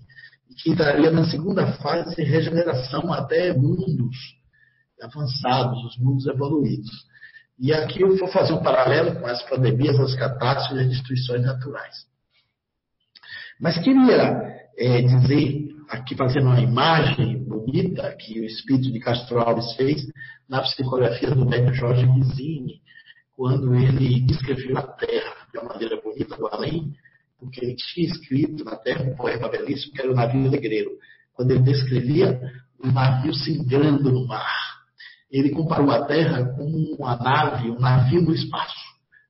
[0.58, 4.16] que estaria na segunda fase regeneração até mundos
[5.00, 6.90] avançados, os mundos evoluídos.
[7.58, 11.42] E aqui eu vou fazer um paralelo com as pandemias, as catástrofes e as destruições
[11.42, 12.06] naturais.
[13.60, 19.72] Mas queria é, dizer, aqui fazendo uma imagem bonita que o espírito de Castro Alves
[19.74, 20.02] fez
[20.48, 22.80] na psicografia do médico Jorge Guizini,
[23.36, 26.92] quando ele descreveu a Terra de uma maneira bonita do além,
[27.38, 30.90] porque ele tinha escrito na Terra um poema belíssimo que era o navio negreiro,
[31.34, 32.40] quando ele descrevia
[32.82, 34.68] o navio se engrando no mar
[35.30, 36.64] ele comparou a Terra com
[36.98, 38.76] uma nave, um navio no espaço,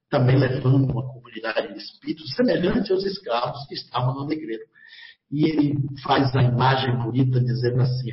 [0.09, 4.63] também levando uma comunidade de espíritos semelhante aos escravos que estavam no negreiro.
[5.31, 8.13] E ele faz a imagem bonita dizendo assim: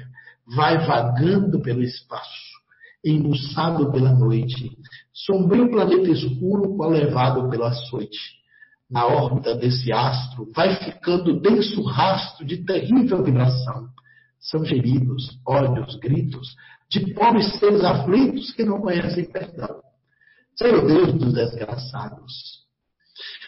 [0.55, 2.55] vai vagando pelo espaço,
[3.03, 4.71] embuçado pela noite,
[5.13, 8.43] sombrio planeta escuro qual levado pelo açoite.
[8.89, 13.87] Na órbita desse astro vai ficando denso rastro de terrível vibração.
[14.39, 16.55] São gemidos, ódios, gritos,
[16.89, 19.81] de pobres seres aflitos que não conhecem perdão.
[20.55, 22.65] Senhor Deus dos desgraçados.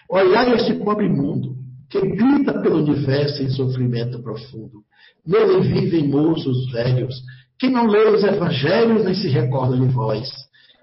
[0.09, 1.55] Olhai este pobre mundo,
[1.89, 4.83] que grita pelo universo em sofrimento profundo.
[5.25, 7.15] Nele vivem moços velhos,
[7.59, 10.29] que não lê os evangelhos nem se recorda de vós.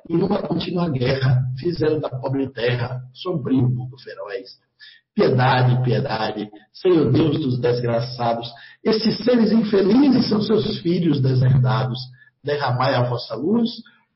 [0.08, 4.58] E numa contínua guerra fizeram da pobre terra sombrio mundo feroz.
[5.14, 8.50] Piedade, piedade, Senhor Deus dos desgraçados,
[8.84, 11.98] esses seres infelizes são seus filhos deserdados.
[12.42, 13.70] Derramai a vossa luz,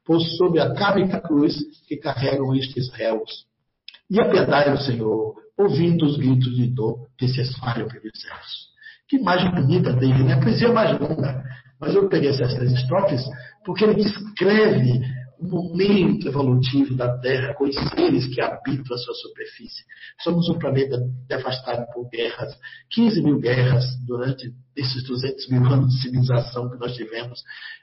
[0.04, 1.56] por sob a cárnica cruz
[1.86, 3.46] que carregam estes réus.
[4.10, 8.68] E piedade, Senhor, ouvindo os gritos de dor que se espalham pelos céus.
[9.08, 10.34] Que imagem bonita dele, né?
[10.34, 11.42] A poesia mais longa.
[11.80, 13.22] Mas eu peguei essas três estrofes
[13.64, 15.00] porque ele descreve
[15.38, 19.84] o momento evolutivo da Terra com os seres que habitam a sua superfície.
[20.20, 20.98] Somos um planeta
[21.28, 22.58] devastado por guerras,
[22.90, 27.42] 15 mil guerras durante esses 200 mil anos de civilização que nós tivemos.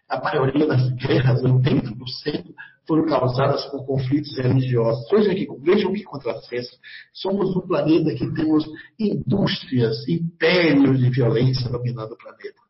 [0.10, 2.54] A maioria das guerras, 80%,
[2.88, 5.10] foram causadas por conflitos religiosos.
[5.10, 6.78] Vejam que, vejam que contrassenso.
[7.14, 8.66] Somos um planeta que temos
[9.00, 12.66] indústrias, impérios de violência dominando o planeta.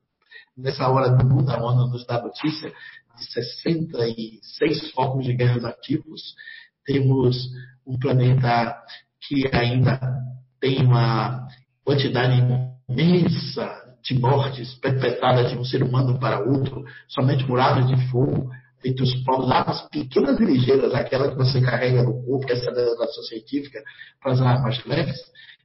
[0.57, 2.71] Nessa hora do mundo, a ONU nos dá notícia
[3.17, 6.35] 66 focos de guerras ativos.
[6.85, 7.49] Temos
[7.85, 8.77] um planeta
[9.21, 9.99] que ainda
[10.59, 11.47] tem uma
[11.83, 12.41] quantidade
[12.89, 18.49] imensa de mortes perpetradas de um ser humano para outro, somente por armas de fogo,
[18.83, 22.55] entre os povos, armas pequenas e ligeiras, aquela que você carrega no corpo, que é
[22.55, 23.81] essa denominação científica,
[24.21, 25.17] para as armas leves,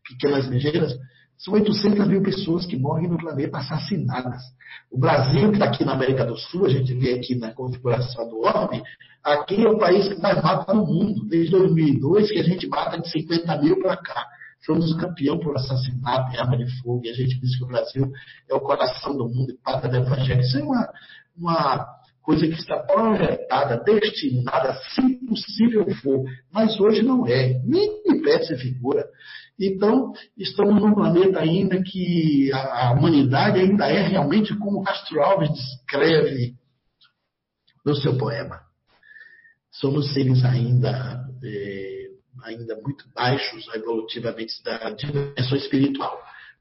[0.08, 0.96] pequenas e ligeiras,
[1.40, 4.42] são 800 mil pessoas que morrem no planeta assassinadas.
[4.90, 8.28] O Brasil, que está aqui na América do Sul, a gente vê aqui na configuração
[8.28, 8.82] do orbe,
[9.24, 11.26] aqui é o país que mais mata no mundo.
[11.26, 14.26] Desde 2002 que a gente mata de 50 mil para cá.
[14.66, 17.00] Somos o campeão por assassinato e arma de fogo.
[17.04, 18.12] E a gente diz que o Brasil
[18.50, 20.42] é o coração do mundo e pátria do evangelho.
[20.42, 20.88] Isso é uma,
[21.34, 21.86] uma
[22.22, 26.24] coisa que está projetada, destinada, se possível for.
[26.52, 27.60] Mas hoje não é.
[27.64, 29.06] Nem de se figura.
[29.58, 36.54] Então, estamos num planeta ainda que a humanidade ainda é realmente como Castro Alves descreve
[37.84, 38.60] no seu poema.
[39.70, 42.06] Somos seres ainda, é,
[42.44, 46.18] ainda muito baixos evolutivamente da dimensão espiritual.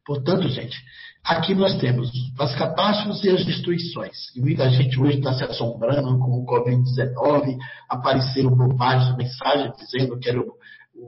[0.09, 0.75] Portanto, gente,
[1.23, 2.09] aqui nós temos
[2.39, 4.35] as catástrofes e as destruições.
[4.35, 7.55] E muita gente hoje está se assombrando com o Covid-19,
[7.87, 10.41] apareceram bobagens, mensagens dizendo que era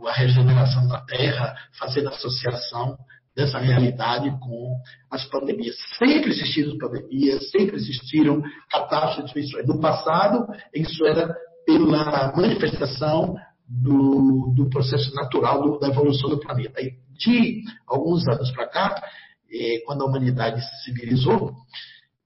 [0.06, 2.96] a regeneração da Terra, fazendo associação
[3.36, 4.78] dessa realidade com
[5.10, 5.76] as pandemias.
[5.98, 9.34] Sempre existiram pandemias, sempre existiram catástrofes.
[9.34, 9.66] destruições.
[9.66, 10.46] No passado,
[10.76, 11.28] isso era
[11.66, 13.34] pela manifestação
[13.68, 16.80] do, do processo natural do, da evolução do planeta.
[16.82, 19.04] E de alguns anos para cá,
[19.52, 21.56] eh, quando a humanidade se civilizou,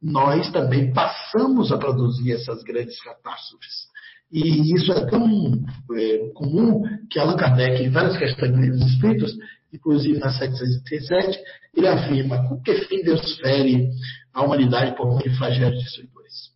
[0.02, 3.88] nós também passamos a produzir essas grandes catástrofes.
[4.32, 5.66] E isso é tão
[5.96, 9.36] é, comum que Allan Kardec, em várias questões dos espíritos,
[9.72, 11.40] inclusive na 737,
[11.76, 13.90] ele afirma com que fim Deus fere
[14.34, 16.52] a humanidade por meio de flagelos destruidores.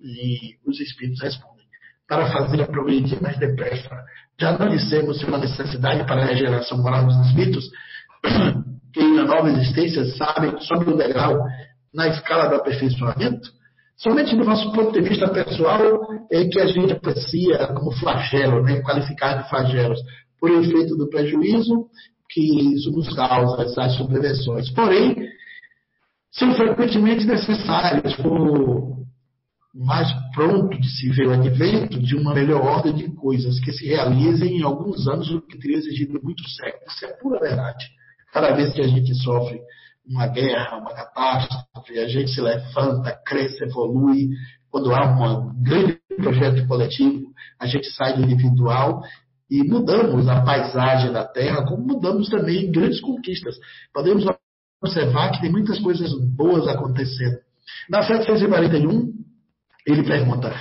[0.00, 1.51] E os espíritos respondem,
[2.12, 4.04] para fazer a progredir mais depressa.
[4.38, 7.64] Já não dissemos uma necessidade para a regeneração moral dos espíritos,
[8.92, 11.38] que na nova existência sabem sobre o degrau
[11.94, 13.50] na escala do aperfeiçoamento,
[13.94, 15.78] Somente do nosso ponto de vista pessoal
[16.28, 18.80] é que a gente aprecia como flagelo, né?
[18.80, 20.00] qualificar de flagelos,
[20.40, 21.86] por efeito do prejuízo
[22.28, 24.70] que isso nos causa, essas subversões.
[24.70, 25.14] Porém,
[26.32, 29.01] são frequentemente necessários por
[29.74, 33.86] mais pronto de se ver o advento de uma melhor ordem de coisas que se
[33.86, 36.94] realizem em alguns anos, o que teria exigido muitos séculos.
[36.94, 37.86] Isso é pura verdade.
[38.32, 39.60] Cada vez que a gente sofre
[40.06, 44.28] uma guerra, uma catástrofe, a gente se levanta, cresce, evolui.
[44.70, 47.26] Quando há um grande projeto coletivo,
[47.58, 49.02] a gente sai do individual
[49.50, 53.54] e mudamos a paisagem da Terra, como mudamos também grandes conquistas.
[53.92, 54.24] Podemos
[54.82, 57.38] observar que tem muitas coisas boas acontecendo.
[57.88, 59.12] Na 741,
[59.86, 60.54] ele pergunta: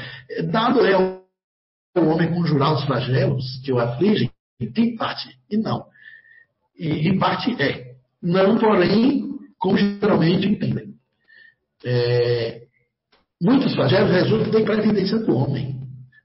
[0.52, 4.31] dado é o homem conjurar os flagelos que o afligem?
[4.60, 5.85] Em parte, e não.
[6.77, 7.95] E, em parte é.
[8.22, 10.93] Não, porém, como geralmente entendem.
[11.84, 12.61] É,
[13.41, 15.81] muitos flagelos resultam da imprevidência do homem,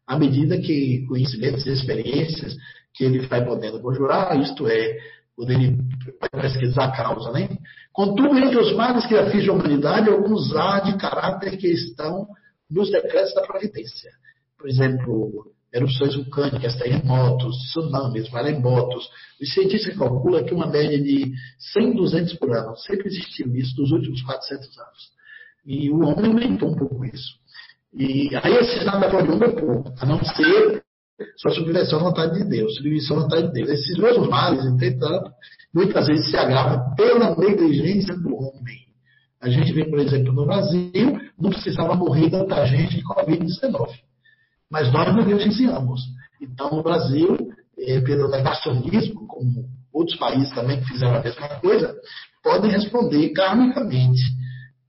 [0.06, 2.55] à medida que conhecimentos e experiências
[2.94, 4.98] que ele vai podendo conjurar, isto é,
[5.35, 5.77] quando ele
[6.20, 7.48] vai pesquisar a causa, né?
[7.93, 12.27] Contudo, entre os males que afligem a humanidade, alguns há de caráter que estão
[12.70, 14.10] nos decretos da providência.
[14.59, 19.09] Por exemplo, erupções vulcânicas, terremotos, tsunamis, maremotos.
[19.40, 21.32] Os cientistas calculam que uma média de
[21.72, 22.76] 100, 200 por ano.
[22.76, 25.16] Sempre existiu isso nos últimos 400 anos.
[25.64, 27.34] E o homem aumentou um pouco isso.
[27.93, 30.82] E aí esse nada pode um pouco, a não ser
[31.38, 33.70] sua subversão à vontade de Deus, submissão à vontade de Deus.
[33.70, 35.30] Esses mesmos males, entretanto,
[35.74, 38.86] muitas vezes se agravam pela negligência do homem.
[39.40, 43.88] A gente vê, por exemplo, no Brasil, não precisava morrer tanta gente de Covid-19.
[44.70, 46.00] Mas nós negligenciamos.
[46.40, 47.36] Então, no Brasil,
[47.78, 51.94] é, pelo negacionismo, como outros países também que fizeram a mesma coisa,
[52.42, 54.22] podem responder karmicamente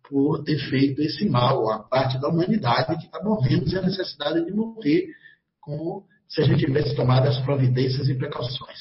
[0.10, 4.46] por ter feito esse mal à parte da humanidade que está morrendo sem a necessidade
[4.46, 5.08] de morrer,
[5.60, 8.78] como se a gente tivesse tomado as providências e precauções.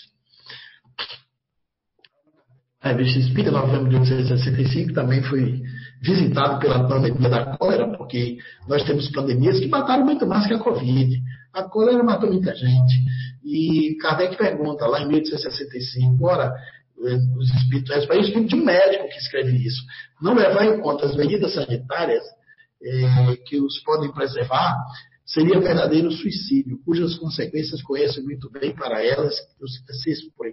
[2.81, 5.63] A revista Espírita, novembro de 1965, também foi
[6.03, 10.59] visitado pela pandemia da cólera, porque nós temos pandemias que mataram muito mais que a
[10.59, 11.23] Covid.
[11.53, 12.95] A cólera matou muita gente.
[13.45, 16.53] E Kardec pergunta, lá em 1865, ora,
[17.05, 19.83] eh, os espíritos respondem, o espírito de um médico que escreve isso.
[20.21, 22.25] Não levar em conta as medidas sanitárias
[22.83, 24.77] é, que os podem preservar,
[25.25, 29.35] seria verdadeiro suicídio, cujas consequências conhecem muito bem para elas,
[30.03, 30.53] se expõe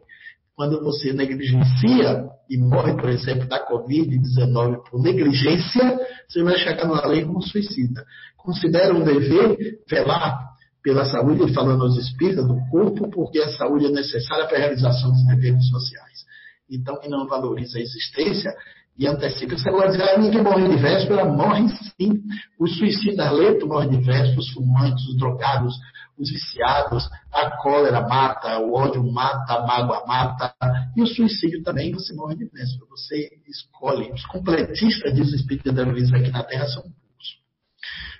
[0.55, 7.05] quando você negligencia e morre, por exemplo, da Covid-19 por negligência, você vai chegar numa
[7.07, 8.05] lei como suicida.
[8.37, 9.57] Considera um dever
[9.89, 10.53] velar
[10.83, 15.11] pela saúde, falando aos espíritos do corpo, porque a saúde é necessária para a realização
[15.11, 16.25] dos deveres sociais.
[16.69, 18.53] Então, quem não valoriza a existência
[18.97, 22.21] e antecipa, você vai dizer, ah, ninguém morre de véspera, morre sim.
[22.59, 25.73] Os suicidas lentos morrem de véspera, os fumantes, os drogados,
[26.17, 30.53] os viciados, a cólera mata, o ódio mata, a mágoa mata,
[30.95, 32.85] e o suicídio também você morre de véspera.
[32.89, 34.11] Você escolhe.
[34.11, 37.03] Os completistas, diz o Espírito da Vez aqui na Terra, são poucos.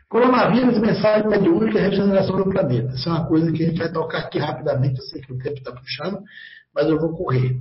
[0.09, 2.93] Coronavírus, mensagem mediúnica e regeneração do planeta.
[2.93, 4.99] Isso é uma coisa que a gente vai tocar aqui rapidamente.
[4.99, 6.19] Eu sei que o tempo está puxando,
[6.73, 7.55] mas eu vou correr.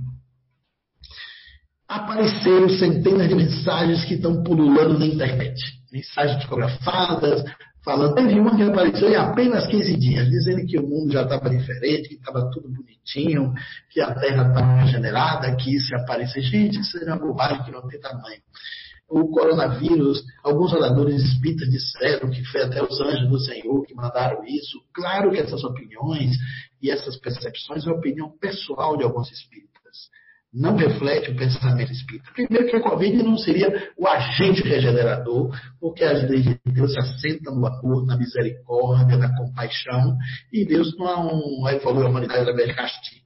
[1.87, 5.59] Apareceram centenas de mensagens que estão pululando na internet.
[5.91, 7.43] Mensagens fotografadas,
[7.83, 8.15] falando.
[8.15, 12.09] Teve uma que apareceu em apenas 15 dias, dizendo que o mundo já estava diferente,
[12.09, 13.53] que estava tudo bonitinho,
[13.89, 16.41] que a Terra estava regenerada, que ia aparecer.
[16.41, 18.41] Gente, isso era uma bobagem que não tem tamanho.
[19.09, 24.43] O coronavírus, alguns oradores espíritas disseram que foi até os anjos do Senhor que mandaram
[24.45, 24.79] isso.
[24.93, 26.35] Claro que essas opiniões
[26.81, 29.72] e essas percepções é opinião pessoal de alguns espíritas
[30.53, 32.29] não reflete o pensamento espírita.
[32.33, 35.49] Primeiro que a Covid não seria o agente regenerador,
[35.79, 40.15] porque as leis de Deus se assentam no amor, na misericórdia, na compaixão,
[40.51, 43.23] e Deus não evolui a humanidade através de castigo.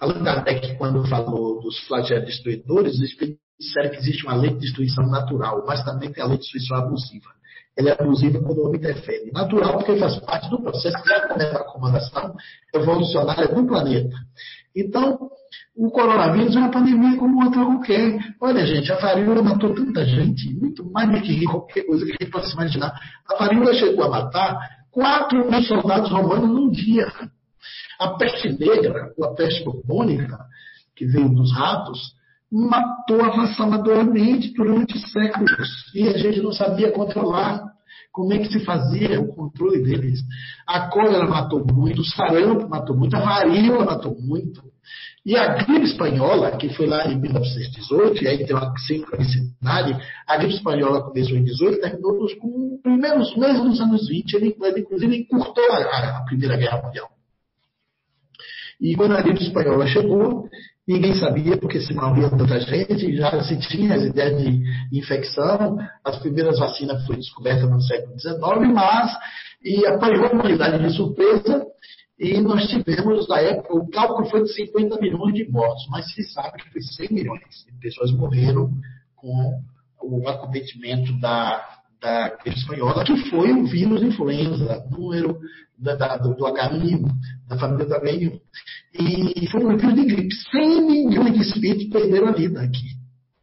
[0.00, 4.58] Allan Kardec, quando falou dos flagelos destruidores, os espíritos disseram que existe uma lei de
[4.58, 7.30] destruição natural, mas também tem a lei de destruição abusiva.
[7.76, 9.30] Ela é abusiva quando o homem interfere.
[9.32, 12.34] Natural porque faz parte do processo de acomodação
[12.74, 14.16] evolucionária do planeta.
[14.74, 15.30] Então,
[15.74, 18.18] o coronavírus é uma pandemia como outra qualquer.
[18.40, 22.16] Olha, gente, a varíola matou tanta gente, muito mais do que qualquer coisa que a
[22.20, 22.92] gente possa imaginar.
[23.28, 24.58] A varíola chegou a matar
[24.90, 27.10] 4 mil soldados romanos num dia.
[27.98, 30.38] A peste negra, ou a peste bubônica,
[30.94, 31.98] que veio dos ratos,
[32.50, 35.90] matou avassaladoramente durante séculos.
[35.94, 37.72] E a gente não sabia controlar.
[38.12, 40.20] Como é que se fazia o controle deles?
[40.66, 44.71] A cólera matou muito, o sarampo matou muito, a varíola matou muito.
[45.24, 49.96] E a gripe espanhola, que foi lá em 1918, e aí tem uma sincronicidade,
[50.26, 52.34] a gripe espanhola começou em 18 terminou nos
[52.82, 57.08] primeiros meses dos anos 20, ele, ele inclusive encurtou a, a Primeira Guerra Mundial.
[58.80, 60.48] E quando a gripe espanhola chegou,
[60.86, 65.78] Ninguém sabia porque se morria tanta gente, já se tinha as ideias de infecção.
[66.04, 69.12] As primeiras vacinas foram descobertas no século XIX, mas
[69.64, 71.64] e apanhou a humanidade de surpresa.
[72.22, 76.22] E nós tivemos, na época, o cálculo foi de 50 milhões de mortos, mas se
[76.22, 78.70] sabe que foi 100 milhões de pessoas morreram
[79.16, 79.60] com
[80.00, 85.36] o acometimento da, da gripe espanhola, que foi o vírus influenza, número
[85.76, 87.08] da, da, do, do H1N1,
[87.48, 88.40] da família do H1N1.
[88.94, 90.34] E foi um vírus de gripe.
[90.52, 92.86] 100 milhões de espíritos perderam a vida aqui.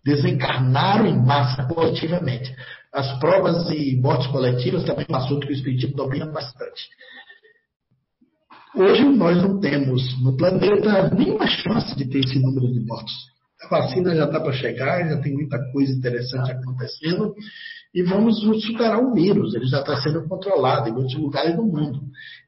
[0.05, 2.55] Desencarnaram em massa coletivamente.
[2.93, 6.87] As provas de mortes coletivas também assunto que o Espiritismo domina bastante.
[8.75, 13.13] Hoje nós não temos no planeta nenhuma chance de ter esse número de mortos.
[13.63, 17.33] A vacina já está para chegar, já tem muita coisa interessante acontecendo
[17.93, 19.55] e vamos superar o vírus.
[19.55, 21.99] Ele já está sendo controlado em muitos lugares do mundo.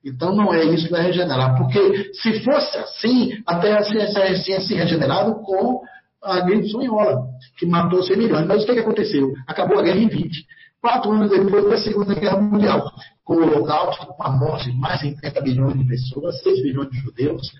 [0.06, 1.57] Então não é isso que vai regenerar.
[1.57, 5.81] Porque se fosse assim, a Terra tinha se regenerado com
[6.23, 7.26] a gripe espanhola,
[7.57, 8.48] que matou 100 milhões.
[8.48, 9.34] Mas o que, que aconteceu?
[9.48, 10.45] Acabou a guerra em 20.
[10.82, 12.91] Quatro anos depois da Segunda Guerra Mundial,
[13.24, 16.90] com o Holocausto, com a morte de mais de 30 milhões de pessoas, 6 milhões
[16.90, 17.52] de judeus,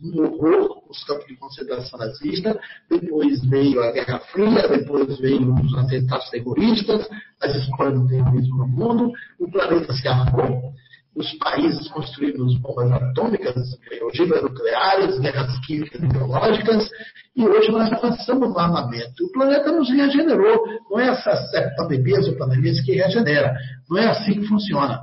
[0.00, 2.56] um horror, os campos de concentração nazista,
[2.88, 7.08] depois veio a Guerra Fria, depois veio os atentados terroristas,
[7.42, 10.72] as escolas do terrorismo no mundo, o planeta se armou,
[11.18, 13.56] os países construíram bombas atômicas,
[14.02, 16.88] ogivas nucleares, guerras químicas e biológicas,
[17.36, 19.24] e hoje nós avançamos no armamento.
[19.24, 20.64] O planeta nos regenerou.
[20.88, 23.52] Não é essas pandemias ou pandemias que regenera.
[23.90, 25.00] Não é assim que funciona.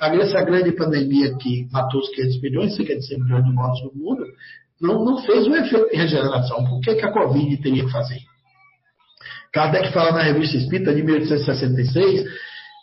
[0.00, 3.92] Essa grande pandemia que matou os 500 milhões, cerca de 100 milhões de mortos no
[3.94, 4.24] mundo,
[4.80, 6.64] não, não fez um efeito de regeneração.
[6.64, 8.18] Por que, que a Covid teria que fazer?
[9.52, 12.24] Kardec fala na revista Espírita de 1866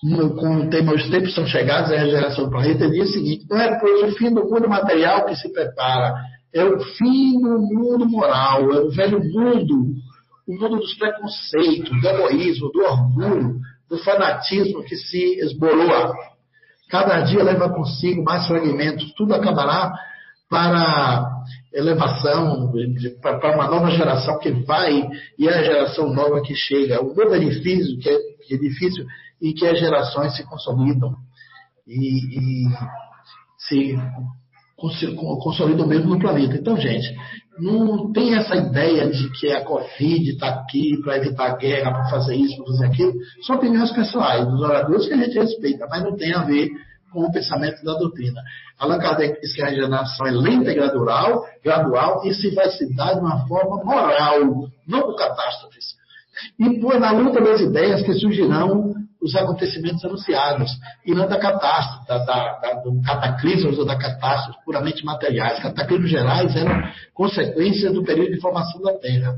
[0.03, 3.45] no, com o tema Os Tempos São Chegados, a Regeneração do Planeta, diz o seguinte:
[3.49, 6.15] não é pois o fim do mundo material que se prepara,
[6.53, 9.93] é o fim do mundo moral, é o velho mundo,
[10.47, 13.55] o mundo dos preconceitos, do egoísmo, do orgulho,
[13.89, 16.13] do fanatismo que se esboroa.
[16.89, 19.93] Cada dia leva consigo mais fragmentos, tudo acabará
[20.49, 21.29] para
[21.71, 22.71] elevação,
[23.21, 25.07] para uma nova geração que vai
[25.37, 27.03] e é a geração nova que chega.
[27.03, 28.15] O novo edifício, que é,
[28.55, 29.05] é difícil,
[29.41, 31.15] e que as gerações se consolidam
[31.87, 32.69] e, e
[33.57, 33.97] se
[35.39, 36.55] consolidam mesmo no planeta.
[36.55, 37.15] Então, gente,
[37.57, 42.35] não tem essa ideia de que a Covid está aqui para evitar guerra, para fazer
[42.35, 43.13] isso, para fazer aquilo.
[43.45, 46.69] São opiniões pessoais dos oradores que a gente respeita, mas não tem a ver
[47.11, 48.41] com o pensamento da doutrina.
[48.77, 52.93] Allan Kardec diz que a regeneração é lenta e gradual, gradual e se vai se
[52.95, 55.97] dar de uma forma moral, não por catástrofes.
[56.57, 60.71] E por na luta das ideias que surgirão os acontecimentos anunciados,
[61.05, 65.61] e não da catástrofe, da, da, da, do ou da catástrofe puramente materiais.
[65.61, 66.81] Cataclismos gerais eram
[67.13, 69.35] consequência do período de formação da Terra.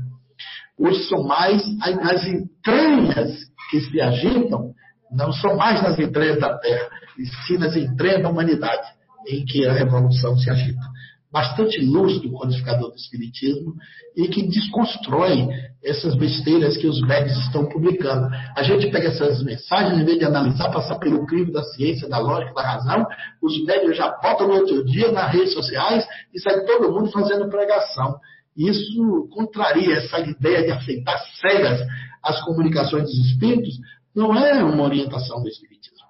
[0.78, 3.38] Hoje são mais as entranhas
[3.70, 4.72] que se agitam,
[5.10, 6.88] não são mais nas entranhas da Terra,
[7.18, 8.88] e sim nas entranhas da humanidade,
[9.28, 10.91] em que a revolução se agita
[11.32, 13.74] bastante lúcido, o codificador do Espiritismo,
[14.14, 15.48] e que desconstrói
[15.82, 18.28] essas besteiras que os médios estão publicando.
[18.54, 22.18] A gente pega essas mensagens, em vez de analisar, passar pelo crivo da ciência, da
[22.18, 23.06] lógica, da razão,
[23.42, 27.48] os médios já botam no outro dia nas redes sociais e sai todo mundo fazendo
[27.48, 28.18] pregação.
[28.54, 31.80] Isso contraria essa ideia de aceitar cegas
[32.22, 33.78] as comunicações dos espíritos,
[34.14, 36.06] não é uma orientação do Espiritismo.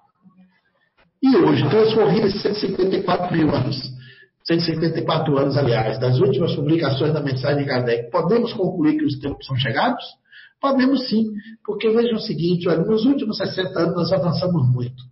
[1.23, 3.93] E hoje transcorridos 154 mil anos
[4.45, 9.45] 154 anos, aliás, das últimas publicações da mensagem de Kardec, podemos concluir que os tempos
[9.45, 10.03] são chegados?
[10.59, 11.25] Podemos sim,
[11.65, 15.03] porque vejam o seguinte, olha, nos últimos 60 anos nós avançamos muito.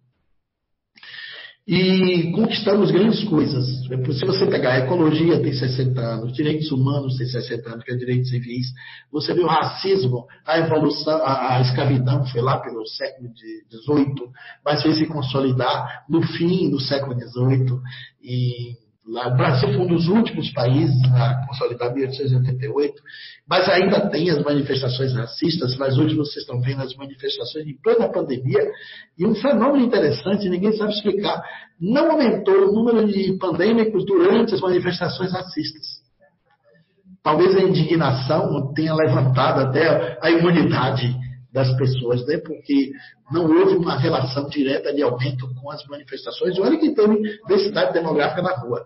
[1.67, 3.85] E conquistamos grandes coisas.
[3.85, 7.95] Se você pegar a ecologia, tem 60 anos, direitos humanos, tem 60 anos, que é
[7.95, 8.67] direitos civis.
[9.11, 14.31] Você vê o racismo, a evolução, a, a escravidão foi lá pelo século XVIII,
[14.65, 17.79] mas veio se consolidar no fim do século XVIII.
[18.23, 22.93] E o Brasil foi um dos últimos países a consolidar 1888,
[23.49, 28.11] mas ainda tem as manifestações racistas, mas hoje vocês estão vendo as manifestações em plena
[28.11, 28.71] pandemia,
[29.17, 31.43] e um fenômeno interessante, ninguém sabe explicar,
[31.79, 36.01] não aumentou o número de pandêmicos durante as manifestações racistas.
[37.23, 41.15] Talvez a indignação tenha levantado até a imunidade
[41.51, 42.37] das pessoas, né?
[42.37, 42.91] porque
[43.31, 46.57] não houve uma relação direta de aumento com as manifestações.
[46.57, 48.85] Olha que tem densidade demográfica na rua.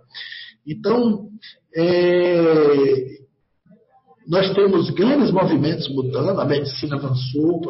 [0.65, 1.27] Então,
[1.75, 3.19] é,
[4.27, 7.61] nós temos grandes movimentos mudando, a medicina avançou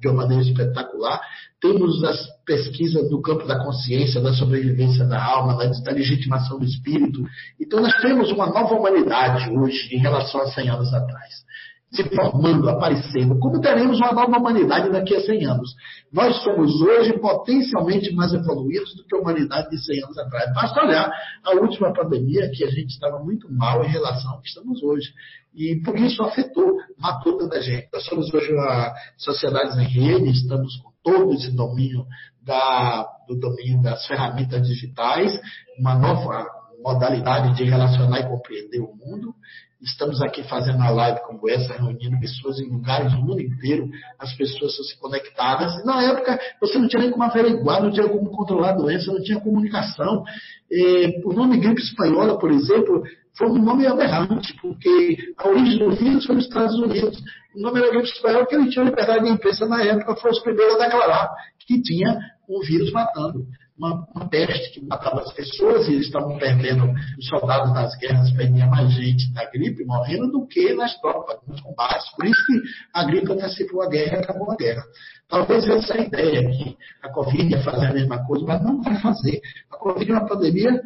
[0.00, 1.20] de uma maneira espetacular.
[1.60, 7.22] Temos as pesquisas no campo da consciência, da sobrevivência da alma, da legitimação do espírito.
[7.60, 11.48] Então, nós temos uma nova humanidade hoje em relação a 100 anos atrás
[11.92, 15.74] se formando, aparecendo, como teremos uma nova humanidade daqui a 100 anos.
[16.12, 20.54] Nós somos hoje potencialmente mais evoluídos do que a humanidade de 100 anos atrás.
[20.54, 21.10] Basta olhar
[21.44, 25.12] a última pandemia, que a gente estava muito mal em relação ao que estamos hoje.
[25.52, 27.88] E por isso afetou, matou tanta gente.
[27.92, 32.06] Nós somos hoje uma sociedade em rede, estamos com todo esse domínio
[32.40, 35.36] da, do domínio das ferramentas digitais,
[35.78, 36.46] uma nova
[36.82, 39.34] modalidade de relacionar e compreender o mundo.
[39.82, 43.88] Estamos aqui fazendo uma live como essa, reunindo pessoas em lugares do mundo inteiro,
[44.18, 45.82] as pessoas estão se conectadas.
[45.86, 49.22] Na época, você não tinha nem como averiguar, não tinha como controlar a doença, não
[49.22, 50.22] tinha comunicação.
[50.70, 53.02] E, o nome gripe espanhola, por exemplo,
[53.38, 57.18] foi um nome aberrante, porque a origem do vírus foi nos Estados Unidos.
[57.56, 60.40] O nome era gripe espanhola porque ele tinha liberdade de imprensa na época, foi os
[60.40, 61.30] primeiros a declarar
[61.66, 63.46] que tinha um vírus matando
[63.80, 68.30] uma, uma, peste que matava as pessoas e eles estavam perdendo, os soldados das guerras
[68.32, 72.10] perdiam mais gente na gripe, morrendo, do que nas tropas, nos combates.
[72.14, 72.60] Por isso que
[72.94, 74.82] a gripe antecipou a guerra e acabou a guerra.
[75.28, 79.40] Talvez essa ideia, que a Covid ia fazer a mesma coisa, mas não vai fazer.
[79.72, 80.80] A Covid é uma pandemia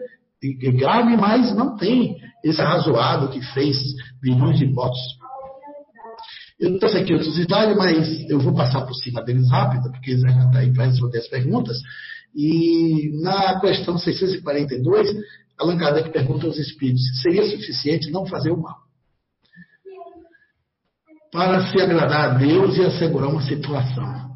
[0.77, 3.77] grave, mas não tem esse arrazoado que fez
[4.23, 5.01] milhões de mortos.
[6.61, 10.25] Eu trouxe aqui outros slides, mas eu vou passar por cima deles rápido, porque eles
[10.25, 11.79] ainda estão aí para responder as perguntas.
[12.35, 15.09] E na questão 642,
[15.59, 18.77] Allan Kardec pergunta aos espíritos: seria suficiente não fazer o mal?
[21.31, 24.35] Para se agradar a Deus e assegurar uma situação.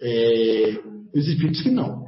[0.00, 0.80] É,
[1.14, 2.04] os espíritos que não.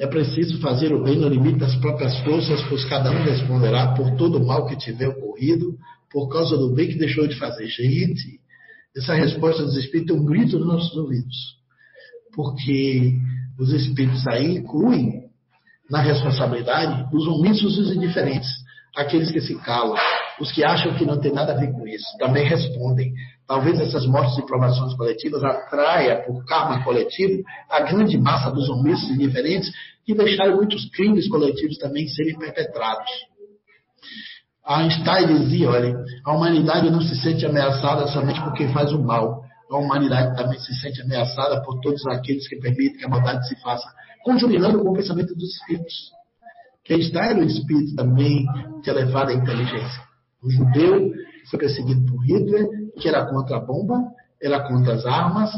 [0.00, 4.16] É preciso fazer o bem no limite das próprias forças, pois cada um responderá por
[4.16, 5.76] todo o mal que tiver ocorrido,
[6.10, 7.66] por causa do bem que deixou de fazer.
[7.66, 8.40] Gente,
[8.96, 11.36] essa resposta dos espíritos é um grito nos nossos ouvidos.
[12.34, 13.18] Porque
[13.58, 15.24] os espíritos aí incluem
[15.90, 18.48] na responsabilidade os omissos e os indiferentes,
[18.96, 19.96] aqueles que se calam,
[20.40, 23.12] os que acham que não tem nada a ver com isso, também respondem.
[23.46, 29.10] Talvez essas mortes e provações coletivas atraia por karma coletivo a grande massa dos omissos
[29.10, 29.70] e indiferentes
[30.04, 33.10] que deixaram muitos crimes coletivos também serem perpetrados.
[34.66, 35.94] Einstein dizia, olha,
[36.24, 39.43] a humanidade não se sente ameaçada somente por quem faz o mal.
[39.70, 43.60] A humanidade também se sente ameaçada por todos aqueles que permitem que a maldade se
[43.60, 43.88] faça,
[44.22, 46.12] conjurinando com o pensamento dos espíritos.
[46.84, 48.46] Que Einstein era um espírito também
[48.82, 50.02] de elevada inteligência.
[50.42, 51.10] O judeu
[51.50, 52.68] foi perseguido por Hitler,
[53.00, 54.02] que era contra a bomba,
[54.40, 55.50] era contra as armas.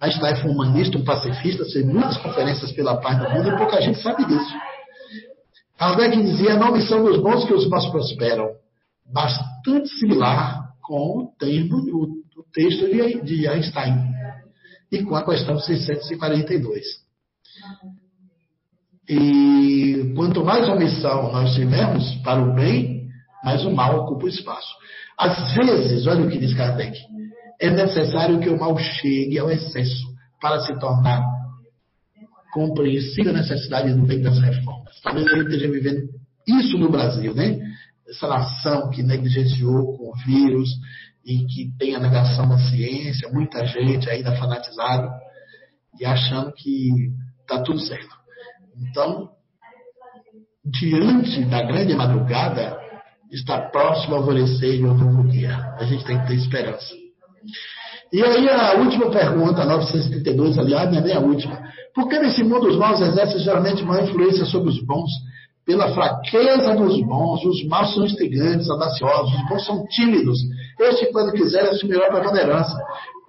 [0.00, 3.80] Einstein foi um humanista, um pacifista, fez muitas conferências pela paz do mundo e pouca
[3.82, 4.54] gente sabe disso.
[5.78, 8.50] Kardec dizia: não são os bons que os maus prosperam.
[9.12, 12.19] Bastante similar com o termo, o
[12.52, 12.90] texto
[13.24, 14.10] de, Einstein
[14.90, 16.84] e com a questão 642.
[19.08, 23.08] E quanto mais omissão nós tivermos para o bem,
[23.44, 24.74] mais o mal ocupa o espaço.
[25.18, 26.98] Às vezes, olha o que diz Kardec,
[27.60, 30.06] é necessário que o mal chegue ao excesso
[30.40, 31.22] para se tornar
[32.52, 35.00] compreensível a necessidade do bem das reformas.
[35.02, 36.08] Talvez ele esteja vivendo
[36.46, 37.58] isso no Brasil, né?
[38.08, 40.68] Essa nação que negligenciou com o vírus
[41.24, 45.10] e que tem a negação da ciência, muita gente ainda fanatizada
[45.98, 48.14] e achando que está tudo certo.
[48.76, 49.30] Então,
[50.64, 52.78] diante da grande madrugada,
[53.30, 55.56] está próximo ao alvorecer de um novo dia.
[55.78, 56.94] A gente tem que ter esperança.
[58.12, 61.60] E aí a última pergunta, 932, aliás, não é nem a última.
[61.94, 65.10] Por que nesse mundo os maus exercem geralmente uma influência sobre os bons?
[65.70, 70.36] Pela fraqueza dos bons, os maus são instigantes, audaciosos, os bons são tímidos.
[70.80, 72.76] Este, quando quiser, assumirá a preponderância.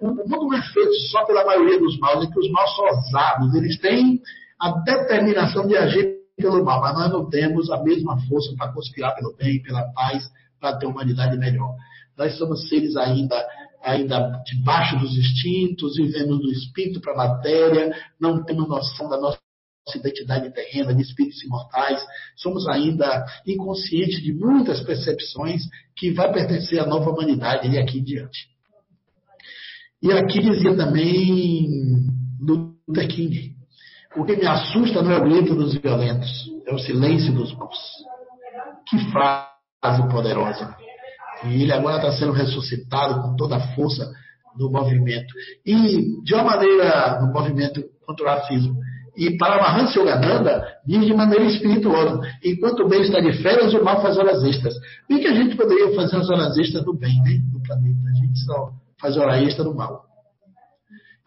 [0.00, 3.54] O mundo é feito só pela maioria dos maus, é que os maus são ousados,
[3.54, 4.20] eles têm
[4.60, 9.14] a determinação de agir pelo mal, mas nós não temos a mesma força para conspirar
[9.14, 10.28] pelo bem, pela paz,
[10.58, 11.76] para ter uma humanidade melhor.
[12.18, 13.36] Nós somos seres ainda
[13.84, 19.41] ainda debaixo dos instintos, vivendo do espírito para a matéria, não temos noção da nossa
[19.96, 22.04] identidade terrena, de espíritos imortais,
[22.36, 25.62] somos ainda inconscientes de muitas percepções
[25.96, 28.46] que vai pertencer à nova humanidade e aqui em diante.
[30.02, 31.68] E aqui dizia também
[32.40, 33.54] Luther King,
[34.16, 36.30] o que me assusta não é o grito dos violentos,
[36.66, 37.78] é o silêncio dos bons.
[38.88, 40.76] Que frase poderosa.
[41.44, 44.12] E ele agora está sendo ressuscitado com toda a força
[44.56, 45.34] do movimento.
[45.64, 48.76] E, de uma maneira, no movimento contra o racismo.
[49.16, 53.84] E para Mahansa Yogananda, diz de maneira espirituosa: enquanto o bem está de férias, o
[53.84, 54.74] mal faz horas extras.
[55.08, 57.38] Bem que a gente poderia fazer as horas extras do bem, né?
[57.52, 57.98] No planeta.
[58.08, 58.70] A gente só
[59.00, 60.04] faz hora extra do mal.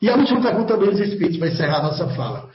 [0.02, 2.50] E a última pergunta dos Espíritos vai encerrar a nossa fala.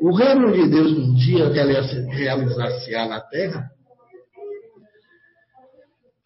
[0.00, 3.70] O reino de Deus um dia realizar-se-á na Terra?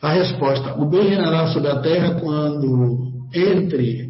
[0.02, 4.03] A resposta: o bem reinará sobre a terra quando, entre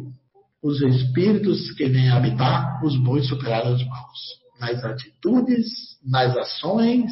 [0.65, 4.19] os espíritos que vêm habitar, os bons superarem os maus.
[4.59, 5.67] Nas atitudes,
[6.03, 7.11] nas ações,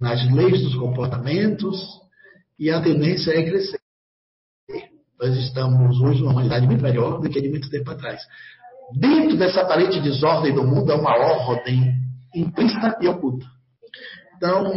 [0.00, 1.76] nas leis dos comportamentos,
[2.56, 3.80] e a tendência é crescer.
[5.20, 8.22] Nós estamos hoje numa humanidade muito melhor do que de muito tempo atrás.
[8.96, 11.94] Dentro dessa aparente desordem do mundo, é uma ordem
[12.32, 13.46] implícita e oculta.
[14.36, 14.72] Então,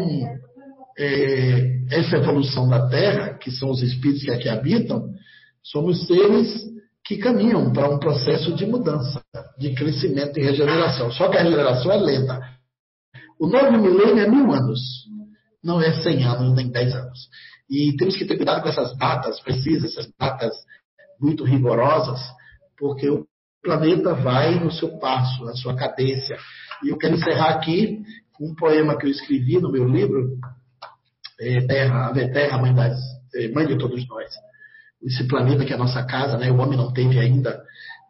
[0.97, 5.13] é, essa evolução da Terra, que são os espíritos que aqui habitam,
[5.61, 6.76] somos seres
[7.07, 9.23] que caminham para um processo de mudança,
[9.57, 11.09] de crescimento e regeneração.
[11.09, 12.39] Só que a regeneração é lenta.
[13.39, 14.79] O novo milênio é mil anos,
[15.63, 17.29] não é cem anos nem dez anos.
[17.69, 20.53] E temos que ter cuidado com essas datas precisas, essas datas
[21.19, 22.19] muito rigorosas,
[22.77, 23.25] porque o
[23.63, 26.37] planeta vai no seu passo, na sua cadência.
[26.83, 28.01] E eu quero encerrar aqui
[28.39, 30.37] um poema que eu escrevi no meu livro,
[31.39, 32.99] é, terra, a terra, mãe, das,
[33.33, 34.29] é, mãe de todos nós.
[35.01, 36.51] Esse planeta que é a nossa casa, né?
[36.51, 37.63] o homem não teve ainda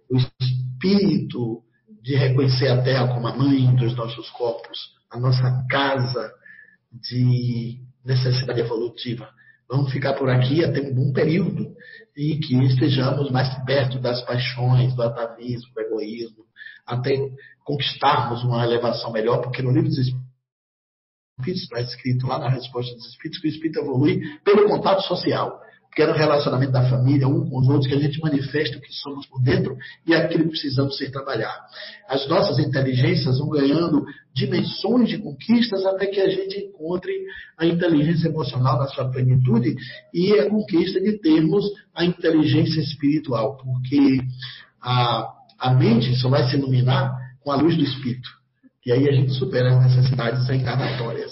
[0.10, 1.64] o espírito
[2.02, 4.80] de reconhecer a terra como a mãe dos nossos corpos,
[5.12, 6.32] a nossa casa
[6.92, 9.30] de necessidade evolutiva.
[9.70, 11.76] vamos ficar por aqui até um bom período
[12.16, 16.46] e que estejamos mais perto das paixões, do atavismo, do egoísmo,
[16.86, 17.12] até
[17.66, 23.06] conquistarmos uma elevação melhor, porque no livro dos Espíritos está escrito lá na resposta dos
[23.08, 25.62] Espíritos que o Espírito evolui pelo contato social
[25.96, 28.82] que é no relacionamento da família, um com os outros, que a gente manifesta o
[28.82, 31.56] que somos por dentro e aquilo que precisamos ser trabalhar.
[32.08, 37.12] As nossas inteligências vão ganhando dimensões de conquistas até que a gente encontre
[37.58, 39.76] a inteligência emocional na sua plenitude
[40.14, 41.66] e a conquista de termos
[41.96, 44.20] a inteligência espiritual, porque
[44.80, 48.30] a, a mente só vai se iluminar com a luz do espírito.
[48.86, 51.32] E aí a gente supera as necessidades encarnatórias.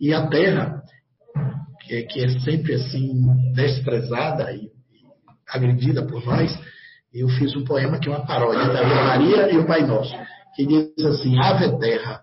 [0.00, 0.79] E a Terra
[1.90, 3.20] que, que é sempre assim
[3.52, 4.70] desprezada e
[5.48, 6.56] agredida por nós,
[7.12, 10.14] eu fiz um poema que é uma paródia da Ave Maria e o Pai Nosso,
[10.54, 12.22] que diz assim: Ave Terra,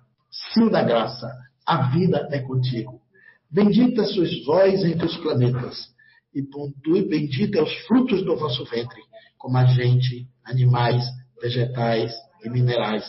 [0.54, 1.30] cio da graça,
[1.66, 3.02] a vida é contigo.
[3.52, 5.76] Bendita sois vós entre os planetas,
[6.34, 6.42] e
[7.04, 9.02] bendita é os frutos do vosso ventre,
[9.38, 11.04] como a gente, animais,
[11.42, 13.04] vegetais e minerais.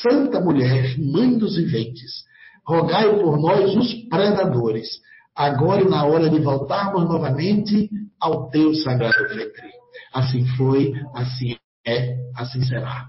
[0.00, 2.24] Santa mulher, mãe dos viventes,
[2.66, 4.88] rogai por nós os predadores,
[5.34, 7.88] agora e na hora de voltarmos novamente
[8.20, 9.70] ao teu sagrado ventre.
[10.12, 11.56] Assim foi, assim
[11.86, 13.06] é, assim será.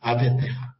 [0.00, 0.74] Ave Terra.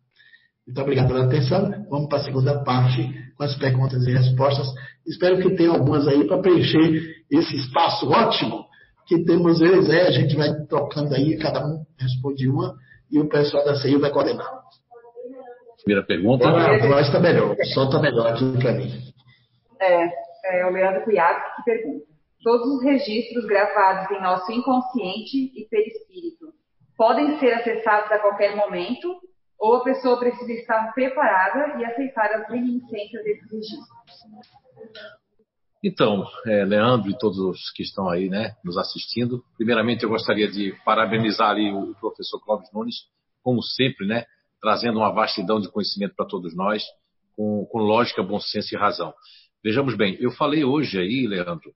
[0.66, 1.70] Muito obrigado pela atenção.
[1.90, 4.66] Vamos para a segunda parte com as perguntas e respostas.
[5.06, 8.64] Espero que tenha algumas aí para preencher esse espaço ótimo
[9.06, 9.88] que temos eles.
[9.90, 12.74] É, a gente vai trocando aí, cada um responde uma
[13.10, 14.48] e o pessoal da CEI vai coordenar.
[15.84, 16.48] Primeira pergunta.
[16.48, 18.90] a voz está melhor, o som está melhor aqui para mim.
[19.80, 20.08] É,
[20.44, 22.06] é o Leandro Cunhado que pergunta.
[22.42, 26.52] Todos os registros gravados em nosso inconsciente e perispírito
[26.96, 29.18] podem ser acessados a qualquer momento
[29.58, 33.88] ou a pessoa precisa estar preparada e aceitar as reminiscências desses registros?
[35.82, 40.50] Então, é, Leandro e todos os que estão aí né, nos assistindo, primeiramente eu gostaria
[40.50, 42.96] de parabenizar ali o professor Clóvis Nunes,
[43.42, 44.24] como sempre, né,
[44.60, 46.82] trazendo uma vastidão de conhecimento para todos nós,
[47.36, 49.12] com, com lógica, bom senso e razão.
[49.64, 51.72] Vejamos bem, eu falei hoje aí, Leandro,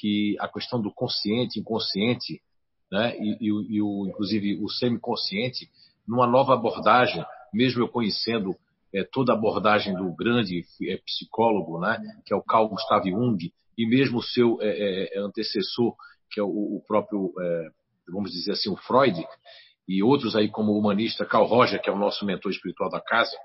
[0.00, 2.42] que a questão do consciente, inconsciente,
[2.90, 5.70] né, e, e, e o, inclusive o semiconsciente,
[6.08, 7.24] numa nova abordagem,
[7.54, 8.56] mesmo eu conhecendo
[8.92, 13.38] é, toda a abordagem do grande é, psicólogo, né, que é o Carl Gustav Jung,
[13.78, 15.94] e mesmo o seu é, antecessor,
[16.32, 17.32] que é o, o próprio,
[18.08, 19.24] vamos dizer assim, o Freud,
[19.86, 23.00] e outros aí como o humanista Carl Roger, que é o nosso mentor espiritual da
[23.00, 23.36] casa,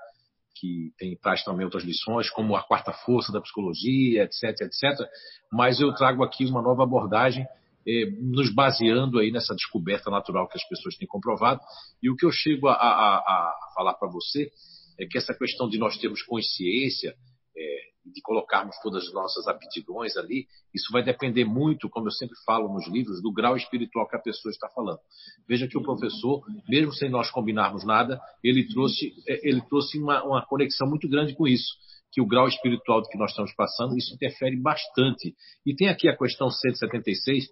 [0.55, 5.07] que tem, traz também outras lições, como a quarta força da psicologia, etc, etc.
[5.51, 7.45] Mas eu trago aqui uma nova abordagem,
[7.87, 11.59] eh, nos baseando aí nessa descoberta natural que as pessoas têm comprovado.
[12.01, 14.49] E o que eu chego a, a, a falar para você
[14.97, 17.13] é que essa questão de nós termos consciência,
[17.55, 22.35] é, de colocarmos todas as nossas aptidões ali, isso vai depender muito, como eu sempre
[22.45, 24.99] falo nos livros, do grau espiritual que a pessoa está falando.
[25.47, 30.23] Veja que o professor, mesmo sem nós combinarmos nada, ele trouxe, é, ele trouxe uma,
[30.23, 31.73] uma conexão muito grande com isso
[32.11, 35.35] que o grau espiritual do que nós estamos passando, isso interfere bastante.
[35.65, 37.49] E tem aqui a questão 176,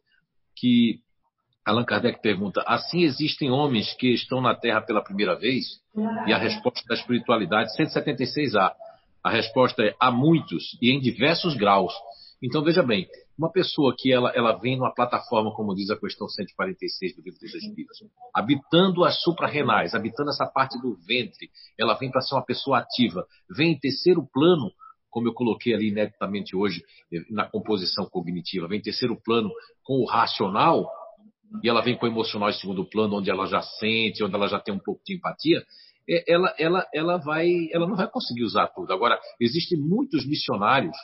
[0.56, 1.02] que
[1.66, 5.66] Allan Kardec pergunta: assim existem homens que estão na Terra pela primeira vez?
[6.28, 8.74] E a resposta da espiritualidade, 176A.
[9.24, 11.94] A resposta é há muitos e em diversos graus.
[12.42, 16.28] Então veja bem, uma pessoa que ela, ela vem numa plataforma, como diz a questão
[16.28, 17.98] 146 do Livro dos Espíritos,
[18.36, 23.26] habitando as suprarrenais, habitando essa parte do ventre, ela vem para ser uma pessoa ativa,
[23.50, 24.72] vem em terceiro plano,
[25.10, 26.84] como eu coloquei ali ineditamente hoje
[27.30, 29.50] na composição cognitiva, vem em terceiro plano
[29.84, 30.90] com o racional,
[31.64, 34.48] e ela vem com o emocional em segundo plano, onde ela já sente, onde ela
[34.48, 35.64] já tem um pouco de empatia,
[36.28, 38.92] ela, ela, ela, vai, ela não vai conseguir usar tudo.
[38.92, 40.96] Agora, existem muitos missionários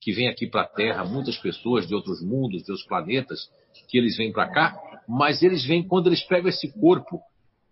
[0.00, 3.40] que vêm aqui para a Terra, muitas pessoas de outros mundos, de outros planetas,
[3.88, 4.76] que eles vêm para cá,
[5.08, 7.20] mas eles vêm quando eles pegam esse corpo,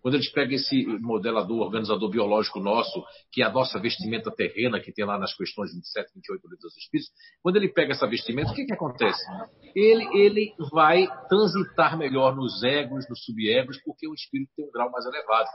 [0.01, 4.91] quando eles pegam esse modelador, organizador biológico nosso, que é a nossa vestimenta terrena, que
[4.91, 8.51] tem lá nas questões 27, 28 do Livro dos Espíritos, quando ele pega essa vestimenta,
[8.51, 9.21] o que, que acontece?
[9.75, 14.89] Ele, ele vai transitar melhor nos egos, nos subegos, porque o espírito tem um grau
[14.91, 15.47] mais elevado.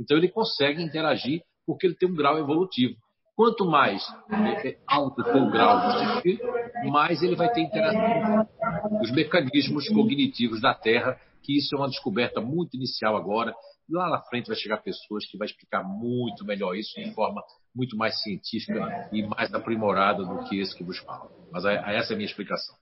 [0.00, 2.96] Então ele consegue interagir porque ele tem um grau evolutivo.
[3.36, 8.46] Quanto mais é, é, alto for o grau do mais ele vai ter interação
[8.82, 13.54] com os mecanismos cognitivos da Terra, que isso é uma descoberta muito inicial agora.
[13.88, 17.42] Lá na frente vai chegar pessoas que vai explicar muito melhor isso de forma
[17.74, 21.30] muito mais científica e mais aprimorada do que esse que vos falo.
[21.50, 22.76] Mas essa é a minha explicação.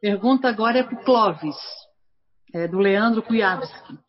[0.00, 1.56] Pergunta agora é para o Clóvis,
[2.54, 4.03] é do Leandro Kujawski.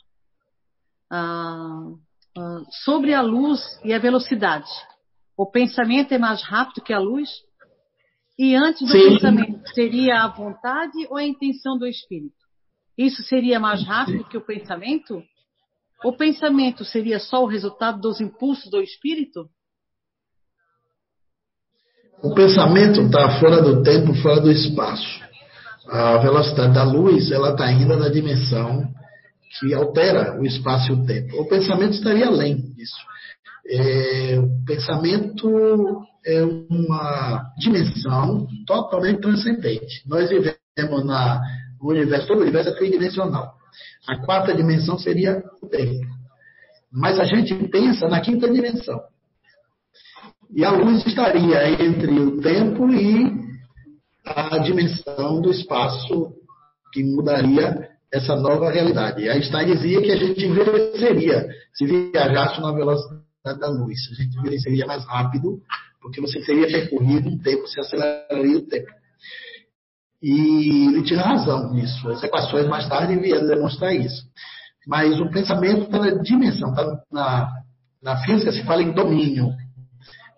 [1.11, 1.91] Ah,
[2.37, 4.69] ah, sobre a luz e a velocidade.
[5.37, 7.29] O pensamento é mais rápido que a luz?
[8.37, 9.13] E antes do Sim.
[9.13, 12.35] pensamento, seria a vontade ou a intenção do espírito?
[12.97, 15.21] Isso seria mais rápido que o pensamento?
[16.03, 19.49] O pensamento seria só o resultado dos impulsos do espírito?
[22.21, 25.23] O pensamento está fora do tempo, fora do espaço.
[25.87, 28.83] A velocidade da luz ela está ainda na dimensão
[29.59, 31.41] que altera o espaço e o tempo.
[31.41, 32.95] O pensamento estaria além disso.
[33.67, 40.03] É, o pensamento é uma dimensão totalmente transcendente.
[40.07, 41.41] Nós vivemos na,
[41.81, 43.55] no universo, todo o universo é tridimensional.
[44.07, 46.05] A quarta dimensão seria o tempo.
[46.91, 48.99] Mas a gente pensa na quinta dimensão.
[50.53, 53.45] E a luz estaria entre o tempo e
[54.25, 56.33] a dimensão do espaço
[56.93, 59.27] que mudaria essa nova realidade.
[59.27, 63.99] Einstein dizia que a gente envelheceria se viajasse na velocidade da luz.
[64.09, 65.59] A gente envelheceria mais rápido,
[66.01, 68.87] porque você teria percorrido um tempo, você aceleraria o tempo.
[70.23, 72.07] E ele tinha razão nisso.
[72.09, 74.25] As equações mais tarde vieram demonstrar isso.
[74.87, 77.51] Mas o pensamento está na dimensão, está na,
[78.01, 79.49] na física se fala em domínio.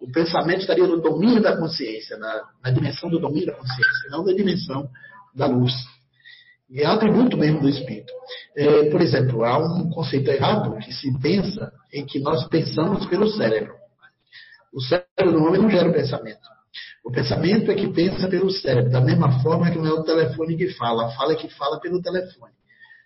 [0.02, 4.26] O pensamento estaria no domínio da consciência, na, na dimensão do domínio da consciência, não
[4.26, 4.90] na dimensão
[5.36, 5.74] da luz.
[6.70, 8.12] E é atributo mesmo do espírito.
[8.56, 13.28] É, por exemplo, há um conceito errado que se pensa em que nós pensamos pelo
[13.30, 13.74] cérebro.
[14.74, 16.58] O cérebro do homem não gera o pensamento.
[17.06, 20.58] O pensamento é que pensa pelo cérebro, da mesma forma que não é o telefone
[20.58, 21.06] que fala.
[21.06, 22.52] A fala é que fala pelo telefone.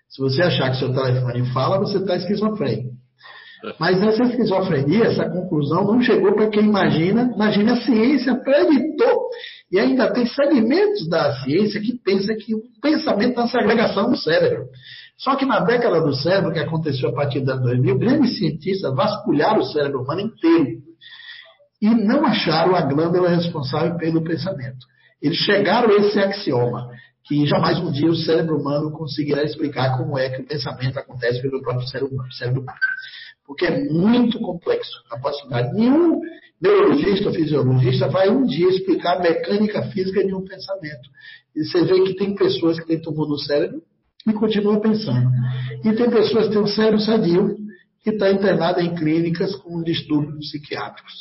[0.10, 2.92] Se você achar que seu telefone fala, você está esquizofrênico.
[3.80, 7.32] Mas essa esquizofrenia, essa conclusão não chegou para quem imagina.
[7.36, 9.30] Imagina a ciência acreditou.
[9.72, 14.18] E ainda tem segmentos da ciência que pensa que o pensamento é uma segregação do
[14.18, 14.66] cérebro.
[15.18, 19.62] Só que na década do cérebro, que aconteceu a partir de 2000, grandes cientistas vasculharam
[19.62, 20.82] o cérebro humano inteiro
[21.82, 24.86] e não acharam a glândula responsável pelo pensamento.
[25.22, 26.90] Eles chegaram a esse axioma,
[27.24, 31.42] que jamais um dia o cérebro humano conseguirá explicar como é que o pensamento acontece
[31.42, 32.32] pelo próprio cérebro humano.
[32.34, 32.80] Cérebro humano.
[33.46, 35.74] Porque é muito complexo a possibilidade.
[35.76, 36.20] Nenhum
[36.62, 41.10] neurologista fisiologista vai um dia explicar a mecânica física de um pensamento.
[41.56, 43.82] E você vê que tem pessoas que têm tumor no cérebro
[44.28, 45.30] e continuam pensando.
[45.84, 47.56] E tem pessoas que têm um cérebro sadio
[48.04, 51.14] que está internada em clínicas com distúrbios psiquiátricos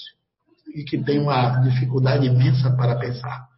[0.75, 3.49] e que tem uma dificuldade imensa para pensar.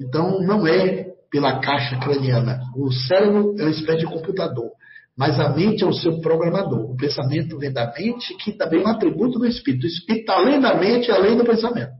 [0.00, 2.60] Então, não é pela caixa craniana.
[2.76, 4.70] O cérebro é uma espécie de computador,
[5.16, 6.90] mas a mente é o seu programador.
[6.90, 9.84] O pensamento vem da mente, que também é um atributo do espírito.
[9.84, 11.92] O espírito está além da mente, além do pensamento.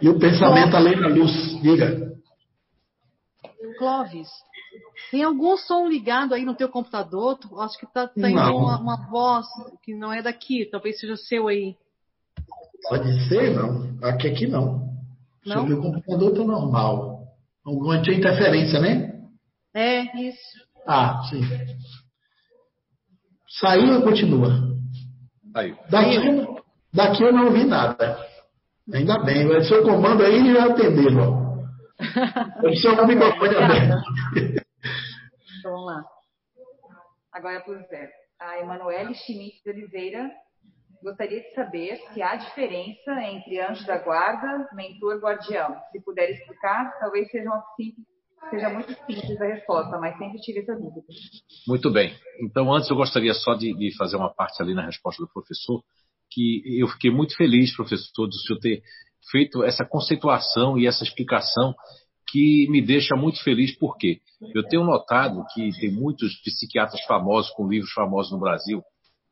[0.00, 1.60] E o pensamento além da luz.
[1.60, 2.10] Diga.
[3.78, 4.28] Clóvis,
[5.10, 7.38] tem algum som ligado aí no teu computador?
[7.58, 9.46] Acho que está tá indo uma, uma, voz
[9.82, 11.76] que não é daqui, talvez seja seu aí.
[12.88, 13.98] Pode ser, não.
[14.02, 14.88] Aqui, aqui não.
[15.44, 15.66] não?
[15.66, 17.24] Seu computador está normal.
[17.64, 19.19] Alguma interferência, né?
[19.74, 20.40] É, isso.
[20.86, 21.42] Ah, sim.
[23.60, 24.50] Saiu ou continua?
[25.52, 25.76] Saiu.
[25.90, 26.16] Daqui,
[26.92, 28.18] daqui eu não ouvi nada.
[28.92, 31.40] Ainda bem, o seu comando aí já atendeu.
[32.64, 34.02] Eu sou o microfone aberto.
[35.58, 36.04] Então, vamos lá.
[37.32, 38.10] Agora é para o Zé.
[38.40, 40.30] A Emanuele Schmidt de Oliveira
[41.02, 45.76] gostaria de saber se há diferença entre anjo da guarda, mentor guardião.
[45.92, 48.06] Se puder explicar, talvez seja, uma simples,
[48.48, 51.06] seja muito simples a resposta, mas sempre tive essa dúvida.
[51.66, 52.14] Muito bem.
[52.42, 55.82] Então, antes eu gostaria só de, de fazer uma parte ali na resposta do professor,
[56.30, 58.82] que eu fiquei muito feliz, professor, de o senhor ter
[59.30, 61.74] feito essa conceituação e essa explicação
[62.30, 64.20] que me deixa muito feliz, porque
[64.54, 68.82] eu tenho notado que tem muitos psiquiatras famosos, com livros famosos no Brasil,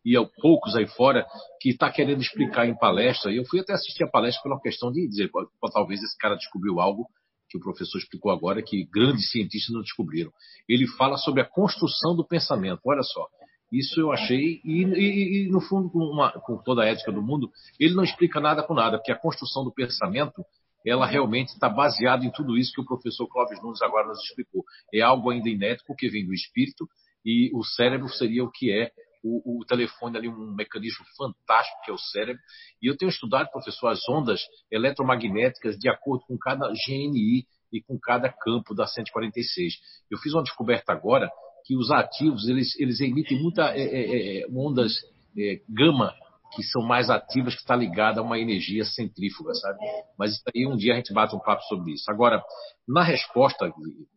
[0.04, 1.26] e poucos aí fora,
[1.60, 3.32] que está querendo explicar em palestra.
[3.32, 5.30] Eu fui até assistir a palestra pela questão de dizer,
[5.72, 7.06] talvez esse cara descobriu algo
[7.48, 10.30] que o professor explicou agora, que grandes cientistas não descobriram.
[10.68, 12.80] Ele fala sobre a construção do pensamento.
[12.84, 13.26] Olha só,
[13.72, 17.22] isso eu achei, e, e, e no fundo, com, uma, com, toda a ética do
[17.22, 20.42] mundo, ele não explica nada com nada, porque a construção do pensamento,
[20.86, 24.64] ela realmente está baseada em tudo isso que o professor Clóvis Nunes agora nos explicou.
[24.92, 26.88] É algo ainda inédito, porque vem do espírito,
[27.24, 28.90] e o cérebro seria o que é
[29.22, 32.40] o, o, telefone ali, um mecanismo fantástico que é o cérebro.
[32.82, 34.40] E eu tenho estudado, professor, as ondas
[34.70, 39.74] eletromagnéticas de acordo com cada GNI e com cada campo da 146.
[40.10, 41.30] Eu fiz uma descoberta agora
[41.64, 44.94] que os ativos eles, eles emitem muitas é, é, é, ondas
[45.36, 46.14] é, gama
[46.54, 49.78] que são mais ativas, que está ligada a uma energia centrífuga, sabe?
[50.18, 52.10] Mas isso aí um dia a gente bate um papo sobre isso.
[52.10, 52.42] Agora,
[52.88, 53.70] na resposta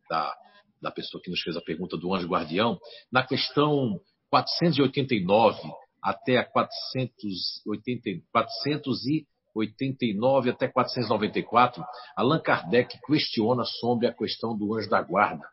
[0.10, 0.34] da,
[0.82, 2.80] da pessoa que nos fez a pergunta do anjo guardião,
[3.12, 4.00] na questão
[4.32, 5.60] 489
[6.02, 11.84] até a 480, 489 até 494,
[12.16, 15.46] Allan Kardec questiona sobre a questão do anjo da guarda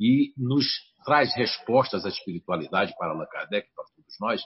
[0.00, 0.66] e nos
[1.04, 4.42] traz respostas à espiritualidade para Allan Kardec, para todos nós,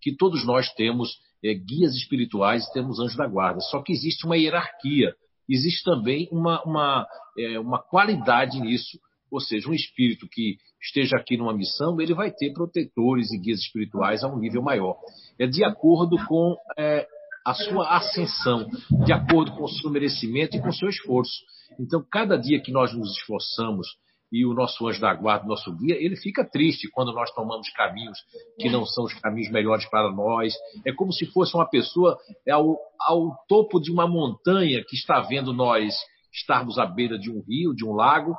[0.00, 3.60] que todos nós temos é, guias espirituais e temos anjos da guarda.
[3.60, 5.14] Só que existe uma hierarquia,
[5.48, 7.06] existe também uma, uma,
[7.38, 9.00] é, uma qualidade nisso.
[9.30, 13.60] Ou seja, um espírito que esteja aqui numa missão, ele vai ter protetores e guias
[13.60, 14.96] espirituais a um nível maior.
[15.38, 17.06] É de acordo com é,
[17.44, 18.68] a sua ascensão,
[19.04, 21.40] de acordo com o seu merecimento e com o seu esforço.
[21.78, 23.86] Então, cada dia que nós nos esforçamos
[24.32, 28.18] e o nosso anjo da guarda, nosso guia, ele fica triste quando nós tomamos caminhos
[28.58, 30.54] que não são os caminhos melhores para nós.
[30.86, 32.16] É como se fosse uma pessoa
[32.48, 35.94] ao, ao topo de uma montanha que está vendo nós
[36.32, 38.36] estarmos à beira de um rio, de um lago,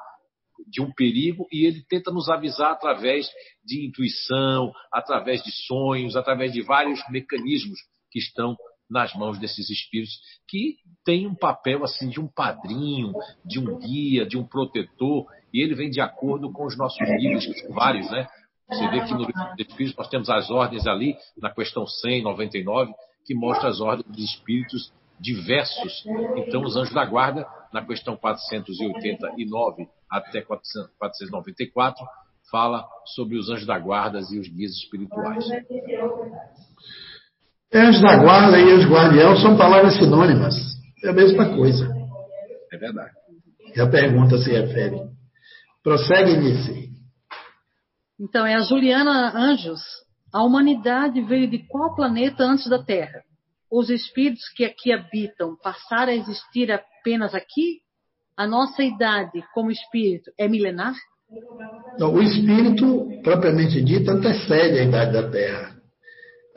[0.68, 3.28] de um perigo, e ele tenta nos avisar através
[3.64, 7.80] de intuição, através de sonhos, através de vários mecanismos
[8.12, 8.56] que estão
[8.90, 10.76] nas mãos desses espíritos que
[11.06, 13.14] têm um papel assim de um padrinho,
[13.46, 17.74] de um guia, de um protetor, e ele vem de acordo com os nossos são
[17.74, 18.28] vários, né?
[18.70, 22.94] Você vê que no livro Espíritos nós temos as ordens ali, na questão 100, 99,
[23.26, 26.04] que mostra as ordens dos espíritos diversos.
[26.38, 32.06] Então, os anjos da guarda, na questão 489 até 494,
[32.52, 35.46] fala sobre os anjos da guarda e os guias espirituais.
[37.74, 40.54] Anjo da guarda e anjo guardião são palavras sinônimas.
[41.04, 41.88] É a mesma coisa.
[42.72, 43.12] É verdade.
[43.74, 44.98] E a pergunta se refere.
[45.82, 46.92] Prossegue, Nice.
[48.20, 49.82] Então, é a Juliana Anjos.
[50.34, 53.24] A humanidade veio de qual planeta antes da Terra?
[53.72, 57.80] Os espíritos que aqui habitam passaram a existir apenas aqui?
[58.42, 60.96] A nossa idade como espírito é milenar?
[62.00, 65.76] Não, o espírito, propriamente dito, antecede a idade da Terra.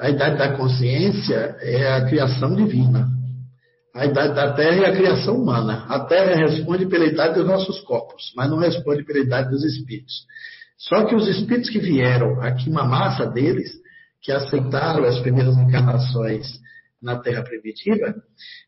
[0.00, 3.06] A idade da consciência é a criação divina.
[3.94, 5.84] A idade da Terra é a criação humana.
[5.86, 10.24] A Terra responde pela idade dos nossos corpos, mas não responde pela idade dos espíritos.
[10.78, 13.70] Só que os espíritos que vieram aqui, uma massa deles,
[14.22, 16.63] que aceitaram as primeiras encarnações
[17.04, 18.14] na Terra primitiva,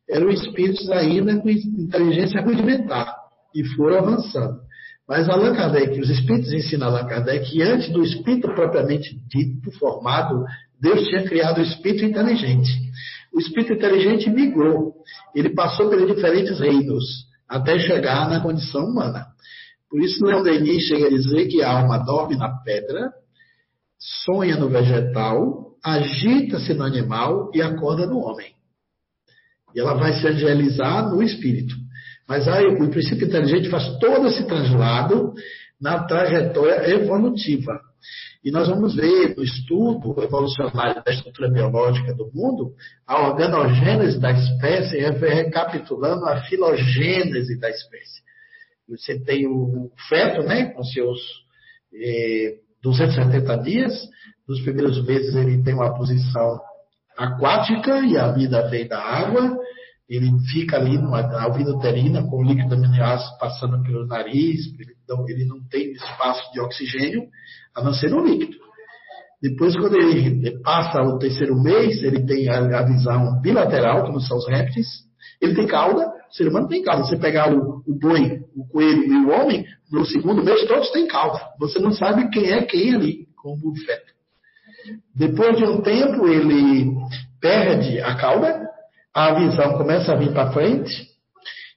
[0.09, 3.13] eram espíritos ainda com inteligência rudimentar
[3.55, 4.61] e foram avançando.
[5.09, 10.45] Mas Allan Kardec, os espíritos ensinam Allan Kardec que antes do espírito propriamente dito, formado,
[10.81, 12.71] Deus tinha criado o espírito inteligente.
[13.33, 14.95] O espírito inteligente migrou.
[15.35, 17.05] Ele passou pelos diferentes reinos
[17.49, 19.27] até chegar na condição humana.
[19.89, 23.13] Por isso, Leon Denis chega a dizer que a alma dorme na pedra,
[24.25, 28.53] sonha no vegetal, agita-se no animal e acorda no homem.
[29.73, 31.77] E ela vai se angelizar no espírito.
[32.29, 35.33] Mas aí, o princípio inteligente faz todo esse translado
[35.81, 37.79] na trajetória evolutiva.
[38.43, 42.75] E nós vamos ver no estudo evolucionário da estrutura biológica do mundo,
[43.07, 48.23] a organogênese da espécie recapitulando a filogênese da espécie.
[48.89, 51.21] Você tem o feto, né, com seus
[51.95, 54.09] eh, 270 dias,
[54.49, 56.61] nos primeiros meses ele tem uma posição
[57.17, 59.59] aquática e a vida vem da água,
[60.09, 64.61] ele fica ali numa vida uterina com líquido aminoácido passando pelo nariz,
[65.03, 67.23] então ele não tem espaço de oxigênio,
[67.75, 68.57] a não ser no líquido.
[69.43, 74.49] Depois, quando ele passa o terceiro mês, ele tem a, visão bilateral, não são os
[74.49, 74.87] répteis,
[75.41, 77.05] ele tem cauda, o ser humano tem cauda.
[77.05, 81.07] Você pegar o, o boi, o coelho e o homem, no segundo mês todos têm
[81.07, 81.41] cauda.
[81.59, 84.16] Você não sabe quem é quem ali, como o feto.
[85.15, 86.95] Depois de um tempo, ele
[87.41, 88.69] perde a cauda,
[89.15, 91.17] a visão começa a vir para frente,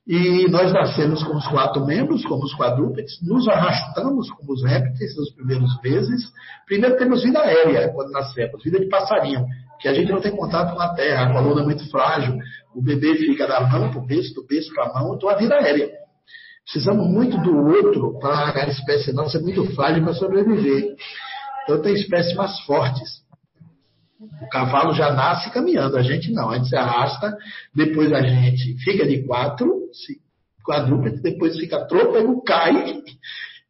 [0.09, 5.15] e nós nascemos com os quatro membros, como os quadrúpedes, nos arrastamos como os répteis
[5.15, 6.23] nos primeiros meses.
[6.65, 9.45] Primeiro temos vida aérea quando nascemos, vida de passarinho,
[9.79, 12.39] que a gente não tem contato com a terra, a coluna é muito frágil,
[12.73, 15.35] o bebê fica da mão para o berço, do berço para a mão, então a
[15.35, 15.91] vida aérea.
[16.63, 20.95] Precisamos muito do outro para a espécie nossa é muito frágil para sobreviver.
[21.69, 23.19] Então tem espécies mais fortes.
[24.41, 26.49] O cavalo já nasce caminhando, a gente não.
[26.49, 27.37] A gente se arrasta,
[27.75, 29.71] depois a gente fica de quatro,
[30.65, 32.95] quadrúpede, depois fica trôpego, cai,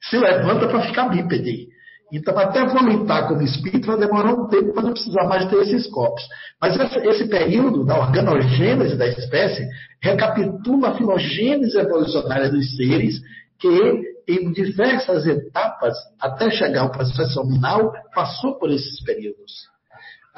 [0.01, 1.67] se levanta para ficar bípede.
[2.11, 5.85] Então, até vomitar como espírito vai demorar um tempo para não precisar mais ter esses
[5.87, 6.23] corpos.
[6.59, 9.67] Mas esse, período da organogênese da espécie
[10.01, 13.21] recapitula a filogênese evolucionária dos seres
[13.59, 19.51] que, em diversas etapas, até chegar ao processo nominal, passou por esses períodos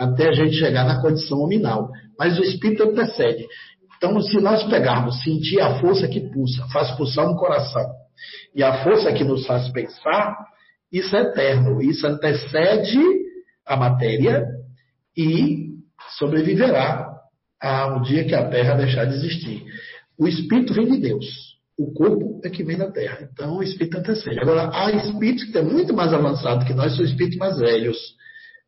[0.01, 1.91] até a gente chegar na condição nominal.
[2.17, 3.45] Mas o espírito antecede.
[3.97, 7.85] Então, se nós pegarmos, sentir a força que pulsa, faz pulsar no coração,
[8.55, 10.35] e a força que nos faz pensar,
[10.91, 11.81] isso é eterno.
[11.81, 12.99] Isso antecede
[13.65, 14.43] a matéria
[15.15, 15.69] e
[16.17, 17.07] sobreviverá
[17.61, 19.63] ao dia que a Terra deixar de existir.
[20.17, 21.50] O espírito vem de Deus.
[21.77, 23.27] O corpo é que vem da Terra.
[23.31, 24.39] Então o espírito antecede.
[24.39, 27.97] Agora, há espíritos que são muito mais avançados que nós, são espíritos mais velhos.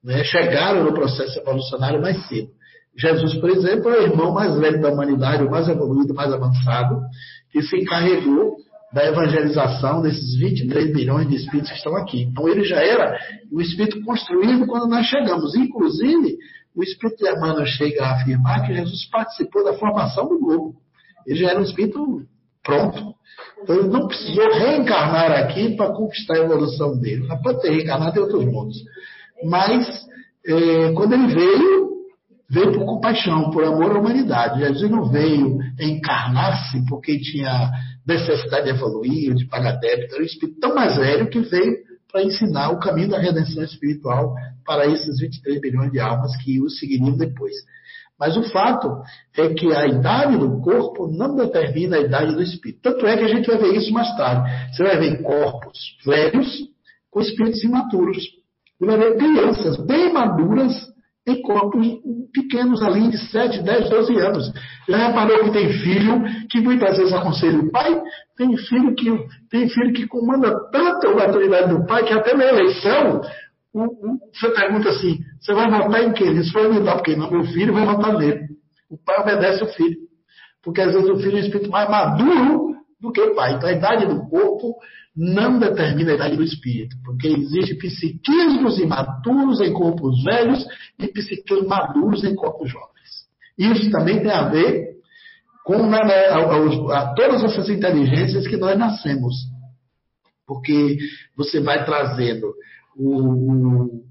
[0.03, 0.23] Né?
[0.23, 2.49] Chegaram no processo evolucionário mais cedo.
[2.97, 7.01] Jesus, por exemplo, é o irmão mais velho da humanidade, o mais evoluído, mais avançado,
[7.51, 8.57] que se encarregou
[8.93, 12.21] da evangelização desses 23 milhões de espíritos que estão aqui.
[12.21, 13.17] Então ele já era
[13.51, 15.55] um espírito construído quando nós chegamos.
[15.55, 16.37] Inclusive,
[16.75, 20.75] o espírito de Emmanuel chega a afirmar que Jesus participou da formação do globo.
[21.25, 22.23] Ele já era um espírito
[22.63, 23.13] pronto.
[23.61, 27.25] Então ele não precisou reencarnar aqui para conquistar a evolução dele.
[27.25, 28.77] Ele pode ter reencarnado em outros mundos.
[29.43, 30.05] Mas,
[30.45, 31.93] eh, quando ele veio,
[32.49, 34.59] veio por compaixão, por amor à humanidade.
[34.59, 37.71] Jesus não veio encarnar-se porque tinha
[38.05, 40.13] necessidade de evoluir, de pagar débito.
[40.13, 41.77] Era um espírito tão mais velho que veio
[42.11, 46.69] para ensinar o caminho da redenção espiritual para esses 23 bilhões de almas que o
[46.69, 47.55] seguiriam depois.
[48.23, 49.01] Mas o fato
[49.37, 52.79] é que a idade do corpo não determina a idade do espírito.
[52.81, 54.49] Tanto é que a gente vai ver isso mais tarde.
[54.71, 56.47] Você vai ver corpos velhos
[57.11, 58.23] com espíritos imaturos.
[58.79, 60.73] Você vai ver crianças bem maduras
[61.27, 61.85] em corpos
[62.33, 64.53] pequenos ali de 7, 10, 12 anos.
[64.87, 68.01] Já reparou que tem filho que muitas vezes aconselha o pai?
[68.37, 69.11] Tem filho que,
[69.51, 73.19] tem filho que comanda tanto a autoridade do pai que até na eleição
[73.73, 76.27] você pergunta assim, você vai votar em quem?
[76.27, 78.47] Ele vai votar porque não, meu filho vai votar nele.
[78.89, 79.97] O pai obedece o filho.
[80.63, 83.55] Porque às vezes o filho é um espírito mais maduro do que o pai.
[83.55, 84.75] Então a idade do corpo
[85.15, 90.65] não determina a idade do espírito, porque existe psiquismos imaturos em corpos velhos
[90.97, 93.27] e psiquismos maduros em corpos jovens.
[93.57, 94.93] Isso também tem a ver
[95.65, 99.35] com né, né a, a, a, todas essas inteligências que nós nascemos.
[100.47, 100.97] Porque
[101.35, 102.53] você vai trazendo
[102.95, 104.03] o, o,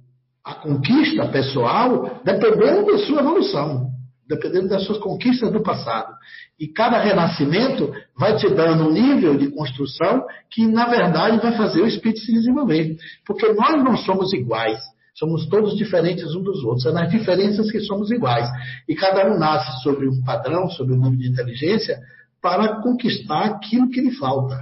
[0.45, 3.93] a conquista pessoal dependendo da sua evolução
[4.33, 6.13] dependendo das suas conquistas do passado.
[6.59, 11.83] E cada renascimento vai te dando um nível de construção que, na verdade, vai fazer
[11.83, 12.97] o espírito se desenvolver.
[13.27, 14.79] Porque nós não somos iguais.
[15.15, 16.87] Somos todos diferentes uns dos outros.
[16.87, 18.49] É nas diferenças que somos iguais.
[18.89, 21.99] E cada um nasce sobre um padrão, sobre um nível de inteligência,
[22.41, 24.57] para conquistar aquilo que lhe falta.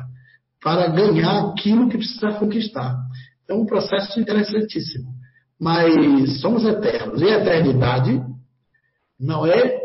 [0.62, 2.96] Para ganhar aquilo que precisa conquistar.
[3.48, 5.09] É um processo interessantíssimo.
[5.60, 7.20] Mas somos eternos.
[7.20, 8.22] E a eternidade
[9.18, 9.78] não é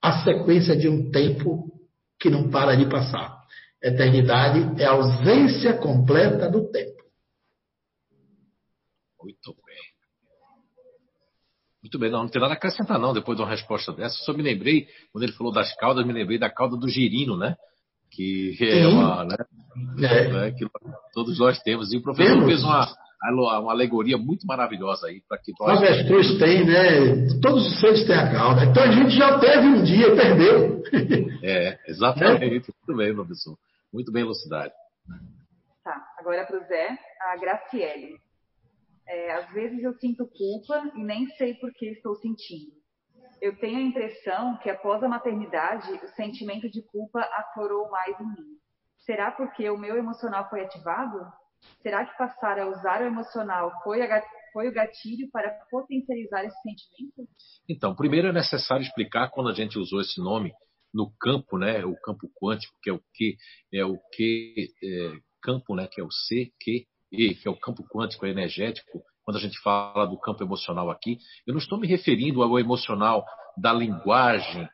[0.00, 1.70] a sequência de um tempo
[2.18, 3.38] que não para de passar.
[3.82, 7.02] Eternidade é a ausência completa do tempo.
[9.22, 9.76] Muito bem.
[11.82, 14.16] Muito bem, não, não tem nada a acrescentar, não, depois de uma resposta dessa.
[14.24, 17.56] Só me lembrei, quando ele falou das caudas, me lembrei da cauda do girino, né?
[18.10, 19.24] Que é uma.
[19.24, 19.36] Né?
[19.98, 20.28] É.
[20.28, 20.50] Né?
[20.52, 20.66] Que
[21.12, 21.92] todos nós temos.
[21.92, 22.46] E o professor temos.
[22.46, 22.86] fez uma
[23.22, 25.80] uma alegoria muito maravilhosa aí para que nós.
[25.80, 27.28] O avestruz tem, né?
[27.42, 28.64] Todos os seres têm a cauda.
[28.64, 30.80] Então a gente já teve um dia e perdeu.
[31.42, 32.70] É, exatamente.
[32.70, 32.74] É?
[32.86, 33.56] Muito bem, professor.
[33.90, 34.70] Muito bem elucidado.
[35.82, 38.18] Tá, agora para o Zé, a Graciele.
[39.08, 42.72] É, às vezes eu sinto culpa e nem sei por que estou sentindo.
[43.40, 48.26] Eu tenho a impressão que após a maternidade, o sentimento de culpa aflorou mais em
[48.26, 48.58] mim.
[48.98, 51.18] Será porque o meu emocional foi ativado?
[51.82, 53.72] Será que passar a usar o emocional?
[53.82, 54.22] Foi, a,
[54.52, 57.28] foi o gatilho para potencializar esse sentimento?
[57.68, 60.52] Então, primeiro é necessário explicar quando a gente usou esse nome
[60.92, 63.36] no campo, né, o campo quântico, que é o que
[63.72, 67.58] é o que é, campo, né, que é o C, Q, E, que é o
[67.58, 69.02] campo quântico energético.
[69.22, 73.24] Quando a gente fala do campo emocional aqui, eu não estou me referindo ao emocional
[73.56, 74.68] da linguagem,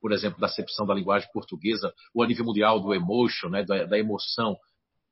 [0.00, 3.84] por exemplo, da acepção da linguagem portuguesa, ou a nível mundial do emotion, né, da,
[3.84, 4.56] da emoção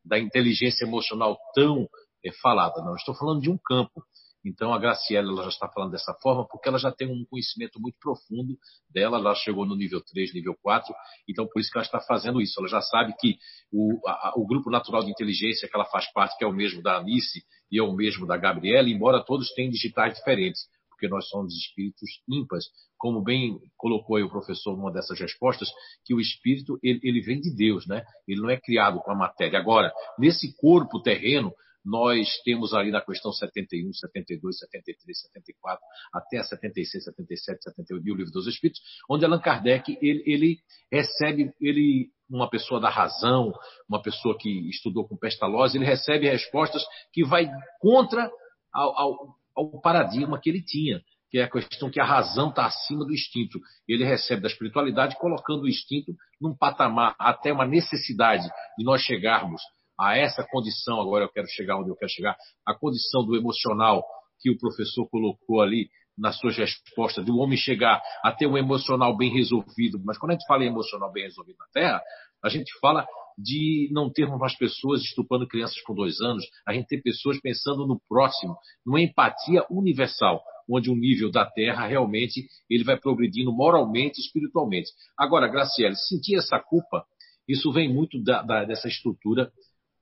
[0.05, 1.89] da inteligência emocional tão
[2.25, 2.83] é, falada.
[2.83, 4.03] Não, estou falando de um campo.
[4.45, 7.79] Então a Graciela ela já está falando dessa forma porque ela já tem um conhecimento
[7.79, 8.57] muito profundo
[8.89, 10.95] dela, ela chegou no nível 3, nível 4,
[11.29, 12.59] então por isso que ela está fazendo isso.
[12.59, 13.37] Ela já sabe que
[13.71, 16.83] o, a, o grupo natural de inteligência que ela faz parte, que é o mesmo
[16.83, 20.63] da Alice e é o mesmo da Gabriela, embora todos tenham digitais diferentes,
[21.01, 22.67] porque nós somos espíritos ímpares,
[22.99, 25.71] como bem colocou aí o professor numa dessas respostas,
[26.05, 28.05] que o espírito ele, ele vem de Deus, né?
[28.29, 29.59] Ele não é criado com a matéria.
[29.59, 36.45] Agora, nesse corpo terreno, nós temos ali na questão 71, 72, 73, 74, até a
[36.45, 40.59] 76, 77, 78, o livro dos Espíritos, onde Allan Kardec ele, ele
[40.93, 43.55] recebe, ele uma pessoa da razão,
[43.89, 48.31] uma pessoa que estudou com Pestalozzi, ele recebe respostas que vai contra
[48.73, 52.67] ao, ao, ao paradigma que ele tinha que é a questão que a razão está
[52.67, 53.61] acima do instinto.
[53.87, 58.43] Ele recebe da espiritualidade, colocando o instinto num patamar, até uma necessidade
[58.77, 59.63] de nós chegarmos
[59.99, 61.01] a essa condição.
[61.01, 64.05] Agora eu quero chegar onde eu quero chegar, a condição do emocional
[64.41, 65.89] que o professor colocou ali
[66.19, 70.01] nas suas respostas, do homem chegar a ter um emocional bem resolvido.
[70.05, 72.03] Mas quando a gente fala em emocional bem resolvido na Terra,
[72.43, 73.07] a gente fala
[73.41, 77.87] de não termos mais pessoas estupando crianças com dois anos, a gente ter pessoas pensando
[77.87, 84.21] no próximo, numa empatia universal, onde o nível da Terra realmente ele vai progredindo moralmente
[84.21, 84.91] espiritualmente.
[85.17, 87.05] Agora, Graciele, sentir essa culpa,
[87.49, 89.51] isso vem muito da, da, dessa estrutura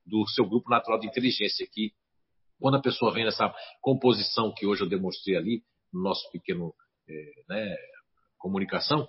[0.05, 1.91] do seu grupo natural de inteligência, que
[2.59, 6.73] quando a pessoa vem nessa composição que hoje eu demonstrei ali, no nosso pequeno
[7.07, 7.13] é,
[7.47, 7.75] né,
[8.37, 9.07] comunicação,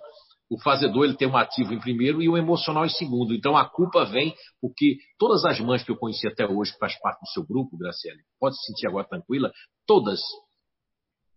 [0.51, 3.33] o fazedor ele tem um ativo em primeiro e o emocional em segundo.
[3.33, 6.99] Então a culpa vem porque todas as mães que eu conheci até hoje, que faz
[6.99, 9.49] parte do seu grupo, Graciele, pode se sentir agora tranquila,
[9.87, 10.19] todas.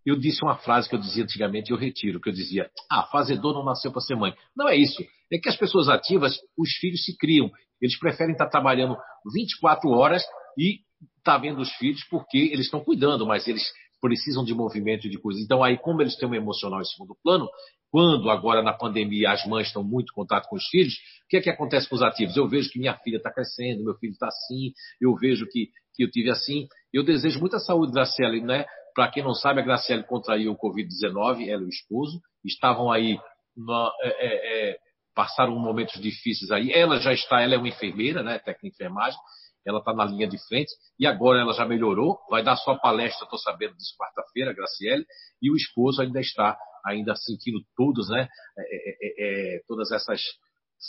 [0.05, 3.03] Eu disse uma frase que eu dizia antigamente e eu retiro, que eu dizia, ah,
[3.03, 4.35] fazedor não nasceu para ser mãe.
[4.53, 5.01] Não é isso.
[5.31, 7.49] É que as pessoas ativas, os filhos se criam.
[7.81, 8.97] Eles preferem estar trabalhando
[9.33, 10.23] 24 horas
[10.57, 10.81] e
[11.17, 13.63] estar tá vendo os filhos porque eles estão cuidando, mas eles
[14.01, 15.41] precisam de movimento e de coisas.
[15.41, 17.49] Então, aí, como eles têm um emocional em segundo plano,
[17.95, 21.37] quando agora na pandemia as mães estão muito em contato com os filhos, o que
[21.37, 22.35] é que acontece com os ativos?
[22.35, 26.03] Eu vejo que minha filha está crescendo, meu filho está assim, eu vejo que, que
[26.03, 26.67] eu tive assim.
[26.91, 28.65] Eu desejo muita saúde, Graciela, né?
[28.93, 33.17] Para quem não sabe, a Graciela contraiu o Covid-19, ela e o esposo, estavam aí,
[33.55, 34.77] na, é, é, é,
[35.15, 36.73] passaram momentos difíceis aí.
[36.73, 38.39] Ela já está, ela é uma enfermeira, né?
[38.39, 39.17] Técnica de enfermagem,
[39.65, 43.25] ela está na linha de frente e agora ela já melhorou, vai dar sua palestra,
[43.25, 45.05] estou sabendo disso quarta-feira, Graciele,
[45.41, 48.27] e o esposo ainda está ainda sentindo todos, né,
[48.57, 50.21] é, é, é, é todas essas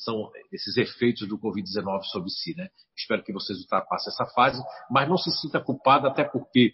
[0.05, 2.69] são esses efeitos do Covid-19 sobre si, né?
[2.97, 6.73] Espero que vocês ultrapassem essa fase, mas não se sinta culpado, até porque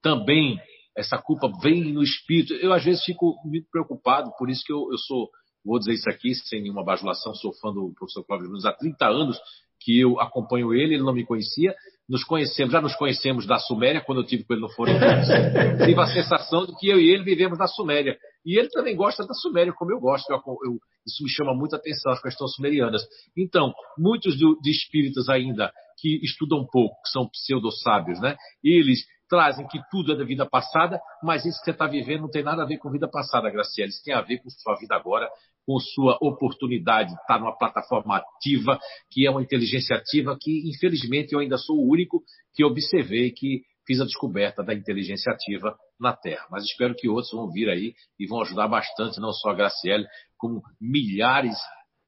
[0.00, 0.58] também
[0.96, 2.54] essa culpa vem no espírito.
[2.54, 5.28] Eu às vezes fico muito preocupado, por isso que eu, eu sou,
[5.64, 9.06] vou dizer isso aqui sem nenhuma bajulação, sou fã do professor Cláudio Nunes há 30
[9.06, 9.38] anos,
[9.84, 11.74] que eu acompanho ele, ele não me conhecia.
[12.08, 14.90] Nos conhecemos, já nos conhecemos da Suméria, quando eu tive com ele no Foro
[15.84, 18.16] Tive a sensação de que eu e ele vivemos na Suméria.
[18.44, 20.30] E ele também gosta da Suméria, como eu gosto.
[20.30, 23.02] Eu, eu, isso me chama muita atenção, as questões sumerianas.
[23.36, 28.36] Então, muitos do, de espíritas ainda que estudam pouco, que são pseudo-sábios, né?
[28.62, 32.30] Eles trazem que tudo é da vida passada, mas isso que você está vivendo não
[32.30, 33.88] tem nada a ver com vida passada, Graciela.
[33.88, 35.26] Isso tem a ver com sua vida agora,
[35.66, 38.78] com sua oportunidade de estar numa plataforma ativa,
[39.10, 42.22] que é uma inteligência ativa, que infelizmente eu ainda sou o único
[42.54, 46.46] que observei que fiz a descoberta da inteligência ativa na Terra.
[46.50, 50.06] Mas espero que outros vão vir aí e vão ajudar bastante, não só a Graciele,
[50.36, 51.56] como milhares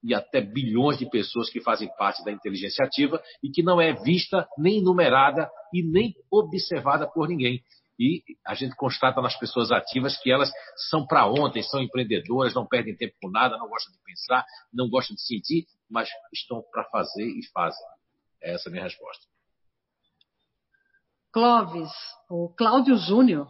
[0.02, 3.94] e até bilhões de pessoas que fazem parte da inteligência ativa e que não é
[3.94, 7.62] vista, nem numerada e nem observada por ninguém.
[7.98, 10.50] E a gente constata nas pessoas ativas que elas
[10.90, 14.88] são para ontem, são empreendedoras, não perdem tempo com nada, não gostam de pensar, não
[14.88, 17.86] gostam de sentir, mas estão para fazer e fazem.
[18.42, 19.24] Essa é a minha resposta.
[21.32, 21.90] Clóvis,
[22.30, 23.48] o Cláudio Júnior,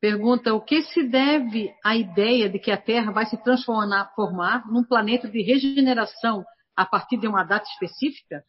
[0.00, 4.66] pergunta o que se deve à ideia de que a Terra vai se transformar formar
[4.66, 6.44] num planeta de regeneração
[6.76, 8.44] a partir de uma data específica?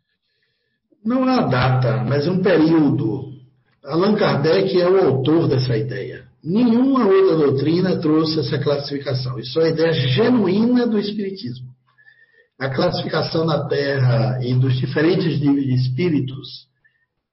[1.05, 3.42] Não é a data, mas um período.
[3.85, 6.23] Allan Kardec é o autor dessa ideia.
[6.43, 9.37] Nenhuma outra doutrina trouxe essa classificação.
[9.37, 11.67] Isso é a ideia genuína do Espiritismo.
[12.59, 16.67] A classificação na Terra e dos diferentes níveis de espíritos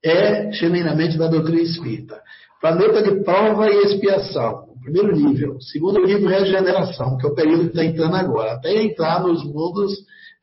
[0.04, 2.20] é genuinamente da doutrina espírita.
[2.60, 5.60] Planeta de prova e expiação, o primeiro nível.
[5.60, 9.92] Segundo nível, regeneração, que é o período que está entrando agora, até entrar nos mundos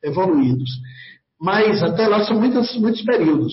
[0.02, 0.70] evoluídos.
[1.40, 3.52] Mas até lá são muitos, muitos períodos.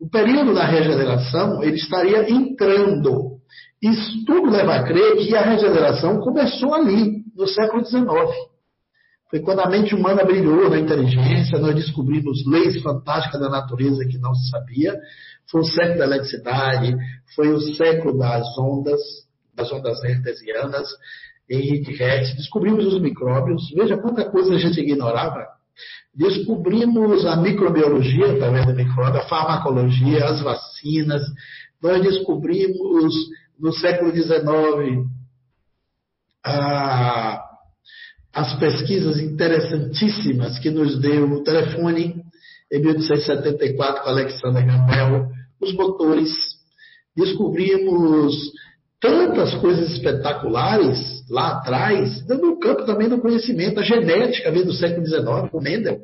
[0.00, 3.38] O período da regeneração, ele estaria entrando.
[3.82, 8.06] Isso tudo leva a crer que a regeneração começou ali, no século XIX.
[9.30, 14.18] Foi quando a mente humana brilhou na inteligência, nós descobrimos leis fantásticas da natureza que
[14.18, 14.98] não se sabia,
[15.50, 16.96] foi o século da eletricidade,
[17.36, 19.00] foi o século das ondas,
[19.54, 20.88] das ondas hertzianas,
[21.48, 22.36] Henrique Hertz.
[22.36, 23.70] Descobrimos os micróbios.
[23.74, 25.46] Veja quanta coisa a gente ignorava.
[26.14, 31.22] Descobrimos a microbiologia através da micróbio, a farmacologia, as vacinas.
[31.82, 33.14] Nós descobrimos
[33.58, 35.06] no século XIX
[36.44, 37.42] a,
[38.32, 42.22] as pesquisas interessantíssimas que nos deu o telefone
[42.72, 45.28] em 1874 com Alexander Graham Bell,
[45.60, 46.30] os motores.
[47.16, 48.34] Descobrimos
[49.00, 53.78] tantas coisas espetaculares lá atrás, no campo também do conhecimento.
[53.78, 56.00] A genética veio do século XIX, com Mendel.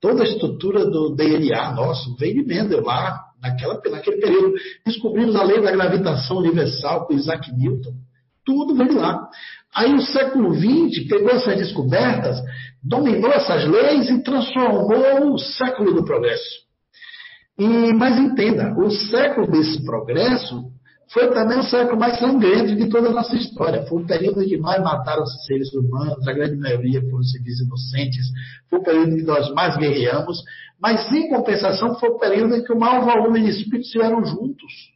[0.00, 4.54] Toda a estrutura do DNA nosso veio de Mendel lá, naquela, naquele período.
[4.86, 7.94] Descobrimos a lei da gravitação universal com Isaac Newton.
[8.44, 9.28] Tudo veio lá.
[9.74, 12.40] Aí o século XX pegou essas descobertas,
[12.82, 16.64] dominou essas leis e transformou o século do progresso.
[17.58, 20.73] E, mas entenda, o século desse progresso
[21.12, 23.84] foi também o século mais sangrento de toda a nossa história.
[23.86, 28.26] Foi o período em que mais mataram-se seres humanos, a grande maioria foram civis inocentes,
[28.70, 30.42] foi o período em que nós mais guerreamos,
[30.80, 34.94] mas em compensação foi o período em que o maior volume de espíritos estiveram juntos.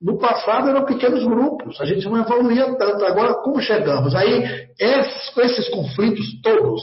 [0.00, 3.04] No passado eram pequenos grupos, a gente não evoluía tanto.
[3.04, 4.14] Agora, como chegamos?
[4.14, 6.82] Aí, esses, esses conflitos todos,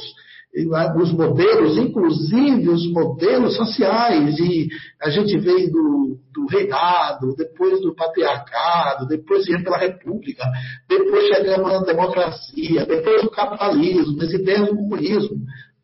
[0.98, 4.69] os modelos, inclusive os modelos sociais, e
[5.01, 10.43] a gente veio do, do reinado, depois do patriarcado, depois viemos pela república,
[10.88, 15.38] depois chegamos na democracia, depois do capitalismo, as ideias do comunismo.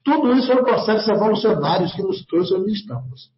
[0.03, 3.29] Tudo isso são processos evolucionários que nos trouxe onde estamos.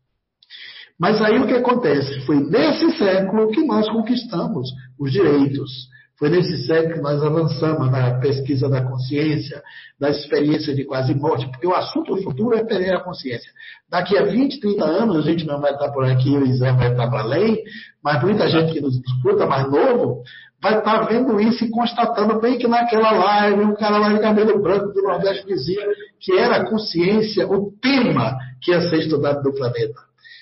[1.00, 2.22] Mas aí o que acontece?
[2.26, 5.90] Foi nesse século que nós conquistamos os direitos,
[6.24, 9.62] foi nesse século que nós avançamos na pesquisa da consciência,
[10.00, 13.52] da experiência de quase morte, porque o assunto futuro é perder a consciência.
[13.90, 16.92] Daqui a 20, 30 anos, a gente não vai estar por aqui, o Zé vai
[16.92, 17.62] estar para além,
[18.02, 20.24] mas muita gente que nos escuta, mais novo,
[20.62, 24.62] vai estar vendo isso e constatando bem que naquela live, um cara lá de cabelo
[24.62, 25.86] branco do Nordeste dizia
[26.22, 30.00] que era a consciência, o tema que ia ser estudado do planeta.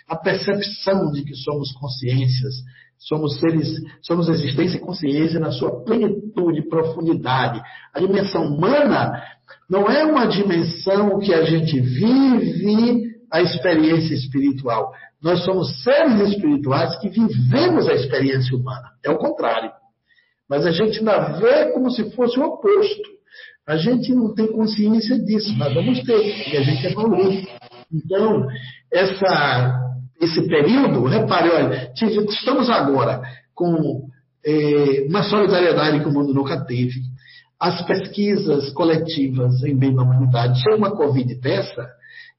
[0.07, 2.53] A percepção de que somos consciências,
[3.01, 3.67] Somos seres,
[4.03, 7.59] somos existência e consciência na sua plenitude, profundidade.
[7.95, 9.23] A dimensão humana
[9.67, 14.91] não é uma dimensão que a gente vive a experiência espiritual.
[15.19, 18.91] Nós somos seres espirituais que vivemos a experiência humana.
[19.03, 19.71] É o contrário.
[20.47, 23.09] Mas a gente ainda vê como se fosse o oposto.
[23.67, 27.47] A gente não tem consciência disso, nós vamos ter, e a gente evolui.
[27.91, 28.47] Então,
[28.91, 29.90] essa
[30.21, 33.23] esse período, repare, olha, estamos agora
[33.55, 34.03] com
[34.45, 37.01] é, uma solidariedade que o mundo nunca teve.
[37.59, 40.61] As pesquisas coletivas em bem da humanidade.
[40.61, 41.87] Chega uma Covid dessa,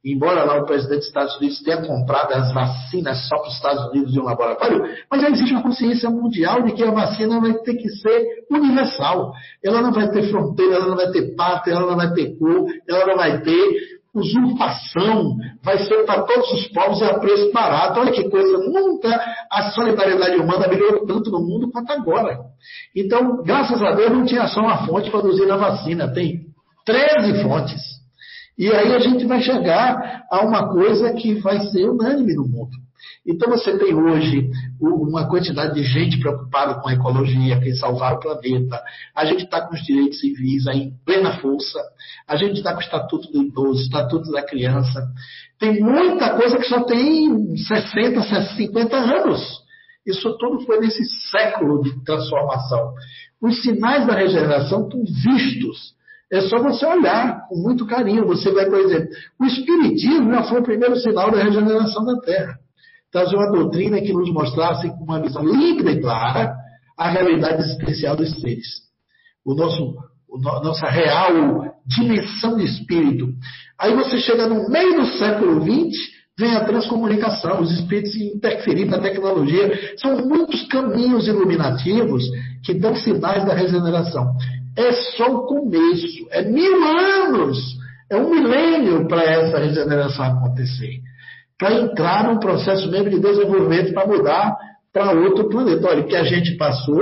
[0.05, 3.85] embora lá o presidente dos Estados Unidos tenha comprado as vacinas só para os Estados
[3.91, 7.55] Unidos de um laboratório, mas já existe uma consciência mundial de que a vacina vai
[7.55, 9.33] ter que ser universal.
[9.65, 12.67] Ela não vai ter fronteira, ela não vai ter pátria, ela não vai ter cor,
[12.89, 18.01] ela não vai ter usurpação, vai ser para todos os povos e a preço barato.
[18.01, 19.09] Olha que coisa, nunca
[19.51, 22.39] a solidariedade humana melhorou tanto no mundo quanto agora.
[22.95, 26.41] Então, graças a Deus, não tinha só uma fonte para produzir a vacina, tem
[26.85, 27.81] 13 fontes.
[28.59, 32.82] E aí a gente vai chegar a uma coisa que vai ser unânime no mundo.
[33.27, 34.51] Então você tem hoje
[34.81, 38.83] uma quantidade de gente preocupada com a ecologia, em salvar o planeta.
[39.15, 41.79] A gente está com os direitos civis aí em plena força.
[42.27, 45.07] A gente está com o Estatuto do Idoso, Estatuto da Criança.
[45.59, 49.63] Tem muita coisa que só tem 60, 50 anos.
[50.05, 52.93] Isso tudo foi nesse século de transformação.
[53.41, 55.95] Os sinais da regeneração estão vistos.
[56.33, 58.27] É só você olhar com muito carinho.
[58.27, 59.09] Você vai, por exemplo,
[59.39, 62.62] o Espiritismo já foi o primeiro sinal da regeneração da Terra
[63.13, 66.55] trazer uma doutrina que nos mostrasse com uma visão límpida e clara
[66.99, 68.67] a realidade existencial dos seres.
[69.45, 69.95] O nosso,
[70.29, 73.29] o no, nossa real dimensão de espírito.
[73.79, 75.95] Aí você chega no meio do século XX,
[76.39, 79.95] vem a transcomunicação, os espíritos interferir na tecnologia.
[79.99, 82.25] São muitos caminhos iluminativos
[82.65, 84.33] que dão sinais da regeneração.
[84.77, 87.59] É só o começo, é mil anos,
[88.11, 91.03] é um milênio para essa regeneração acontecer
[91.63, 94.57] para entrar num processo mesmo de desenvolvimento para mudar
[94.93, 95.87] para outro planeta.
[95.87, 96.99] Olha, que a gente passou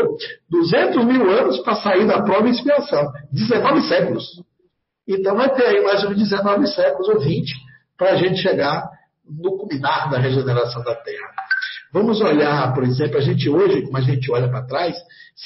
[0.51, 3.11] 200 mil anos para sair da prova e expiação.
[3.33, 4.27] 19 séculos.
[5.09, 7.51] Então vai ter aí mais uns 19 séculos ou 20
[7.97, 8.87] para a gente chegar
[9.27, 11.31] no culminar da regeneração da Terra.
[11.91, 14.95] Vamos olhar, por exemplo, a gente hoje, como a gente olha para trás,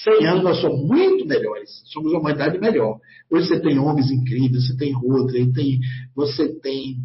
[0.02, 2.99] 100 anos nós somos muito melhores, somos uma humanidade melhor.
[3.31, 5.78] Hoje você tem homens incríveis, você tem Rotary, tem,
[6.17, 6.97] você tem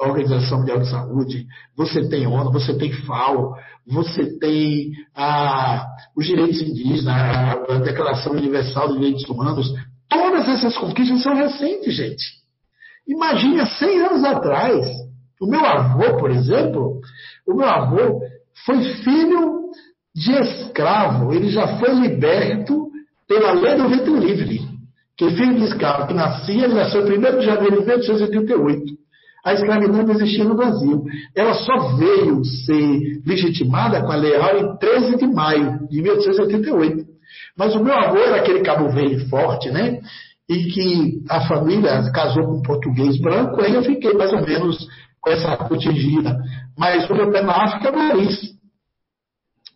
[0.00, 3.54] a Organização Mundial de Saúde, você tem ONU, você tem FAO,
[3.86, 9.72] você tem a, os direitos indígenas, a, Declaração Universal dos Direitos Humanos.
[10.08, 12.24] Todas essas conquistas são recentes, gente.
[13.08, 14.86] Imagine há 100 anos atrás.
[15.40, 17.00] O meu avô, por exemplo,
[17.46, 18.20] o meu avô
[18.64, 19.70] foi filho
[20.14, 21.32] de escravo.
[21.32, 22.90] Ele já foi liberto
[23.28, 24.60] pela lei do ventre livre.
[25.16, 29.05] Que filho de escravo que nascia, ele nasceu 1 de janeiro de 1838
[29.46, 31.04] a escravidão não existia no Brasil.
[31.32, 37.04] Ela só veio ser legitimada com a Lei Áurea em 13 de maio de 1888.
[37.56, 40.00] Mas o meu avô era aquele cabo velho forte, né?
[40.50, 44.84] E que a família casou com um português branco, aí eu fiquei mais ou menos
[45.20, 46.36] com essa protegida.
[46.76, 48.56] Mas o meu pé na África é o nariz.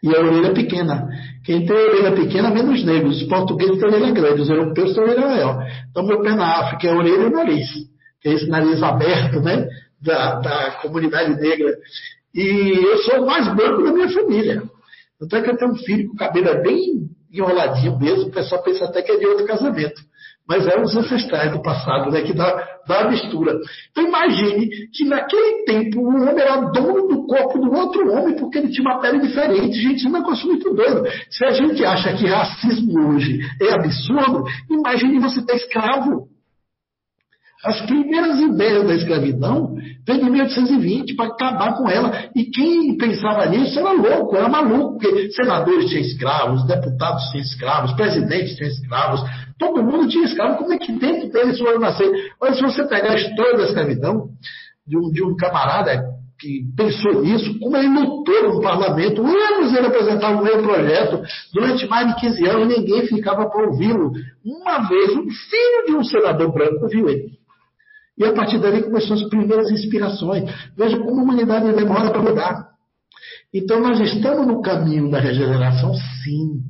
[0.03, 1.07] E a orelha pequena.
[1.45, 3.23] Quem tem orelha pequena, menos negros.
[3.23, 5.65] Os portugueses têm orelha grande, os europeus têm orelha maior.
[5.91, 7.90] Então, meu pé na África é a orelha e o nariz
[8.21, 9.69] que é esse nariz aberto, né?
[10.01, 11.77] Da, da comunidade negra.
[12.35, 14.63] E eu sou o mais branco da minha família.
[15.19, 18.33] Tanto é que eu tenho um filho com o cabelo é bem enroladinho mesmo, o
[18.33, 20.01] pessoal pensa até que é de outro casamento.
[20.49, 23.57] Mas é os ancestrais do passado, né, que dá, dá a mistura.
[23.91, 28.59] Então imagine que naquele tempo o homem era dono do corpo do outro homem porque
[28.59, 29.81] ele tinha uma pele diferente.
[29.81, 31.05] Gente, isso é um negócio muito doido.
[31.31, 36.27] Se a gente acha que racismo hoje é absurdo, imagine você ter escravo.
[37.63, 39.75] As primeiras ideias da escravidão
[40.07, 42.11] vêm de 1820 para acabar com ela.
[42.35, 47.93] E quem pensava nisso era louco, era maluco, porque senadores tinham escravos, deputados tinham escravos,
[47.93, 49.21] presidentes tinham escravos,
[49.59, 50.57] todo mundo tinha escravo.
[50.57, 52.11] Como é que dentro deles foram nascer?
[52.41, 54.29] Olha, se você pegar a história da escravidão,
[54.87, 56.03] de um, de um camarada
[56.41, 61.23] que pensou nisso, como ele lutou no parlamento, anos ele apresentava o meu projeto,
[61.53, 64.13] durante mais de 15 anos ninguém ficava para ouvi-lo.
[64.43, 67.40] Uma vez, um filho de um senador branco viu ele.
[68.21, 70.45] E a partir dali começou as primeiras inspirações.
[70.77, 72.69] Veja como a humanidade demora para mudar.
[73.53, 76.61] Então nós estamos no caminho da regeneração, sim.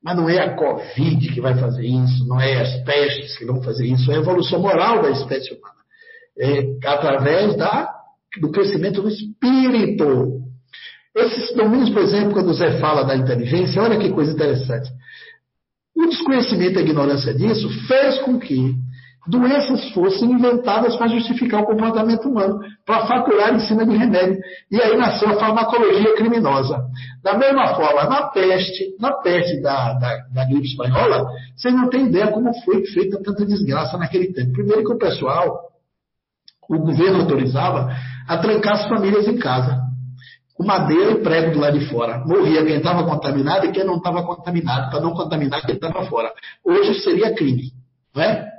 [0.00, 3.60] Mas não é a Covid que vai fazer isso, não é as pestes que vão
[3.60, 5.74] fazer isso, é a evolução moral da espécie humana.
[6.38, 7.92] É através da,
[8.40, 10.42] do crescimento do espírito.
[11.16, 14.88] Esses domínios, por exemplo, quando o Zé fala da inteligência, olha que coisa interessante.
[15.96, 18.76] O desconhecimento e a ignorância disso fez com que
[19.26, 24.38] doenças fossem inventadas para justificar o comportamento humano, para faturar em cima de remédio.
[24.70, 26.84] E aí nasceu a farmacologia criminosa.
[27.22, 32.06] Da mesma forma, na peste, na peste da, da, da gripe espanhola, vocês não têm
[32.06, 34.52] ideia como foi feita tanta desgraça naquele tempo.
[34.52, 35.68] Primeiro que o pessoal,
[36.68, 37.90] o governo autorizava
[38.26, 39.88] a trancar as famílias em casa.
[40.54, 42.24] Com madeira e prego do lado de fora.
[42.26, 46.32] Morria quem estava contaminado e quem não estava contaminado, para não contaminar quem estava fora.
[46.64, 47.70] Hoje seria crime.
[48.12, 48.57] Não é?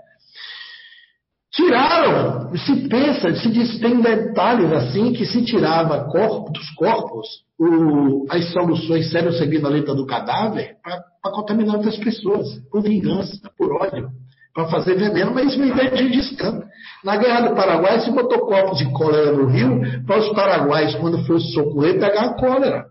[1.59, 7.27] Tiraram, se pensa, se diz, tem detalhes assim que se tirava corpo, dos corpos
[7.59, 14.09] o, as soluções serosseguinolenta do cadáver para contaminar outras pessoas, por vingança, por ódio,
[14.53, 16.65] para fazer veneno, mas isso me vem de distante.
[17.03, 21.25] Na Guerra do Paraguai se botou copos de cólera no rio para os paraguaios, quando
[21.25, 22.85] fosse socorrer, pegar a cólera.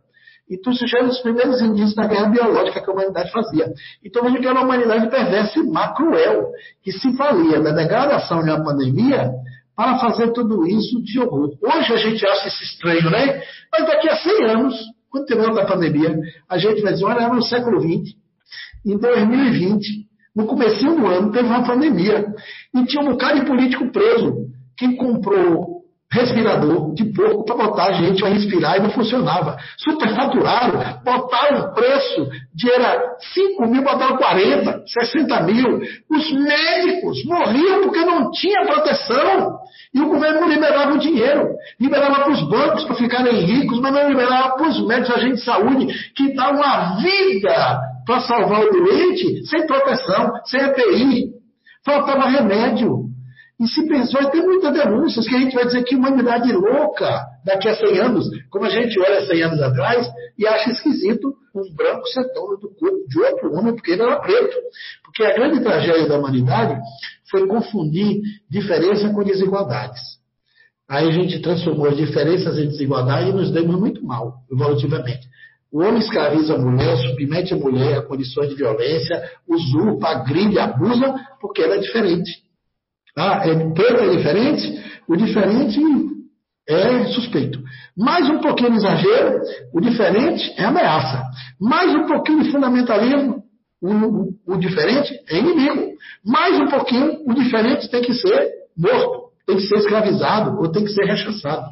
[0.51, 3.73] Então, isso já dos primeiros indícios da guerra biológica que a humanidade fazia.
[4.05, 6.51] Então, veja que era uma humanidade perversa e má, cruel,
[6.83, 9.31] que se valia da degradação de uma pandemia
[9.77, 11.51] para fazer tudo isso de horror.
[11.63, 13.43] Hoje a gente acha isso estranho, né?
[13.71, 14.75] Mas daqui a 100 anos,
[15.11, 16.19] quando tiver outra pandemia,
[16.49, 18.17] a gente vai dizer, olha, era no século XX,
[18.85, 22.27] em 2020, no começo do ano, teve uma pandemia.
[22.75, 24.47] E tinha um bocado de político preso.
[24.77, 25.78] Quem comprou
[26.11, 29.59] respirador de porco para botar a gente para respirar e não funcionava.
[29.77, 35.81] Superfaturaram, botaram o preço de era 5 mil, botaram 40, 60 mil.
[36.11, 39.59] Os médicos morriam porque não tinha proteção.
[39.95, 41.47] E o governo não liberava o dinheiro.
[41.79, 45.45] Liberava para os bancos para ficarem ricos, mas não liberava para os médicos, agentes de
[45.45, 51.39] saúde, que davam a vida para salvar o doente sem proteção, sem EPI.
[51.85, 53.08] Faltava remédio.
[53.61, 57.69] E se pensou, tem muitas denúncias que a gente vai dizer que humanidade louca daqui
[57.69, 62.07] a 100 anos, como a gente olha 100 anos atrás e acha esquisito um branco
[62.07, 64.57] ser dono do corpo de outro homem porque ele era preto.
[65.05, 66.81] Porque a grande tragédia da humanidade
[67.29, 70.01] foi confundir diferença com desigualdades.
[70.89, 75.29] Aí a gente transformou as diferenças em desigualdade e nos demos muito mal, evolutivamente.
[75.71, 81.15] O homem escraviza a mulher, submete a mulher a condições de violência, usurpa, agride, abusa,
[81.41, 82.48] porque ela é diferente.
[83.19, 83.43] Tá?
[83.45, 85.81] É, preto é diferente, o diferente
[86.69, 87.61] é suspeito.
[87.97, 89.41] Mais um pouquinho de exagero,
[89.75, 91.25] o diferente é ameaça.
[91.61, 93.43] Mais um pouquinho de fundamentalismo,
[93.83, 95.95] o, o, o diferente é inimigo.
[96.25, 100.85] Mais um pouquinho, o diferente tem que ser morto, tem que ser escravizado ou tem
[100.85, 101.67] que ser rechaçado.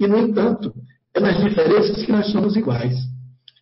[0.00, 0.72] E, no entanto,
[1.14, 2.96] é nas diferenças que nós somos iguais.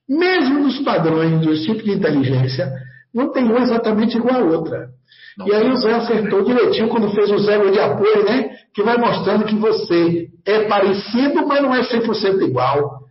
[0.08, 2.72] Mesmo nos padrões dos tipos de inteligência,
[3.14, 4.88] não tem uma exatamente igual a outra.
[5.36, 5.48] Não.
[5.48, 8.50] E aí o Zé acertou direitinho quando fez o zero de apoio, né?
[8.74, 13.02] Que vai mostrando que você é parecido, mas não é 100% igual.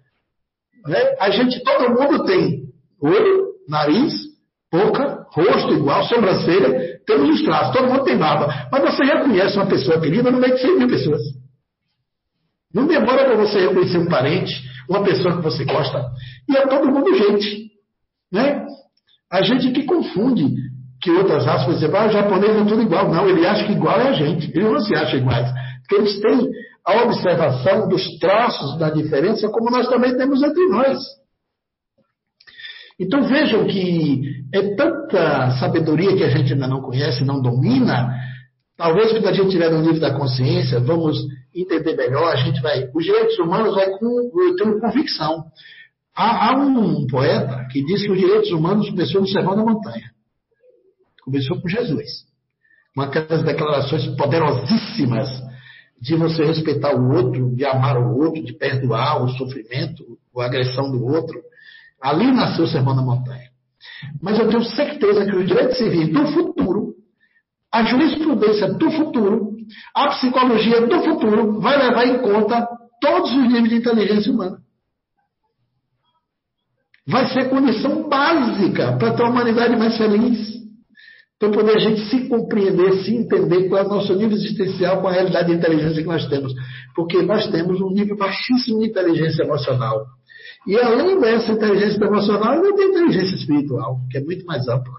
[0.88, 1.16] Né?
[1.20, 2.64] A gente, todo mundo tem
[3.02, 4.14] olho, nariz,
[4.72, 8.68] boca, rosto igual, sobrancelha, temos os traços, todo mundo tem barba.
[8.72, 11.22] Mas você reconhece uma pessoa querida no meio de 100 mil pessoas.
[12.74, 14.54] Não demora para você reconhecer um parente,
[14.90, 16.10] uma pessoa que você gosta.
[16.48, 17.72] E é todo mundo gente.
[18.32, 18.66] Né?
[19.32, 20.54] A gente que confunde
[21.02, 23.10] que outras raças, por exemplo, ah, o japonês é tudo igual.
[23.12, 24.52] Não, ele acha que igual é a gente.
[24.54, 25.52] Ele não se acha iguais.
[25.80, 26.50] Porque eles têm
[26.86, 31.00] a observação dos traços da diferença, como nós também temos entre nós.
[33.00, 34.22] Então vejam que
[34.54, 38.14] é tanta sabedoria que a gente ainda não conhece, não domina.
[38.78, 41.18] Talvez quando a gente tiver no livro da consciência, vamos
[41.56, 42.90] entender melhor, a gente vai.
[42.94, 45.46] Os direitos humanos vai com, eu tenho convicção.
[46.16, 50.12] Há, há, um poeta que diz que os direitos humanos começou no Sermão da Montanha.
[51.24, 52.26] Começou com Jesus.
[52.94, 55.30] Com aquelas declarações poderosíssimas
[56.02, 60.04] de você respeitar o outro, de amar o outro, de perdoar o sofrimento,
[60.38, 61.40] a agressão do outro.
[62.02, 63.50] Ali nasceu o Sermão da Montanha.
[64.22, 66.96] Mas eu tenho certeza que os direitos civis do futuro,
[67.72, 69.52] a jurisprudência do futuro,
[69.96, 72.68] a psicologia do futuro vai levar em conta
[73.00, 74.58] todos os níveis de inteligência humana.
[77.12, 80.62] Vai ser condição básica para ter uma humanidade mais feliz.
[81.38, 85.08] Para poder a gente se compreender, se entender qual é o nosso nível existencial com
[85.08, 86.54] a realidade de inteligência que nós temos.
[86.96, 90.06] Porque nós temos um nível baixíssimo de inteligência emocional.
[90.66, 94.94] E além dessa inteligência emocional, ainda tem inteligência espiritual, que é muito mais ampla.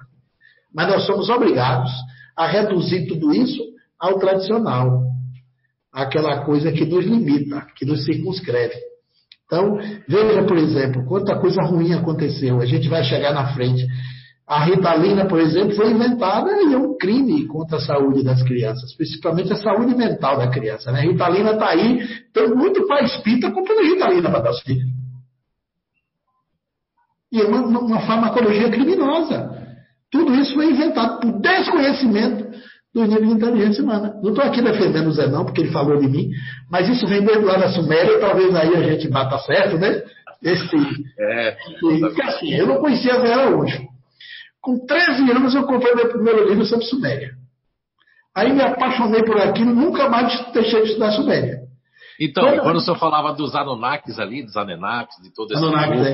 [0.75, 1.93] Mas nós somos obrigados
[2.37, 3.63] a reduzir tudo isso
[3.99, 5.03] ao tradicional,
[5.93, 8.92] aquela coisa que nos limita, que nos circunscreve.
[9.47, 12.61] Então, veja, por exemplo, quanta coisa ruim aconteceu.
[12.61, 13.87] A gente vai chegar na frente.
[14.47, 18.95] A ritalina, por exemplo, foi inventada e é um crime contra a saúde das crianças,
[18.97, 20.91] principalmente a saúde mental da criança.
[20.91, 21.01] Né?
[21.01, 24.91] A ritalina está aí, tem muito pai espírita comprando ritalina para dar os filhos.
[27.31, 29.51] E é uma, uma farmacologia criminosa.
[30.11, 32.52] Tudo isso foi inventado por desconhecimento
[32.95, 34.15] do nível de inteligência humana.
[34.23, 36.31] Não estou aqui defendendo o Zé, não, porque ele falou de mim,
[36.71, 40.03] mas isso vem desde lá da Suméria, talvez aí a gente bata certo, né?
[40.43, 40.77] Esse,
[41.19, 43.81] é, porque assim, eu não conhecia Zé Araújo.
[44.61, 47.31] Com 13 anos eu comprei meu primeiro livro sobre Suméria.
[48.35, 51.63] Aí me apaixonei por aquilo, nunca mais deixei de estudar Suméria.
[52.21, 56.07] Então, quando, quando o senhor falava dos Anunnakis ali, dos Anunnakis, de todo esse Anunnakis,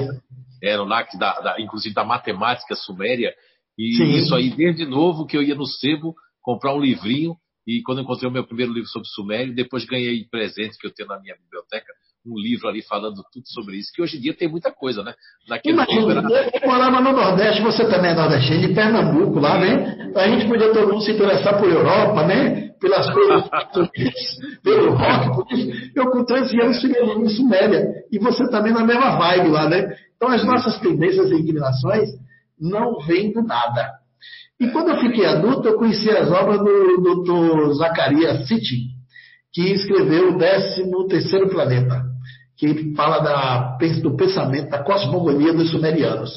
[0.63, 0.71] é.
[0.71, 0.75] é.
[0.75, 3.35] Anunnakis, da, da, inclusive da matemática suméria,
[3.79, 4.11] e Sim.
[4.17, 6.15] isso aí, desde novo, que eu ia no sebo
[6.49, 7.37] comprar um livrinho,
[7.67, 10.95] e quando eu encontrei o meu primeiro livro sobre Sumério, depois ganhei presente que eu
[10.95, 11.93] tenho na minha biblioteca,
[12.27, 15.13] um livro ali falando tudo sobre isso, que hoje em dia tem muita coisa, né?
[15.47, 16.23] Naquele Imagina,
[16.55, 20.11] eu morava no Nordeste, você também é nordestino, de Pernambuco lá, né?
[20.17, 22.71] A gente podia todo mundo se interessar por Europa, né?
[22.81, 23.45] Pelas coisas,
[24.65, 25.93] pelo rock, por isso.
[25.95, 29.95] Eu com 13 anos cheguei no Suméria, e você também na mesma vibe lá, né?
[30.17, 32.09] Então as nossas tendências e inclinações
[32.59, 33.98] não vêm do nada.
[34.61, 37.73] E quando eu fiquei adulto, eu conheci as obras do Dr.
[37.75, 38.89] Zacarias City,
[39.53, 42.03] que escreveu o 13 Planeta,
[42.57, 46.31] que fala da, do pensamento, da cosmogonia dos sumerianos.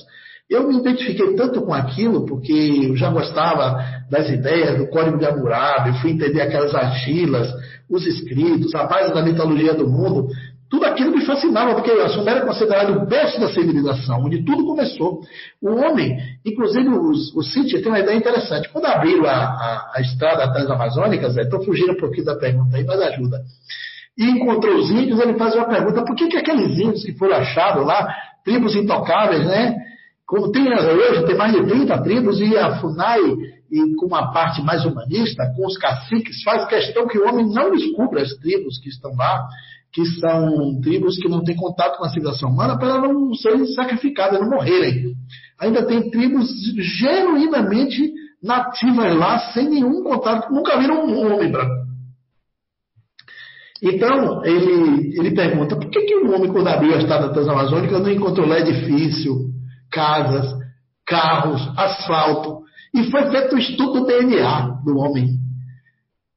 [0.51, 5.25] Eu me identifiquei tanto com aquilo, porque eu já gostava das ideias do Código de
[5.25, 7.49] Hammurabi, fui entender aquelas argilas,
[7.89, 10.27] os escritos, a base da mitologia do mundo,
[10.71, 14.65] tudo aquilo me fascinava, porque a Suméria é considerado o berço da civilização, onde tudo
[14.65, 15.19] começou.
[15.61, 18.69] O homem, inclusive o Cíntia tem uma ideia interessante.
[18.69, 23.01] Quando abriram a, a, a estrada transamazônica, estou fugindo um pouquinho da pergunta aí, mas
[23.01, 23.41] ajuda.
[24.17, 27.35] E encontrou os índios, ele faz uma pergunta: por que, que aqueles índios que foram
[27.35, 28.07] achados lá,
[28.45, 29.75] tribos intocáveis, né?
[30.25, 33.19] Como tem hoje, tem mais de 30 tribos, e a FUNAI,
[33.69, 37.71] e com uma parte mais humanista, com os caciques, faz questão que o homem não
[37.71, 39.45] descubra as tribos que estão lá
[39.93, 44.39] que são tribos que não têm contato com a civilização humana para não serem sacrificadas,
[44.39, 45.13] não morrerem.
[45.59, 46.49] Ainda tem tribos
[46.99, 51.81] genuinamente nativas lá, sem nenhum contato, nunca viram um homem branco.
[53.83, 58.11] Então, ele, ele pergunta, por que, que um homem, quando abriu a estrada transamazônica, não
[58.11, 59.33] encontrou edifício,
[59.91, 60.53] casas,
[61.05, 62.61] carros, asfalto?
[62.93, 65.40] E foi feito o estudo do DNA do homem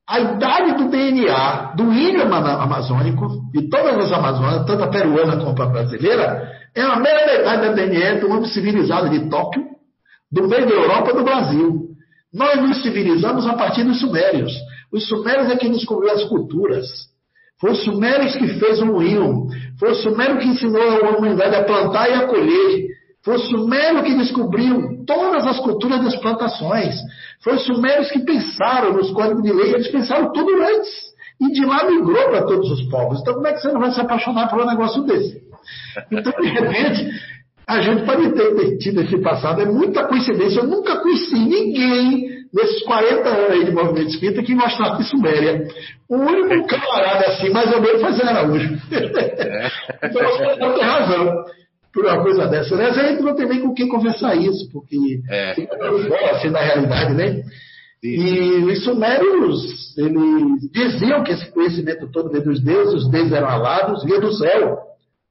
[0.06, 5.62] a idade do DNA do índio amazônico, de todas as Amazonas, tanto a peruana como
[5.62, 9.64] a brasileira, é a mesma idade da DNA do homem civilizado de Tóquio,
[10.30, 11.84] do meio da Europa e do Brasil.
[12.32, 14.52] Nós nos civilizamos a partir dos sumérios.
[14.92, 16.86] Os sumérios é quem descobriu as culturas.
[17.60, 19.46] Foi os sumérios que fez o moinho.
[19.78, 22.88] Foi o sumério que ensinou a humanidade a plantar e a colher.
[23.24, 26.94] Foi o Sumério que descobriu todas as culturas das plantações.
[27.42, 31.14] Foi os Sumérios que pensaram nos códigos de lei, eles pensaram tudo antes.
[31.40, 33.20] E de lá migrou para todos os povos.
[33.20, 35.42] Então, como é que você não vai se apaixonar por um negócio desse?
[36.10, 37.10] Então, de repente,
[37.66, 39.62] a gente pode ter tido esse passado.
[39.62, 40.60] É muita coincidência.
[40.60, 45.66] Eu nunca conheci ninguém nesses 40 anos aí de movimento espírita que mostrasse Suméria.
[46.08, 48.74] O único camarada assim, mais ou menos, foi Zé Araújo.
[48.92, 49.70] É.
[50.06, 51.44] então, você tem razão
[51.94, 52.76] por uma coisa dessa.
[52.76, 52.86] Né?
[52.86, 55.54] A gente não tem nem com quem conversar isso, porque é.
[55.54, 57.42] fora assim, da realidade, né?
[58.02, 63.48] E os sumérios, eles diziam que esse conhecimento todo veio dos deuses, os deuses eram
[63.48, 64.76] alados, vinha do céu.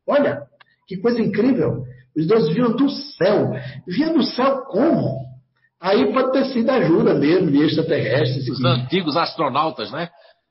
[0.07, 0.41] Olha,
[0.87, 1.83] que coisa incrível.
[2.17, 3.51] Os deuses vinham do céu.
[3.85, 5.17] Vinha do céu como?
[5.79, 8.47] Aí pode ter sido ajuda mesmo de extraterrestres.
[8.49, 10.09] Os antigos astronautas, né?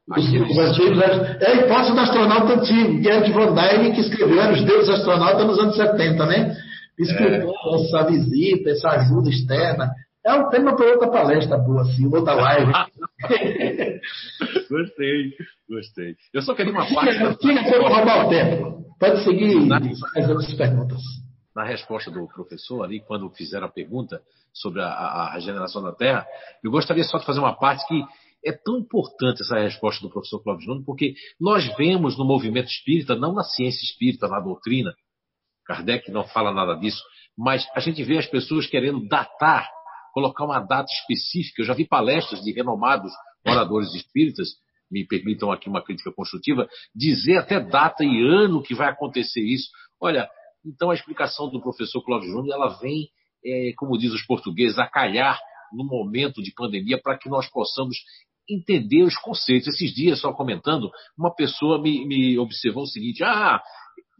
[0.08, 4.52] Os, os antigos é a hipótese do astronauta antigo, Gerd von Däniken, que escreveu Era
[4.52, 6.56] os deuses astronautas nos anos 70, né?
[6.98, 7.84] Explicou é.
[7.84, 9.90] essa visita, essa ajuda externa.
[10.24, 12.72] É um tema para outra palestra boa, assim, outra live.
[14.70, 15.32] gostei,
[15.68, 16.14] gostei.
[16.32, 17.12] Eu só queria uma parte.
[17.12, 18.84] Fica, fica para roubar o tempo.
[19.00, 19.68] Pode seguir
[20.14, 21.00] fazer outras perguntas.
[21.54, 24.20] Na resposta do professor ali, quando fizeram a pergunta
[24.52, 26.24] sobre a, a regeneração da Terra,
[26.62, 28.04] eu gostaria só de fazer uma parte que
[28.44, 33.14] é tão importante essa resposta do professor Cláudio Nunes, porque nós vemos no movimento espírita,
[33.14, 34.94] não na ciência espírita, na doutrina,
[35.64, 37.02] Kardec não fala nada disso,
[37.36, 39.68] mas a gente vê as pessoas querendo datar,
[40.12, 41.62] colocar uma data específica.
[41.62, 43.12] Eu já vi palestras de renomados
[43.46, 44.48] oradores espíritas,
[44.90, 49.70] me permitam aqui uma crítica construtiva, dizer até data e ano que vai acontecer isso.
[50.00, 50.28] Olha,
[50.64, 53.08] então a explicação do professor Cláudio Júnior, ela vem,
[53.44, 55.40] é, como diz os portugueses, a calhar
[55.72, 57.96] no momento de pandemia para que nós possamos
[58.48, 59.68] entender os conceitos.
[59.68, 63.60] Esses dias, só comentando, uma pessoa me, me observou o seguinte: ah,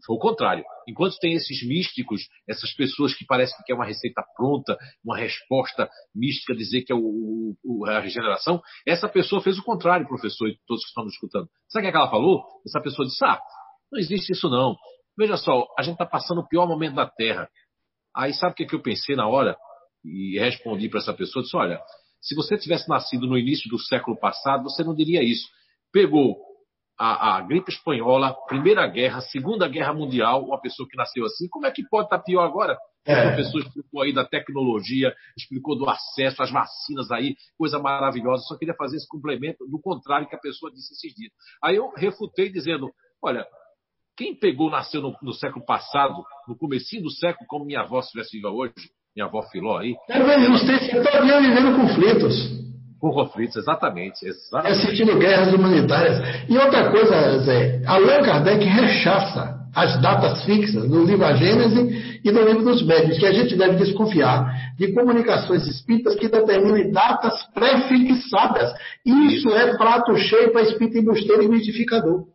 [0.05, 0.63] foi o contrário.
[0.87, 5.89] Enquanto tem esses místicos, essas pessoas que parecem que é uma receita pronta, uma resposta
[6.13, 10.57] mística, dizer que é o, o, a regeneração, essa pessoa fez o contrário, professor, e
[10.67, 11.47] todos que estão nos escutando.
[11.69, 12.43] Sabe o que ela falou?
[12.65, 13.39] Essa pessoa disse: Ah,
[13.91, 14.75] não existe isso não.
[15.17, 17.47] Veja só, a gente está passando o pior momento da Terra.
[18.15, 19.55] Aí sabe o que, que eu pensei na hora?
[20.03, 21.79] E respondi para essa pessoa: disse, Olha,
[22.23, 25.47] se você tivesse nascido no início do século passado, você não diria isso.
[25.91, 26.37] Pegou
[26.97, 31.65] a, a, gripe espanhola, Primeira Guerra, Segunda Guerra Mundial, uma pessoa que nasceu assim, como
[31.65, 32.77] é que pode estar pior agora?
[33.05, 33.27] É.
[33.27, 38.43] A pessoa explicou aí da tecnologia, explicou do acesso às vacinas aí, coisa maravilhosa.
[38.43, 41.31] Só queria fazer esse complemento do contrário que a pessoa disse esses dias.
[41.61, 42.89] Aí eu refutei dizendo,
[43.21, 43.45] olha,
[44.15, 48.37] quem pegou, nasceu no, no século passado, no comecinho do século, como minha avó estivesse
[48.37, 48.73] viva hoje,
[49.15, 49.95] minha avó Filó aí.
[50.07, 52.63] Quero ver justiça todo dia vivendo conflitos.
[52.99, 54.25] Com conflitos, exatamente.
[54.25, 54.79] exatamente.
[54.79, 56.47] Assistindo guerras humanitárias.
[56.49, 62.31] E outra coisa, Zé, Allan Kardec rechaça as datas fixas no livro A Gênese e
[62.31, 67.33] no livro dos Médios, que a gente deve desconfiar de comunicações espíritas que determinem datas
[67.53, 68.71] pré-fixadas.
[69.05, 72.25] Isso, é prato cheio para espírito embusteiro e mitificador.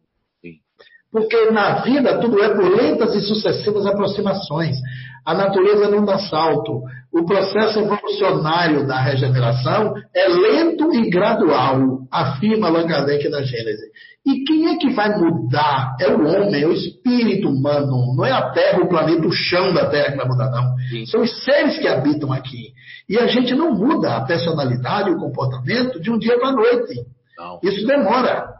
[1.10, 4.76] Porque na vida tudo é por lentas e sucessivas aproximações.
[5.24, 6.82] A natureza não dá salto.
[7.12, 13.86] O processo evolucionário da regeneração é lento e gradual, afirma Allan Kardec na Gênese.
[14.26, 15.96] E quem é que vai mudar?
[15.98, 18.14] É o homem, é o espírito humano.
[18.14, 20.76] Não é a Terra, o planeta, o chão da Terra que vai mudar, não.
[20.90, 21.06] Sim.
[21.06, 22.72] São os seres que habitam aqui.
[23.08, 26.94] E a gente não muda a personalidade, o comportamento de um dia para a noite.
[27.38, 27.58] Não.
[27.62, 28.57] Isso demora.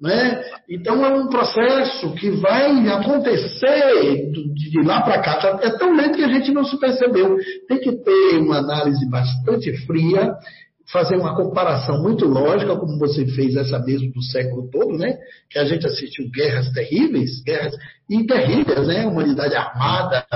[0.00, 0.42] Né?
[0.68, 5.58] Então é um processo que vai acontecer de lá para cá.
[5.62, 7.38] É tão lento que a gente não se percebeu.
[7.66, 10.34] Tem que ter uma análise bastante fria,
[10.92, 15.16] fazer uma comparação muito lógica, como você fez essa mesmo do século todo, né?
[15.50, 17.72] Que a gente assistiu guerras terríveis, guerras
[18.08, 19.06] e né?
[19.06, 20.26] Humanidade armada,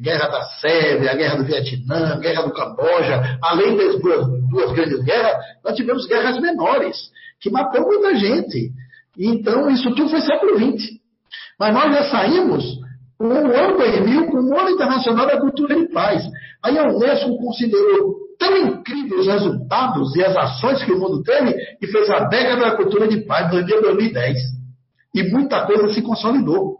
[0.00, 5.04] guerra da Sérvia, a guerra do Vietnã, guerra do Camboja, além das duas, duas grandes
[5.04, 6.96] guerras, nós tivemos guerras menores
[7.40, 8.72] que matou muita gente.
[9.18, 11.00] Então, isso tudo foi século XX.
[11.58, 12.64] Mas nós já saímos
[13.18, 16.24] com o ano 2000 com o ano internacional da cultura de paz.
[16.64, 21.54] Aí a Unesco considerou tão incríveis os resultados e as ações que o mundo teve
[21.80, 24.38] e fez a década da cultura de paz no dia 2010.
[25.14, 26.78] E muita coisa se consolidou.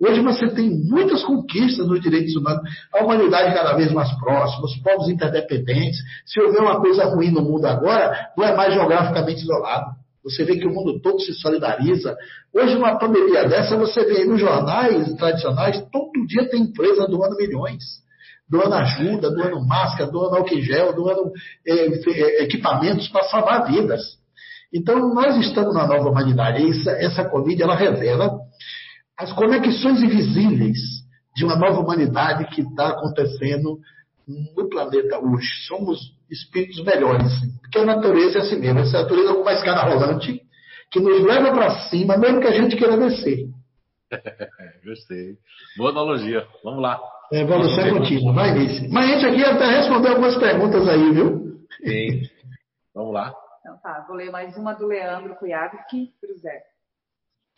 [0.00, 2.62] Hoje você tem muitas conquistas nos direitos humanos,
[2.94, 5.98] a humanidade cada vez mais próxima, os povos interdependentes.
[6.24, 9.97] Se houver uma coisa ruim no mundo agora, não é mais geograficamente isolado.
[10.24, 12.16] Você vê que o mundo todo se solidariza.
[12.52, 17.82] Hoje, numa pandemia dessa, você vê nos jornais tradicionais, todo dia tem empresa doando milhões.
[18.48, 21.32] Doando ajuda, doando máscara, doando álcool gel, doando
[21.66, 24.18] é, é, equipamentos para salvar vidas.
[24.72, 26.66] Então, nós estamos na nova humanidade.
[26.68, 28.38] Essa, essa Covid, ela revela
[29.18, 30.78] as conexões invisíveis
[31.34, 33.78] de uma nova humanidade que está acontecendo
[34.28, 35.48] no planeta hoje.
[35.66, 35.98] Somos
[36.30, 37.32] espíritos melhores.
[37.62, 38.80] Porque a natureza é assim mesmo.
[38.80, 40.42] Essa natureza é uma escada rolante
[40.90, 43.48] que nos leva para cima, mesmo que a gente queira descer.
[44.84, 45.36] Gostei.
[45.76, 46.46] Boa analogia.
[46.64, 47.00] Vamos lá.
[47.32, 48.32] É, evolução é contínua.
[48.32, 48.88] Vai, Nice.
[48.88, 51.58] Mas a gente aqui até respondeu algumas perguntas aí, viu?
[51.84, 52.22] Sim.
[52.94, 53.34] Vamos lá.
[53.60, 56.62] Então tá, vou ler mais uma do Leandro Kujawski para o Zé.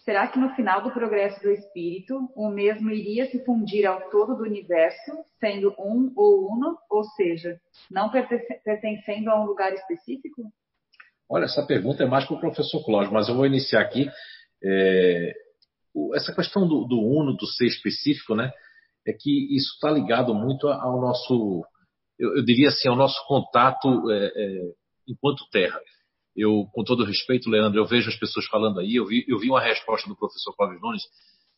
[0.05, 4.35] Será que no final do progresso do espírito, o mesmo iria se fundir ao todo
[4.35, 10.43] do universo, sendo um ou uno, ou seja, não pertencendo a um lugar específico?
[11.29, 14.11] Olha, essa pergunta é mais para o professor Cláudio, mas eu vou iniciar aqui.
[14.65, 15.33] É,
[16.15, 18.51] essa questão do, do, uno, do ser específico, né?
[19.07, 21.65] É que isso está ligado muito ao nosso,
[22.19, 24.61] eu, eu, diria assim, ao nosso contato é, é,
[25.07, 25.81] enquanto Terra.
[26.37, 29.49] Eu, com todo respeito, Leandro, eu vejo as pessoas falando aí, eu vi, eu vi
[29.51, 31.03] uma resposta do professor Cláudio Nunes,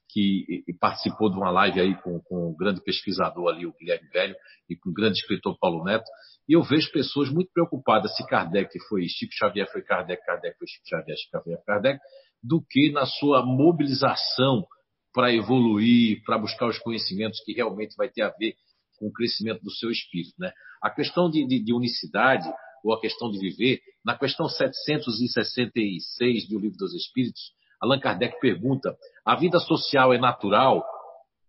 [0.09, 4.37] que participou de uma live aí com, com o grande pesquisador ali, o Guilherme Velho,
[4.69, 6.05] e com o grande escritor Paulo Neto,
[6.49, 10.67] e eu vejo pessoas muito preocupadas se Kardec foi Chico Xavier foi Kardec, Kardec foi
[10.67, 12.01] Chico Xavier, Chico Xavier Kardec,
[12.43, 14.67] do que na sua mobilização
[15.15, 18.55] para evoluir, para buscar os conhecimentos que realmente vai ter a ver
[18.99, 20.35] com o crescimento do seu espírito.
[20.39, 20.53] Né?
[20.83, 22.49] A questão de, de, de unicidade,
[22.83, 28.97] ou a questão de viver, na questão 766 do Livro dos Espíritos, Allan Kardec pergunta:
[29.25, 30.85] a vida social é natural?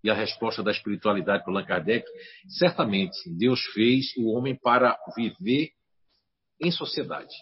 [0.03, 2.05] E a resposta da espiritualidade para Allan Kardec:
[2.47, 5.69] certamente, Deus fez o homem para viver
[6.61, 7.33] em sociedade.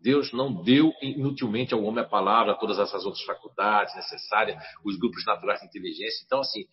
[0.00, 5.24] Deus não deu inutilmente ao homem a palavra, todas essas outras faculdades necessárias, os grupos
[5.24, 6.22] naturais de inteligência.
[6.24, 6.64] Então, assim,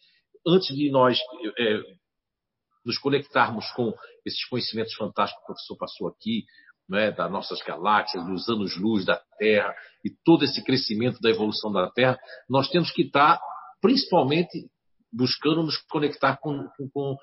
[0.45, 1.17] antes de nós
[1.57, 1.79] é,
[2.85, 3.93] nos conectarmos com
[4.25, 6.45] esses conhecimentos fantásticos que o professor passou aqui,
[6.89, 11.89] né, das nossas galáxias, dos anos-luz da Terra e todo esse crescimento da evolução da
[11.89, 12.17] Terra,
[12.49, 13.39] nós temos que estar,
[13.81, 14.67] principalmente,
[15.11, 17.15] buscando nos conectar com, com,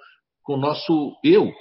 [0.42, 1.52] com o nosso eu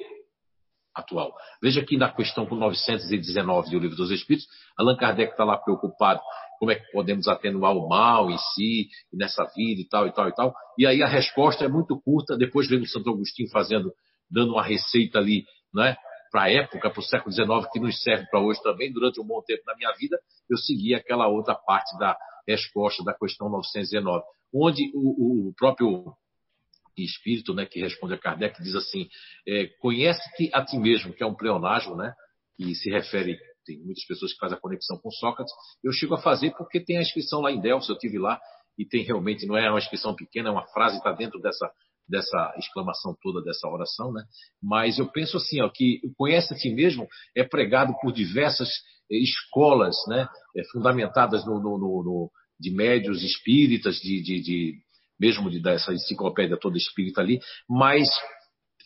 [0.95, 1.33] atual.
[1.61, 4.47] Veja aqui na questão 919 do Livro dos Espíritos,
[4.77, 6.21] Allan Kardec está lá preocupado
[6.59, 10.27] como é que podemos atenuar o mal em si, nessa vida e tal, e tal,
[10.27, 10.53] e tal.
[10.77, 13.93] E aí a resposta é muito curta, depois vem o Santo Agostinho fazendo,
[14.29, 15.95] dando uma receita ali, né?
[16.32, 18.91] Para a época, para o século XIX, que nos serve para hoje também.
[18.91, 22.17] Durante um bom tempo na minha vida, eu segui aquela outra parte da
[22.48, 26.14] resposta da questão 919, onde o, o próprio
[26.98, 29.08] espírito né, que responde a Kardec diz assim:
[29.48, 32.14] é, conhece-te a ti mesmo, que é um pleonasmo, né,
[32.58, 33.38] que se refere.
[33.66, 35.53] Tem muitas pessoas que fazem a conexão com Sócrates.
[35.83, 38.40] Eu chego a fazer porque tem a inscrição lá em Delphi, eu tive lá
[38.77, 41.69] e tem realmente, não é uma inscrição pequena, é uma frase está dentro dessa
[42.09, 44.23] dessa exclamação toda dessa oração, né?
[44.61, 48.69] Mas eu penso assim, ó, que conhece a ti mesmo é pregado por diversas
[49.11, 50.27] eh, escolas, né?
[50.57, 54.73] É, fundamentadas no, no, no, no, de médios espíritas, de, de, de
[55.19, 57.39] mesmo de, dessa enciclopédia toda espírita ali,
[57.69, 58.09] mas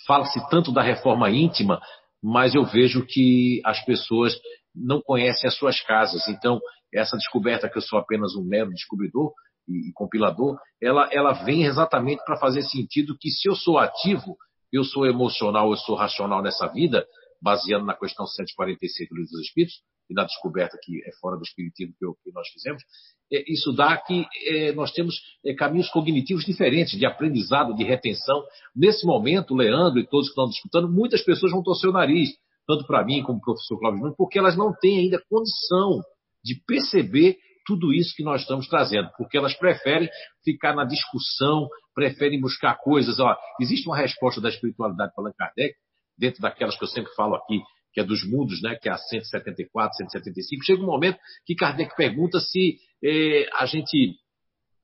[0.05, 1.79] fala-se tanto da reforma íntima,
[2.21, 4.35] mas eu vejo que as pessoas
[4.75, 6.27] não conhecem as suas casas.
[6.27, 6.59] Então,
[6.93, 9.33] essa descoberta que eu sou apenas um mero descobridor,
[9.67, 14.37] e, e compilador, ela, ela vem exatamente para fazer sentido que se eu sou ativo,
[14.71, 17.05] eu sou emocional, eu sou racional nessa vida,
[17.41, 19.75] baseando na questão 146 do Livro dos Espíritos,
[20.09, 22.83] e na descoberta que é fora do espiritismo que, que nós fizemos,
[23.31, 28.43] é, isso dá que é, nós temos é, caminhos cognitivos diferentes, de aprendizado, de retenção.
[28.75, 32.29] Nesse momento, Leandro e todos que estão discutindo, muitas pessoas vão torcer o nariz,
[32.67, 36.01] tanto para mim como para o professor Cláudio Nunes, porque elas não têm ainda condição
[36.43, 40.09] de perceber tudo isso que nós estamos trazendo, porque elas preferem
[40.43, 43.19] ficar na discussão, preferem buscar coisas.
[43.19, 45.75] Ó, existe uma resposta da espiritualidade para Allan Kardec,
[46.17, 47.61] dentro daquelas que eu sempre falo aqui,
[47.93, 50.65] que é dos mundos, né, que é a 174, 175.
[50.65, 54.15] Chega um momento que Kardec pergunta se eh, a gente.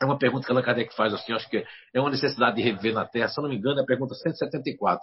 [0.02, 2.94] É uma pergunta que Allan Kardec faz assim, acho que é uma necessidade de reviver
[2.94, 3.28] na Terra.
[3.28, 5.02] Se eu não me engano, é a pergunta 174,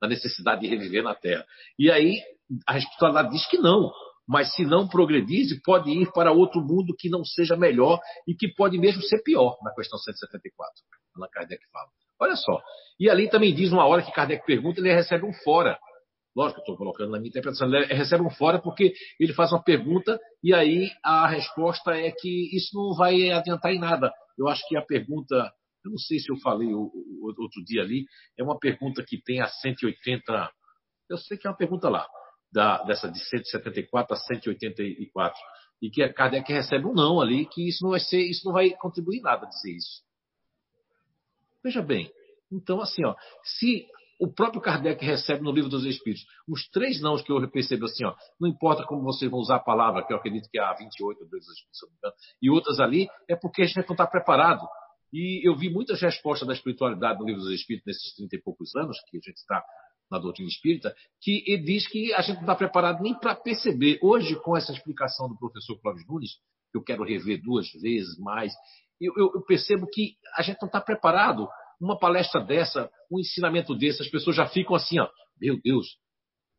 [0.00, 1.44] da necessidade de reviver na Terra.
[1.78, 2.22] E aí
[2.66, 3.92] a espiritualidade diz que não,
[4.28, 8.46] mas se não progredir, pode ir para outro mundo que não seja melhor e que
[8.46, 10.74] pode mesmo ser pior, na questão 174.
[11.16, 11.88] Allan Kardec fala.
[12.20, 12.60] Olha só.
[13.00, 15.78] E ali também diz uma hora que Kardec pergunta, ele recebe um fora.
[16.36, 20.20] Lógico, estou colocando na minha interpretação, ele recebe um fora porque ele faz uma pergunta
[20.42, 24.12] e aí a resposta é que isso não vai adiantar em nada.
[24.38, 25.34] Eu acho que a pergunta,
[25.84, 28.04] eu não sei se eu falei outro dia ali,
[28.38, 30.50] é uma pergunta que tem a 180,
[31.10, 32.06] eu sei que é uma pergunta lá
[32.52, 35.38] da, dessa de 174 a 184.
[35.80, 38.52] E que a Kardec recebe um não ali, que isso não vai ser, isso não
[38.52, 40.02] vai contribuir nada dizer isso.
[41.62, 42.10] Veja bem,
[42.50, 43.86] então assim, ó, se
[44.18, 48.04] o próprio Kardec recebe no livro dos Espíritos os três nãos que eu percebo assim,
[48.04, 51.18] ó, não importa como vocês vão usar a palavra, que eu acredito que a 28
[51.18, 51.80] do livro dos Espíritos,
[52.42, 54.66] e outras ali, é porque a gente não está preparado.
[55.12, 58.74] E eu vi muitas respostas da espiritualidade no livro dos Espíritos nesses 30 e poucos
[58.76, 59.64] anos que a gente está
[60.10, 63.98] na doutrina espírita, que ele diz que a gente não está preparado nem para perceber.
[64.02, 66.32] Hoje, com essa explicação do professor Cláudio Nunes,
[66.70, 68.52] que eu quero rever duas vezes mais,
[69.00, 71.48] eu, eu, eu percebo que a gente não está preparado.
[71.80, 75.08] Uma palestra dessa, um ensinamento desse, as pessoas já ficam assim, ó,
[75.40, 75.86] meu Deus,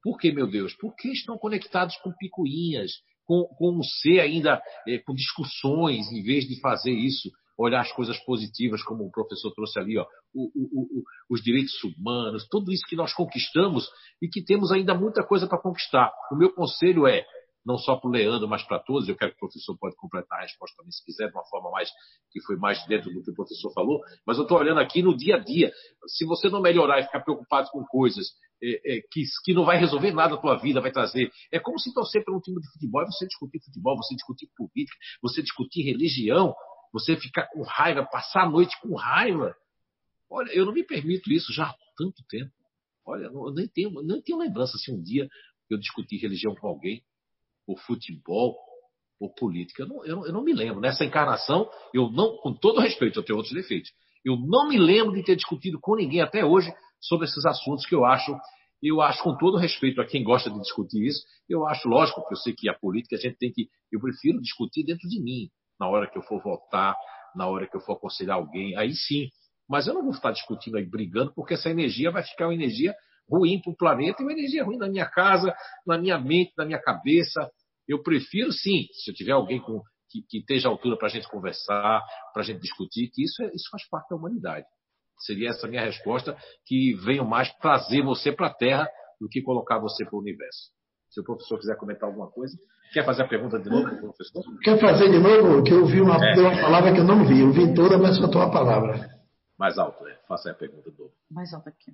[0.02, 0.74] por que, meu Deus?
[0.76, 2.92] Porque estão conectados com picuinhas,
[3.26, 7.30] com, com um ser ainda, é, com discussões, em vez de fazer isso
[7.64, 11.74] olhar as coisas positivas, como o professor trouxe ali, ó, o, o, o, os direitos
[11.84, 13.88] humanos, tudo isso que nós conquistamos
[14.22, 16.12] e que temos ainda muita coisa para conquistar.
[16.32, 17.26] O meu conselho é
[17.66, 19.08] não só para o Leandro, mas para todos.
[19.08, 21.70] Eu quero que o professor pode completar a resposta também, se quiser, de uma forma
[21.70, 21.90] mais
[22.32, 24.00] que foi mais dentro do que o professor falou.
[24.26, 25.72] Mas eu estou olhando aqui no dia a dia.
[26.08, 28.28] Se você não melhorar e ficar preocupado com coisas
[28.64, 31.30] é, é, que, que não vai resolver nada a tua vida, vai trazer.
[31.52, 34.98] É como se torcer para um time de futebol, você discutir futebol, você discutir política,
[35.22, 36.54] você discutir religião,
[36.92, 39.56] você ficar com raiva, passar a noite com raiva.
[40.30, 42.52] Olha, eu não me permito isso já há tanto tempo.
[43.06, 45.28] Olha, eu nem tenho, nem tenho lembrança se um dia
[45.70, 47.04] eu discuti religião com alguém
[47.68, 48.58] ou futebol,
[49.20, 49.84] ou política.
[49.84, 50.80] Eu não, eu, eu não, me lembro.
[50.80, 53.92] Nessa encarnação, eu não, com todo respeito, eu tenho outros defeitos.
[54.24, 57.96] Eu não me lembro de ter discutido com ninguém até hoje sobre esses assuntos que
[57.96, 58.36] eu acho,
[58.82, 62.34] eu acho com todo respeito a quem gosta de discutir isso, eu acho lógico, porque
[62.34, 65.50] eu sei que a política a gente tem que, eu prefiro discutir dentro de mim,
[65.80, 66.96] na hora que eu for votar,
[67.36, 69.30] na hora que eu for aconselhar alguém, aí sim.
[69.68, 72.94] Mas eu não vou estar discutindo aí, brigando, porque essa energia vai ficar uma energia
[73.30, 75.54] ruim para o planeta e uma energia ruim na minha casa,
[75.86, 77.50] na minha mente, na minha cabeça.
[77.88, 81.12] Eu prefiro, sim, se eu tiver alguém com, que, que esteja à altura para a
[81.12, 84.66] gente conversar, para a gente discutir, que isso, é, isso faz parte da humanidade.
[85.20, 86.36] Seria essa a minha resposta,
[86.66, 90.72] que venho mais trazer você para a Terra do que colocar você para o universo.
[91.10, 92.58] Se o professor quiser comentar alguma coisa.
[92.92, 94.44] Quer fazer a pergunta de novo, professor?
[94.64, 95.64] Quer fazer de novo?
[95.64, 96.40] Que eu vi uma, é.
[96.40, 97.42] uma palavra que eu não vi.
[97.42, 99.10] Eu vi toda, mas faltou uma palavra.
[99.58, 100.18] Mais alto, é.
[100.28, 101.12] Faça a pergunta de novo.
[101.30, 101.92] Mais alto aqui.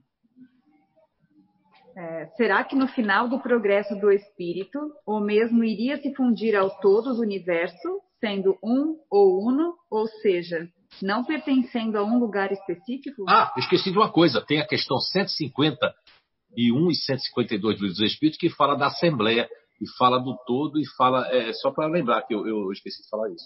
[1.97, 6.69] É, será que no final do progresso do espírito, o mesmo iria se fundir ao
[6.79, 10.67] todo do universo, sendo um ou uno, ou seja,
[11.01, 13.25] não pertencendo a um lugar específico?
[13.27, 14.41] Ah, esqueci de uma coisa.
[14.45, 19.47] Tem a questão 151 e 152 do livro dos Espíritos que fala da Assembleia
[19.81, 21.27] e fala do todo e fala.
[21.31, 23.45] É, só para lembrar que eu, eu esqueci de falar isso.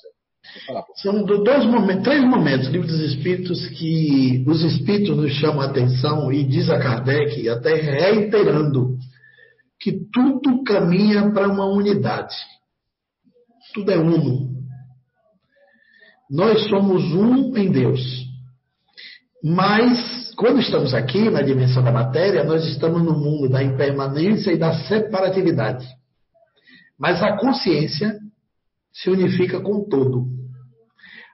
[0.95, 6.31] São dois momentos, três momentos, livro dos Espíritos, que os Espíritos nos chamam a atenção
[6.31, 8.97] e diz a Kardec, até reiterando,
[9.79, 12.35] que tudo caminha para uma unidade.
[13.73, 14.49] Tudo é uno.
[16.29, 18.01] Nós somos um em Deus.
[19.43, 24.57] Mas, quando estamos aqui na dimensão da matéria, nós estamos no mundo da impermanência e
[24.57, 25.85] da separatividade.
[26.99, 28.19] Mas a consciência
[28.91, 30.25] se unifica com o todo.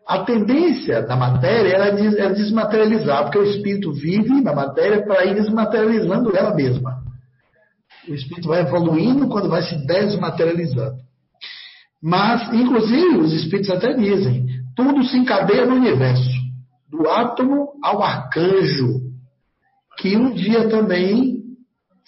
[0.08, 6.36] A tendência da matéria é desmaterializar, porque o espírito vive na matéria para ir desmaterializando
[6.38, 7.04] ela mesma.
[8.08, 10.98] O espírito vai evoluindo quando vai se desmaterializando.
[12.04, 14.46] Mas, inclusive, os espíritos até dizem:
[14.76, 16.30] tudo se encadeia no universo,
[16.88, 19.02] do átomo ao arcanjo,
[19.98, 21.40] que um dia também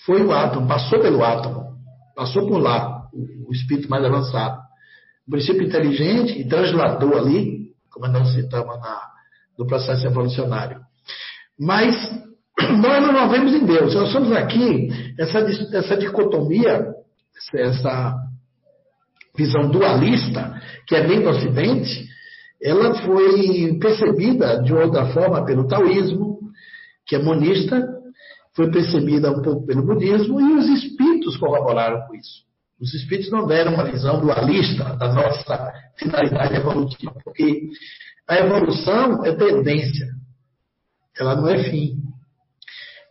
[0.05, 1.63] foi o átomo, passou pelo átomo,
[2.15, 2.96] passou por lá,
[3.47, 4.67] o espírito mais avançado
[5.27, 9.01] um princípio inteligente e translador ali, como nós citamos na,
[9.59, 10.79] no processo evolucionário.
[11.59, 11.95] Mas
[12.57, 13.93] nós não vemos em Deus.
[13.93, 14.89] Nós somos aqui,
[15.19, 15.39] essa,
[15.75, 16.93] essa dicotomia,
[17.53, 18.15] essa
[19.35, 22.07] visão dualista, que é bem do Ocidente,
[22.63, 26.39] ela foi percebida de outra forma pelo taoísmo,
[27.05, 27.85] que é monista,
[28.55, 32.46] foi percebida um pouco pelo budismo, e os espíritos corroboraram com isso.
[32.79, 37.69] Os espíritos não deram uma visão dualista da nossa finalidade evolutiva, porque
[38.27, 40.07] a evolução é tendência,
[41.19, 41.95] ela não é fim.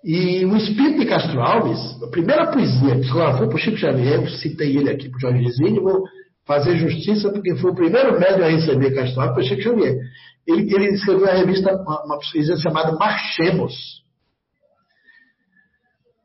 [0.05, 4.21] E o espírito de Castro Alves, a primeira poesia que foi para o Chico Xavier,
[4.21, 6.05] eu citei ele aqui para o Jorge Gisini, vou
[6.47, 9.99] fazer justiça, porque foi o primeiro médium a receber Castro Alves, foi Chico Xavier.
[10.47, 14.06] Ele, ele escreveu a revista, uma, uma poesia chamada Marchemos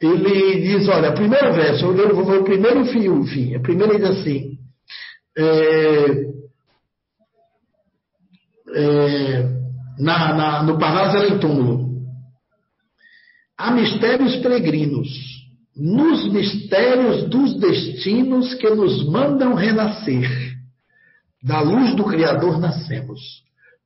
[0.01, 3.55] ele diz, olha, primeiro verso, eu vou ver o primeiro fim, o fim.
[3.55, 4.57] A primeira diz assim,
[5.37, 6.25] é,
[8.73, 9.43] é,
[9.99, 11.91] na, na, no Parnaso em túmulo.
[13.55, 15.07] Há mistérios peregrinos,
[15.75, 20.27] nos mistérios dos destinos que nos mandam renascer.
[21.43, 23.19] Da luz do Criador nascemos.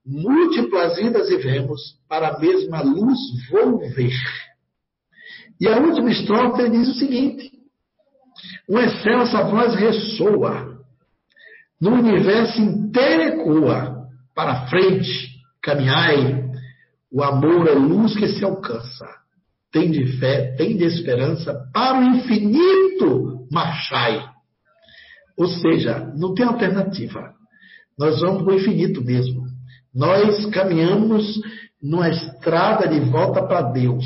[0.06, 3.20] Múltiplas idas e vemos, para a mesma luz
[3.50, 4.14] volver
[5.60, 7.52] e a última estrofe diz o seguinte:
[8.68, 10.80] Uma excelsa voz ressoa,
[11.80, 15.30] no universo inteiro ecoa, para frente,
[15.62, 16.46] caminhai,
[17.12, 19.08] o amor é luz que se alcança.
[19.72, 24.26] Tem de fé, tem de esperança, para o infinito marchai.
[25.38, 27.34] Ou seja, não tem alternativa.
[27.98, 29.46] Nós vamos para o infinito mesmo.
[29.94, 31.40] Nós caminhamos
[31.82, 34.06] numa estrada de volta para Deus.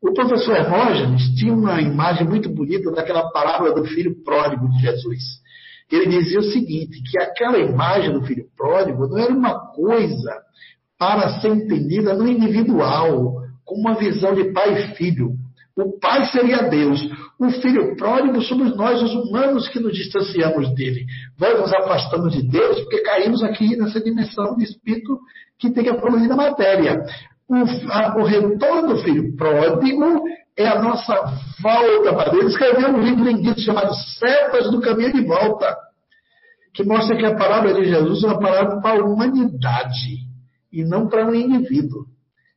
[0.00, 5.22] O professor Hermógenes tinha uma imagem muito bonita daquela parábola do filho pródigo de Jesus.
[5.90, 10.42] Ele dizia o seguinte, que aquela imagem do filho pródigo não era uma coisa
[10.98, 15.30] para ser entendida no individual, como uma visão de pai e filho.
[15.76, 17.00] O Pai seria Deus.
[17.38, 21.06] O Filho pródigo somos nós, os humanos, que nos distanciamos dele.
[21.38, 25.20] Nós nos afastamos de Deus porque caímos aqui nessa dimensão de espírito
[25.56, 27.00] que tem que evoluir na matéria.
[27.48, 27.54] O,
[27.90, 30.24] a, o retorno do Filho pródigo
[30.56, 31.14] é a nossa
[31.62, 32.42] volta para Deus.
[32.42, 35.76] Ele escreveu um livro lindíssimo chamado Cepas do Caminho de Volta,
[36.74, 40.26] que mostra que a palavra de Jesus é uma palavra para a humanidade
[40.72, 42.04] e não para um indivíduo.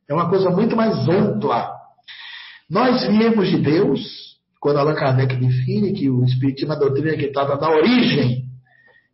[0.08, 1.70] É uma coisa muito mais ampla.
[2.68, 4.00] Nós viemos de Deus,
[4.60, 8.44] quando Allan Kardec define que o Espiritismo é uma doutrina que trata da origem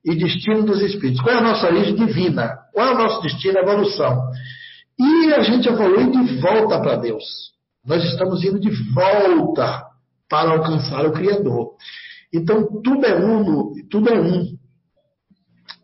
[0.04, 1.20] e destino dos espíritos.
[1.20, 2.56] Qual é a nossa origem divina?
[2.72, 3.58] Qual é o nosso destino?
[3.58, 4.30] Evolução.
[4.98, 7.24] E a gente evolui de volta para Deus.
[7.86, 9.84] Nós estamos indo de volta
[10.28, 11.70] para alcançar o Criador.
[12.32, 14.58] Então, tudo é uno, tudo é um.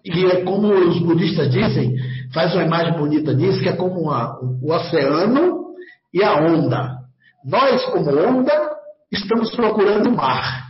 [0.05, 1.97] E é como os budistas dizem,
[2.33, 5.65] faz uma imagem bonita disso, que é como o oceano
[6.13, 6.99] e a onda.
[7.45, 8.75] Nós, como onda,
[9.11, 10.65] estamos procurando o mar.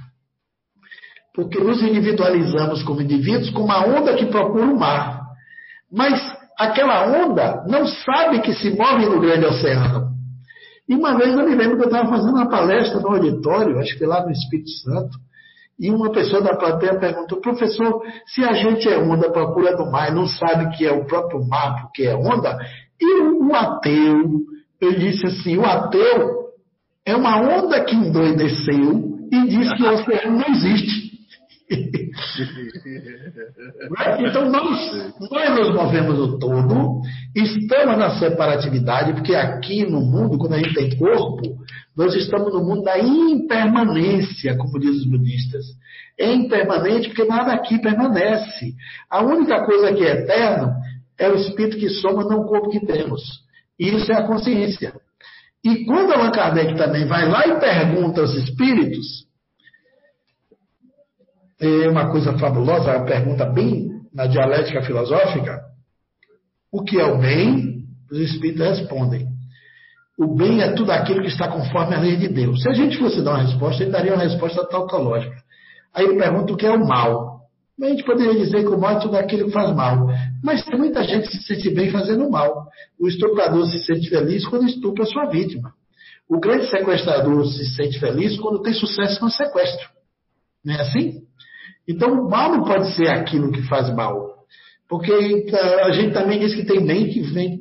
[1.34, 5.20] Porque nos individualizamos como indivíduos como uma onda que procura o mar.
[5.90, 6.20] Mas
[6.58, 10.15] aquela onda não sabe que se move no grande oceano.
[10.89, 13.97] E uma vez eu me lembro que eu estava fazendo uma palestra no auditório, acho
[13.97, 15.18] que lá no Espírito Santo,
[15.78, 20.12] e uma pessoa da plateia perguntou, professor, se a gente é onda, procura do mar,
[20.12, 22.58] não sabe que é o próprio mar, porque é onda,
[23.00, 24.31] e o ateu,
[24.81, 26.44] eu disse assim, o ateu
[27.05, 31.03] é uma onda que endoideceu e diz que o oceano não existe.
[34.20, 37.01] Então nós, nós nos movemos no todo,
[37.34, 41.57] estamos na separatividade, porque aqui no mundo, quando a gente tem corpo,
[41.97, 45.65] nós estamos no mundo da impermanência, como dizem os budistas.
[46.18, 48.75] É impermanente porque nada aqui permanece.
[49.10, 50.70] A única coisa que é eterno
[51.18, 53.23] é o espírito que somos, não o corpo que temos.
[53.78, 54.93] Isso é a consciência.
[55.65, 59.25] E quando Allan Kardec também vai lá e pergunta aos espíritos,
[61.60, 65.60] é uma coisa fabulosa, uma pergunta bem na dialética filosófica.
[66.73, 67.84] O que é o bem?
[68.10, 69.26] Os espíritos respondem.
[70.18, 72.62] O bem é tudo aquilo que está conforme a lei de Deus.
[72.62, 75.36] Se a gente fosse dar uma resposta, ele daria uma resposta tautológica.
[75.92, 77.34] Aí ele pergunta o que é o mal.
[77.83, 80.07] A gente poderia dizer que o mal é tudo aquilo que faz mal.
[80.42, 82.68] Mas tem muita gente que se sente bem fazendo mal.
[83.00, 85.73] O estuprador se sente feliz quando estupra sua vítima.
[86.28, 89.89] O grande sequestrador se sente feliz quando tem sucesso no sequestro.
[90.65, 91.23] Não é assim?
[91.86, 94.34] Então, mal não pode ser aquilo que faz mal.
[94.89, 97.59] Porque a gente também diz que tem bem que vem,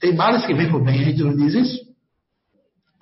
[0.00, 1.86] tem males que vêm por bem, a gente não diz isso?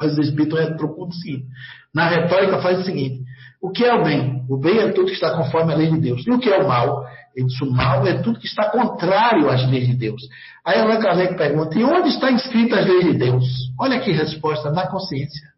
[0.01, 1.47] Mas o Espírito retruca o seguinte.
[1.95, 3.23] Na retórica faz o seguinte:
[3.63, 4.45] o que é o bem?
[4.49, 6.27] O bem é tudo que está conforme a lei de Deus.
[6.27, 7.05] E o que é o mal?
[7.35, 10.23] Ele diz: o mal é tudo que está contrário às leis de Deus.
[10.65, 13.45] Aí Allan Kardec pergunta: e onde está escrita as leis de Deus?
[13.79, 15.49] Olha que resposta: na consciência.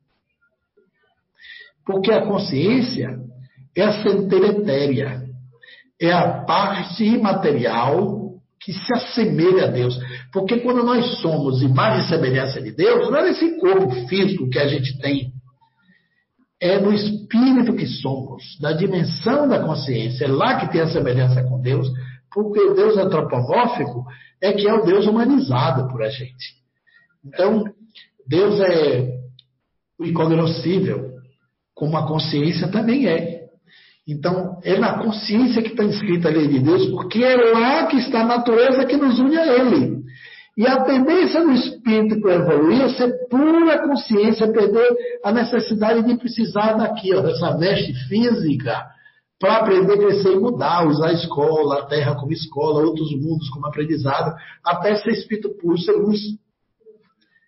[1.84, 3.18] Porque a consciência
[3.76, 5.22] é a centelha etérea,
[6.00, 8.16] é a parte imaterial
[8.60, 9.96] que se assemelha a Deus.
[10.32, 14.58] Porque quando nós somos imagem e semelhança de Deus, não é nesse corpo físico que
[14.58, 15.30] a gente tem,
[16.60, 21.44] é no espírito que somos, na dimensão da consciência, é lá que tem a semelhança
[21.44, 21.86] com Deus,
[22.32, 24.04] porque o Deus antropomórfico
[24.42, 26.56] é que é o Deus humanizado por a gente.
[27.24, 27.64] Então,
[28.26, 29.16] Deus é
[29.98, 31.12] o incognoscível,
[31.74, 33.35] como a consciência também é.
[34.08, 37.96] Então, é na consciência que está escrita a lei de Deus, porque é lá que
[37.96, 39.96] está a natureza que nos une a Ele.
[40.56, 46.16] E a tendência do espírito para evoluir é ser pura consciência, perder a necessidade de
[46.16, 48.86] precisar daqui, ó, dessa veste física,
[49.40, 53.66] para aprender, crescer e mudar, usar a escola, a terra como escola, outros mundos como
[53.66, 56.20] aprendizado, até ser espírito puro, ser luz.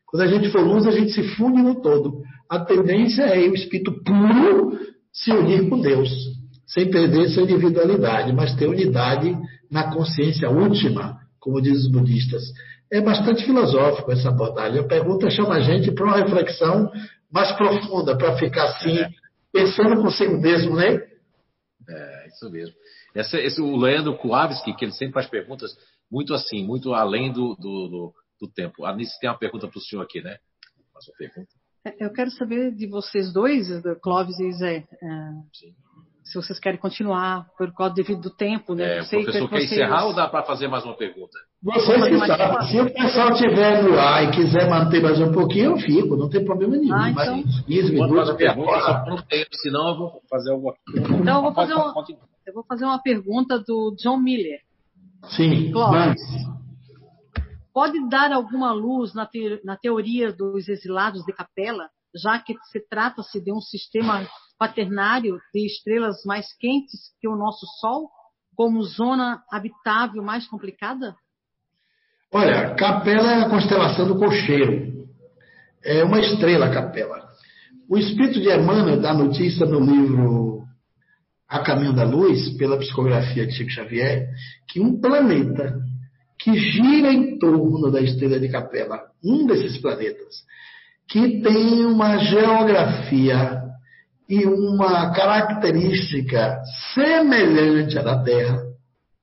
[0.06, 2.20] Quando a gente for luz, a gente se funde no todo.
[2.50, 4.76] A tendência é o espírito puro
[5.12, 6.37] se unir com Deus
[6.68, 9.34] sem perder sua individualidade, mas ter unidade
[9.70, 12.42] na consciência última, como dizem os budistas.
[12.92, 14.80] É bastante filosófico essa abordagem.
[14.80, 16.90] A pergunta chama a gente para uma reflexão
[17.32, 18.98] mais profunda, para ficar assim,
[19.52, 21.00] pensando consigo mesmo, né?
[21.88, 22.74] É, isso mesmo.
[23.14, 25.70] Esse, esse, o Leandro Kowalski, que ele sempre faz perguntas
[26.10, 28.84] muito assim, muito além do, do, do, do tempo.
[28.84, 30.36] A Anice tem uma pergunta para o senhor aqui, né?
[30.92, 31.48] Faz uma pergunta.
[31.84, 33.68] É, eu quero saber de vocês dois,
[34.02, 34.76] Clóvis e Zé.
[34.76, 35.08] É,
[35.54, 35.74] Sim
[36.28, 38.98] se vocês querem continuar por causa devido do tempo, né?
[38.98, 39.72] É, o professor quer vocês...
[39.72, 41.32] encerrar ou dá para fazer mais uma pergunta?
[41.62, 42.68] Vocês que sabem.
[42.68, 46.28] Se o pessoal estiver no ar e quiser manter mais um pouquinho, eu fico, não
[46.28, 46.94] tem problema nenhum.
[46.94, 47.36] Ah, então...
[47.36, 51.14] Mas 15 minutos, pergunta, só tempo, senão eu vou fazer alguma coisa.
[51.14, 51.94] Então eu vou fazer, uma,
[52.46, 54.60] eu vou fazer uma pergunta do John Miller.
[55.30, 56.20] Sim, mas...
[57.72, 62.80] Pode dar alguma luz na, te, na teoria dos exilados de capela, já que se
[62.88, 64.26] trata-se de um sistema
[64.58, 68.10] quaternário de estrelas mais quentes que o nosso Sol,
[68.56, 71.14] como zona habitável mais complicada?
[72.32, 75.06] Olha, Capela é a constelação do cocheiro.
[75.82, 77.28] É uma estrela, Capela.
[77.88, 80.64] O espírito de Emmanuel dá notícia no livro
[81.48, 84.28] A Caminho da Luz, pela psicografia de Chico Xavier,
[84.68, 85.80] que um planeta
[86.38, 90.42] que gira em torno da estrela de Capela, um desses planetas,
[91.08, 93.67] que tem uma geografia
[94.28, 96.60] e uma característica
[96.94, 98.62] semelhante à da Terra.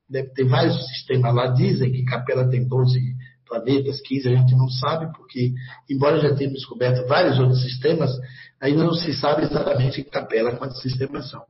[0.10, 3.00] Deve ter vários sistemas lá, dizem que Capela tem 12
[3.48, 5.54] planetas, 15 a gente não sabe, porque,
[5.90, 8.12] embora já tenham descoberto vários outros sistemas,
[8.60, 11.44] ainda não se sabe exatamente em Capela quantos sistemas são.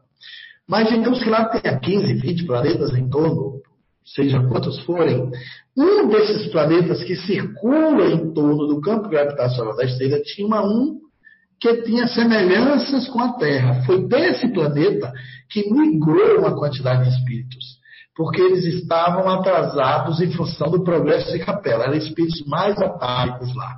[0.67, 3.61] Mas digamos que lá tenha 15, 20 planetas em torno,
[4.03, 5.31] seja quantos forem,
[5.77, 11.04] um desses planetas que circula em torno do campo gravitacional da estrela tinha uma um
[11.65, 13.81] que tinha semelhanças com a Terra.
[13.85, 15.11] Foi desse planeta
[15.49, 17.65] que migrou uma quantidade de espíritos,
[18.15, 21.85] porque eles estavam atrasados em função do progresso de Capela.
[21.85, 23.77] Eram espíritos mais atálicos lá.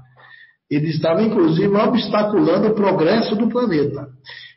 [0.69, 4.07] Eles estavam, inclusive, obstaculando o progresso do planeta.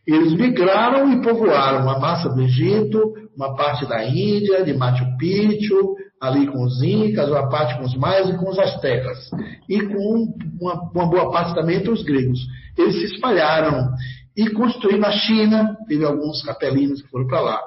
[0.05, 3.01] Eles migraram e povoaram a massa do Egito,
[3.37, 7.97] uma parte da Índia, de Machu Picchu, ali com os Incas, uma parte com os
[7.97, 9.31] Maias e com os Astecas.
[9.69, 12.39] E com uma, uma boa parte também entre os gregos.
[12.77, 13.89] Eles se espalharam
[14.37, 17.61] e construíram a China, teve alguns capelinos que foram para lá.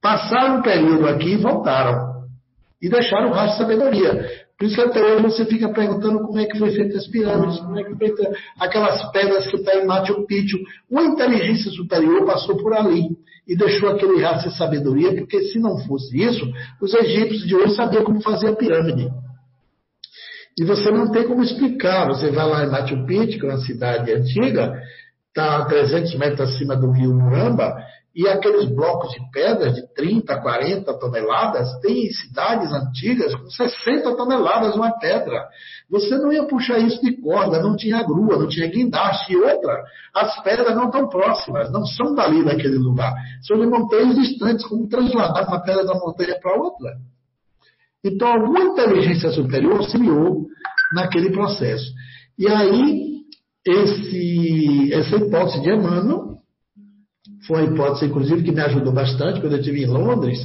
[0.00, 2.18] Passaram um período aqui e voltaram.
[2.80, 4.48] E deixaram o rastro de sabedoria.
[4.56, 7.58] Por isso que até hoje você fica perguntando como é que foi feita as pirâmides,
[7.58, 10.58] como é que foi feita aquelas pedras que estão em Machu Picchu.
[10.88, 13.08] Uma inteligência superior passou por ali
[13.48, 16.44] e deixou aquele rastro de sabedoria, porque se não fosse isso,
[16.82, 19.08] os egípcios de hoje sabiam como fazer a pirâmide.
[20.58, 22.08] E você não tem como explicar.
[22.08, 24.78] Você vai lá em Machu Picchu, que é uma cidade antiga,
[25.28, 27.74] está a 300 metros acima do rio Muramba,
[28.18, 34.74] e aqueles blocos de pedra de 30, 40 toneladas, tem cidades antigas com 60 toneladas
[34.74, 35.46] uma pedra.
[35.88, 39.32] Você não ia puxar isso de corda, não tinha grua, não tinha guindaste.
[39.32, 43.14] E outra, as pedras não estão próximas, não são dali daquele lugar.
[43.46, 46.96] São de montanhas distantes, como trasladar uma pedra da montanha para outra.
[48.04, 50.44] Então, alguma inteligência superior auxiliou
[50.92, 51.92] naquele processo.
[52.36, 53.18] E aí,
[53.64, 56.27] esse, essa hipótese de Emmanuel
[57.48, 60.38] foi uma hipótese, inclusive, que me ajudou bastante quando eu estive em Londres,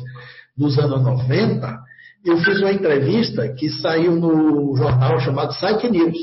[0.57, 1.80] nos anos 90.
[2.25, 6.17] Eu fiz uma entrevista que saiu no jornal chamado Psyche News.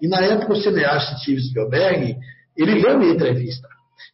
[0.00, 2.16] E na época o cineasta Steve Spielberg,
[2.56, 3.68] ele leu minha entrevista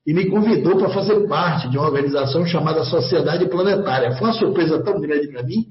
[0.06, 4.12] e me convidou para fazer parte de uma organização chamada Sociedade Planetária.
[4.12, 5.66] Foi uma surpresa tão grande para mim,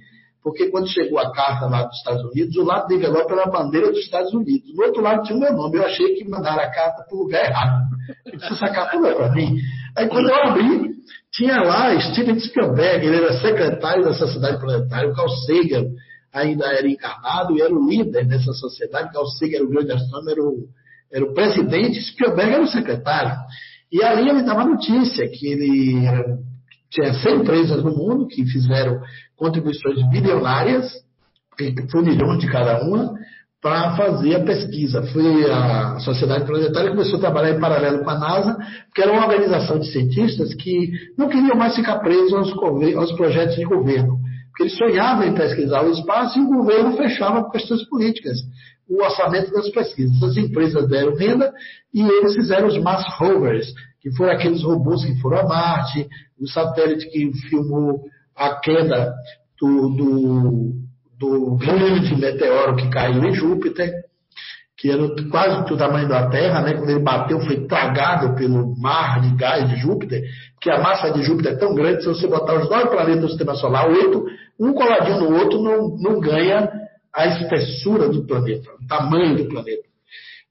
[0.48, 3.52] porque quando chegou a carta lá dos Estados Unidos, o lado do envelope era a
[3.52, 4.74] bandeira dos Estados Unidos.
[4.74, 5.78] Do outro lado tinha o meu nome.
[5.78, 7.84] Eu achei que mandaram a carta para o lugar errado.
[8.26, 9.58] Eu disse, essa carta não é para mim.
[9.98, 10.92] Aí quando eu abri,
[11.34, 15.86] tinha lá Steven Spielberg, ele era secretário da Sociedade Planetária, o Carl Sagan
[16.34, 20.30] ainda era encarnado e era o líder dessa sociedade, Carl Sagan era o grande astrônomo,
[20.30, 20.68] era o,
[21.12, 23.36] era o presidente, Spielberg era o secretário.
[23.92, 26.38] E ali ele dava notícia que ele era,
[26.90, 29.00] tinha 100 empresas no mundo que fizeram
[29.36, 30.92] contribuições bilionárias,
[31.92, 33.14] foi um milhão de cada uma,
[33.62, 35.02] para fazer a pesquisa.
[35.08, 38.58] Foi a Sociedade Planetária começou a trabalhar em paralelo com a NASA,
[38.94, 42.54] que era uma organização de cientistas que não queriam mais ficar presos aos,
[42.96, 44.20] aos projetos de governo.
[44.50, 48.38] Porque eles sonhavam em pesquisar o espaço e o governo fechava questões políticas
[48.90, 50.24] o orçamento das pesquisas.
[50.24, 51.54] As empresas deram renda
[51.94, 53.68] e eles fizeram os Mars Rovers,
[54.10, 56.08] que foram aqueles robôs que foram a Marte,
[56.40, 58.02] o satélite que filmou
[58.36, 59.14] a queda
[59.60, 60.88] do, do
[61.20, 63.92] do grande meteoro que caiu em Júpiter,
[64.78, 66.74] que era quase do tamanho da Terra, né?
[66.76, 70.22] quando ele bateu, foi tragado pelo mar de gás de Júpiter,
[70.62, 73.30] que a massa de Júpiter é tão grande, se você botar os nove planetas do
[73.30, 74.26] sistema solar, oito,
[74.60, 76.72] um coladinho no outro, não, não ganha
[77.14, 79.88] a espessura do planeta, o tamanho do planeta.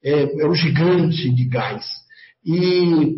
[0.02, 1.84] É, é um gigante de gás.
[2.44, 3.16] E,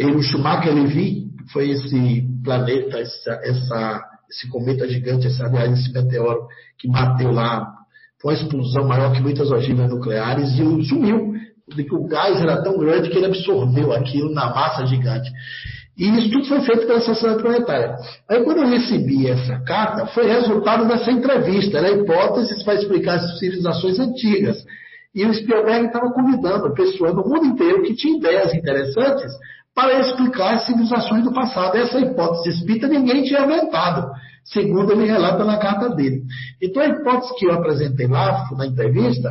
[0.00, 6.46] e o Schumacher Levy foi esse planeta, essa, essa esse cometa gigante, esse, esse meteoro
[6.78, 7.66] que bateu lá,
[8.22, 11.34] foi uma explosão maior que muitas ogivas nucleares e sumiu.
[11.92, 15.30] O gás era tão grande que ele absorveu aquilo na massa gigante.
[15.98, 17.96] E isso tudo foi feito pela Sociedade Planetária.
[18.28, 21.76] Aí, quando eu recebi essa carta, foi resultado dessa entrevista.
[21.76, 24.64] Era hipóteses para explicar as civilizações antigas.
[25.14, 29.32] E o Spielberg estava convidando pessoas do mundo inteiro que tinham ideias interessantes
[29.74, 31.76] para explicar as civilizações do passado.
[31.76, 34.10] Essa hipótese espírita ninguém tinha inventado,
[34.44, 36.22] segundo ele relata na carta dele.
[36.60, 39.30] Então a hipótese que eu apresentei lá na entrevista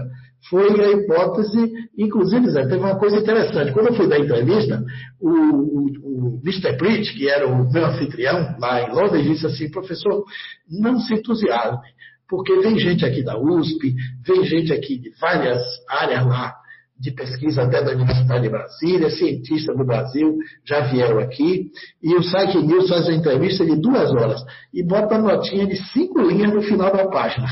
[0.50, 3.74] foi a hipótese, inclusive, Zé, teve uma coisa interessante.
[3.74, 4.82] Quando eu fui dar entrevista,
[5.19, 6.77] o, o, o Mr.
[6.77, 10.24] Britt, que era o meu anfitrião lá em Londres, disse assim, professor,
[10.69, 11.90] não se entusiasme,
[12.27, 13.93] porque vem gente aqui da USP,
[14.26, 16.56] vem gente aqui de várias áreas lá
[17.00, 21.72] de pesquisa até da Universidade de Brasília, cientistas do Brasil já vieram aqui,
[22.03, 25.78] e o Site News faz uma entrevista de duas horas e bota uma notinha de
[25.92, 27.48] cinco linhas no final da página.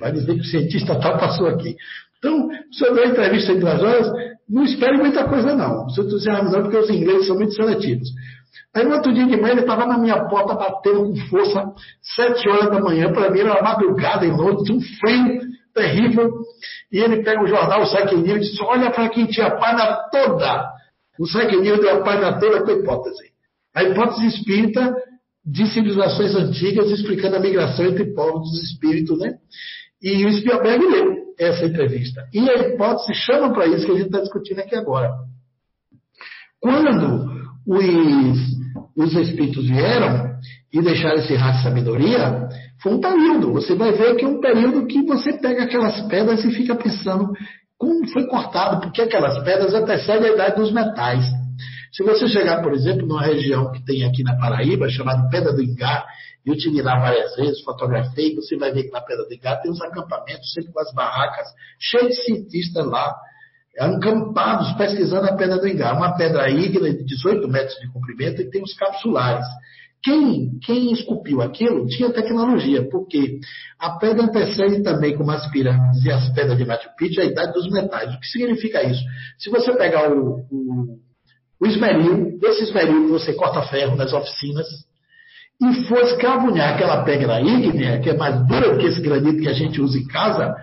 [0.00, 1.76] Vai dizer que o cientista tal passou aqui.
[2.18, 4.10] Então, se eu der entrevista em duas horas,
[4.48, 5.88] não espere muita coisa não.
[5.90, 8.08] Se entusiasme não, porque os ingleses são muito seletivos.
[8.74, 12.48] Aí no outro dia de manhã ele estava na minha porta batendo com força, sete
[12.48, 15.40] horas da manhã, para mim era madrugada em Londres, um frio
[15.74, 16.30] terrível,
[16.90, 19.56] e ele pega o jornal, o Psyche News, e diz, olha para quem tinha a
[19.56, 20.68] página toda.
[21.18, 23.24] O Psyche News deu a página toda com a hipótese.
[23.74, 24.94] A hipótese espírita
[25.44, 29.34] de civilizações antigas, explicando a migração entre povos dos espíritos, né?
[30.00, 32.24] E o Spielberg leu essa entrevista.
[32.32, 35.10] E a hipótese chama para isso que a gente está discutindo aqui agora.
[36.60, 37.30] Quando
[37.66, 38.38] os,
[38.96, 40.34] os espíritos vieram
[40.72, 42.48] e deixaram esse rato de sabedoria,
[42.84, 43.54] foi um período.
[43.54, 47.32] Você vai ver que é um período que você pega aquelas pedras e fica pensando
[47.78, 51.24] como foi cortado, porque aquelas pedras antecedem a idade dos metais.
[51.90, 55.62] Se você chegar, por exemplo, numa região que tem aqui na Paraíba, chamada Pedra do
[55.62, 56.04] Ingá,
[56.44, 59.70] eu tive lá várias vezes, fotografei, você vai ver que na Pedra do Ingá tem
[59.70, 61.46] uns acampamentos, sempre com as barracas,
[61.80, 63.14] cheios de cientistas lá,
[63.78, 65.94] acampados pesquisando a Pedra do Ingá.
[65.94, 69.46] Uma pedra ígnea de 18 metros de comprimento e tem os capsulares.
[70.04, 73.38] Quem, quem esculpiu aquilo tinha tecnologia, porque
[73.78, 77.54] a pedra antecede também, como as pirâmides e as pedras de Machu Picchu, a idade
[77.54, 78.14] dos metais.
[78.14, 79.02] O que significa isso?
[79.38, 80.98] Se você pegar o, o
[81.60, 84.66] o esmeril, desse esmeril que você corta ferro nas oficinas,
[85.62, 89.48] e for escravunhar aquela pedra ígnea, que é mais dura do que esse granito que
[89.48, 90.54] a gente usa em casa,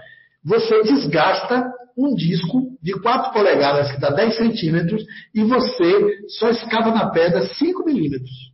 [0.44, 5.04] você desgasta um disco de 4 polegadas, que dá 10 centímetros,
[5.34, 8.51] e você só escava na pedra 5 milímetros.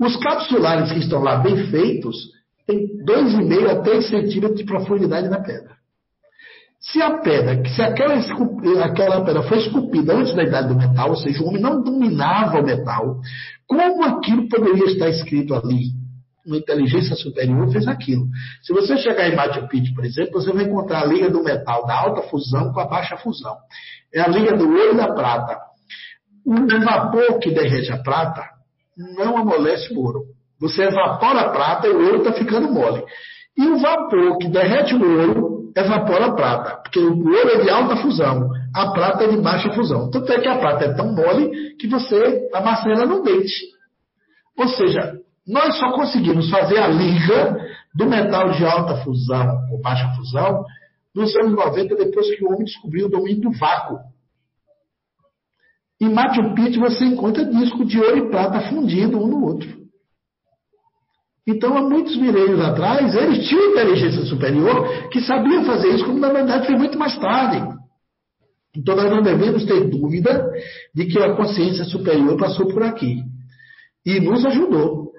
[0.00, 2.16] Os capsulares que estão lá bem feitos
[2.66, 5.74] têm 2,5 a 3 centímetros de profundidade na pedra.
[6.80, 8.14] Se a pedra, se aquela,
[8.84, 12.60] aquela pedra foi esculpida antes da idade do metal, ou seja, o homem não dominava
[12.60, 13.20] o metal,
[13.66, 15.92] como aquilo poderia estar escrito ali?
[16.46, 18.26] Uma inteligência superior fez aquilo.
[18.62, 21.86] Se você chegar em Machu Picchu, por exemplo, você vai encontrar a liga do metal
[21.86, 23.56] da alta fusão com a baixa fusão.
[24.12, 25.58] É a liga do ouro e da prata.
[26.44, 28.53] O vapor que derrete a prata
[28.96, 30.20] não amolece o ouro.
[30.60, 33.02] Você evapora a prata e o ouro está ficando mole.
[33.56, 37.70] E o vapor que derrete o ouro evapora a prata, porque o ouro é de
[37.70, 40.10] alta fusão, a prata é de baixa fusão.
[40.10, 43.74] Tanto é que a prata é tão mole que você amassa ela no dente.
[44.56, 47.56] Ou seja, nós só conseguimos fazer a liga
[47.94, 50.64] do metal de alta fusão ou baixa fusão
[51.14, 53.98] nos anos 90, depois que o homem descobriu o domínio do vácuo.
[56.04, 59.84] Em Machu Picchu você encontra disco de ouro e prata fundindo um no outro.
[61.46, 66.30] Então, há muitos milênios atrás, eles tinham inteligência superior que sabiam fazer isso, como na
[66.30, 67.74] verdade foi muito mais tarde.
[68.76, 70.46] Então, nós não devemos ter dúvida
[70.94, 73.22] de que a consciência superior passou por aqui
[74.04, 75.10] e nos ajudou.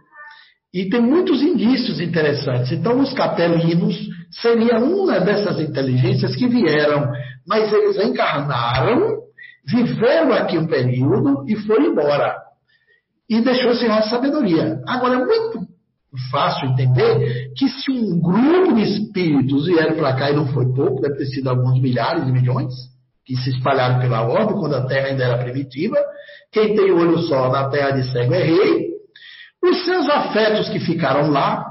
[0.72, 2.72] E tem muitos indícios interessantes.
[2.72, 3.96] Então, os capelinos
[4.30, 7.08] seria uma dessas inteligências que vieram,
[7.48, 9.25] mas eles encarnaram,
[9.68, 12.35] viveram aqui um período e foram embora.
[13.30, 14.82] E deixou-se a sabedoria.
[14.88, 15.68] Agora, é muito
[16.32, 21.02] fácil entender que se um grupo de espíritos vieram para cá e não foi pouco,
[21.02, 22.74] deve ter sido alguns milhares de milhões,
[23.26, 25.98] que se espalharam pela orbe quando a Terra ainda era primitiva,
[26.52, 28.95] quem tem olho só na Terra de cego é rei,
[29.64, 31.66] os seus afetos que ficaram lá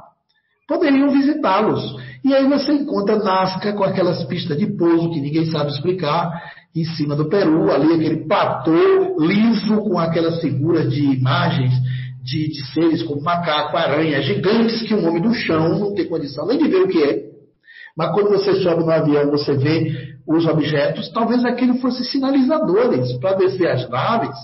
[0.66, 1.96] poderiam visitá-los.
[2.24, 6.30] E aí você encontra Nazca com aquelas pistas de pouso que ninguém sabe explicar,
[6.74, 11.72] em cima do Peru, ali aquele platô liso com aquelas figuras de imagens
[12.22, 16.46] de, de seres como macaco, aranha, gigantes que um homem do chão não tem condição
[16.46, 17.22] nem de ver o que é.
[17.96, 23.34] Mas quando você sobe no avião, você vê os objetos, talvez aquilo fosse sinalizadores para
[23.36, 24.36] descer as naves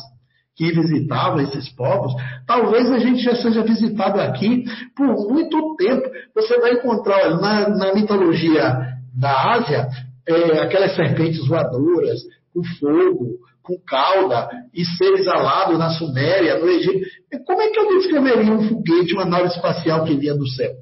[0.54, 2.12] que visitavam esses povos.
[2.46, 6.06] Talvez a gente já seja visitado aqui por muito tempo.
[6.34, 8.78] Você vai encontrar na, na mitologia
[9.18, 9.88] da Ásia
[10.36, 12.20] é, aquelas serpentes voadoras,
[12.52, 17.06] com fogo, com cauda e seres alados na Suméria, no Egito.
[17.46, 20.72] Como é que eu descreveria um foguete, uma nave espacial que vinha do céu?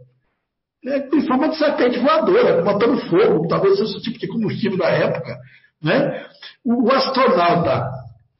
[0.86, 4.88] É, em forma de serpente voadora, botando fogo, talvez fosse o tipo de combustível da
[4.88, 5.36] época.
[5.82, 6.26] Né?
[6.64, 7.84] O astronauta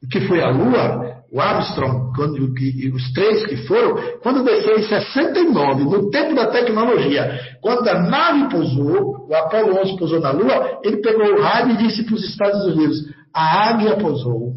[0.09, 2.51] que foi à Lua, o Armstrong, quando,
[2.93, 8.49] os três que foram, quando desceu em 69, no tempo da tecnologia, quando a nave
[8.49, 12.23] pousou, o Apollo 11 pousou na Lua, ele pegou o rádio e disse para os
[12.23, 12.97] Estados Unidos:
[13.33, 14.53] a águia pousou.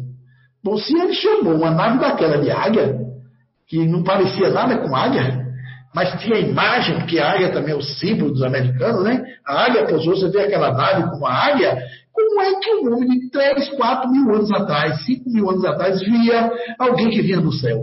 [0.63, 2.97] Bom, se ele chamou uma nave daquela de águia,
[3.67, 5.42] que não parecia nada com águia,
[5.93, 9.23] mas tinha imagem, porque a águia também é o símbolo dos americanos, né?
[9.45, 11.77] A águia pousou, você vê aquela nave com uma águia,
[12.11, 15.99] como é que um homem de 3, 4 mil anos atrás, 5 mil anos atrás,
[16.01, 17.79] via alguém que vinha do céu?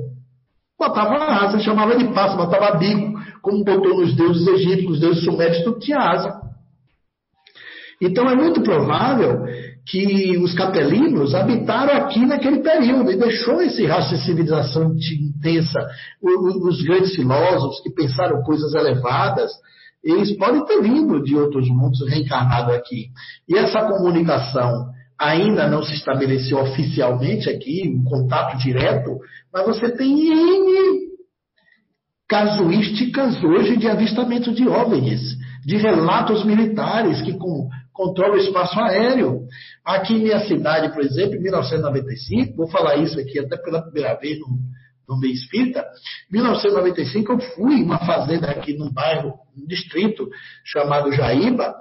[0.79, 5.63] Botava asa, chamava de pássaro, botava bico, como botou nos deuses egípcios, os deuses sumérios,
[5.63, 6.41] tudo tinha asa.
[8.01, 9.45] Então é muito provável
[9.87, 15.81] que os capelinos habitaram aqui naquele período e deixou esse rastro de civilização intensa.
[16.23, 19.51] Os grandes filósofos que pensaram coisas elevadas,
[20.03, 23.07] eles podem ter vindo de outros mundos reencarnado aqui.
[23.49, 24.87] E essa comunicação
[25.19, 29.19] ainda não se estabeleceu oficialmente aqui, um contato direto,
[29.53, 31.11] mas você tem N
[32.27, 35.37] casuísticas hoje de avistamento de OVNIs,
[35.67, 39.47] de relatos militares que com, controlam o espaço aéreo.
[39.85, 44.15] Aqui em minha cidade, por exemplo, em 1995, vou falar isso aqui até pela primeira
[44.15, 44.47] vez no,
[45.11, 45.85] no meio espírita,
[46.31, 50.29] em 1995 eu fui uma fazenda aqui num bairro, um distrito
[50.65, 51.75] chamado Jaíba,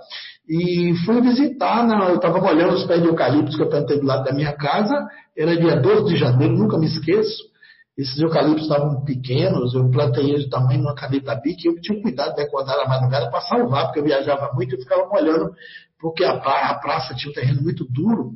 [0.49, 4.05] e fui visitar, na, eu estava molhando os pés de eucaliptos que eu plantei do
[4.07, 4.95] lado da minha casa,
[5.37, 7.49] era dia 12 de janeiro, nunca me esqueço,
[7.95, 12.01] esses eucaliptos estavam pequenos, eu plantei eles do tamanho de uma caneta bique, eu tinha
[12.01, 15.51] cuidado de acordar a madrugada para salvar, porque eu viajava muito e ficava molhando,
[15.99, 18.31] porque a, a praça tinha um terreno muito duro,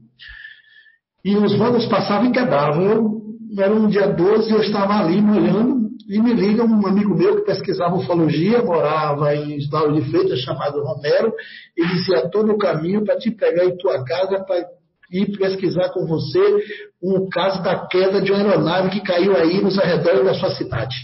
[1.23, 2.83] e os vândalos passavam e quebravam.
[2.83, 3.23] Eu
[3.57, 7.45] era um dia 12, eu estava ali molhando e me liga um amigo meu que
[7.45, 11.31] pesquisava ufologia, morava em Estado de Freitas, chamado Romero,
[11.77, 14.65] e dizia todo o caminho para te pegar em tua casa para
[15.11, 16.39] ir pesquisar com você
[17.01, 20.95] um caso da queda de uma aeronave que caiu aí nos arredores da sua cidade.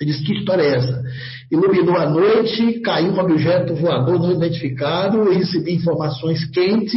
[0.00, 1.02] Ele disse, que história é essa?
[1.50, 6.94] Iluminou a noite, caiu um objeto voador não identificado, recebi informações quentes,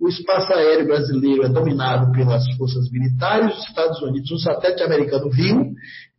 [0.00, 5.28] o espaço aéreo brasileiro é dominado pelas forças militares, os Estados Unidos, um satélite americano
[5.30, 5.72] viu,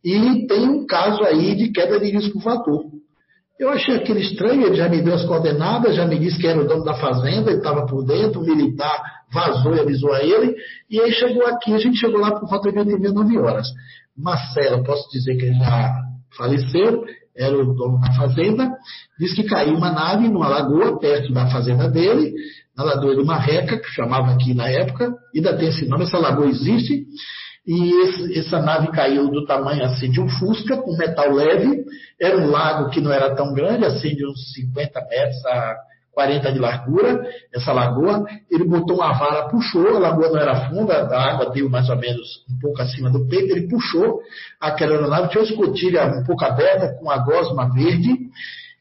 [0.04, 2.84] e tem um caso aí de queda de risco voador.
[3.58, 6.60] Eu achei aquilo estranho, ele já me deu as coordenadas, já me disse que era
[6.60, 10.54] o dono da fazenda, ele estava por dentro, o militar vazou e avisou a ele,
[10.90, 13.68] e aí chegou aqui, a gente chegou lá por volta de 8 e 9 horas.
[14.16, 17.04] Marcelo, posso dizer que ele já faleceu,
[17.36, 18.70] era o dono da fazenda,
[19.18, 22.34] disse que caiu uma nave numa lagoa perto da fazenda dele,
[22.76, 26.46] na Lagoa do Marreca, que chamava aqui na época, ainda tem esse nome, essa lagoa
[26.46, 27.04] existe,
[27.66, 31.84] e esse, essa nave caiu do tamanho assim de um Fusca, com metal leve,
[32.20, 35.76] era um lago que não era tão grande, assim de uns 50 metros a
[36.20, 40.94] 40 de largura, essa lagoa, ele botou uma vara, puxou, a lagoa não era funda,
[40.94, 44.20] a água deu mais ou menos um pouco acima do peito, ele puxou
[44.60, 48.10] aquela aeronave, tinha uma escotilha um pouco aberta, com a gosma verde,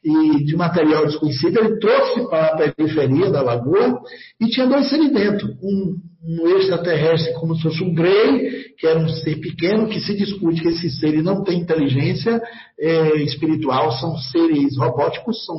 [0.04, 4.02] e de material desconhecido, ele trouxe para a periferia da lagoa
[4.40, 5.48] e tinha dois dentro.
[5.64, 10.16] Um, um extraterrestre como se fosse um grey, que era um ser pequeno, que se
[10.16, 12.42] discute que esses seres não têm inteligência
[12.80, 15.56] é, espiritual, são seres robóticos, são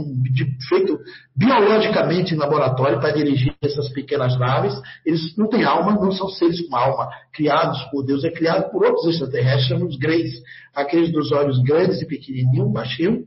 [0.68, 0.98] feitos
[1.34, 4.74] biologicamente em laboratório para dirigir essas pequenas naves.
[5.04, 8.84] Eles não têm alma, não são seres com alma, criados por Deus, é criado por
[8.84, 10.32] outros extraterrestres, chamamos greys,
[10.74, 13.24] aqueles dos olhos grandes e pequenininhos, baixinho,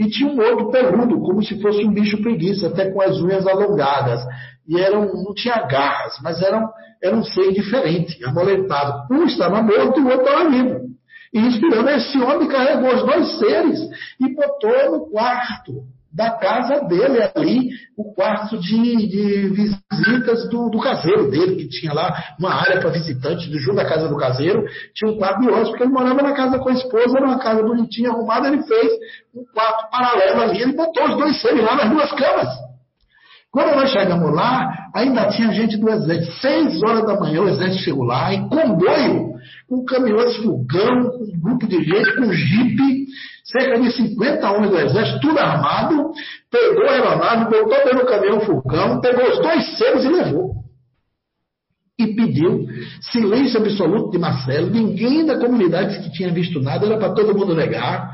[0.00, 3.46] e tinha um outro peludo, como se fosse um bicho preguiça, até com as unhas
[3.46, 4.24] alongadas.
[4.70, 6.70] E eram, não tinha garras, mas eram,
[7.02, 9.12] era um ser diferente, amoletado.
[9.12, 10.80] Um estava morto e o outro estava vivo.
[11.34, 13.80] E inspirando, esse homem carregou os dois seres
[14.20, 15.72] e botou no quarto
[16.12, 21.92] da casa dele ali, o quarto de, de visitas do, do, caseiro dele, que tinha
[21.92, 25.70] lá uma área para visitantes, junto da casa do caseiro, tinha um quarto de hóspede,
[25.70, 28.92] porque ele morava na casa com a esposa, era uma casa bonitinha, arrumada, ele fez
[29.34, 32.69] um quarto paralelo ali, ele botou os dois seres lá nas duas camas.
[33.52, 36.40] Quando nós chegamos lá, ainda tinha gente do exército.
[36.40, 39.30] Seis horas da manhã o exército chegou lá, em comboio,
[39.68, 43.06] com caminhões fogão, com um grupo de gente, com jipe,
[43.44, 46.12] cerca de 50 homens do exército, tudo armado,
[46.48, 50.60] pegou a aeronave, botou pelo caminhão fogão, pegou os dois seres e levou.
[51.98, 52.66] E pediu
[53.12, 54.70] silêncio absoluto de Marcelo.
[54.70, 58.12] Ninguém da comunidade que tinha visto nada, era para todo mundo negar.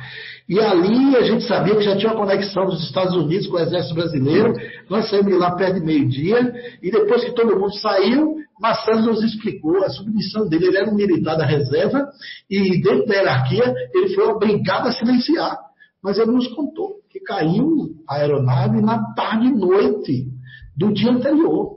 [0.48, 3.60] E ali a gente sabia que já tinha uma conexão dos Estados Unidos com o
[3.60, 4.52] Exército Brasileiro.
[4.88, 6.54] Nós saímos de lá perto de meio-dia.
[6.80, 10.66] E depois que todo mundo saiu, Marcelo nos explicou a submissão dele.
[10.66, 12.06] Ele era um militar da reserva
[12.48, 15.58] e, dentro da hierarquia, ele foi obrigado a silenciar.
[16.02, 20.28] Mas ele nos contou que caiu a aeronave na tarde e noite
[20.76, 21.75] do dia anterior.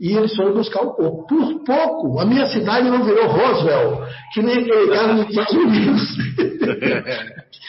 [0.00, 1.26] E eles foram buscar o corpo.
[1.26, 6.16] Por pouco, a minha cidade não virou Roswell, que nem aquele caso nos Estados Unidos.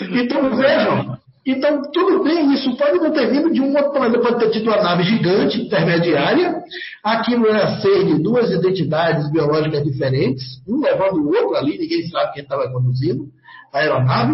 [0.11, 4.39] então vejam, então, tudo bem, isso pode não ter vindo de um outro planeta, pode
[4.39, 6.55] ter tido uma nave gigante, intermediária,
[7.03, 12.33] aquilo era ser de duas identidades biológicas diferentes, um levando o outro ali, ninguém sabe
[12.33, 13.27] quem estava conduzindo
[13.71, 14.33] a aeronave,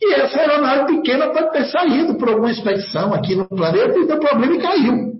[0.00, 4.20] e essa aeronave pequena pode ter saído por alguma expedição aqui no planeta e deu
[4.20, 5.12] problema e caiu.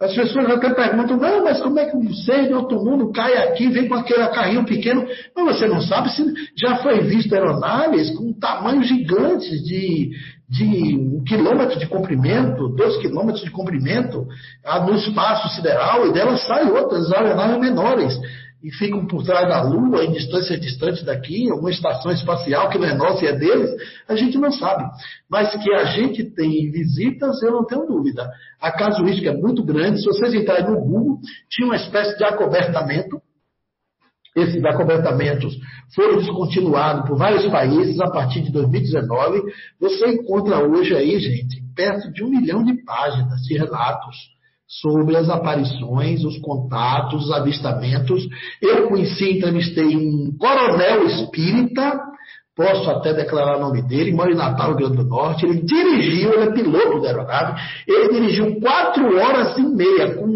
[0.00, 3.36] As pessoas até perguntam, não, mas como é que um ser de outro mundo cai
[3.48, 5.04] aqui, vem com aquele carrinho pequeno?
[5.34, 6.24] Mas você não sabe se
[6.56, 10.10] já foi visto aeronaves com tamanhos gigantes de,
[10.48, 14.24] de um quilômetro de comprimento, dois quilômetros de comprimento,
[14.64, 18.16] ah, no espaço sideral, e delas saem outras aeronaves menores
[18.62, 22.86] e ficam por trás da Lua, em distâncias distantes daqui, alguma estação espacial que não
[22.86, 23.70] é nossa e é deles,
[24.08, 24.84] a gente não sabe.
[25.30, 28.28] Mas que a gente tem visitas, eu não tenho dúvida.
[28.60, 30.00] A casuística é muito grande.
[30.00, 33.20] Se vocês entrarem no Google, tinha uma espécie de acobertamento.
[34.36, 35.56] Esses acobertamentos
[35.94, 39.40] foram descontinuados por vários países a partir de 2019.
[39.80, 44.37] Você encontra hoje aí, gente, perto de um milhão de páginas de relatos
[44.68, 48.28] sobre as aparições, os contatos, os avistamentos.
[48.60, 51.98] Eu conheci, entrevistei um coronel espírita,
[52.54, 55.46] posso até declarar o nome dele, mora em Natal, Rio Grande do Norte.
[55.46, 60.26] Ele dirigiu, ele é piloto da aeronave, ele dirigiu quatro horas e meia com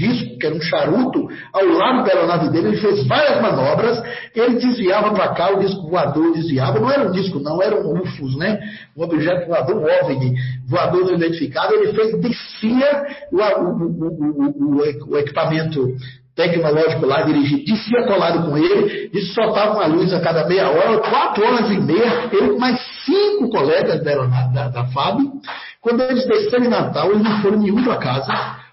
[0.00, 4.02] disco, que era um charuto, ao lado da aeronave dele, ele fez várias manobras,
[4.34, 8.00] ele desviava para cá, o disco voador desviava, não era um disco não, era um
[8.00, 8.58] UFOS, né?
[8.96, 10.34] Um objeto voador, um OVNI,
[10.66, 15.94] voador não identificado, ele fez, descia o, o, o, o equipamento
[16.34, 20.98] tecnológico lá, dirigido, descia colado com ele, e soltava uma luz a cada meia hora,
[20.98, 24.14] quatro horas e meia, ele mais cinco colegas da,
[24.46, 25.20] da, da FAB,
[25.82, 28.32] quando eles desceram em Natal, eles não foram nenhum para casa,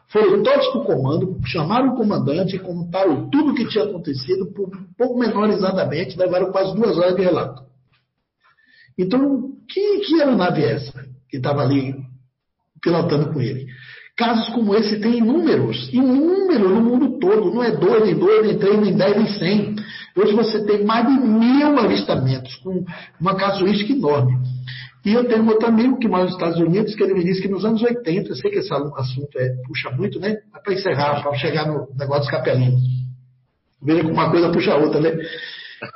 [0.09, 4.69] foram todos para o comando, chamaram o comandante, contaram tudo o que tinha acontecido, por
[4.97, 7.63] pouco menorizadamente, levaram quase duas horas de relato.
[8.97, 11.95] Então, que, que aeronave é essa que estava ali
[12.81, 13.67] pilotando com ele?
[14.17, 17.53] Casos como esse tem inúmeros, inúmeros no mundo todo.
[17.53, 19.75] Não é dois, nem dois, nem três, nem dez, nem cem.
[20.15, 22.83] Hoje você tem mais de mil avistamentos, com
[23.21, 24.39] uma casuística enorme.
[25.07, 27.41] E eu tenho um outro amigo que mora nos Estados Unidos, que ele me disse
[27.41, 30.35] que nos anos 80, sei que esse assunto é, puxa muito, né?
[30.61, 32.81] Para encerrar, para chegar no negócio dos capelinhos.
[33.81, 35.17] Veja como uma coisa puxa a outra, né?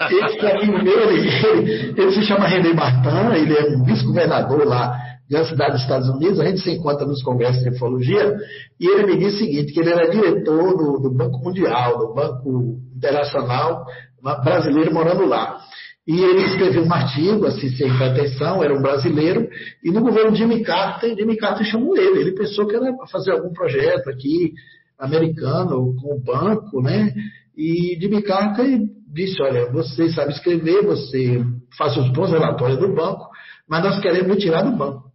[0.09, 4.98] Esse amigo meu, ele, ele, ele se chama René Martin, ele é um vice-governador lá
[5.30, 8.38] da cidade dos Estados Unidos, a gente se encontra nos congressos de ufologia,
[8.80, 12.14] e ele me disse o seguinte, que ele era diretor do, do Banco Mundial, do
[12.14, 13.85] Banco Internacional
[14.22, 15.59] brasileiro morando lá.
[16.08, 19.48] E ele escreveu um artigo, assim, sem pretensão, era um brasileiro,
[19.84, 22.22] e no governo de Jimmy Carter, Jimmy Carter chamou ele.
[22.22, 24.54] Ele pensou que era fazer algum projeto aqui,
[24.98, 27.14] americano, com o banco, né?
[27.56, 28.80] E Jimmy Carter
[29.14, 31.44] disse, olha, você sabe escrever, você
[31.78, 33.28] faz os bons relatórios do banco,
[33.70, 35.12] mas nós queremos tirar do banco.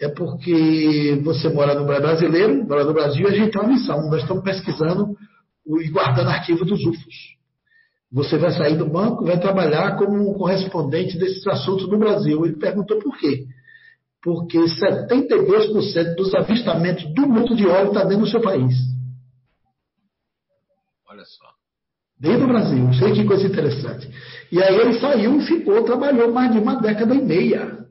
[0.00, 4.10] É porque você mora no brasileiro, mora no Brasil, e a gente tem uma missão.
[4.10, 5.14] Nós estamos pesquisando
[5.66, 7.34] e guardando arquivo dos UFOs.
[8.14, 12.46] Você vai sair do banco, vai trabalhar como um correspondente desses assuntos no Brasil.
[12.46, 13.44] Ele perguntou por quê.
[14.22, 18.72] Porque 72% dos avistamentos do mundo de óleo está dentro do seu país.
[21.10, 21.44] Olha só.
[22.16, 22.94] Dentro do Brasil.
[22.94, 24.08] Sei que coisa interessante.
[24.52, 27.84] E aí ele saiu e ficou, trabalhou mais de uma década e meia.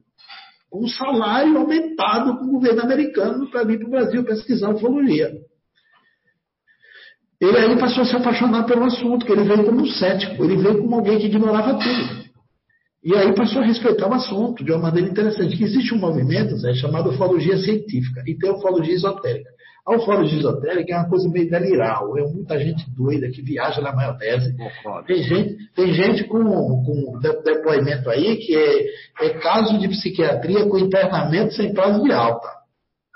[0.69, 5.33] Com um salário aumentado com o governo americano para vir para o Brasil pesquisar ufologia.
[7.43, 10.55] Ele aí passou a se apaixonar pelo assunto, que ele veio como um cético, ele
[10.55, 12.23] veio como alguém que ignorava tudo.
[13.03, 15.57] E aí passou a respeitar o assunto de uma maneira interessante.
[15.57, 19.49] Que existe um movimento Zé, chamado ufologia científica e tem a ufologia esotérica.
[19.85, 23.93] A ufologia esotérica é uma coisa meio deliral, é muita gente doida que viaja na
[23.93, 24.55] maionese.
[25.05, 30.79] Tem gente, tem gente com, com depoimento aí que é, é caso de psiquiatria com
[30.79, 32.47] internamento sem prazo de alta.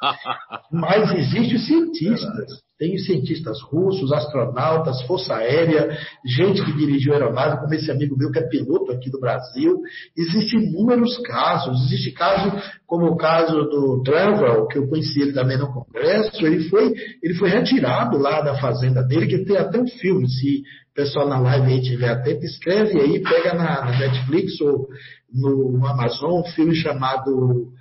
[0.69, 7.89] Mas existem cientistas tem cientistas russos, astronautas, força aérea, gente que dirigiu aeronave, como esse
[7.89, 9.81] amigo meu que é piloto aqui do Brasil.
[10.15, 11.85] Existem inúmeros casos.
[11.85, 16.45] Existe caso como o caso do Trevor, que eu conheci ele também no Congresso.
[16.45, 20.29] Ele foi, ele foi retirado lá da fazenda dele, que tem até um filme.
[20.29, 24.87] Se o pessoal na live aí tiver atento, escreve aí, pega na, na Netflix ou
[25.33, 27.71] no Amazon um filme chamado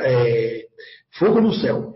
[0.00, 0.66] é,
[1.18, 1.95] Fogo no Céu.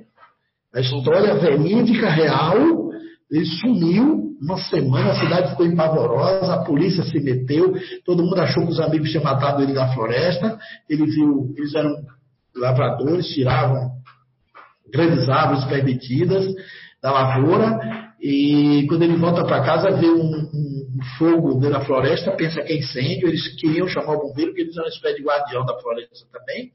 [0.74, 2.90] A história verídica, real,
[3.30, 7.74] ele sumiu uma semana, a cidade ficou empavorosa, a polícia se meteu,
[8.04, 10.58] todo mundo achou que os amigos tinham matado ele na floresta.
[10.88, 11.94] Ele viu, eles eram
[12.56, 13.90] lavradores, tiravam
[14.92, 16.46] grandes árvores permitidas
[17.02, 22.60] da lavoura, E quando ele volta para casa, vê um, um, fogo na floresta, pensa
[22.62, 23.28] que é incêndio.
[23.28, 26.70] Eles queriam chamar o bombeiro, porque eles eram uma espécie de guardião da floresta também.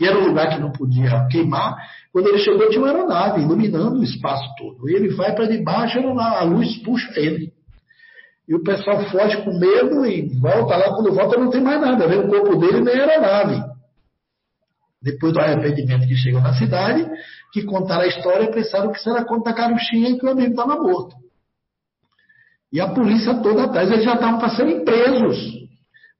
[0.00, 1.76] E era um lugar que não podia queimar.
[2.18, 4.88] Quando ele chegou, tinha uma aeronave iluminando o espaço todo.
[4.88, 7.52] Ele vai para debaixo, a luz puxa ele.
[8.48, 10.96] E o pessoal foge com medo e volta lá.
[10.96, 12.08] Quando volta, não tem mais nada.
[12.08, 13.62] Vê o corpo dele nem a aeronave.
[15.00, 17.08] Depois do arrependimento que chegou na cidade,
[17.52, 20.50] que contaram a história, pensaram que isso era conta da caruchinha e que o amigo
[20.50, 21.14] estava morto.
[22.72, 25.67] E a polícia toda atrás, eles já estavam serem presos.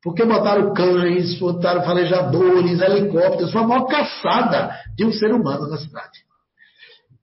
[0.03, 5.77] Porque botaram cães, botaram farejadores, helicópteros, foi uma maior caçada de um ser humano na
[5.77, 6.21] cidade.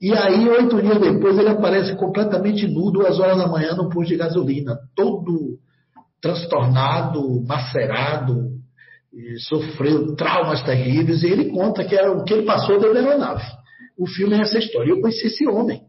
[0.02, 4.10] E aí, oito dias depois, ele aparece completamente nu, duas horas da manhã, no posto
[4.10, 5.58] de gasolina, todo
[6.22, 8.56] transtornado, macerado,
[9.48, 13.44] sofreu traumas terríveis, e ele conta que era o que ele passou dentro da aeronave.
[13.98, 14.90] O filme é essa história.
[14.90, 15.82] Eu conheci esse homem.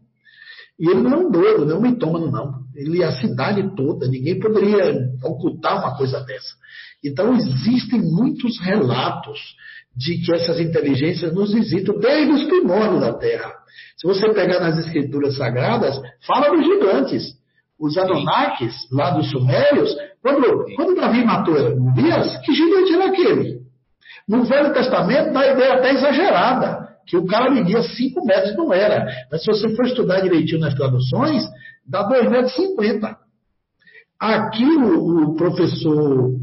[0.79, 2.53] E ele não é um doido, não é um mitômano, não.
[2.75, 6.55] Ele é a cidade toda, ninguém poderia ocultar uma coisa dessa.
[7.03, 9.39] Então, existem muitos relatos
[9.95, 13.51] de que essas inteligências nos visitam desde os primórdios da Terra.
[13.97, 17.35] Se você pegar nas escrituras sagradas, fala dos gigantes.
[17.79, 23.61] Os Anunnakis, lá dos Sumérios, quando, quando Davi matou Urias, que gigante era aquele?
[24.27, 28.73] No Velho Testamento dá a ideia até exagerada, que o cara media 5 metros, não
[28.73, 29.07] era.
[29.31, 31.43] Mas se você for estudar direitinho nas traduções,
[31.87, 33.15] dá 2,50 metros.
[34.19, 36.35] Aqui o, o professor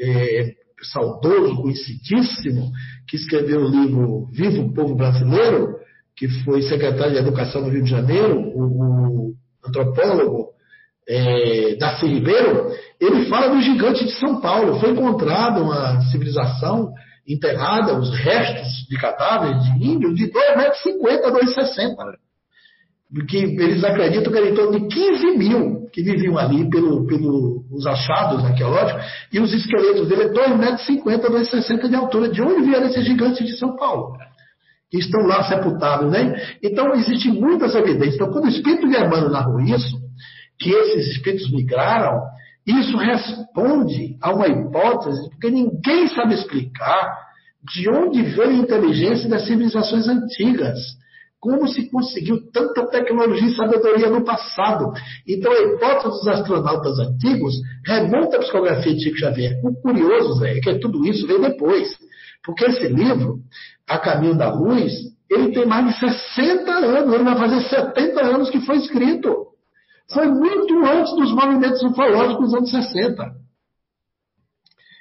[0.00, 2.70] é, saudoso, conhecidíssimo,
[3.06, 5.76] que escreveu o livro Viva o Povo Brasileiro,
[6.16, 9.34] que foi secretário de Educação no Rio de Janeiro, o, o
[9.66, 10.50] antropólogo
[11.08, 12.70] é, Darcy Ribeiro,
[13.00, 14.78] ele fala do gigante de São Paulo.
[14.78, 16.92] Foi encontrada uma civilização
[17.32, 21.96] enterrada, os restos de cadáveres de índios, de 2,50 metros a 2,60.
[23.12, 27.64] Porque eles acreditam que era em torno de 15 mil que viviam ali pelos pelo,
[27.88, 32.28] achados arqueológicos, e os esqueletos dele é 2,50 metros a 2,60 de altura.
[32.28, 34.16] De onde vieram esses gigantes de São Paulo?
[34.88, 36.40] Que estão lá sepultados, né?
[36.62, 38.14] Então, existem muitas evidências.
[38.14, 39.98] Então, quando o Espírito de Emmanuel narrou isso,
[40.58, 42.20] que esses espíritos migraram,
[42.66, 47.30] isso responde a uma hipótese, porque ninguém sabe explicar
[47.62, 50.78] de onde veio a inteligência das civilizações antigas.
[51.40, 54.92] Como se conseguiu tanta tecnologia e sabedoria no passado?
[55.26, 57.54] Então, a hipótese dos astronautas antigos
[57.86, 59.58] remonta à psicografia de Chico Xavier.
[59.64, 61.88] O curioso, Zé, é que tudo isso veio depois.
[62.44, 63.38] Porque esse livro,
[63.88, 64.92] A Caminho da Luz,
[65.30, 69.49] ele tem mais de 60 anos, ele vai fazer 70 anos que foi escrito.
[70.12, 73.40] Foi muito antes dos movimentos ufológicos dos anos 60.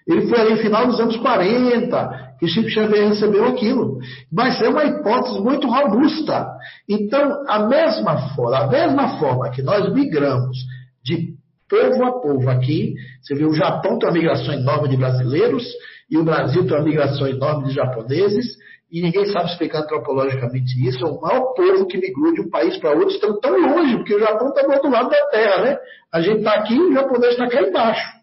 [0.07, 3.99] Ele foi ali no final dos anos 40 que Chico Xavier recebeu aquilo.
[4.31, 6.47] Mas é uma hipótese muito robusta.
[6.87, 10.57] Então, a mesma forma, a mesma forma que nós migramos
[11.03, 11.33] de
[11.69, 15.63] povo a povo aqui, você vê o Japão tem uma migração enorme de brasileiros
[16.09, 18.57] e o Brasil tem uma migração enorme de japoneses,
[18.91, 22.77] e ninguém sabe explicar antropologicamente isso, é o maior povo que migrou de um país
[22.77, 25.77] para outro, estão tão longe, porque o Japão está do outro lado da Terra, né?
[26.11, 28.19] A gente está aqui e o japonês está cá embaixo.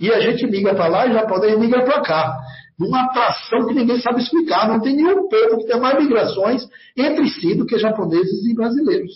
[0.00, 2.36] E a gente migra para lá e o japonês migra para cá.
[2.78, 4.68] Numa atração que ninguém sabe explicar.
[4.68, 6.62] Não tem nenhum povo que tenha mais migrações
[6.96, 9.10] entre si do que japoneses e brasileiros.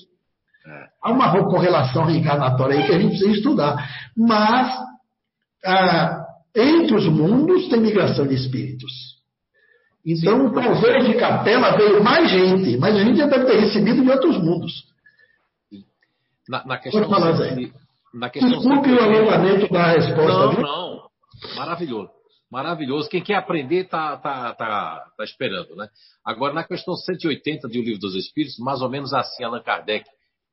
[0.66, 0.84] É.
[1.02, 3.88] Há uma correlação reencarnatória aí que a gente precisa estudar.
[4.16, 4.76] Mas,
[5.64, 6.24] ah,
[6.54, 9.11] entre os mundos tem migração de espíritos.
[10.04, 14.10] Então, talvez de capela veio mais gente, mas a gente já deve ter recebido de
[14.10, 14.84] outros mundos.
[16.48, 17.08] Na, na questão.
[17.08, 17.70] Falar, Zé.
[18.12, 20.32] Na questão Desculpe o alongamento da resposta.
[20.32, 20.62] Não, viu?
[20.62, 21.02] não.
[21.56, 22.10] Maravilhoso.
[22.50, 23.08] Maravilhoso.
[23.08, 25.88] Quem quer aprender está tá, tá, tá esperando, né?
[26.24, 30.04] Agora, na questão 180 do Livro dos Espíritos, mais ou menos assim, Allan Kardec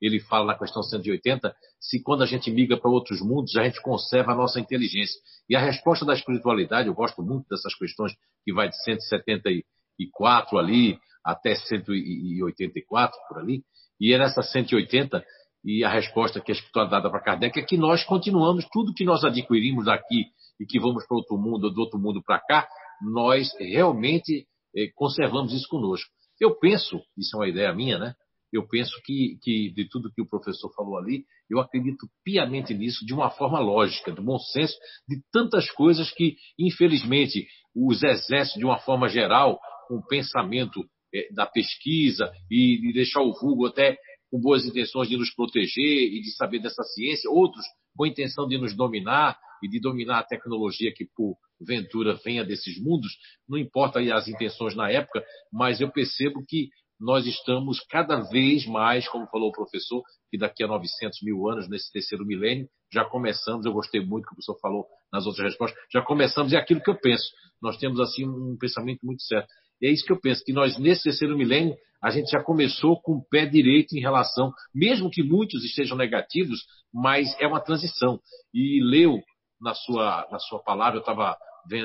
[0.02, 3.82] ele fala na questão 180, se quando a gente migra para outros mundos, a gente
[3.82, 5.20] conserva a nossa inteligência.
[5.50, 8.14] E a resposta da espiritualidade, eu gosto muito dessas questões,
[8.44, 13.64] que vai de 174 ali até 184 por ali,
[14.00, 15.24] e é nessa 180,
[15.64, 19.04] e a resposta que a espiritualidade dá para Kardec é que nós continuamos, tudo que
[19.04, 20.26] nós adquirimos daqui
[20.60, 22.68] e que vamos para outro mundo, do outro mundo para cá,
[23.02, 26.10] nós realmente eh, conservamos isso conosco.
[26.40, 28.16] Eu penso, isso é uma ideia minha, né?
[28.52, 33.06] Eu penso que, que, de tudo que o professor falou ali, eu acredito piamente nisso,
[33.06, 34.76] de uma forma lógica, de bom senso,
[35.08, 41.32] de tantas coisas que, infelizmente, os exércitos, de uma forma geral, com o pensamento é,
[41.34, 43.98] da pesquisa e de deixar o vulgo até
[44.32, 48.48] com boas intenções de nos proteger e de saber dessa ciência, outros com a intenção
[48.48, 53.12] de nos dominar e de dominar a tecnologia que, por ventura, venha desses mundos,
[53.48, 56.70] não importa as intenções na época, mas eu percebo que
[57.00, 61.70] nós estamos cada vez mais, como falou o professor, que daqui a 900 mil anos,
[61.70, 65.80] nesse terceiro milênio, já começamos, eu gostei muito que o professor falou nas outras respostas,
[65.92, 67.30] já começamos, é aquilo que eu penso.
[67.62, 69.48] Nós temos, assim, um pensamento muito certo.
[69.82, 73.02] E é isso que eu penso, que nós, nesse terceiro milênio, a gente já começou
[73.02, 76.60] com o pé direito em relação, mesmo que muitos estejam negativos,
[76.94, 78.20] mas é uma transição.
[78.54, 79.22] E leu
[79.60, 81.38] na sua, na sua palavra, eu estava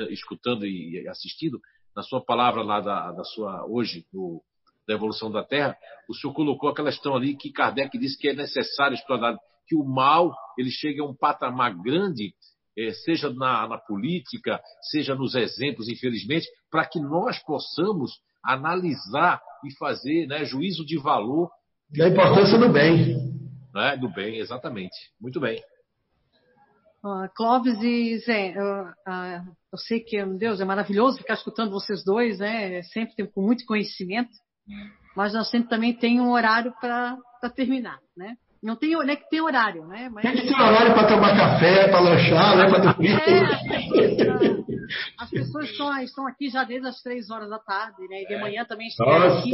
[0.09, 1.59] escutando e assistindo,
[1.95, 4.41] na sua palavra lá da, da sua, hoje, do,
[4.87, 5.75] da evolução da Terra,
[6.09, 9.35] o senhor colocou aquela questão ali que Kardec disse que é necessário explorar,
[9.67, 12.33] que o mal ele chega a um patamar grande,
[12.77, 18.11] eh, seja na, na, política, seja nos exemplos, infelizmente, para que nós possamos
[18.43, 21.49] analisar e fazer né, juízo de valor.
[21.89, 23.15] Da importância do bem.
[23.73, 24.95] Né, do bem, exatamente.
[25.19, 25.61] Muito bem.
[27.03, 31.69] Uh, Clóvis e Zé, uh, uh, eu sei que, meu Deus, é maravilhoso ficar escutando
[31.69, 32.81] vocês dois, né?
[32.81, 34.31] Sempre com muito conhecimento,
[35.15, 37.17] mas nós sempre também tem um horário para
[37.55, 38.35] terminar, né?
[38.61, 40.09] Não tem, não é que tem horário, né?
[40.11, 40.23] Mas...
[40.23, 42.67] Tem que ter horário para tomar café, para lanchar, né?
[42.67, 43.11] Para dormir.
[43.11, 44.55] É,
[45.19, 48.23] as pessoas estão, estão, aqui já desde as três horas da tarde, né?
[48.23, 49.51] E de manhã também estão aqui.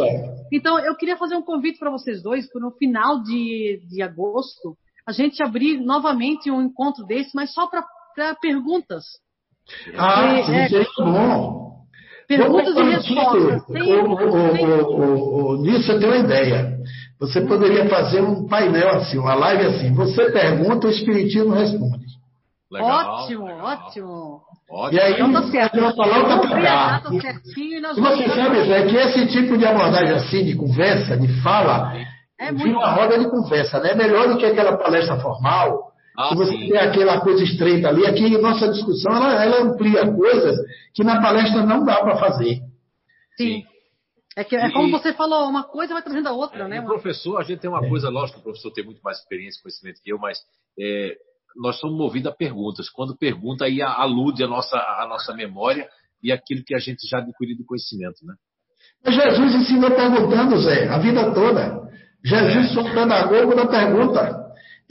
[0.51, 4.77] Então, eu queria fazer um convite para vocês dois, para no final de, de agosto,
[5.05, 7.85] a gente abrir novamente um encontro desse, mas só para
[8.35, 9.03] perguntas.
[9.97, 11.60] Ah, é, é, é bom.
[12.37, 13.67] Perguntas e respostas.
[15.61, 16.77] Nisso eu tenho uma ideia.
[17.19, 19.93] Você poderia fazer um painel assim, uma live assim.
[19.93, 22.05] Você pergunta, o Espiritismo responde.
[22.71, 23.65] Legal, ótimo, legal.
[23.65, 24.41] ótimo.
[24.71, 24.97] Ótimo.
[24.97, 25.79] E aí, então, tá certo.
[25.79, 26.37] Vamos falar outra
[27.97, 31.93] E você sabe, Zé, que esse tipo de abordagem assim, de conversa, de fala,
[32.39, 32.77] é muito...
[32.77, 33.93] uma roda de conversa, né?
[33.93, 35.90] Melhor do que aquela palestra formal.
[36.21, 36.69] Ah, se você sim.
[36.69, 40.57] tem aquela coisa estreita ali, aqui nossa discussão ela, ela amplia coisas
[40.93, 42.61] que na palestra não dá para fazer.
[43.37, 43.63] Sim.
[44.35, 46.79] É, que, é e, como você falou, uma coisa vai trazendo a outra, né?
[46.79, 47.89] O professor, a gente tem uma é.
[47.89, 50.37] coisa, lógico que o professor tem muito mais experiência e conhecimento que eu, mas
[50.79, 51.17] é,
[51.55, 52.89] nós somos movidos a perguntas.
[52.89, 55.89] Quando pergunta, aí alude a nossa, a nossa memória
[56.23, 58.35] e aquilo que a gente já adquiriu de conhecimento, né?
[59.05, 61.81] Jesus ensinou perguntando, Zé, a vida toda.
[62.23, 64.40] Jesus foi um pedagogo da pergunta.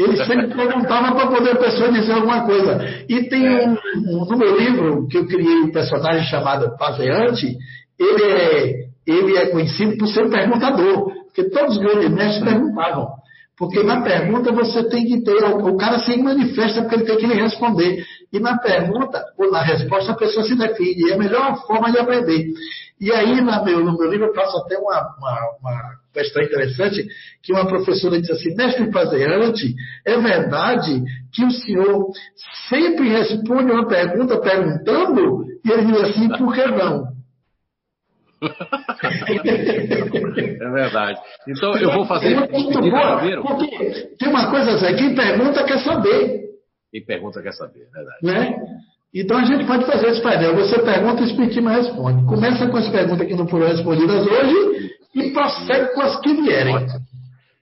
[0.01, 3.05] Ele sempre perguntava para poder a pessoa dizer alguma coisa.
[3.07, 7.59] E tem um, um, no meu livro, que eu criei um personagem chamado Paseante,
[7.99, 8.75] ele é,
[9.07, 13.09] ele é conhecido por ser um perguntador, porque todos os grandes mestres perguntavam.
[13.59, 17.27] Porque na pergunta você tem que ter, o cara se manifesta porque ele tem que
[17.27, 18.03] lhe responder.
[18.33, 21.11] E na pergunta, ou na resposta, a pessoa se define.
[21.11, 22.47] É a melhor forma de aprender.
[22.99, 27.07] E aí, no meu, no meu livro, eu faço até uma, uma, uma questão interessante,
[27.43, 29.75] que uma professora disse assim, mestre Pazeante,
[30.05, 32.09] é verdade que o senhor
[32.69, 35.45] sempre responde uma pergunta perguntando?
[35.65, 37.05] E ele diz assim, por que não?
[40.61, 41.21] É verdade.
[41.47, 42.33] Então eu vou fazer.
[42.33, 46.41] É muito boa, porque tem uma coisa, Zé, quem pergunta quer saber.
[46.91, 48.19] Quem pergunta quer saber, é verdade.
[48.23, 48.57] Né?
[49.15, 50.57] Então a gente pode fazer esse painel.
[50.57, 52.25] Você pergunta e o Espiritismo responde.
[52.27, 54.70] Começa com as perguntas que não foram respondidas hoje
[55.15, 56.87] e prossegue com as que vierem.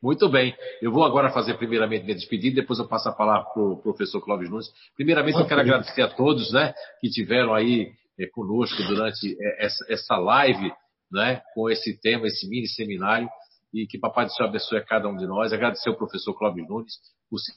[0.01, 0.55] Muito bem.
[0.81, 4.21] Eu vou agora fazer primeiramente minha despedida, depois eu passo a palavra para o professor
[4.21, 4.71] Clóvis Nunes.
[4.95, 9.85] Primeiramente, eu quero agradecer a todos né, que tiveram aí é, conosco durante é, essa,
[9.89, 10.73] essa live,
[11.11, 13.29] né, com esse tema, esse mini seminário,
[13.75, 15.53] e que Papai do Céu abençoe a cada um de nós.
[15.53, 16.95] Agradecer ao professor Clóvis Nunes
[17.29, 17.53] por se,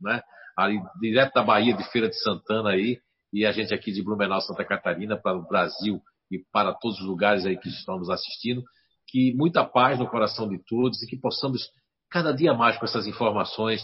[0.00, 0.22] né,
[0.56, 2.98] ali, direto da Bahia, de Feira de Santana aí,
[3.32, 7.06] e a gente aqui de Blumenau, Santa Catarina, para o Brasil e para todos os
[7.06, 8.62] lugares aí que estão nos assistindo.
[9.10, 11.68] Que muita paz no coração de todos e que possamos
[12.10, 13.82] cada dia mais com essas informações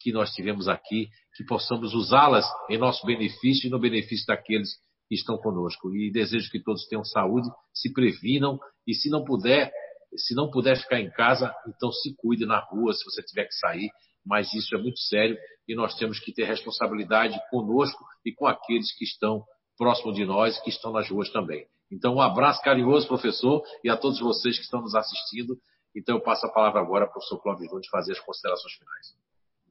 [0.00, 4.70] que nós tivemos aqui, que possamos usá-las em nosso benefício e no benefício daqueles
[5.08, 5.94] que estão conosco.
[5.94, 9.72] E desejo que todos tenham saúde, se previnam e se não puder,
[10.16, 13.54] se não puder ficar em casa, então se cuide na rua se você tiver que
[13.54, 13.90] sair.
[14.24, 18.96] Mas isso é muito sério e nós temos que ter responsabilidade conosco e com aqueles
[18.96, 19.44] que estão
[19.76, 21.66] próximo de nós e que estão nas ruas também.
[21.92, 25.56] Então, um abraço carinhoso, professor, e a todos vocês que estão nos assistindo.
[25.94, 29.22] Então, eu passo a palavra agora para o professor Clóvis Nunes fazer as considerações finais.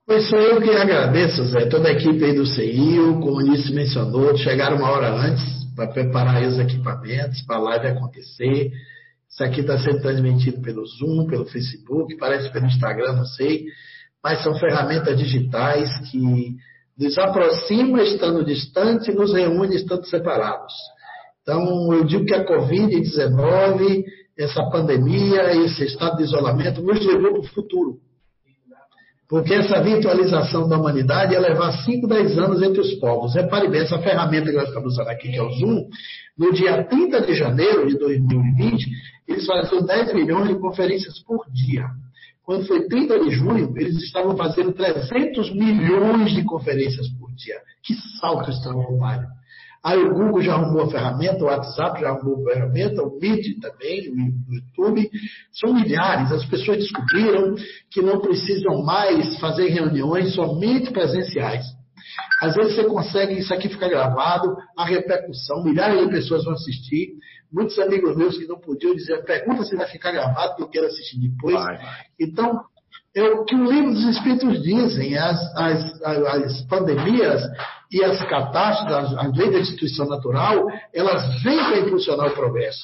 [0.06, 1.68] Pois sou eu que agradeço, Zé.
[1.68, 5.44] Toda a equipe aí do CIO, como o Início mencionou, chegaram uma hora antes
[5.76, 8.72] para preparar os equipamentos, para a live acontecer.
[9.30, 13.66] Isso aqui está sendo transmitido pelo Zoom, pelo Facebook, parece pelo Instagram, não sei.
[14.24, 16.20] Mas são ferramentas digitais que
[16.98, 20.74] nos aproximam estando distante e nos reúne estando separados.
[21.42, 24.04] Então, eu digo que a Covid-19,
[24.38, 28.00] essa pandemia, esse estado de isolamento, nos levou para o futuro
[29.28, 33.34] Porque essa virtualização da humanidade ia levar 5, 10 anos entre os povos.
[33.34, 35.88] Repare bem, essa ferramenta que nós estamos usando aqui, que é o Zoom,
[36.38, 38.86] no dia 30 de janeiro de 2020,
[39.28, 41.88] eles faziam 10 milhões de conferências por dia.
[42.44, 47.56] Quando foi 30 de junho, eles estavam fazendo 300 milhões de conferências por dia.
[47.84, 49.28] Que salto extraordinário.
[49.84, 53.60] Aí o Google já arrumou a ferramenta, o WhatsApp já arrumou a ferramenta, o Meet
[53.60, 55.10] também, o YouTube.
[55.52, 56.32] São milhares.
[56.32, 57.56] As pessoas descobriram
[57.90, 61.66] que não precisam mais fazer reuniões somente presenciais.
[62.42, 67.14] Às vezes você consegue isso aqui ficar gravado, a repercussão, milhares de pessoas vão assistir.
[67.52, 70.88] Muitos amigos meus que não podiam dizer, pergunta se vai ficar gravado, que eu quero
[70.88, 71.56] assistir depois.
[71.56, 72.06] Vai, vai.
[72.20, 72.62] Então,
[73.14, 77.42] é o que o livro dos Espíritos dizem, as, as, as pandemias
[77.92, 82.84] e as catástrofes, as leis da instituição natural, elas vêm para impulsionar o progresso.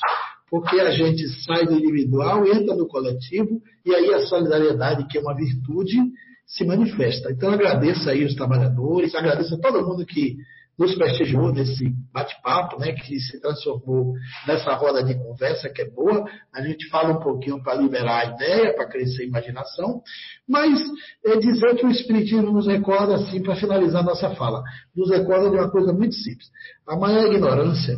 [0.50, 5.22] Porque a gente sai do individual, entra no coletivo, e aí a solidariedade, que é
[5.22, 5.98] uma virtude,
[6.46, 7.32] se manifesta.
[7.32, 10.38] Então, agradeço aí os trabalhadores, agradeço a todo mundo que
[10.78, 14.14] nos prestigiou nesse bate-papo, né, que se transformou
[14.48, 16.26] nessa roda de conversa que é boa.
[16.54, 20.02] A gente fala um pouquinho para liberar a ideia, para crescer a imaginação,
[20.48, 20.80] mas
[21.26, 24.62] é dizer que o Espiritismo nos recorda, assim, para finalizar nossa fala,
[24.96, 26.50] nos recorda de uma coisa muito simples.
[26.88, 27.98] A maior ignorância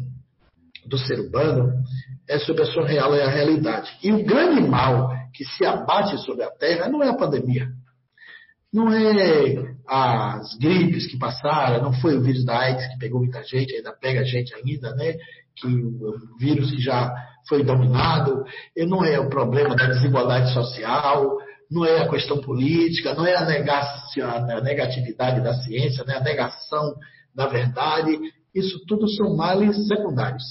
[0.86, 1.72] do ser humano
[2.28, 3.92] é sobre a sua real e a realidade.
[4.04, 7.68] E o grande mal que se abate sobre a Terra não é a pandemia,
[8.74, 13.44] não é as gripes que passaram, não foi o vírus da AIDS que pegou muita
[13.44, 15.16] gente, ainda pega gente ainda, né?
[15.56, 17.12] Que o vírus que já
[17.48, 18.44] foi dominado,
[18.76, 21.38] e não é o problema da desigualdade social,
[21.70, 26.18] não é a questão política, não é a, negação, a negatividade da ciência, né?
[26.18, 26.96] a negação
[27.34, 28.18] da verdade.
[28.54, 30.44] Isso tudo são males secundários.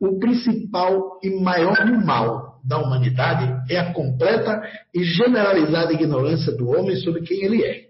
[0.00, 4.62] O principal e maior mal da humanidade é a completa
[4.94, 7.88] e generalizada ignorância do homem sobre quem ele é,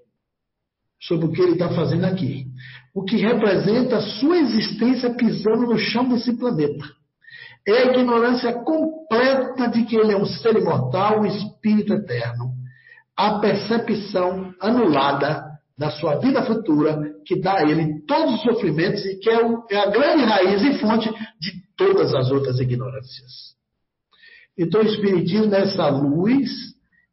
[1.01, 2.47] sobre o que ele está fazendo aqui.
[2.95, 6.85] O que representa a sua existência pisando no chão desse planeta.
[7.67, 12.53] É a ignorância completa de que ele é um ser imortal, um espírito eterno.
[13.17, 19.17] A percepção anulada da sua vida futura, que dá a ele todos os sofrimentos e
[19.19, 19.39] que é,
[19.71, 21.09] é a grande raiz e fonte
[21.41, 23.58] de todas as outras ignorâncias.
[24.59, 26.51] Então, o Espiritismo é essa luz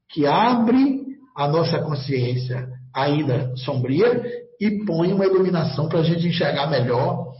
[0.09, 4.23] que abre a nossa consciência ainda sombria
[4.59, 7.33] e põe uma iluminação para a gente enxergar melhor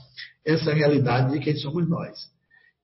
[0.46, 2.18] essa realidade de quem somos nós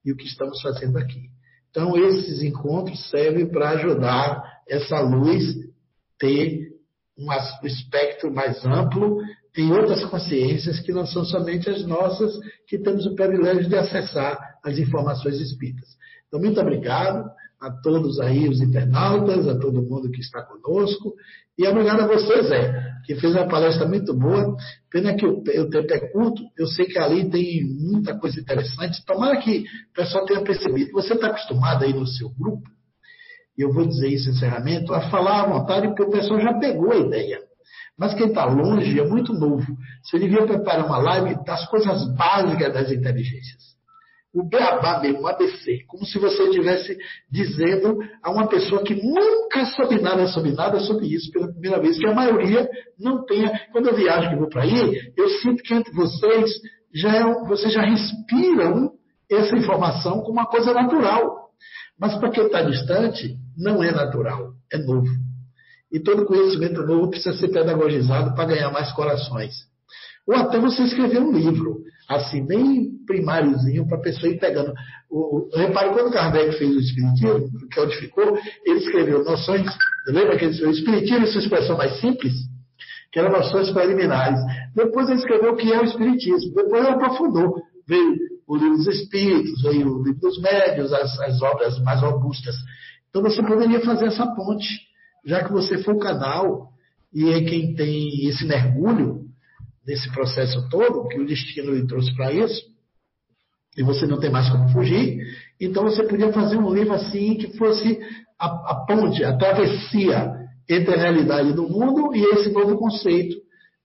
[0.04, 1.30] e o que estamos fazendo aqui.
[1.70, 5.44] Então, esses encontros servem para ajudar essa luz
[6.18, 6.72] ter
[7.18, 7.28] um
[7.64, 9.22] espectro mais amplo
[9.56, 12.34] em outras consciências que não são somente as nossas,
[12.68, 15.90] que temos o privilégio de acessar as informações espíritas.
[16.32, 17.30] Então, muito obrigado
[17.60, 21.14] a todos aí, os internautas, a todo mundo que está conosco.
[21.60, 24.56] E obrigado a você, Zé, que fez uma palestra muito boa.
[24.90, 29.06] Pena que o, o tempo é curto, eu sei que ali tem muita coisa interessante.
[29.06, 30.94] Tomara que o pessoal tenha percebido.
[30.94, 32.64] Você está acostumado aí no seu grupo,
[33.58, 36.94] e eu vou dizer isso em a falar à vontade, porque o pessoal já pegou
[36.94, 37.42] a ideia.
[38.00, 39.68] Mas quem está longe é muito novo.
[40.02, 43.72] Você devia preparar uma live das coisas básicas das inteligências
[44.34, 46.98] o beabá mesmo, o ABC, como se você estivesse
[47.30, 51.98] dizendo a uma pessoa que nunca soube nada sobre nada sobre isso pela primeira vez,
[51.98, 53.52] que a maioria não tenha.
[53.72, 56.50] Quando eu viajo que vou para aí, eu sinto que entre vocês
[56.94, 58.92] já é, vocês já respiram
[59.30, 61.50] essa informação como uma coisa natural.
[62.00, 65.10] Mas para quem está distante, não é natural, é novo.
[65.92, 69.54] E todo conhecimento novo precisa ser pedagogizado para ganhar mais corações.
[70.26, 71.81] Ou até você escrever um livro
[72.16, 74.74] assim, bem primáriozinho, para a pessoa ir pegando.
[75.10, 79.68] O, repare, quando Kardec fez o Espiritismo, que é onde ficou, ele escreveu noções,
[80.08, 82.34] lembra que ele escreveu Espiritismo, sua expressão mais simples,
[83.12, 84.40] que eram noções preliminares.
[84.76, 87.56] Depois ele escreveu o que é o Espiritismo, depois ele aprofundou.
[87.88, 88.16] Veio
[88.48, 92.56] o livro dos Espíritos, veio o livro dos Médios, as, as obras mais robustas.
[93.10, 94.68] Então você poderia fazer essa ponte,
[95.26, 96.70] já que você foi o canal
[97.14, 99.21] e é quem tem esse mergulho
[99.86, 102.72] nesse processo todo, que o destino lhe trouxe para isso,
[103.78, 105.20] e você não tem mais como fugir,
[105.60, 108.00] então você podia fazer um livro assim que fosse
[108.40, 110.34] a, a ponte, a travessia
[110.70, 113.36] entre a realidade do mundo e esse novo conceito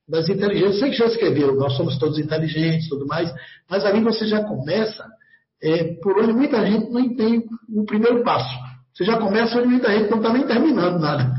[0.09, 0.79] das inteligências.
[0.79, 3.33] Você que já escreveu, nós somos todos inteligentes tudo mais,
[3.69, 5.05] mas ali você já começa
[5.63, 8.55] é, por onde muita gente não tem o primeiro passo.
[8.95, 11.33] Você já começa onde muita gente não está nem terminando nada.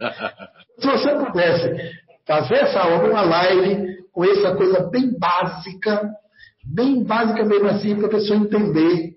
[0.78, 6.10] Se você pudesse fazer essa obra, uma live, com essa coisa bem básica,
[6.64, 9.14] bem básica mesmo assim, para a pessoa entender.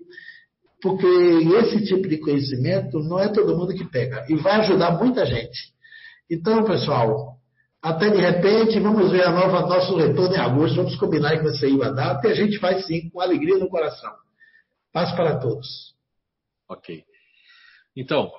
[0.80, 4.24] Porque esse tipo de conhecimento não é todo mundo que pega.
[4.28, 5.72] E vai ajudar muita gente.
[6.30, 7.38] Então, pessoal,
[7.82, 11.68] até de repente, vamos ver a nova nosso retorno em agosto, vamos combinar que você
[11.68, 14.12] ia data e a gente vai sim, com alegria no coração.
[14.92, 15.94] Paz para todos.
[16.68, 17.02] Ok.
[17.96, 18.30] Então,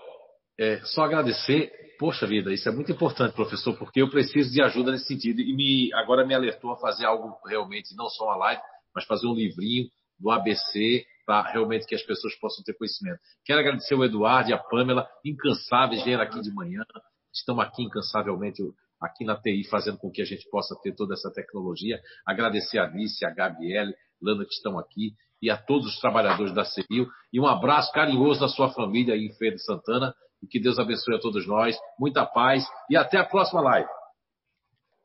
[0.57, 1.71] é, só agradecer.
[1.99, 5.41] Poxa vida, isso é muito importante, professor, porque eu preciso de ajuda nesse sentido.
[5.41, 8.61] E me, agora me alertou a fazer algo realmente, não só uma live,
[8.95, 13.19] mas fazer um livrinho do ABC para realmente que as pessoas possam ter conhecimento.
[13.43, 16.85] Quero agradecer o Eduardo e a Pamela, incansáveis, vieram aqui de manhã,
[17.33, 18.63] estão aqui incansavelmente
[19.01, 21.99] aqui na TI, fazendo com que a gente possa ter toda essa tecnologia.
[22.25, 26.63] Agradecer a Alice, a Gabriele, Lana que estão aqui e a todos os trabalhadores da
[26.63, 27.07] CEIU.
[27.31, 30.13] E um abraço carinhoso da sua família aí em Feira de Santana.
[30.41, 31.77] E que Deus abençoe a todos nós.
[31.99, 33.89] Muita paz e até a próxima live.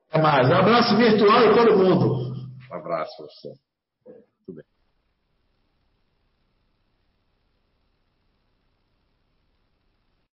[0.09, 0.49] Até mais.
[0.49, 2.35] Um abraço virtual em todo mundo.
[2.71, 3.53] Um abraço, professor.